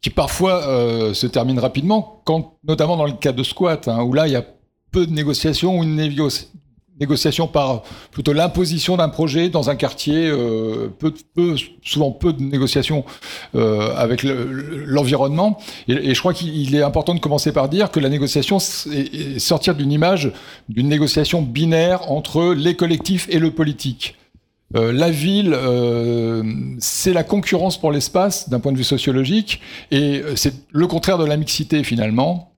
qui 0.00 0.10
parfois 0.10 0.66
euh, 0.66 1.14
se 1.14 1.26
terminent 1.28 1.60
rapidement, 1.62 2.22
notamment 2.66 2.96
dans 2.96 3.06
le 3.06 3.12
cas 3.12 3.32
de 3.32 3.42
squat, 3.44 3.86
hein, 3.88 4.02
où 4.02 4.12
là, 4.12 4.26
il 4.26 4.32
y 4.32 4.36
a 4.36 4.44
peu 4.90 5.06
de 5.06 5.12
négociations 5.12 5.78
ou 5.78 5.84
une 5.84 5.94
négo- 5.96 6.46
négociation 7.00 7.46
par 7.46 7.82
plutôt 8.10 8.32
l'imposition 8.32 8.96
d'un 8.96 9.08
projet 9.08 9.48
dans 9.48 9.70
un 9.70 9.76
quartier, 9.76 10.28
euh, 10.28 10.88
souvent 11.84 12.10
peu 12.10 12.32
de 12.32 12.42
négociations 12.42 13.04
avec 13.54 14.22
le- 14.22 14.44
le- 14.44 14.84
l'environnement. 14.84 15.58
Et, 15.88 16.14
je 16.14 16.20
crois 16.20 16.34
qu'il 16.34 16.54
il 16.56 16.74
est 16.74 16.82
important 16.82 17.14
de 17.14 17.20
commencer 17.20 17.52
par 17.52 17.68
dire 17.68 17.90
que 17.90 18.00
la 18.00 18.08
négociation, 18.08 18.58
c'est 18.58 18.90
est 19.14 19.38
sortir 19.38 19.74
d'une 19.74 19.92
image 19.92 20.32
d'une 20.68 20.88
négociation 20.88 21.42
binaire 21.42 22.10
entre 22.10 22.52
les 22.54 22.74
collectifs 22.76 23.26
et 23.30 23.38
le 23.38 23.50
politique. 23.52 24.16
Euh, 24.74 24.92
la 24.92 25.10
ville, 25.10 25.54
euh, 25.54 26.42
c'est 26.78 27.12
la 27.12 27.24
concurrence 27.24 27.78
pour 27.78 27.92
l'espace 27.92 28.48
d'un 28.48 28.60
point 28.60 28.72
de 28.72 28.78
vue 28.78 28.84
sociologique, 28.84 29.60
et 29.90 30.20
euh, 30.20 30.36
c'est 30.36 30.54
le 30.70 30.86
contraire 30.86 31.18
de 31.18 31.24
la 31.24 31.36
mixité 31.36 31.84
finalement. 31.84 32.54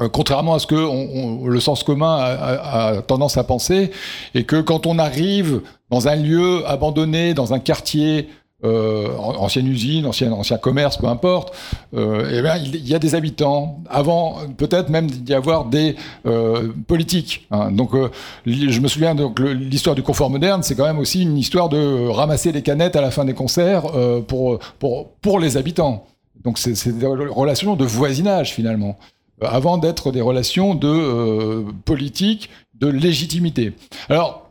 Euh, 0.00 0.08
contrairement 0.08 0.54
à 0.54 0.58
ce 0.58 0.66
que 0.66 1.48
le 1.48 1.60
sens 1.60 1.82
commun 1.82 2.18
a 2.18 3.02
tendance 3.06 3.38
à 3.38 3.44
penser, 3.44 3.90
et 4.34 4.44
que 4.44 4.60
quand 4.60 4.86
on 4.86 4.98
arrive 4.98 5.62
dans 5.90 6.08
un 6.08 6.16
lieu 6.16 6.62
abandonné, 6.68 7.32
dans 7.34 7.54
un 7.54 7.58
quartier, 7.58 8.28
euh, 8.64 9.08
an- 9.18 9.36
ancienne 9.38 9.66
usine, 9.68 10.06
ancien, 10.06 10.58
commerce, 10.58 10.96
peu 10.96 11.06
importe, 11.06 11.54
euh, 11.94 12.28
eh 12.32 12.42
bien, 12.42 12.56
il 12.56 12.88
y 12.88 12.94
a 12.94 12.98
des 12.98 13.14
habitants, 13.14 13.80
avant 13.88 14.38
peut-être 14.56 14.88
même 14.88 15.08
d'y 15.08 15.32
avoir 15.34 15.64
des 15.66 15.94
euh, 16.26 16.68
politiques. 16.86 17.46
hein. 17.50 17.70
Donc 17.70 17.94
euh, 17.94 18.10
je 18.46 18.80
me 18.80 18.88
souviens, 18.88 19.14
donc 19.14 19.38
l'histoire 19.38 19.94
du 19.94 20.02
confort 20.02 20.30
moderne, 20.30 20.62
c'est 20.62 20.74
quand 20.74 20.86
même 20.86 20.98
aussi 20.98 21.22
une 21.22 21.38
histoire 21.38 21.68
de 21.68 22.08
ramasser 22.08 22.50
les 22.52 22.62
canettes 22.62 22.96
à 22.96 23.00
la 23.00 23.10
fin 23.10 23.24
des 23.24 23.34
concerts 23.34 23.84
pour, 24.26 24.58
pour, 24.78 25.08
pour 25.20 25.38
les 25.38 25.56
habitants. 25.56 26.04
Donc 26.44 26.58
c'est 26.58 26.74
c'est 26.74 26.96
des 26.96 27.06
relations 27.06 27.76
de 27.76 27.84
voisinage 27.84 28.52
finalement, 28.54 28.96
avant 29.40 29.78
d'être 29.78 30.10
des 30.12 30.20
relations 30.20 30.74
de 30.74 31.64
politique, 31.84 32.48
de 32.74 32.88
légitimité. 32.88 33.72
Alors 34.08 34.47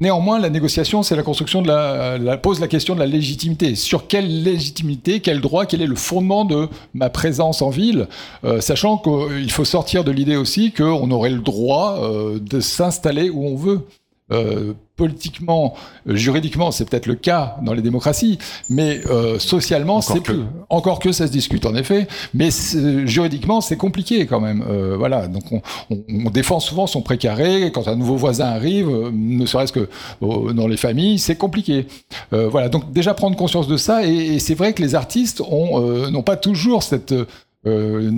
Néanmoins, 0.00 0.38
la 0.38 0.48
négociation, 0.48 1.02
c'est 1.02 1.14
la 1.14 1.22
construction 1.22 1.60
de 1.60 1.68
la, 1.68 2.16
la- 2.16 2.38
pose 2.38 2.58
la 2.58 2.68
question 2.68 2.94
de 2.94 3.00
la 3.00 3.06
légitimité. 3.06 3.74
Sur 3.74 4.06
quelle 4.06 4.42
légitimité, 4.42 5.20
quel 5.20 5.40
droit, 5.40 5.66
quel 5.66 5.82
est 5.82 5.86
le 5.86 5.94
fondement 5.94 6.46
de 6.46 6.68
ma 6.94 7.10
présence 7.10 7.60
en 7.60 7.68
ville, 7.68 8.08
euh, 8.44 8.60
sachant 8.62 8.96
qu'il 8.96 9.50
faut 9.50 9.66
sortir 9.66 10.02
de 10.02 10.10
l'idée 10.10 10.36
aussi 10.36 10.72
qu'on 10.72 11.10
aurait 11.10 11.30
le 11.30 11.40
droit 11.40 11.98
euh, 12.00 12.38
de 12.40 12.60
s'installer 12.60 13.28
où 13.28 13.44
on 13.46 13.56
veut. 13.56 13.80
Euh, 14.32 14.72
politiquement, 14.96 15.74
euh, 16.08 16.14
juridiquement, 16.14 16.70
c'est 16.70 16.84
peut-être 16.84 17.06
le 17.06 17.14
cas 17.14 17.56
dans 17.62 17.72
les 17.72 17.80
démocraties, 17.80 18.36
mais 18.68 19.00
euh, 19.06 19.38
socialement, 19.38 20.02
c'est 20.02 20.20
plus. 20.20 20.40
Encore 20.68 20.98
que 20.98 21.10
ça 21.10 21.26
se 21.26 21.32
discute 21.32 21.64
en 21.64 21.74
effet, 21.74 22.06
mais 22.34 22.50
juridiquement, 23.06 23.62
c'est 23.62 23.78
compliqué 23.78 24.26
quand 24.26 24.40
même. 24.40 24.62
Euh, 24.68 24.96
voilà, 24.98 25.26
donc 25.26 25.44
on, 25.52 25.62
on- 25.90 26.02
on 26.26 26.30
défend 26.30 26.60
souvent 26.60 26.86
son 26.86 27.00
précaré. 27.00 27.72
Quand 27.72 27.88
un 27.88 27.96
nouveau 27.96 28.16
voisin 28.16 28.46
arrive, 28.46 28.88
euh, 28.90 29.10
ne 29.12 29.46
serait-ce 29.46 29.72
que 29.72 29.88
euh, 30.22 30.52
dans 30.52 30.66
les 30.68 30.76
familles, 30.76 31.18
c'est 31.18 31.36
compliqué. 31.36 31.86
Euh, 32.34 32.48
voilà, 32.48 32.68
donc 32.68 32.92
déjà 32.92 33.14
prendre 33.14 33.36
conscience 33.36 33.68
de 33.68 33.78
ça, 33.78 34.04
et, 34.06 34.10
et 34.34 34.38
c'est 34.38 34.54
vrai 34.54 34.74
que 34.74 34.82
les 34.82 34.94
artistes 34.94 35.40
ont 35.40 35.80
euh, 35.82 36.10
n'ont 36.10 36.22
pas 36.22 36.36
toujours 36.36 36.82
cette 36.82 37.14
euh, 37.66 38.10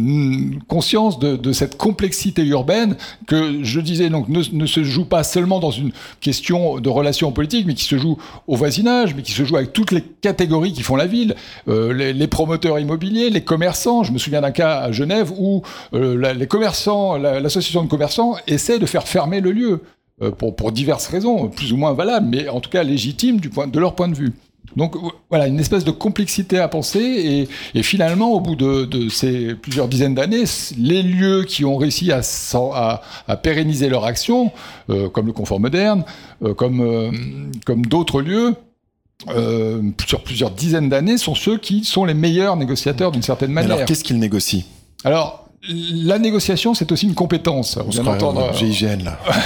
conscience 0.69 1.19
de, 1.19 1.53
cette 1.53 1.77
complexité 1.77 2.45
urbaine 2.45 2.97
que 3.27 3.65
je 3.65 3.81
disais 3.81 4.09
donc 4.09 4.29
ne, 4.29 4.67
se 4.67 4.85
joue 4.85 5.05
pas 5.05 5.25
seulement 5.25 5.59
dans 5.59 5.73
une 5.73 5.91
question 6.21 6.79
de 6.79 6.89
relations 6.89 7.33
politiques, 7.33 7.67
mais 7.67 7.75
qui 7.75 7.85
se 7.85 7.99
joue 7.99 8.19
au 8.47 8.55
voisinage, 8.55 9.15
mais 9.17 9.23
qui 9.23 9.33
se 9.33 9.45
joue 9.45 9.57
avec 9.57 9.73
toutes 9.73 9.91
les 9.91 10.03
catégories 10.03 10.73
qui 10.73 10.83
font 10.83 10.97
la 10.97 11.07
ville, 11.07 11.35
Euh, 11.69 11.93
les, 11.93 12.27
promoteurs 12.29 12.79
immobiliers, 12.79 13.31
les 13.31 13.43
commerçants. 13.43 14.05
Je 14.05 14.13
me 14.13 14.19
souviens 14.19 14.41
d'un 14.43 14.53
cas 14.53 14.79
à 14.81 14.93
Genève 14.93 15.33
où 15.37 15.63
euh, 15.93 16.33
les 16.35 16.47
commerçants, 16.47 17.17
la- 17.17 17.41
l'association 17.41 17.83
de 17.83 17.89
commerçants 17.89 18.37
essaie 18.47 18.79
de 18.79 18.87
faire 18.87 19.07
fermer 19.09 19.41
le 19.41 19.51
lieu 19.53 19.81
pour, 20.39 20.55
pour 20.55 20.71
diverses 20.71 21.09
raisons, 21.09 21.49
plus 21.49 21.73
ou 21.73 21.77
moins 21.77 21.95
valables, 21.95 22.29
mais 22.29 22.49
en 22.49 22.61
tout 22.61 22.71
cas 22.71 22.85
légitimes 22.85 23.41
du 23.41 23.51
point, 23.51 23.67
de 23.67 23.81
leur 23.81 23.95
point 23.97 24.09
de 24.09 24.15
vue. 24.15 24.33
Donc 24.77 24.95
voilà, 25.31 25.47
une 25.47 25.61
espèce 25.61 25.85
de 25.85 25.91
complexité 25.91 26.59
à 26.59 26.69
penser, 26.69 27.01
et, 27.01 27.79
et 27.79 27.83
finalement, 27.83 28.33
au 28.33 28.41
bout 28.41 28.57
de, 28.57 28.85
de 28.85 29.09
ces 29.09 29.55
plusieurs 29.55 29.89
dizaines 29.89 30.15
d'années, 30.15 30.45
les 30.79 31.03
lieux 31.03 31.45
qui 31.45 31.65
ont 31.65 31.77
réussi 31.77 32.11
à, 32.13 32.23
s'en- 32.23 32.73
à- 32.73 33.03
à 33.29 33.37
pérenniser 33.37 33.89
leur 33.89 34.05
action, 34.05 34.51
euh, 34.91 35.09
comme 35.09 35.27
le 35.27 35.33
confort 35.33 35.61
moderne, 35.61 36.05
euh, 36.43 36.55
comme, 36.55 36.81
euh, 36.81 37.11
comme 37.67 37.85
d'autres 37.87 38.21
lieux, 38.23 38.55
sur 40.09 40.23
plusieurs 40.25 40.51
dizaines 40.51 40.89
d'années, 40.89 41.17
sont 41.17 41.37
ceux 41.37 41.57
qui 41.57 41.85
sont 41.85 42.05
les 42.05 42.15
meilleurs 42.15 42.57
négociateurs 42.57 43.13
d'une 43.13 43.23
certaine 43.23 43.53
manière. 43.53 43.73
Alors 43.73 43.85
qu'est-ce 43.87 44.03
qu'ils 44.03 44.19
négocient? 44.19 44.65
Alors, 45.05 45.49
la 45.69 46.19
négociation, 46.19 46.75
c'est 46.75 46.91
aussi 46.91 47.07
une 47.07 47.15
compétence. 47.15 47.77
On, 47.77 47.89
vient 47.91 48.03
d'entendre, 48.19 48.41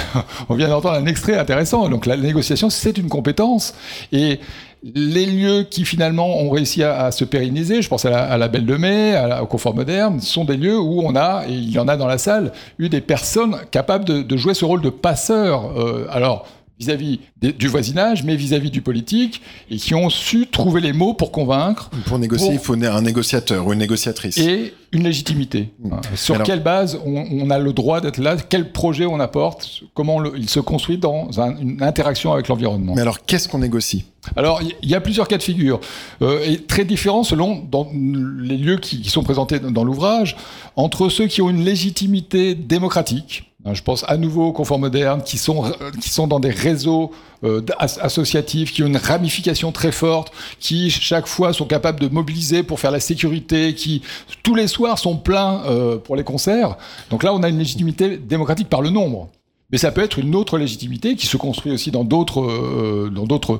on 0.49 0.55
vient 0.55 0.67
d'entendre 0.69 0.95
un 0.95 1.05
extrait 1.05 1.37
intéressant. 1.37 1.89
Donc, 1.89 2.05
la 2.05 2.17
négociation, 2.17 2.69
c'est 2.69 2.97
une 2.97 3.07
compétence. 3.07 3.75
Et 4.11 4.39
les 4.83 5.25
lieux 5.25 5.63
qui 5.69 5.85
finalement 5.85 6.39
ont 6.39 6.49
réussi 6.49 6.83
à, 6.83 7.05
à 7.05 7.11
se 7.11 7.23
pérenniser, 7.23 7.81
je 7.81 7.89
pense 7.89 8.05
à 8.05 8.09
la, 8.09 8.23
à 8.23 8.37
la 8.37 8.47
Belle 8.47 8.65
de 8.65 8.75
Mai, 8.77 9.13
à 9.15 9.27
la- 9.27 9.43
au 9.43 9.45
Confort 9.45 9.75
Moderne, 9.75 10.19
sont 10.19 10.45
des 10.45 10.57
lieux 10.57 10.79
où 10.79 11.01
on 11.03 11.15
a, 11.15 11.43
et 11.47 11.51
il 11.53 11.71
y 11.71 11.79
en 11.79 11.87
a 11.87 11.97
dans 11.97 12.07
la 12.07 12.17
salle, 12.17 12.51
eu 12.79 12.89
des 12.89 13.01
personnes 13.01 13.57
capables 13.71 14.05
de, 14.05 14.21
de 14.21 14.37
jouer 14.37 14.53
ce 14.53 14.65
rôle 14.65 14.81
de 14.81 14.89
passeur. 14.89 15.71
Euh, 15.79 16.07
alors, 16.11 16.45
vis-à-vis 16.79 17.19
des- 17.41 17.53
du 17.53 17.67
voisinage, 17.67 18.23
mais 18.23 18.35
vis-à-vis 18.35 18.71
du 18.71 18.81
politique, 18.81 19.41
et 19.69 19.77
qui 19.77 19.93
ont 19.95 20.09
su 20.09 20.47
trouver 20.47 20.81
les 20.81 20.93
mots 20.93 21.13
pour 21.13 21.31
convaincre. 21.31 21.89
Pour 22.05 22.19
négocier, 22.19 22.53
il 22.53 22.59
faut 22.59 22.73
un 22.73 23.01
négociateur 23.01 23.67
ou 23.67 23.73
une 23.73 23.79
négociatrice. 23.79 24.37
Et 24.37 24.73
une 24.91 25.03
légitimité. 25.03 25.69
Hein. 25.91 25.99
Sur 26.15 26.35
Alors- 26.35 26.47
quelle 26.47 26.63
base 26.63 26.97
on, 27.05 27.25
on 27.29 27.49
a 27.49 27.59
le 27.59 27.73
droit 27.73 27.99
d'être 28.01 28.17
là? 28.19 28.37
Quel 28.37 28.71
projet 28.71 29.05
on 29.05 29.19
apporte? 29.19 29.81
Comment 29.93 30.19
le- 30.19 30.33
il 30.37 30.49
se 30.49 30.59
construit 30.61 30.97
dans 30.97 31.39
un- 31.39 31.57
une 31.57 31.83
interaction 31.83 32.31
avec 32.33 32.47
l'environnement? 32.47 32.93
Mais 32.95 33.01
alors, 33.01 33.23
qu'est-ce 33.25 33.47
qu'on 33.49 33.59
négocie? 33.59 34.05
Alors, 34.35 34.61
il 34.81 34.89
y 34.89 34.95
a 34.95 35.01
plusieurs 35.01 35.27
cas 35.27 35.37
de 35.37 35.43
figure, 35.43 35.79
euh, 36.21 36.39
et 36.45 36.57
très 36.57 36.85
différents 36.85 37.23
selon 37.23 37.63
dans 37.69 37.87
les 37.93 38.57
lieux 38.57 38.77
qui, 38.77 39.01
qui 39.01 39.09
sont 39.09 39.23
présentés 39.23 39.59
dans 39.59 39.83
l'ouvrage, 39.83 40.35
entre 40.75 41.09
ceux 41.09 41.27
qui 41.27 41.41
ont 41.41 41.49
une 41.49 41.63
légitimité 41.63 42.55
démocratique, 42.55 43.51
hein, 43.65 43.73
je 43.73 43.83
pense 43.83 44.03
à 44.07 44.17
nouveau 44.17 44.47
aux 44.47 44.53
conforts 44.53 44.79
modernes, 44.79 45.21
qui 45.23 45.37
sont, 45.37 45.65
euh, 45.65 45.71
qui 46.01 46.09
sont 46.09 46.27
dans 46.27 46.39
des 46.39 46.49
réseaux 46.51 47.11
euh, 47.43 47.61
as- 47.79 47.99
associatifs, 48.01 48.71
qui 48.73 48.83
ont 48.83 48.87
une 48.87 48.97
ramification 48.97 49.71
très 49.71 49.91
forte, 49.91 50.31
qui 50.59 50.89
chaque 50.89 51.27
fois 51.27 51.53
sont 51.53 51.65
capables 51.65 51.99
de 51.99 52.07
mobiliser 52.07 52.63
pour 52.63 52.79
faire 52.79 52.91
la 52.91 52.99
sécurité, 52.99 53.73
qui 53.75 54.01
tous 54.43 54.55
les 54.55 54.67
soirs 54.67 54.97
sont 54.99 55.17
pleins 55.17 55.61
euh, 55.65 55.97
pour 55.97 56.15
les 56.15 56.23
concerts. 56.23 56.77
Donc 57.09 57.23
là, 57.23 57.33
on 57.33 57.43
a 57.43 57.49
une 57.49 57.59
légitimité 57.59 58.17
démocratique 58.17 58.69
par 58.69 58.81
le 58.81 58.89
nombre. 58.89 59.29
Mais 59.71 59.77
ça 59.77 59.91
peut 59.91 60.01
être 60.01 60.17
une 60.19 60.33
autre 60.33 60.57
légitimité 60.57 61.15
qui 61.15 61.25
se 61.27 61.35
construit 61.37 61.73
aussi 61.73 61.91
dans 61.91 62.05
d'autres 62.05 62.41
euh, 62.41 63.11
dans 63.13 63.25
d'autres 63.25 63.59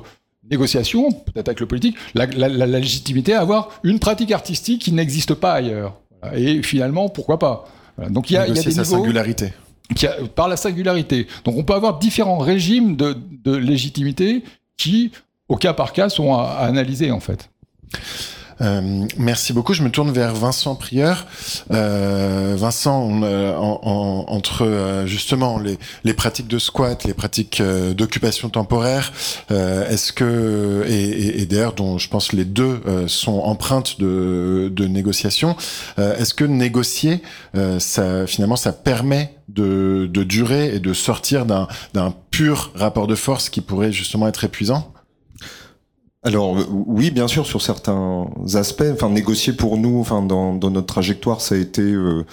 négociations, 0.50 1.12
peut-être 1.12 1.48
avec 1.48 1.60
le 1.60 1.66
politique, 1.66 1.96
la, 2.14 2.24
la- 2.26 2.48
la- 2.48 2.66
la 2.66 2.78
légitimité 2.78 3.34
à 3.34 3.40
avoir 3.42 3.68
une 3.84 3.98
pratique 3.98 4.32
artistique 4.32 4.80
qui 4.82 4.92
n'existe 4.92 5.34
pas 5.34 5.52
ailleurs. 5.52 5.94
Et 6.34 6.62
finalement, 6.62 7.08
pourquoi 7.10 7.38
pas? 7.38 7.66
Voilà. 7.96 8.10
Donc 8.10 8.30
il 8.30 8.34
y 8.34 8.36
a, 8.38 8.46
il 8.46 8.48
y 8.48 8.50
a 8.52 8.54
Négocier 8.54 8.70
des 8.70 8.74
sa 8.76 8.82
niveaux 8.82 8.96
singularité. 9.04 9.52
Par 10.34 10.48
la 10.48 10.56
singularité. 10.56 11.26
Donc 11.44 11.56
on 11.56 11.64
peut 11.64 11.74
avoir 11.74 11.98
différents 11.98 12.38
régimes 12.38 12.96
de, 12.96 13.16
légitimité 13.56 14.44
qui, 14.76 15.12
au 15.48 15.56
cas 15.56 15.72
par 15.72 15.92
cas, 15.92 16.08
sont 16.08 16.34
à 16.34 16.58
analyser 16.60 17.10
en 17.10 17.20
fait. 17.20 17.50
Euh, 18.60 19.06
merci 19.16 19.52
beaucoup. 19.52 19.72
Je 19.72 19.82
me 19.82 19.90
tourne 19.90 20.10
vers 20.10 20.34
Vincent 20.34 20.74
Prieur. 20.74 21.26
Euh, 21.70 22.54
Vincent, 22.58 23.00
on, 23.02 23.22
euh, 23.22 23.54
en- 23.56 23.80
en- 23.82 24.24
entre 24.32 24.64
euh, 24.64 25.06
justement 25.06 25.58
les, 25.58 25.78
les 26.04 26.14
pratiques 26.14 26.48
de 26.48 26.58
squat, 26.58 27.04
les 27.04 27.14
pratiques 27.14 27.62
d'occupation 27.96 28.48
temporaire, 28.48 29.12
est-ce 29.50 30.12
que 30.12 30.84
et, 30.88 30.92
et- 31.04 31.42
et 31.42 31.46
d'ailleurs 31.46 31.72
dont 31.74 31.98
je 31.98 32.08
pense 32.08 32.32
les 32.32 32.44
deux 32.44 32.80
sont 33.06 33.40
empreintes 33.40 34.00
de, 34.00 34.70
de 34.74 34.86
négociation, 34.86 35.56
est-ce 35.98 36.34
que 36.34 36.44
négocier, 36.44 37.22
ça 37.78 38.26
finalement 38.26 38.56
ça 38.56 38.72
permet 38.72 39.34
de, 39.48 40.08
de 40.12 40.24
durer 40.24 40.74
et 40.74 40.78
de 40.80 40.92
sortir 40.92 41.46
d'un 41.46 42.14
pur 42.30 42.72
rapport 42.74 43.06
de 43.06 43.14
force 43.14 43.48
qui 43.48 43.60
pourrait 43.60 43.92
justement 43.92 44.28
être 44.28 44.44
épuisant? 44.44 44.92
Alors 46.22 46.58
euh, 46.58 46.64
oui, 46.70 47.10
bien 47.10 47.28
sûr, 47.28 47.46
sur 47.46 47.62
certains 47.62 48.28
aspects. 48.54 48.84
Enfin, 48.92 49.10
négocier 49.10 49.52
pour 49.52 49.76
nous, 49.78 50.00
enfin 50.00 50.22
dans, 50.22 50.54
notre 50.54 50.86
trajectoire, 50.86 51.40
ça 51.40 51.54
a 51.54 51.58
été 51.58 51.82
euh, 51.82 52.24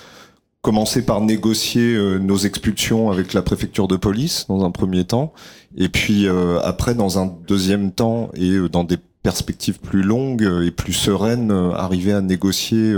commencer 0.62 1.06
par 1.06 1.22
négocier 1.22 1.94
euh, 1.94 2.18
nos 2.18 2.38
expulsions 2.38 3.12
avec 3.12 3.34
la 3.34 3.44
préfecture 3.44 3.88
de 3.88 3.96
police 3.96 4.48
dans 4.48 4.66
un 4.66 4.72
premier 4.72 5.06
temps, 5.06 5.34
et 5.78 5.90
puis 5.90 6.28
après, 6.64 6.96
dans 6.96 7.20
un 7.20 7.28
deuxième 7.48 7.92
temps, 7.92 8.32
et 8.34 8.58
dans 8.70 8.84
des 8.84 8.98
perspectives 9.24 9.80
plus 9.80 10.04
longues 10.04 10.50
et 10.64 10.72
plus 10.72 10.94
sereines, 10.94 11.52
arriver 11.52 12.14
à 12.14 12.22
négocier 12.22 12.96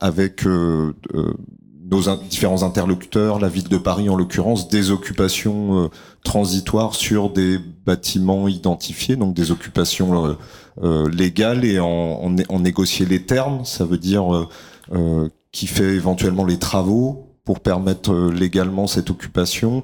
avec 0.00 0.44
nos 0.44 2.16
différents 2.28 2.62
interlocuteurs, 2.62 3.40
la 3.40 3.48
ville 3.48 3.68
de 3.68 3.78
Paris 3.78 4.08
en 4.08 4.16
l'occurrence, 4.16 4.68
des 4.68 4.90
occupations 4.90 5.90
transitoires 6.22 6.94
sur 6.94 7.30
des 7.30 7.58
bâtiments 7.84 8.48
identifiés, 8.48 9.16
donc 9.16 9.34
des 9.34 9.50
occupations 9.50 10.26
euh, 10.26 10.34
euh, 10.82 11.08
légales 11.10 11.64
et 11.64 11.80
en, 11.80 11.86
en, 11.86 12.30
né- 12.30 12.46
en 12.48 12.60
négocier 12.60 13.06
les 13.06 13.24
termes. 13.24 13.64
Ça 13.64 13.84
veut 13.84 13.98
dire 13.98 14.34
euh, 14.34 14.48
euh, 14.92 15.28
qui 15.50 15.66
fait 15.66 15.94
éventuellement 15.94 16.44
les 16.44 16.58
travaux 16.58 17.28
pour 17.44 17.60
permettre 17.60 18.12
euh, 18.12 18.30
légalement 18.30 18.86
cette 18.86 19.10
occupation, 19.10 19.82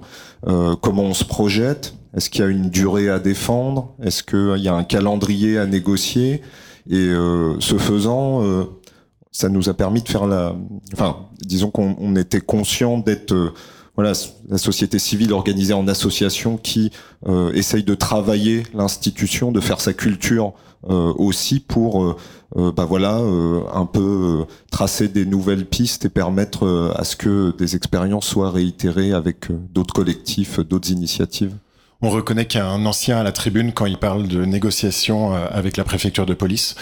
comment 0.81 1.03
on 1.03 1.15
se 1.15 1.25
projette, 1.25 1.95
est-ce 2.15 2.31
qu'il 2.31 2.43
y 2.43 2.45
a 2.45 2.51
une 2.51 2.71
durée 2.71 3.09
à 3.11 3.19
défendre, 3.19 3.95
est-ce 4.03 4.23
qu'il 4.23 4.63
y 4.63 4.69
a 4.69 4.75
un 4.75 4.85
calendrier 4.85 5.59
à 5.59 5.67
négocier, 5.67 6.43
et 6.89 7.11
ce 7.59 7.77
faisant, 7.77 8.43
ça 9.33 9.49
nous 9.49 9.69
a 9.69 9.75
permis 9.75 10.01
de 10.03 10.09
faire 10.09 10.27
la, 10.27 10.55
enfin, 10.93 11.17
disons 11.45 11.71
qu'on 11.71 11.97
on 11.99 12.17
était 12.17 12.41
conscient 12.41 12.99
d'être 12.99 13.53
voilà, 13.99 14.13
la 14.49 14.59
société 14.59 15.01
civile 15.01 15.33
organisée 15.33 15.75
en 15.75 15.89
association 15.89 16.57
qui 16.57 16.93
euh, 17.27 17.51
essaye 17.53 17.83
de 17.83 17.97
travailler 17.97 18.63
l'institution, 18.73 19.51
de 19.51 19.59
faire 19.59 19.81
sa 19.81 19.93
culture 19.93 20.53
euh, 20.89 21.13
aussi 21.17 21.59
pour, 21.59 22.05
euh, 22.05 22.17
euh, 22.57 22.71
bah 22.71 22.85
voilà, 22.85 23.19
euh, 23.19 23.63
un 23.75 23.87
peu 23.87 24.45
euh, 24.47 24.55
tracer 24.71 25.09
des 25.09 25.27
nouvelles 25.27 25.67
pistes 25.67 26.05
et 26.05 26.11
permettre 26.11 26.93
à 26.95 27.03
ce 27.03 27.17
que 27.17 27.53
des 27.59 27.75
expériences 27.75 28.27
soient 28.27 28.53
réitérées 28.53 29.11
avec 29.13 29.47
d'autres 29.51 29.95
collectifs, 29.95 30.61
d'autres 30.61 30.93
initiatives. 30.93 31.57
On 32.01 32.11
reconnaît 32.11 32.47
qu'il 32.47 32.61
y 32.61 32.63
a 32.63 32.69
un 32.69 32.87
ancien 32.87 33.19
à 33.19 33.25
la 33.25 33.33
tribune 33.33 33.73
quand 33.73 33.87
il 33.87 33.99
parle 33.99 34.29
de 34.29 34.45
négociations 34.45 35.33
avec 35.33 35.77
la 35.77 35.83
préfecture 35.83 36.27
de 36.27 36.35
police. 36.35 36.77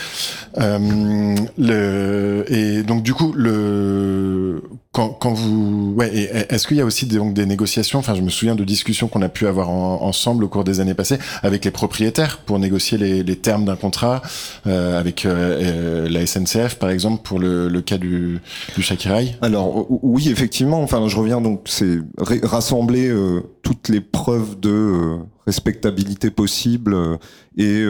Euh, 0.59 1.35
le, 1.57 2.45
et 2.49 2.83
donc 2.83 3.03
du 3.03 3.15
coup, 3.15 3.33
le, 3.35 4.63
quand, 4.97 5.11
quand 5.11 5.35
vous, 5.35 5.93
ouais, 5.95 6.09
est-ce 6.49 6.67
qu'il 6.67 6.79
y 6.79 6.81
a 6.81 6.85
aussi 6.87 7.05
des, 7.05 7.17
donc 7.17 7.35
des 7.35 7.45
négociations 7.45 7.99
Enfin, 7.99 8.15
je 8.15 8.23
me 8.23 8.31
souviens 8.31 8.55
de 8.55 8.65
discussions 8.65 9.09
qu'on 9.09 9.21
a 9.21 9.29
pu 9.29 9.47
avoir 9.47 9.69
en- 9.69 10.01
ensemble 10.01 10.43
au 10.43 10.49
cours 10.49 10.65
des 10.65 10.81
années 10.81 10.95
passées 10.95 11.19
avec 11.43 11.67
les 11.67 11.71
propriétaires 11.71 12.39
pour 12.39 12.59
négocier 12.59 12.97
les, 12.97 13.23
les 13.23 13.37
termes 13.37 13.67
d'un 13.67 13.77
contrat, 13.77 14.23
euh, 14.67 14.99
avec 14.99 15.27
euh, 15.27 16.07
euh, 16.07 16.09
la 16.09 16.25
SNCF 16.25 16.77
par 16.77 16.89
exemple 16.89 17.21
pour 17.25 17.39
le, 17.39 17.69
le 17.69 17.83
cas 17.83 17.99
du, 17.99 18.41
du 18.75 18.81
Shakiraï? 18.83 19.37
Alors 19.43 19.87
oui, 20.03 20.31
effectivement. 20.31 20.83
Enfin, 20.83 21.07
je 21.09 21.17
reviens 21.19 21.43
donc, 21.43 21.61
c'est 21.67 21.99
rassembler 22.43 23.09
euh, 23.09 23.43
toutes 23.63 23.91
les 23.91 24.01
preuves 24.01 24.59
de 24.59 24.71
euh, 24.71 25.17
respectabilité 25.47 26.31
possible 26.31 26.95
euh, 26.95 27.17
et 27.59 27.85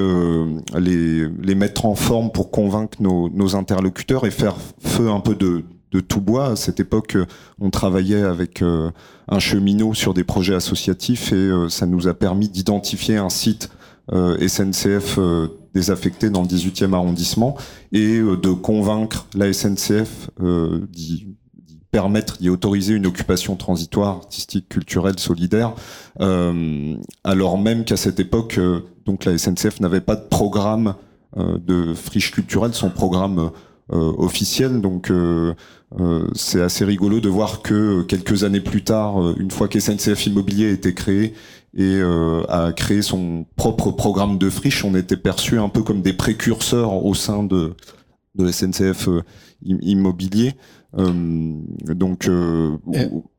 les, 0.77 1.29
les 1.41 1.55
mettre 1.55 1.87
en 1.87 1.95
forme 1.95 2.33
pour 2.33 2.51
convaincre 2.51 3.01
nos, 3.01 3.29
nos 3.29 3.55
interlocuteurs 3.55 4.27
et 4.27 4.33
faire 4.33 4.57
feu 4.81 5.09
un 5.09 5.21
peu 5.21 5.37
de, 5.37 5.65
de 5.97 6.01
tout 6.01 6.21
bois. 6.21 6.51
À 6.51 6.57
cette 6.57 6.79
époque, 6.79 7.17
euh, 7.17 7.25
on 7.59 7.71
travaillait 7.71 8.23
avec 8.23 8.63
euh, 8.63 8.91
un 9.29 9.39
cheminot 9.39 9.95
sur 9.95 10.13
des 10.13 10.25
projets 10.25 10.55
associatifs 10.55 11.33
et 11.33 11.37
euh, 11.37 11.69
ça 11.69 11.87
nous 11.87 12.07
a 12.07 12.15
permis 12.15 12.49
d'identifier 12.49 13.17
un 13.17 13.31
site 13.31 13.71
SNCF 14.09 15.19
désaffecté 15.75 16.31
dans 16.31 16.43
le 16.43 16.47
18e 16.47 16.93
arrondissement 16.95 17.57
et 17.91 18.21
de 18.21 18.53
convaincre 18.53 19.27
la 19.35 19.53
SNCF 19.53 20.31
d'y 20.93 21.27
permettre, 21.91 22.39
d'y 22.39 22.49
autoriser 22.49 22.95
une 22.95 23.07
occupation 23.07 23.57
transitoire, 23.57 24.19
artistique, 24.19 24.69
culturelle, 24.69 25.19
solidaire, 25.19 25.75
alors 26.21 27.59
même 27.59 27.85
qu'à 27.85 27.97
cette 27.97 28.21
époque, 28.21 28.61
donc 29.07 29.25
la 29.25 29.37
SNCF 29.37 29.81
n'avait 29.81 30.01
pas 30.01 30.15
de 30.15 30.29
programme 30.29 30.95
de 31.37 31.93
friche 31.93 32.31
culturelle, 32.31 32.75
son 32.75 32.91
programme 32.91 33.51
officiel. 33.89 34.81
Donc 34.81 35.11
euh, 36.01 36.27
c'est 36.35 36.61
assez 36.61 36.85
rigolo 36.85 37.21
de 37.21 37.29
voir 37.29 37.63
que 37.63 37.75
euh, 37.75 38.03
quelques 38.03 38.45
années 38.45 38.61
plus 38.61 38.83
tard, 38.83 39.23
euh, 39.23 39.35
une 39.39 39.51
fois 39.51 39.69
que 39.69 39.79
SNCF 39.79 40.27
Immobilier 40.27 40.67
a 40.69 40.73
été 40.73 40.95
créé 40.95 41.35
et 41.77 41.83
euh, 41.83 42.43
a 42.49 42.73
créé 42.73 43.03
son 43.03 43.47
propre 43.57 43.91
programme 43.93 44.39
de 44.39 44.51
friche, 44.51 44.85
on 44.85 44.95
était 44.95 45.17
perçus 45.17 45.59
un 45.59 45.69
peu 45.69 45.83
comme 45.83 46.03
des 46.03 46.13
précurseurs 46.13 47.05
au 47.05 47.15
sein 47.15 47.45
de, 47.45 47.75
de 48.35 48.51
SNCF 48.51 49.09
im- 49.09 49.79
Immobilier. 49.83 50.55
Euh, 50.99 51.53
donc 51.95 52.27
euh, 52.27 52.71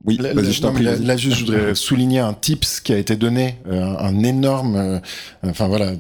oui, 0.06 0.18
je 0.20 0.62
non, 0.62 0.74
là, 1.06 1.18
juste, 1.18 1.38
je 1.38 1.46
voudrais 1.46 1.74
souligner 1.76 2.20
un 2.20 2.34
tips 2.34 2.80
qui 2.82 2.94
a 2.94 2.98
été 2.98 3.16
donné, 3.16 3.56
euh, 3.68 3.96
un, 3.98 4.24
énorme, 4.24 5.02
enfin 5.44 5.68
voilà, 5.68 5.94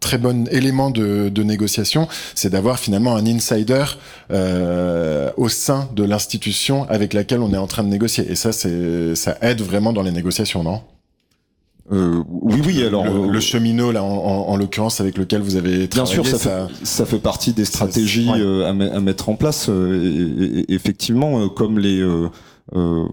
très 0.00 0.18
bon 0.18 0.46
élément 0.50 0.90
de, 0.90 1.28
de 1.28 1.42
négociation, 1.42 2.08
c'est 2.34 2.50
d'avoir 2.50 2.78
finalement 2.78 3.16
un 3.16 3.26
insider 3.26 3.84
euh, 4.30 5.30
au 5.36 5.48
sein 5.48 5.88
de 5.94 6.04
l'institution 6.04 6.88
avec 6.88 7.12
laquelle 7.14 7.40
on 7.40 7.52
est 7.52 7.56
en 7.58 7.66
train 7.66 7.82
de 7.84 7.88
négocier. 7.88 8.30
Et 8.30 8.34
ça, 8.34 8.52
c'est, 8.52 9.14
ça 9.14 9.36
aide 9.42 9.60
vraiment 9.60 9.92
dans 9.92 10.02
les 10.02 10.12
négociations, 10.12 10.62
non? 10.62 10.80
Euh, 11.90 12.22
oui, 12.28 12.60
oui, 12.66 12.84
alors 12.84 13.04
le, 13.04 13.10
euh, 13.10 13.30
le 13.30 13.40
cheminot 13.40 13.92
là, 13.92 14.02
en, 14.04 14.08
en- 14.14 14.48
en 14.50 14.56
l'occurrence, 14.56 15.00
avec 15.00 15.16
lequel 15.16 15.40
vous 15.40 15.56
avez 15.56 15.78
Bien 15.86 16.04
travaillé, 16.04 16.14
sûr, 16.16 16.26
ça, 16.26 16.38
fait, 16.68 16.84
ça 16.84 17.06
fait 17.06 17.18
partie 17.18 17.54
des 17.54 17.64
stratégies 17.64 18.28
ouais. 18.28 18.38
euh, 18.40 18.68
à, 18.68 18.74
me- 18.74 18.92
à 18.94 19.00
mettre 19.00 19.30
en 19.30 19.36
place. 19.36 19.70
euh, 19.70 20.04
et- 20.04 20.44
et- 20.44 20.58
et 20.60 20.74
effectivement, 20.74 21.48
comme 21.48 21.78
les, 21.78 21.98
euh, 22.00 22.28
euh, 22.76 23.04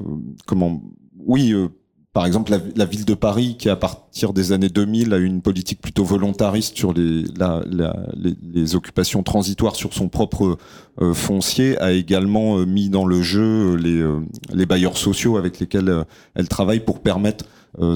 comment, 0.45 0.81
oui, 1.25 1.53
euh, 1.53 1.69
par 2.15 2.25
exemple, 2.25 2.57
la, 2.77 2.85
ville 2.85 3.03
de 3.03 3.13
Paris, 3.13 3.57
qui 3.59 3.69
à 3.69 3.75
partir 3.75 4.31
des 4.31 4.53
années 4.53 4.69
2000 4.69 5.13
a 5.13 5.17
une 5.17 5.41
politique 5.41 5.81
plutôt 5.81 6.05
volontariste 6.05 6.77
sur 6.77 6.93
les, 6.93 7.25
la, 7.37 7.61
la- 7.69 8.05
les, 8.15 8.33
les 8.53 8.73
occupations 8.73 9.21
transitoires 9.21 9.75
sur 9.75 9.93
son 9.93 10.07
propre 10.07 10.57
euh, 11.01 11.13
foncier, 11.13 11.77
a 11.79 11.91
également 11.91 12.57
euh, 12.57 12.65
mis 12.65 12.87
dans 12.87 13.05
le 13.05 13.21
jeu 13.21 13.75
les, 13.75 13.99
euh, 13.99 14.21
les 14.53 14.65
bailleurs 14.65 14.97
sociaux 14.97 15.35
avec 15.35 15.59
lesquels 15.59 16.05
elle 16.35 16.47
travaille 16.47 16.79
pour 16.79 17.01
permettre 17.01 17.43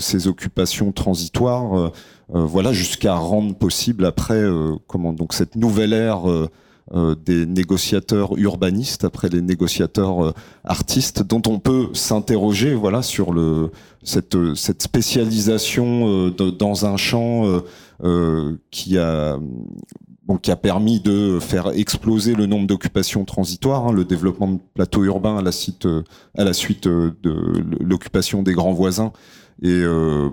ces 0.02 0.28
occupations 0.28 0.92
transitoires, 0.92 1.94
voilà, 2.28 2.74
jusqu'à 2.74 3.16
rendre 3.16 3.56
possible 3.56 4.04
après, 4.04 4.44
comment 4.88 5.14
donc 5.14 5.32
cette 5.32 5.56
nouvelle 5.56 5.94
ère 5.94 6.24
des 7.26 7.46
négociateurs 7.46 8.38
urbanistes 8.38 9.04
après 9.04 9.30
les 9.30 9.42
négociateurs 9.42 10.26
euh, 10.26 10.34
artistes, 10.64 11.24
dont 11.24 11.42
on 11.48 11.60
peut 11.60 11.90
s'interroger, 11.94 12.74
voilà, 12.74 13.02
sur 13.02 13.32
le 13.32 13.72
cette 14.04 14.38
cette 14.56 14.82
spécialisation 14.82 16.30
euh, 16.30 16.52
dans 16.52 16.86
un 16.86 16.98
champ 16.98 17.46
qui 18.72 18.98
a 18.98 19.38
permis 20.62 21.00
de 21.00 21.40
faire 21.40 21.70
exploser 21.76 22.34
le 22.34 22.46
nombre 22.46 22.68
d'occupations 22.68 23.26
transitoires, 23.26 23.88
hein, 23.88 23.94
le 23.94 24.06
développement 24.06 24.48
de 24.48 24.60
plateaux 24.74 25.04
urbains 25.04 25.38
à 25.38 25.42
la, 25.42 25.52
suite, 25.52 25.86
de 26.88 27.14
l'occupation 27.82 28.42
des 28.42 28.54
grands 28.54 28.74
voisins 28.74 29.12
et 29.62 29.70
euh, 29.70 30.30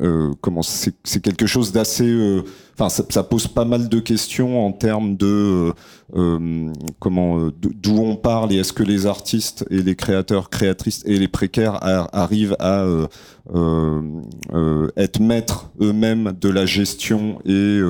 euh, 0.00 0.32
comment 0.40 0.62
c'est 0.62 1.20
quelque 1.20 1.46
chose 1.46 1.72
d'assez 1.72 2.06
euh, 2.06 2.44
ça, 2.88 3.24
pose 3.24 3.48
pas 3.48 3.64
mal 3.64 3.88
de 3.88 3.98
questions 3.98 4.64
en 4.64 4.70
termes 4.70 5.16
de 5.16 5.72
euh, 6.14 6.72
comment 7.00 7.50
d'où 7.60 7.98
on 7.98 8.14
parle 8.14 8.52
et 8.52 8.58
est-ce 8.58 8.72
que 8.72 8.84
les 8.84 9.06
artistes 9.06 9.66
et 9.68 9.82
les 9.82 9.96
créateurs 9.96 10.48
créatrices 10.48 11.02
et 11.06 11.18
les 11.18 11.26
précaires 11.26 11.80
arrivent 12.14 12.56
à 12.60 12.86
être 14.96 15.20
maîtres 15.20 15.70
eux-mêmes 15.80 16.34
de 16.40 16.48
la 16.48 16.66
gestion 16.66 17.40
et 17.44 17.80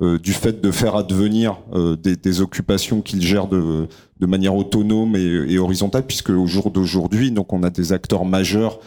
du 0.00 0.32
fait 0.32 0.60
de 0.60 0.70
faire 0.72 0.96
advenir 0.96 1.58
des, 2.02 2.40
occupations 2.40 3.02
qu'ils 3.02 3.22
gèrent 3.22 3.48
de, 3.48 3.86
manière 4.20 4.56
autonome 4.56 5.14
et, 5.14 5.58
horizontale 5.58 6.04
puisque 6.04 6.30
au 6.30 6.46
jour 6.46 6.72
d'aujourd'hui 6.72 7.30
donc 7.30 7.52
on 7.52 7.62
a 7.62 7.70
des 7.70 7.92
acteurs 7.92 8.24
majeurs 8.24 8.80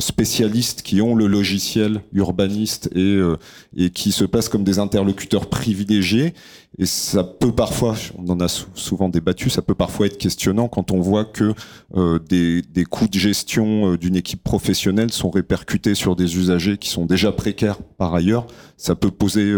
spécialistes 0.00 0.82
qui 0.82 1.00
ont 1.00 1.14
le 1.14 1.26
logiciel 1.26 2.02
urbaniste 2.12 2.90
et, 2.94 2.98
euh, 2.98 3.36
et 3.76 3.90
qui 3.90 4.12
se 4.12 4.24
passent 4.24 4.48
comme 4.48 4.64
des 4.64 4.78
interlocuteurs 4.78 5.48
privilégiés. 5.48 6.34
Et 6.78 6.86
ça 6.86 7.24
peut 7.24 7.52
parfois, 7.52 7.94
on 8.18 8.28
en 8.28 8.40
a 8.40 8.48
souvent 8.48 9.08
débattu, 9.08 9.48
ça 9.48 9.62
peut 9.62 9.74
parfois 9.74 10.06
être 10.06 10.18
questionnant 10.18 10.68
quand 10.68 10.90
on 10.90 11.00
voit 11.00 11.24
que 11.24 11.54
euh, 11.94 12.18
des, 12.18 12.62
des, 12.62 12.84
coûts 12.84 13.08
de 13.08 13.18
gestion 13.18 13.94
d'une 13.94 14.16
équipe 14.16 14.42
professionnelle 14.42 15.12
sont 15.12 15.30
répercutés 15.30 15.94
sur 15.94 16.16
des 16.16 16.36
usagers 16.36 16.78
qui 16.78 16.90
sont 16.90 17.06
déjà 17.06 17.32
précaires 17.32 17.78
par 17.98 18.14
ailleurs. 18.14 18.46
Ça 18.76 18.94
peut 18.94 19.10
poser 19.10 19.54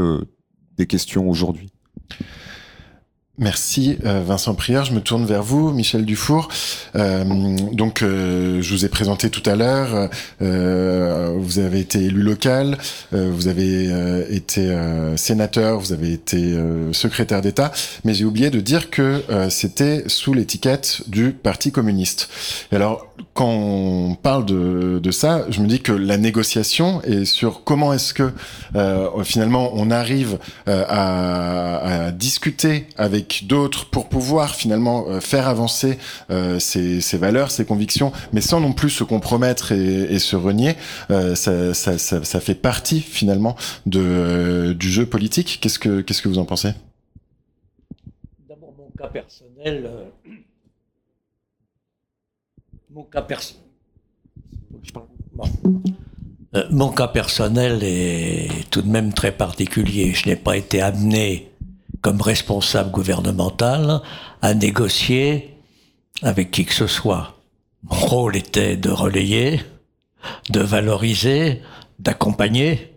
des 0.77 0.87
questions 0.87 1.29
aujourd'hui. 1.29 1.71
Merci 3.41 3.99
euh, 4.05 4.21
Vincent 4.27 4.55
Prieur. 4.55 4.85
Je 4.85 4.93
me 4.93 5.01
tourne 5.01 5.25
vers 5.25 5.45
vous, 5.45 5.71
Michel 5.71 6.05
Dufour. 6.05 6.49
Euh, 6.97 7.23
donc, 7.73 8.03
euh, 8.03 8.61
je 8.61 8.75
vous 8.75 8.85
ai 8.85 8.89
présenté 8.89 9.31
tout 9.31 9.49
à 9.49 9.55
l'heure. 9.55 10.11
vous 10.41 11.59
avez 11.61 11.79
été 11.79 12.01
élu 12.01 12.23
local, 12.23 12.77
vous 13.13 13.47
avez 13.47 14.25
été 14.35 14.77
sénateur, 15.17 15.79
vous 15.79 15.93
avez 15.93 16.13
été 16.13 16.57
secrétaire 16.93 17.41
d'État, 17.41 17.73
mais 18.05 18.15
j'ai 18.15 18.25
oublié 18.25 18.51
de 18.51 18.61
dire 18.61 18.91
que 18.91 19.23
c'était 19.51 20.05
sous 20.07 20.35
l'étiquette 20.35 21.03
du 21.07 21.33
Parti 21.33 21.71
communiste. 21.71 22.29
Alors, 22.73 23.07
quand 23.35 23.49
on 23.49 24.15
parle 24.15 24.47
de, 24.47 24.99
de, 24.99 25.11
ça, 25.11 25.45
je 25.51 25.61
me 25.61 25.67
dis 25.67 25.81
que 25.81 25.93
la 25.93 26.17
négociation 26.17 27.03
et 27.03 27.25
sur 27.25 27.65
comment 27.65 27.93
est-ce 27.93 28.15
que 28.15 28.33
finalement 29.25 29.71
on 29.75 29.91
arrive 29.91 30.39
à, 30.67 32.07
à 32.07 32.11
discuter 32.11 32.87
avec 32.97 33.28
d'autres 33.45 33.87
pour 33.87 34.09
pouvoir 34.09 34.55
finalement 34.55 35.07
euh, 35.09 35.21
faire 35.21 35.49
avancer 35.49 35.99
euh, 36.31 36.59
ces, 36.59 37.01
valeurs, 37.19 37.51
ces 37.51 37.65
convictions, 37.65 38.13
mais 38.33 38.41
sans 38.41 38.61
non 38.61 38.73
plus 38.73 38.91
se 38.91 39.05
compromettre 39.05 39.73
et, 39.73 40.19
se 40.19 40.37
renier. 40.37 40.75
Euh, 41.11 41.35
ça, 41.35 42.41
fait 42.41 42.55
partie 42.55 43.01
finalement 43.01 43.57
du 43.87 44.91
jeu 44.91 45.07
politique. 45.07 45.59
Qu'est-ce 45.61 45.79
que 45.79 46.01
que 46.01 46.29
vous 46.29 46.39
en 46.39 46.45
pensez? 46.45 46.73
D'abord 48.49 48.75
mon 56.71 56.91
cas 56.91 57.09
personnel 57.09 57.81
est 57.83 58.71
tout 58.71 58.83
de 58.83 58.89
même 58.89 59.13
très 59.13 59.33
particulier. 59.33 60.15
Je 60.15 60.29
n'ai 60.29 60.37
pas 60.37 60.57
été 60.57 60.81
amené 60.81 61.48
comme 62.03 62.21
responsable 62.21 62.91
gouvernemental 62.91 64.03
à 64.43 64.55
négocier 64.55 65.55
avec 66.23 66.51
qui 66.51 66.65
que 66.65 66.75
ce 66.75 66.87
soit. 66.87 67.35
Mon 67.83 67.97
rôle 67.97 68.37
était 68.37 68.77
de 68.77 68.91
relayer, 68.91 69.61
de 70.51 70.61
valoriser, 70.61 71.63
d'accompagner, 71.99 72.95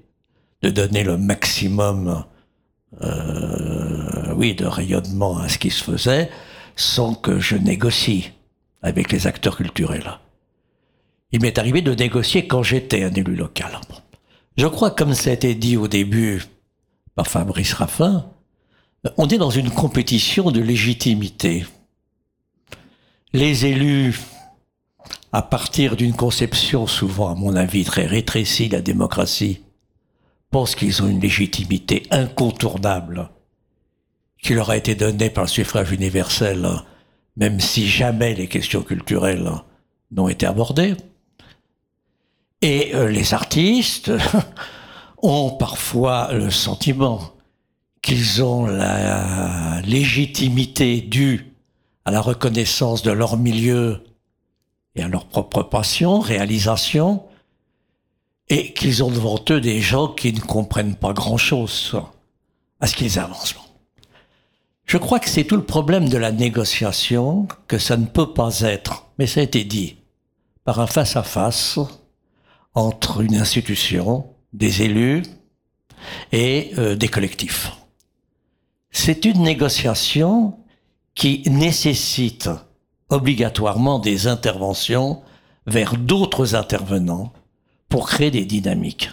de 0.62 0.70
donner 0.70 1.04
le 1.04 1.18
maximum, 1.18 2.26
euh, 3.02 4.34
oui, 4.36 4.56
de 4.56 4.66
rayonnement 4.66 5.38
à 5.38 5.50
ce 5.50 5.58
qui 5.58 5.70
se 5.70 5.84
faisait, 5.84 6.30
sans 6.76 7.14
que 7.14 7.40
je 7.40 7.56
négocie 7.56 8.32
avec 8.82 9.12
les 9.12 9.28
acteurs 9.28 9.58
culturels. 9.58 10.20
Il 11.32 11.42
m'est 11.42 11.58
arrivé 11.58 11.82
de 11.82 11.94
négocier 11.94 12.48
quand 12.48 12.64
j'étais 12.64 13.04
un 13.04 13.14
élu 13.14 13.36
local. 13.36 13.80
Je 14.58 14.68
crois, 14.68 14.92
comme 14.92 15.14
ça 15.14 15.30
a 15.30 15.34
été 15.34 15.56
dit 15.56 15.78
au 15.78 15.88
début 15.88 16.44
par 17.16 17.28
Fabrice 17.28 17.74
Raffin, 17.74 18.26
on 19.18 19.28
est 19.28 19.38
dans 19.38 19.50
une 19.50 19.72
compétition 19.72 20.52
de 20.52 20.62
légitimité. 20.62 21.66
Les 23.34 23.66
élus, 23.66 24.20
à 25.32 25.42
partir 25.42 25.96
d'une 25.96 26.14
conception 26.14 26.88
souvent, 26.88 27.30
à 27.30 27.36
mon 27.36 27.56
avis, 27.56 27.84
très 27.84 28.06
rétrécie 28.06 28.68
de 28.68 28.76
la 28.76 28.82
démocratie, 28.82 29.62
pensent 30.52 30.76
qu'ils 30.76 31.02
ont 31.02 31.08
une 31.08 31.22
légitimité 31.22 32.04
incontournable 32.12 33.30
qui 34.44 34.54
leur 34.54 34.70
a 34.70 34.78
été 34.78 34.96
donnée 34.96 35.30
par 35.30 35.46
le 35.46 35.50
suffrage 35.50 35.92
universel, 35.92 36.68
même 37.38 37.60
si 37.60 37.88
jamais 37.88 38.34
les 38.34 38.48
questions 38.48 38.82
culturelles 38.82 39.50
n'ont 40.12 40.28
été 40.28 40.46
abordées. 40.46 40.96
Et 42.62 42.94
euh, 42.94 43.08
les 43.08 43.34
artistes 43.34 44.12
ont 45.22 45.52
parfois 45.52 46.32
le 46.34 46.52
sentiment 46.52 47.31
qu'ils 48.02 48.44
ont 48.44 48.66
la 48.66 49.82
légitimité 49.82 51.02
due 51.02 51.54
à 52.06 52.12
la 52.12 52.22
reconnaissance 52.22 53.04
de 53.04 53.12
leur 53.12 53.38
milieu 53.38 54.04
et 54.96 55.04
à 55.04 55.08
leur 55.08 55.26
propre 55.26 55.64
passion, 55.64 56.20
réalisation, 56.20 57.24
et 58.50 58.74
qu'ils 58.74 59.04
ont 59.04 59.12
devant 59.12 59.40
eux 59.50 59.62
des 59.62 59.80
gens 59.80 60.08
qui 60.08 60.34
ne 60.34 60.40
comprennent 60.40 60.96
pas 60.96 61.14
grand-chose 61.14 61.96
à 62.80 62.88
ce 62.88 62.96
qu'ils 62.96 63.20
avancent. 63.20 63.56
Je 64.86 64.98
crois 64.98 65.20
que 65.20 65.30
c'est 65.30 65.46
tout 65.46 65.56
le 65.56 65.64
problème 65.64 66.10
de 66.10 66.18
la 66.18 66.34
négociation, 66.34 67.48
que 67.68 67.78
ça 67.78 67.96
ne 67.96 68.06
peut 68.06 68.34
pas 68.34 68.62
être, 68.62 69.06
mais 69.18 69.28
ça 69.28 69.40
a 69.40 69.44
été 69.44 69.64
dit, 69.64 69.98
par 70.66 70.80
un 70.80 70.88
face-à-face 70.88 71.80
entre 72.74 73.22
une 73.22 73.36
institution, 73.36 74.26
des 74.54 74.82
élus 74.82 75.24
et 76.34 76.72
euh, 76.78 76.96
des 76.96 77.08
collectifs 77.08 77.72
c'est 78.92 79.26
une 79.26 79.42
négociation 79.42 80.58
qui 81.16 81.44
nécessite 81.50 82.50
obligatoirement 83.10 84.00
des 84.00 84.28
interventions 84.28 85.22
vers 85.66 85.98
d'autres 85.98 86.56
intervenants 86.56 87.34
pour 87.90 88.08
créer 88.08 88.32
des 88.32 88.46
dynamiques. 88.46 89.10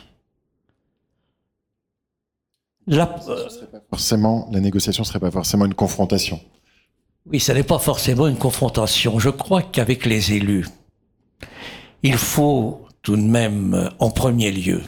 La, 2.87 3.19
forcément, 3.91 4.49
la 4.51 4.61
négociation 4.61 5.03
ne 5.03 5.07
serait 5.07 5.21
pas 5.21 5.31
forcément 5.31 5.67
une 5.67 5.75
confrontation. 5.75 6.41
Oui, 7.27 7.39
ce 7.39 7.53
n'est 7.53 7.63
pas 7.63 7.79
forcément 7.79 8.27
une 8.29 8.39
confrontation. 8.39 9.19
Je 9.19 9.29
crois 9.29 9.63
qu'avec 9.63 10.07
les 10.07 10.33
élus, 10.33 10.67
il 12.03 12.17
faut 12.17 12.87
tout 13.03 13.17
de 13.17 13.23
même, 13.23 13.91
en 13.99 14.11
premier 14.11 14.51
lieu, 14.51 14.83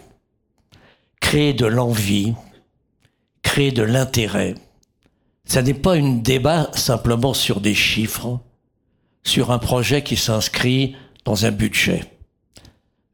créer 1.20 1.52
de 1.52 1.66
l'envie, 1.66 2.34
créer 3.42 3.72
de 3.72 3.82
l'intérêt, 3.82 4.54
ça 5.50 5.62
n'est 5.62 5.74
pas 5.74 5.96
un 5.96 6.12
débat 6.12 6.70
simplement 6.74 7.34
sur 7.34 7.60
des 7.60 7.74
chiffres, 7.74 8.38
sur 9.24 9.50
un 9.50 9.58
projet 9.58 10.04
qui 10.04 10.14
s'inscrit 10.14 10.94
dans 11.24 11.44
un 11.44 11.50
budget. 11.50 12.04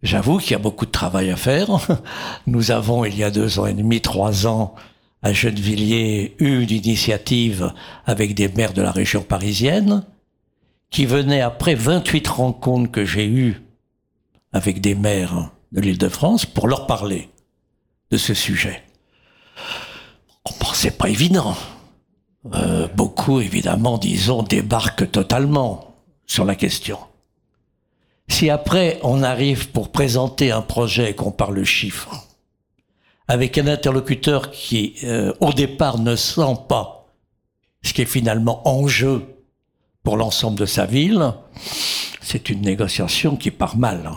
J'avoue 0.03 0.37
qu'il 0.37 0.51
y 0.51 0.55
a 0.55 0.59
beaucoup 0.59 0.85
de 0.85 0.91
travail 0.91 1.31
à 1.31 1.37
faire. 1.37 1.71
Nous 2.47 2.73
avons, 2.73 3.07
il 3.07 3.17
y 3.17 3.25
a 3.25 3.31
deux 3.31 3.59
ans 3.59 3.65
et 3.65 3.73
demi, 3.73 4.03
trois 4.03 4.47
ans, 4.47 4.75
à 5.23 5.33
Gennevilliers, 5.33 6.37
eu 6.39 6.61
une 6.61 6.71
initiative 6.71 7.73
avec 8.05 8.35
des 8.35 8.49
maires 8.49 8.75
de 8.75 8.83
la 8.83 8.93
région 8.93 9.23
parisienne 9.23 10.05
qui 10.91 11.07
venaient 11.07 11.41
après 11.41 11.75
28 11.75 12.29
rencontres 12.29 12.93
que 12.93 13.07
j'ai 13.07 13.27
eues 13.27 13.63
avec 14.53 14.83
des 14.83 14.95
maires 14.95 15.53
de 15.73 15.81
l'île 15.81 15.97
de 15.97 16.11
France 16.11 16.45
pour 16.45 16.69
leur 16.69 16.87
parler 16.87 17.31
de 18.11 18.19
ce 18.19 18.35
sujet. 18.35 18.83
Bon, 20.61 20.67
c'est 20.75 20.99
pas 20.99 21.09
évident. 21.09 21.57
Euh, 22.55 22.89
beaucoup, 22.95 23.41
évidemment, 23.41 23.99
disons, 23.99 24.43
débarquent 24.43 25.11
totalement 25.11 25.95
sur 26.27 26.45
la 26.45 26.55
question. 26.55 26.99
Si 28.29 28.51
après 28.51 28.99
on 29.03 29.23
arrive 29.23 29.71
pour 29.71 29.93
présenter 29.93 30.51
un 30.51 30.63
projet 30.63 31.11
et 31.11 31.15
qu'on 31.15 31.31
parle 31.31 31.65
chiffres, 31.65 32.27
avec 33.29 33.59
un 33.59 33.67
interlocuteur 33.67 34.51
qui, 34.51 34.95
euh, 35.05 35.33
au 35.41 35.53
départ, 35.53 35.99
ne 35.99 36.17
sent 36.17 36.57
pas 36.69 37.07
ce 37.83 37.93
qui 37.93 38.03
est 38.03 38.07
finalement 38.07 38.67
en 38.69 38.87
jeu 38.87 39.23
pour 40.03 40.17
l'ensemble 40.17 40.59
de 40.59 40.67
sa 40.67 40.87
ville, 40.87 41.33
c'est 42.21 42.51
une 42.51 42.63
négociation 42.63 43.37
qui 43.37 43.51
part 43.51 43.77
mal. 43.77 44.11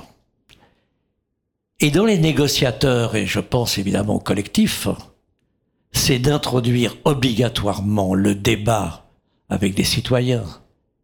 Et 1.79 1.91
dans 1.91 2.05
les 2.05 2.17
négociateurs, 2.17 3.15
et 3.15 3.25
je 3.25 3.39
pense 3.39 3.77
évidemment 3.77 4.15
au 4.15 4.19
collectif, 4.19 4.87
c'est 5.91 6.19
d'introduire 6.19 6.95
obligatoirement 7.05 8.13
le 8.13 8.35
débat 8.35 9.05
avec 9.49 9.75
des 9.75 9.83
citoyens, 9.83 10.45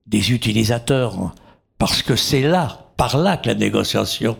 des 0.06 0.32
utilisateurs, 0.32 1.34
parce 1.78 2.02
que 2.02 2.16
c'est 2.16 2.41
là, 2.41 2.91
par 2.98 3.18
là 3.18 3.38
que 3.38 3.48
la 3.48 3.56
négociation, 3.56 4.38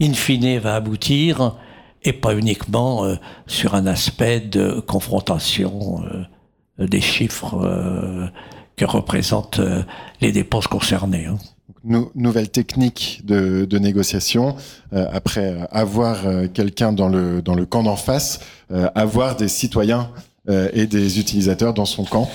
in 0.00 0.12
fine, 0.12 0.58
va 0.58 0.74
aboutir, 0.74 1.56
et 2.04 2.12
pas 2.12 2.34
uniquement 2.34 3.04
euh, 3.04 3.16
sur 3.46 3.74
un 3.74 3.86
aspect 3.86 4.40
de 4.40 4.80
confrontation 4.80 6.04
euh, 6.04 6.86
des 6.86 7.00
chiffres 7.00 7.58
euh, 7.64 8.26
que 8.76 8.84
représentent 8.84 9.60
les 10.20 10.32
dépenses 10.32 10.66
concernées. 10.66 11.26
Hein. 11.26 11.38
Nouvelle 11.84 12.48
technique 12.48 13.22
de, 13.24 13.64
de 13.64 13.78
négociation, 13.78 14.56
après 14.92 15.56
avoir 15.70 16.22
quelqu'un 16.52 16.92
dans 16.92 17.08
le, 17.08 17.42
dans 17.42 17.54
le 17.54 17.66
camp 17.66 17.82
d'en 17.82 17.96
face, 17.96 18.40
avoir 18.94 19.36
des 19.36 19.48
citoyens 19.48 20.10
et 20.48 20.86
des 20.86 21.18
utilisateurs 21.20 21.74
dans 21.74 21.84
son 21.84 22.04
camp. 22.04 22.28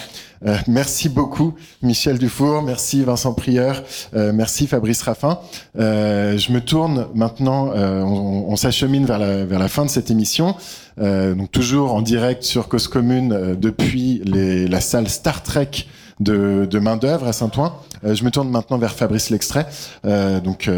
Euh, 0.45 0.55
merci 0.67 1.09
beaucoup, 1.09 1.53
Michel 1.81 2.17
Dufour. 2.17 2.61
Merci, 2.61 3.03
Vincent 3.03 3.33
Prieur. 3.33 3.83
Euh, 4.15 4.31
merci, 4.33 4.67
Fabrice 4.67 5.01
Raffin. 5.01 5.39
Euh, 5.77 6.37
je 6.37 6.51
me 6.51 6.61
tourne 6.61 7.07
maintenant, 7.13 7.71
on, 7.75 8.45
on 8.47 8.55
s'achemine 8.55 9.05
vers 9.05 9.19
la, 9.19 9.45
vers 9.45 9.59
la 9.59 9.67
fin 9.67 9.85
de 9.85 9.89
cette 9.89 10.11
émission. 10.11 10.55
donc 10.97 11.51
toujours 11.51 11.93
en 11.93 12.01
direct 12.01 12.43
sur 12.43 12.67
Cause 12.67 12.87
Commune 12.87 13.55
depuis 13.59 14.21
les, 14.25 14.67
la 14.67 14.81
salle 14.81 15.09
Star 15.09 15.43
Trek 15.43 15.85
de, 16.19 16.67
de 16.69 16.79
main 16.79 16.97
d'œuvre 16.97 17.27
à 17.27 17.33
Saint-Ouen. 17.33 17.73
je 18.03 18.23
me 18.23 18.31
tourne 18.31 18.49
maintenant 18.49 18.77
vers 18.77 18.93
Fabrice 18.93 19.29
Lextrait, 19.29 19.67
donc 20.43 20.69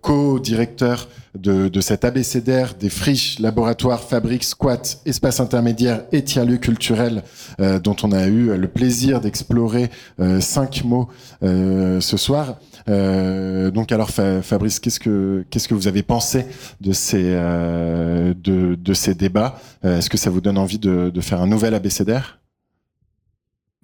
co-directeur 0.00 1.08
de, 1.38 1.68
de 1.68 1.80
cet 1.80 2.04
abécédaire 2.04 2.74
des 2.78 2.90
friches, 2.90 3.38
laboratoires, 3.38 4.02
fabriques, 4.02 4.44
squats, 4.44 4.82
espaces 5.06 5.40
intermédiaires 5.40 6.04
et 6.12 6.22
tiers-lieux 6.22 6.58
culturels 6.58 7.22
euh, 7.60 7.78
dont 7.78 7.96
on 8.02 8.12
a 8.12 8.26
eu 8.26 8.56
le 8.56 8.68
plaisir 8.68 9.20
d'explorer 9.20 9.90
euh, 10.20 10.40
cinq 10.40 10.84
mots 10.84 11.08
euh, 11.42 12.00
ce 12.00 12.16
soir. 12.16 12.58
donc 12.86 13.92
alors 13.92 14.10
Fabrice, 14.10 14.80
qu'est-ce 14.80 15.00
que 15.00 15.44
que 15.50 15.74
vous 15.74 15.88
avez 15.88 16.02
pensé 16.02 16.46
de 16.80 16.92
ces 16.92 17.22
de, 17.22 18.74
de 18.74 18.94
ces 18.94 19.14
débats? 19.14 19.58
Est-ce 19.84 20.10
que 20.10 20.18
ça 20.18 20.30
vous 20.30 20.40
donne 20.40 20.58
envie 20.58 20.78
de, 20.78 21.10
de 21.10 21.20
faire 21.20 21.40
un 21.40 21.46
nouvel 21.46 21.74
abécédaire 21.74 22.41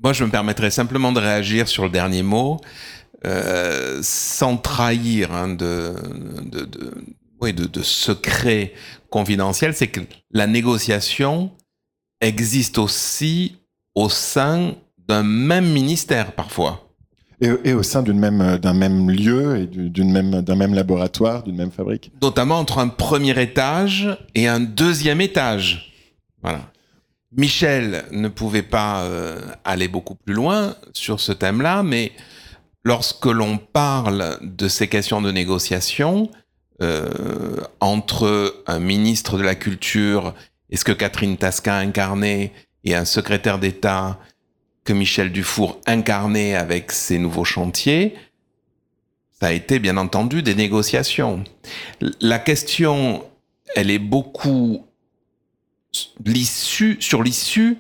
Moi, 0.03 0.13
je 0.13 0.25
me 0.25 0.31
permettrais 0.31 0.71
simplement 0.71 1.13
de 1.13 1.21
réagir 1.21 1.69
sur 1.69 1.85
le 1.85 1.91
dernier 1.91 2.23
mot. 2.23 2.61
Euh, 3.27 3.99
sans 4.01 4.57
trahir 4.57 5.35
hein, 5.35 5.49
de, 5.49 5.93
de, 6.45 6.65
de, 6.65 6.95
oui, 7.41 7.53
de, 7.53 7.67
de 7.67 7.83
secret 7.83 8.75
confidentiel, 9.11 9.75
c'est 9.75 9.89
que 9.89 10.01
la 10.31 10.47
négociation 10.47 11.51
existe 12.21 12.79
aussi 12.79 13.57
au 13.97 14.09
sein 14.09 14.75
d'un 15.09 15.25
même 15.25 15.69
ministère 15.69 16.33
parfois. 16.33 16.89
Et, 17.41 17.51
et 17.65 17.73
au 17.73 17.83
sein 17.83 18.03
d'une 18.03 18.21
même 18.21 18.59
d'un 18.59 18.75
même 18.75 19.11
lieu 19.11 19.63
et 19.63 19.67
d'une 19.67 20.13
même 20.13 20.43
d'un 20.43 20.57
même 20.57 20.75
laboratoire, 20.75 21.43
d'une 21.43 21.57
même 21.57 21.73
fabrique. 21.73 22.13
Notamment 22.23 22.61
entre 22.61 22.79
un 22.79 22.89
premier 22.89 23.41
étage 23.41 24.17
et 24.37 24.47
un 24.47 24.61
deuxième 24.61 25.21
étage. 25.21 25.93
Voilà. 26.43 26.71
Michel 27.37 28.05
ne 28.11 28.29
pouvait 28.29 28.63
pas 28.63 29.03
euh, 29.03 29.41
aller 29.65 29.89
beaucoup 29.89 30.15
plus 30.15 30.35
loin 30.35 30.75
sur 30.95 31.21
ce 31.21 31.33
thème-là, 31.33 31.83
mais 31.83 32.13
lorsque 32.85 33.27
l'on 33.27 33.59
parle 33.59 34.39
de 34.41 34.69
ces 34.69 34.89
questions 34.89 35.21
de 35.21 35.31
négociation, 35.31 36.31
euh, 36.81 37.57
entre 37.81 38.63
un 38.69 38.79
ministre 38.79 39.37
de 39.37 39.43
la 39.43 39.57
Culture 39.57 40.35
et 40.71 40.77
ce 40.77 40.85
que 40.85 40.93
Catherine 40.93 41.37
Tasca 41.37 41.75
incarnait 41.75 42.53
et 42.85 42.95
un 42.95 43.05
secrétaire 43.05 43.59
d'État 43.59 44.19
que 44.85 44.93
Michel 44.93 45.33
Dufour 45.33 45.81
incarnait 45.87 46.55
avec 46.55 46.93
ses 46.93 47.19
nouveaux 47.19 47.45
chantiers, 47.45 48.15
ça 49.41 49.49
a 49.49 49.53
été 49.53 49.81
bien 49.81 49.97
entendu 49.97 50.43
des 50.43 50.55
négociations. 50.55 51.45
La 52.21 52.39
question, 52.39 53.25
elle 53.75 53.91
est 53.91 53.99
beaucoup 53.99 54.88
l'issue, 56.25 56.97
sur 57.01 57.23
l'issue 57.23 57.79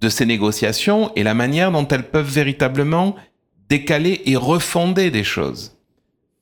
de 0.00 0.08
ces 0.08 0.26
négociations 0.26 1.12
et 1.14 1.22
la 1.22 1.34
manière 1.34 1.72
dont 1.72 1.86
elles 1.88 2.10
peuvent 2.10 2.30
véritablement 2.30 3.16
décaler 3.68 4.22
et 4.26 4.36
refonder 4.36 5.10
des 5.10 5.24
choses. 5.24 5.76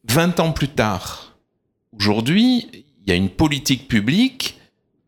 Vingt 0.04 0.40
ans 0.40 0.52
plus 0.52 0.68
tard, 0.68 1.32
Aujourd'hui, 1.98 2.68
il 2.72 3.08
y 3.08 3.12
a 3.12 3.16
une 3.16 3.28
politique 3.28 3.86
publique 3.86 4.58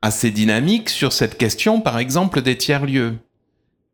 assez 0.03 0.31
dynamique 0.31 0.91
sur 0.91 1.13
cette 1.13 1.39
question, 1.39 1.81
par 1.81 1.99
exemple, 1.99 2.43
des 2.43 2.59
tiers-lieux. 2.59 3.17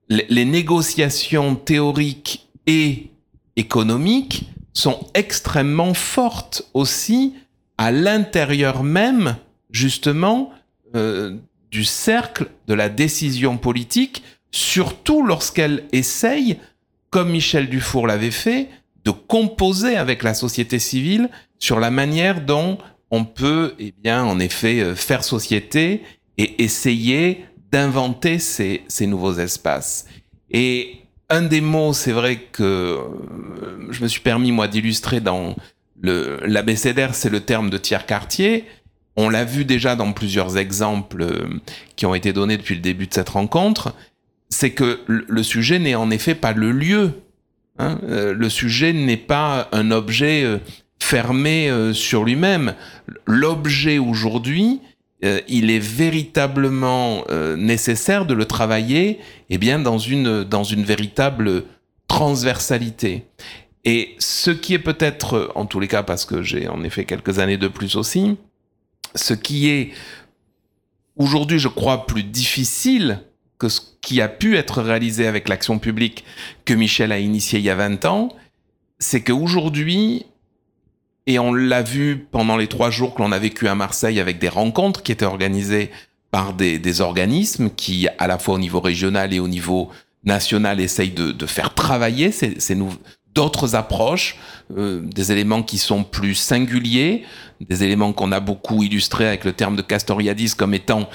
Les 0.08 0.44
négociations 0.44 1.54
théoriques 1.54 2.48
et 2.66 3.10
économiques 3.54 4.50
sont 4.72 5.06
extrêmement 5.14 5.94
fortes 5.94 6.68
aussi 6.74 7.34
à 7.78 7.92
l'intérieur 7.92 8.82
même, 8.82 9.36
justement, 9.70 10.50
euh, 10.96 11.36
du 11.70 11.84
cercle 11.84 12.48
de 12.66 12.74
la 12.74 12.88
décision 12.88 13.56
politique, 13.56 14.22
surtout 14.50 15.24
lorsqu'elle 15.24 15.84
essaye, 15.92 16.58
comme 17.10 17.30
Michel 17.30 17.68
Dufour 17.68 18.06
l'avait 18.06 18.30
fait, 18.30 18.68
de 19.04 19.10
composer 19.10 19.96
avec 19.96 20.22
la 20.22 20.34
société 20.34 20.78
civile 20.78 21.30
sur 21.58 21.80
la 21.80 21.90
manière 21.90 22.40
dont 22.44 22.78
on 23.10 23.24
peut, 23.24 23.74
eh 23.78 23.92
bien, 24.02 24.24
en 24.24 24.38
effet, 24.38 24.80
euh, 24.80 24.94
faire 24.94 25.24
société 25.24 26.02
et 26.38 26.62
essayer 26.62 27.44
d'inventer 27.72 28.38
ces, 28.38 28.82
nouveaux 29.06 29.34
espaces. 29.34 30.06
Et 30.50 30.98
un 31.28 31.42
des 31.42 31.60
mots, 31.60 31.92
c'est 31.92 32.12
vrai 32.12 32.36
que 32.52 32.62
euh, 32.62 33.90
je 33.90 34.02
me 34.02 34.08
suis 34.08 34.20
permis, 34.20 34.52
moi, 34.52 34.68
d'illustrer 34.68 35.20
dans 35.20 35.54
l'abécédaire, 36.02 37.14
c'est 37.14 37.28
le 37.28 37.40
terme 37.40 37.68
de 37.68 37.76
tiers-quartier. 37.76 38.64
On 39.16 39.28
l'a 39.28 39.44
vu 39.44 39.64
déjà 39.64 39.96
dans 39.96 40.12
plusieurs 40.12 40.56
exemples 40.56 41.22
euh, 41.22 41.48
qui 41.96 42.06
ont 42.06 42.14
été 42.14 42.32
donnés 42.32 42.56
depuis 42.56 42.74
le 42.74 42.80
début 42.80 43.06
de 43.06 43.14
cette 43.14 43.28
rencontre. 43.30 43.94
C'est 44.48 44.70
que 44.70 45.00
le 45.06 45.42
sujet 45.42 45.78
n'est 45.78 45.94
en 45.94 46.10
effet 46.10 46.34
pas 46.34 46.52
le 46.52 46.72
lieu. 46.72 47.12
Hein. 47.78 47.98
le 48.02 48.48
sujet 48.50 48.92
n'est 48.92 49.16
pas 49.16 49.68
un 49.72 49.90
objet 49.90 50.44
fermé 51.00 51.68
euh, 51.68 51.92
sur 51.92 52.24
lui-même. 52.24 52.74
L'objet 53.26 53.98
aujourd'hui, 53.98 54.80
euh, 55.24 55.40
il 55.48 55.70
est 55.70 55.80
véritablement 55.80 57.24
euh, 57.30 57.56
nécessaire 57.56 58.26
de 58.26 58.34
le 58.34 58.44
travailler 58.44 59.18
eh 59.48 59.58
bien, 59.58 59.80
dans, 59.80 59.98
une, 59.98 60.44
dans 60.44 60.62
une 60.62 60.84
véritable 60.84 61.64
transversalité. 62.06 63.24
Et 63.84 64.14
ce 64.18 64.50
qui 64.50 64.74
est 64.74 64.78
peut-être, 64.78 65.50
en 65.54 65.64
tous 65.64 65.80
les 65.80 65.88
cas, 65.88 66.02
parce 66.02 66.24
que 66.24 66.42
j'ai 66.42 66.68
en 66.68 66.84
effet 66.84 67.04
quelques 67.04 67.38
années 67.38 67.56
de 67.56 67.68
plus 67.68 67.96
aussi, 67.96 68.36
ce 69.14 69.34
qui 69.34 69.68
est 69.68 69.92
aujourd'hui, 71.16 71.58
je 71.58 71.68
crois, 71.68 72.06
plus 72.06 72.22
difficile 72.22 73.20
que 73.58 73.68
ce 73.68 73.80
qui 74.00 74.20
a 74.20 74.28
pu 74.28 74.56
être 74.56 74.80
réalisé 74.80 75.26
avec 75.26 75.48
l'action 75.48 75.78
publique 75.78 76.24
que 76.64 76.72
Michel 76.72 77.12
a 77.12 77.18
initié 77.18 77.58
il 77.58 77.64
y 77.64 77.70
a 77.70 77.74
20 77.74 78.06
ans, 78.06 78.34
c'est 78.98 79.22
qu'aujourd'hui, 79.22 80.24
et 81.26 81.38
on 81.38 81.52
l'a 81.52 81.82
vu 81.82 82.26
pendant 82.30 82.56
les 82.56 82.66
trois 82.66 82.90
jours 82.90 83.14
que 83.14 83.22
l'on 83.22 83.32
a 83.32 83.38
vécu 83.38 83.68
à 83.68 83.74
Marseille 83.74 84.18
avec 84.18 84.38
des 84.38 84.48
rencontres 84.48 85.02
qui 85.02 85.12
étaient 85.12 85.26
organisées 85.26 85.90
par 86.30 86.54
des, 86.54 87.00
organismes 87.00 87.70
qui, 87.70 88.08
à 88.18 88.26
la 88.26 88.38
fois 88.38 88.54
au 88.54 88.58
niveau 88.58 88.80
régional 88.80 89.34
et 89.34 89.40
au 89.40 89.48
niveau 89.48 89.90
national, 90.24 90.80
essayent 90.80 91.10
de, 91.10 91.46
faire 91.46 91.74
travailler 91.74 92.32
ces, 92.32 92.74
d'autres 93.34 93.74
approches, 93.74 94.36
euh, 94.76 95.00
des 95.02 95.32
éléments 95.32 95.62
qui 95.62 95.78
sont 95.78 96.04
plus 96.04 96.34
singuliers, 96.34 97.24
des 97.60 97.84
éléments 97.84 98.12
qu'on 98.12 98.32
a 98.32 98.40
beaucoup 98.40 98.82
illustrés 98.82 99.26
avec 99.26 99.44
le 99.44 99.52
terme 99.52 99.76
de 99.76 99.82
Castoriadis 99.82 100.54
comme 100.56 100.74
étant 100.74 101.08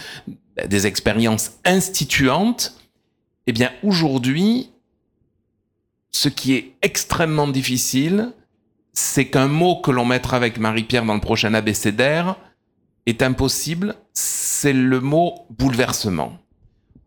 des 0.68 0.88
expériences 0.88 1.54
instituantes. 1.66 2.76
Eh 3.48 3.52
bien, 3.52 3.72
aujourd'hui, 3.84 4.70
ce 6.12 6.30
qui 6.30 6.54
est 6.54 6.74
extrêmement 6.82 7.48
difficile, 7.48 8.32
c'est 8.94 9.28
qu'un 9.28 9.48
mot 9.48 9.76
que 9.82 9.92
l'on 9.92 10.06
mettra 10.06 10.38
avec 10.38 10.58
Marie-Pierre 10.58 11.06
dans 11.06 11.14
le 11.14 11.20
prochain 11.20 11.54
abécédaire 11.54 12.38
est 13.06 13.22
impossible, 13.22 13.96
c'est 14.14 14.74
le 14.74 15.02
mot 15.02 15.46
bouleversement. 15.50 16.38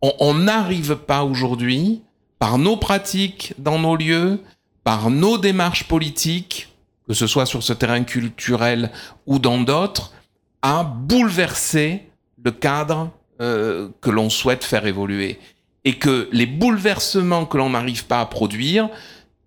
On 0.01 0.33
n'arrive 0.33 0.95
pas 0.95 1.23
aujourd'hui, 1.23 2.03
par 2.37 2.57
nos 2.57 2.77
pratiques 2.77 3.53
dans 3.57 3.79
nos 3.79 3.97
lieux, 3.97 4.39
par 4.83 5.09
nos 5.09 5.37
démarches 5.37 5.85
politiques, 5.87 6.69
que 7.07 7.13
ce 7.13 7.27
soit 7.27 7.45
sur 7.45 7.63
ce 7.63 7.73
terrain 7.73 8.03
culturel 8.03 8.91
ou 9.25 9.39
dans 9.39 9.61
d'autres, 9.61 10.13
à 10.61 10.83
bouleverser 10.83 12.03
le 12.43 12.51
cadre 12.51 13.11
euh, 13.41 13.89
que 14.01 14.09
l'on 14.09 14.29
souhaite 14.29 14.63
faire 14.63 14.85
évoluer. 14.85 15.39
et 15.85 15.97
que 15.97 16.27
les 16.31 16.45
bouleversements 16.45 17.45
que 17.45 17.57
l'on 17.57 17.69
n'arrive 17.69 18.05
pas 18.05 18.19
à 18.19 18.25
produire, 18.25 18.89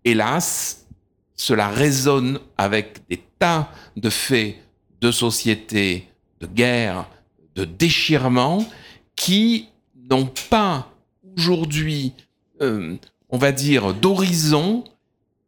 hélas, 0.04 0.86
cela 1.36 1.68
résonne 1.68 2.38
avec 2.56 3.06
des 3.08 3.22
tas 3.38 3.70
de 3.96 4.08
faits 4.08 4.56
de 5.00 5.10
société, 5.10 6.08
de 6.40 6.46
guerre, 6.46 7.06
de 7.54 7.64
déchirement, 7.64 8.64
qui 9.14 9.68
n'ont 10.10 10.30
pas 10.48 10.88
aujourd'hui, 11.36 12.12
euh, 12.60 12.96
on 13.28 13.38
va 13.38 13.52
dire, 13.52 13.92
d'horizon 13.94 14.84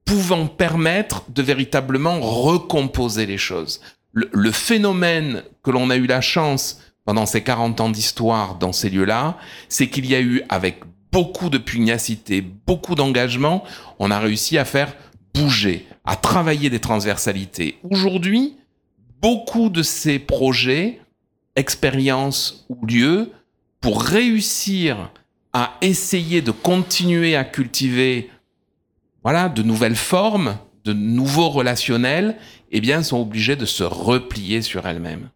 pouvant 0.05 0.47
permettre 0.47 1.25
de 1.31 1.43
véritablement 1.43 2.21
recomposer 2.21 3.27
les 3.27 3.39
choses. 3.39 3.81
Le, 4.13 4.53
phénomène 4.53 5.43
que 5.63 5.73
l'on 5.73 5.91
a 5.91 5.97
eu 5.97 6.07
la 6.07 6.21
chance 6.21 6.81
pendant 7.05 7.27
ces 7.27 7.43
40 7.43 7.81
ans 7.81 7.89
d'histoire 7.89 8.57
dans 8.57 8.73
ces 8.73 8.89
lieux-là, 8.89 9.37
c'est 9.69 9.89
qu'il 9.89 10.07
y 10.07 10.15
a 10.15 10.21
eu, 10.21 10.43
avec 10.49 10.83
beaucoup 11.11 11.51
de 11.51 11.59
pugnacité, 11.59 12.41
beaucoup 12.41 12.95
d'engagement, 12.95 13.65
on 13.99 14.11
a 14.11 14.21
réussi 14.21 14.57
à 14.57 14.65
faire 14.65 14.95
bouger, 15.35 15.87
à 16.05 16.17
travailler 16.17 16.71
des 16.71 16.81
transversalités. 16.81 17.79
Aujourd'hui, 17.91 18.57
beaucoup 19.21 19.69
de 19.69 19.83
ces 19.83 20.19
projets, 20.19 21.01
expériences 21.57 22.67
ou 22.69 22.87
lieux, 22.87 23.33
pour 23.81 24.03
réussir 24.03 25.11
à 25.53 25.75
essayer 25.83 26.41
de 26.41 26.51
continuer 26.51 27.37
à 27.37 27.45
cultiver 27.45 28.31
voilà, 29.25 29.49
de 29.49 29.63
nouvelles 29.63 29.97
formes, 29.97 30.59
de 30.85 30.93
nouveaux 30.93 31.49
relationnels, 31.49 32.37
eh 32.71 32.81
bien, 32.81 33.03
sont 33.03 33.21
obligés 33.21 33.57
de 33.57 33.65
se 33.65 33.83
replier 33.83 34.63
sur 34.63 34.87
elles-mêmes. 34.87 35.31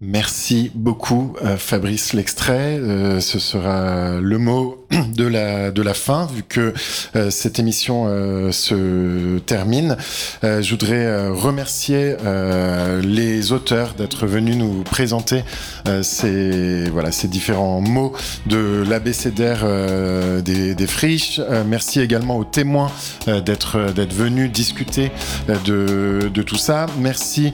Merci 0.00 0.72
beaucoup, 0.74 1.36
euh, 1.42 1.56
Fabrice 1.56 2.12
L'extrait. 2.12 2.76
Euh, 2.80 3.20
ce 3.20 3.38
sera 3.38 4.20
le 4.20 4.38
mot 4.38 4.81
de 5.14 5.26
la 5.26 5.70
de 5.70 5.82
la 5.82 5.94
fin, 5.94 6.26
vu 6.26 6.42
que 6.42 6.72
euh, 7.16 7.30
cette 7.30 7.58
émission 7.58 8.06
se 8.52 9.38
termine. 9.40 9.96
je 10.42 10.70
voudrais 10.70 11.28
remercier 11.28 12.16
les 13.02 13.52
auteurs 13.52 13.94
d'être 13.94 14.26
venus 14.26 14.56
nous 14.56 14.82
présenter 14.82 15.44
ces 16.02 16.88
voilà 16.90 17.12
ces 17.12 17.28
différents 17.28 17.80
mots 17.80 18.12
de 18.46 18.84
l'abécédaire 18.88 19.64
des, 20.42 20.86
friches. 20.86 21.40
merci 21.66 22.00
également 22.00 22.36
aux 22.36 22.44
témoins 22.44 22.90
d'être 23.26 23.92
d'être 23.92 24.14
venus 24.14 24.50
discuter 24.50 25.10
de 25.64 26.30
de 26.32 26.42
tout 26.42 26.56
ça. 26.56 26.86
Merci 26.98 27.52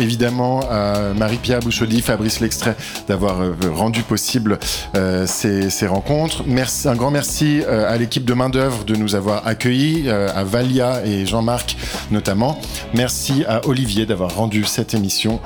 évidemment 0.00 0.60
à 0.70 1.12
Marie-Pierre 1.16 1.60
Bouchaudy, 1.60 2.02
Fabrice 2.02 2.40
L'extrait, 2.40 2.76
d'avoir 3.08 3.40
euh, 3.40 3.54
rendu 3.72 4.02
possible 4.02 4.58
euh, 4.96 5.26
ces, 5.26 5.70
ces, 5.70 5.86
rencontres. 5.86 6.44
Un 6.86 6.94
grand 6.94 7.10
merci 7.10 7.60
euh, 7.66 7.92
à 7.92 7.98
l'équipe 7.98 8.24
de 8.24 8.32
main 8.32 8.48
d'œuvre 8.48 8.84
de 8.84 8.96
nous 8.96 9.14
avoir 9.14 9.46
accueillis, 9.46 10.08
à 10.08 10.42
Valia 10.42 11.04
et 11.04 11.26
Jean-Marc 11.26 11.76
notamment. 12.10 12.58
Merci 12.94 13.44
à 13.46 13.66
Olivier 13.66 14.06
d'avoir 14.06 14.34
rendu 14.34 14.64
cette 14.64 14.94
émission 14.94 15.40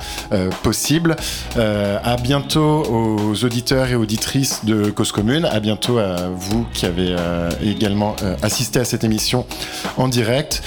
possible. 0.63 1.15
à 1.57 2.15
bientôt 2.17 2.83
aux 2.83 3.43
auditeurs 3.43 3.87
et 3.89 3.95
auditrices 3.95 4.63
de 4.63 4.89
Cause 4.89 5.11
Commune. 5.11 5.45
À 5.45 5.59
bientôt 5.59 5.97
à 5.97 6.29
vous 6.33 6.65
qui 6.73 6.85
avez 6.85 7.15
également 7.61 8.15
assisté 8.41 8.79
à 8.79 8.85
cette 8.85 9.03
émission 9.03 9.45
en 9.97 10.07
direct. 10.07 10.63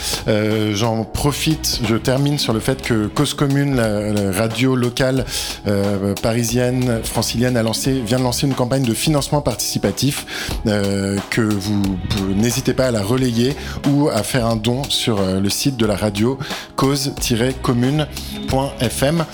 J'en 0.73 1.05
profite, 1.05 1.81
je 1.89 1.97
termine 1.97 2.39
sur 2.39 2.53
le 2.53 2.61
fait 2.61 2.83
que 2.83 3.07
Cause 3.07 3.35
Commune, 3.35 3.77
la, 3.77 4.33
radio 4.33 4.77
locale, 4.77 5.25
euh, 5.67 6.15
parisienne, 6.23 7.01
francilienne, 7.03 7.57
a 7.57 7.63
lancé, 7.63 8.01
vient 8.05 8.19
de 8.19 8.25
lancer 8.25 8.47
une 8.47 8.55
campagne 8.55 8.85
de 8.85 8.95
financement 8.95 9.41
participatif 9.41 10.27
euh, 10.27 10.34
que 10.65 11.41
vous, 11.41 11.99
n'hésitez 12.35 12.75
pas 12.75 12.87
à 12.87 12.91
la 12.91 13.03
relayer 13.03 13.55
ou 13.89 14.09
à 14.09 14.23
faire 14.23 14.47
un 14.47 14.57
don 14.57 14.85
sur 14.85 15.21
euh, 15.21 15.41
le 15.41 15.51
site 15.51 15.77
de 15.77 15.85
la 15.87 15.97
radio 15.97 16.39
cause-commune.fm. 16.77 19.25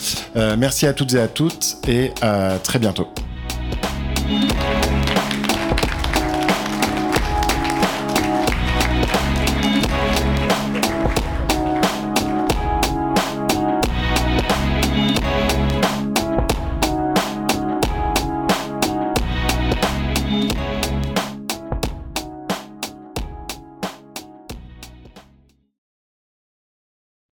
merci 0.59 0.86
à 0.86 0.93
toutes 0.93 1.14
et 1.14 1.20
à 1.20 1.28
toutes 1.28 1.77
et 1.89 2.12
à 2.20 2.59
très 2.62 2.78
bientôt. 2.78 3.09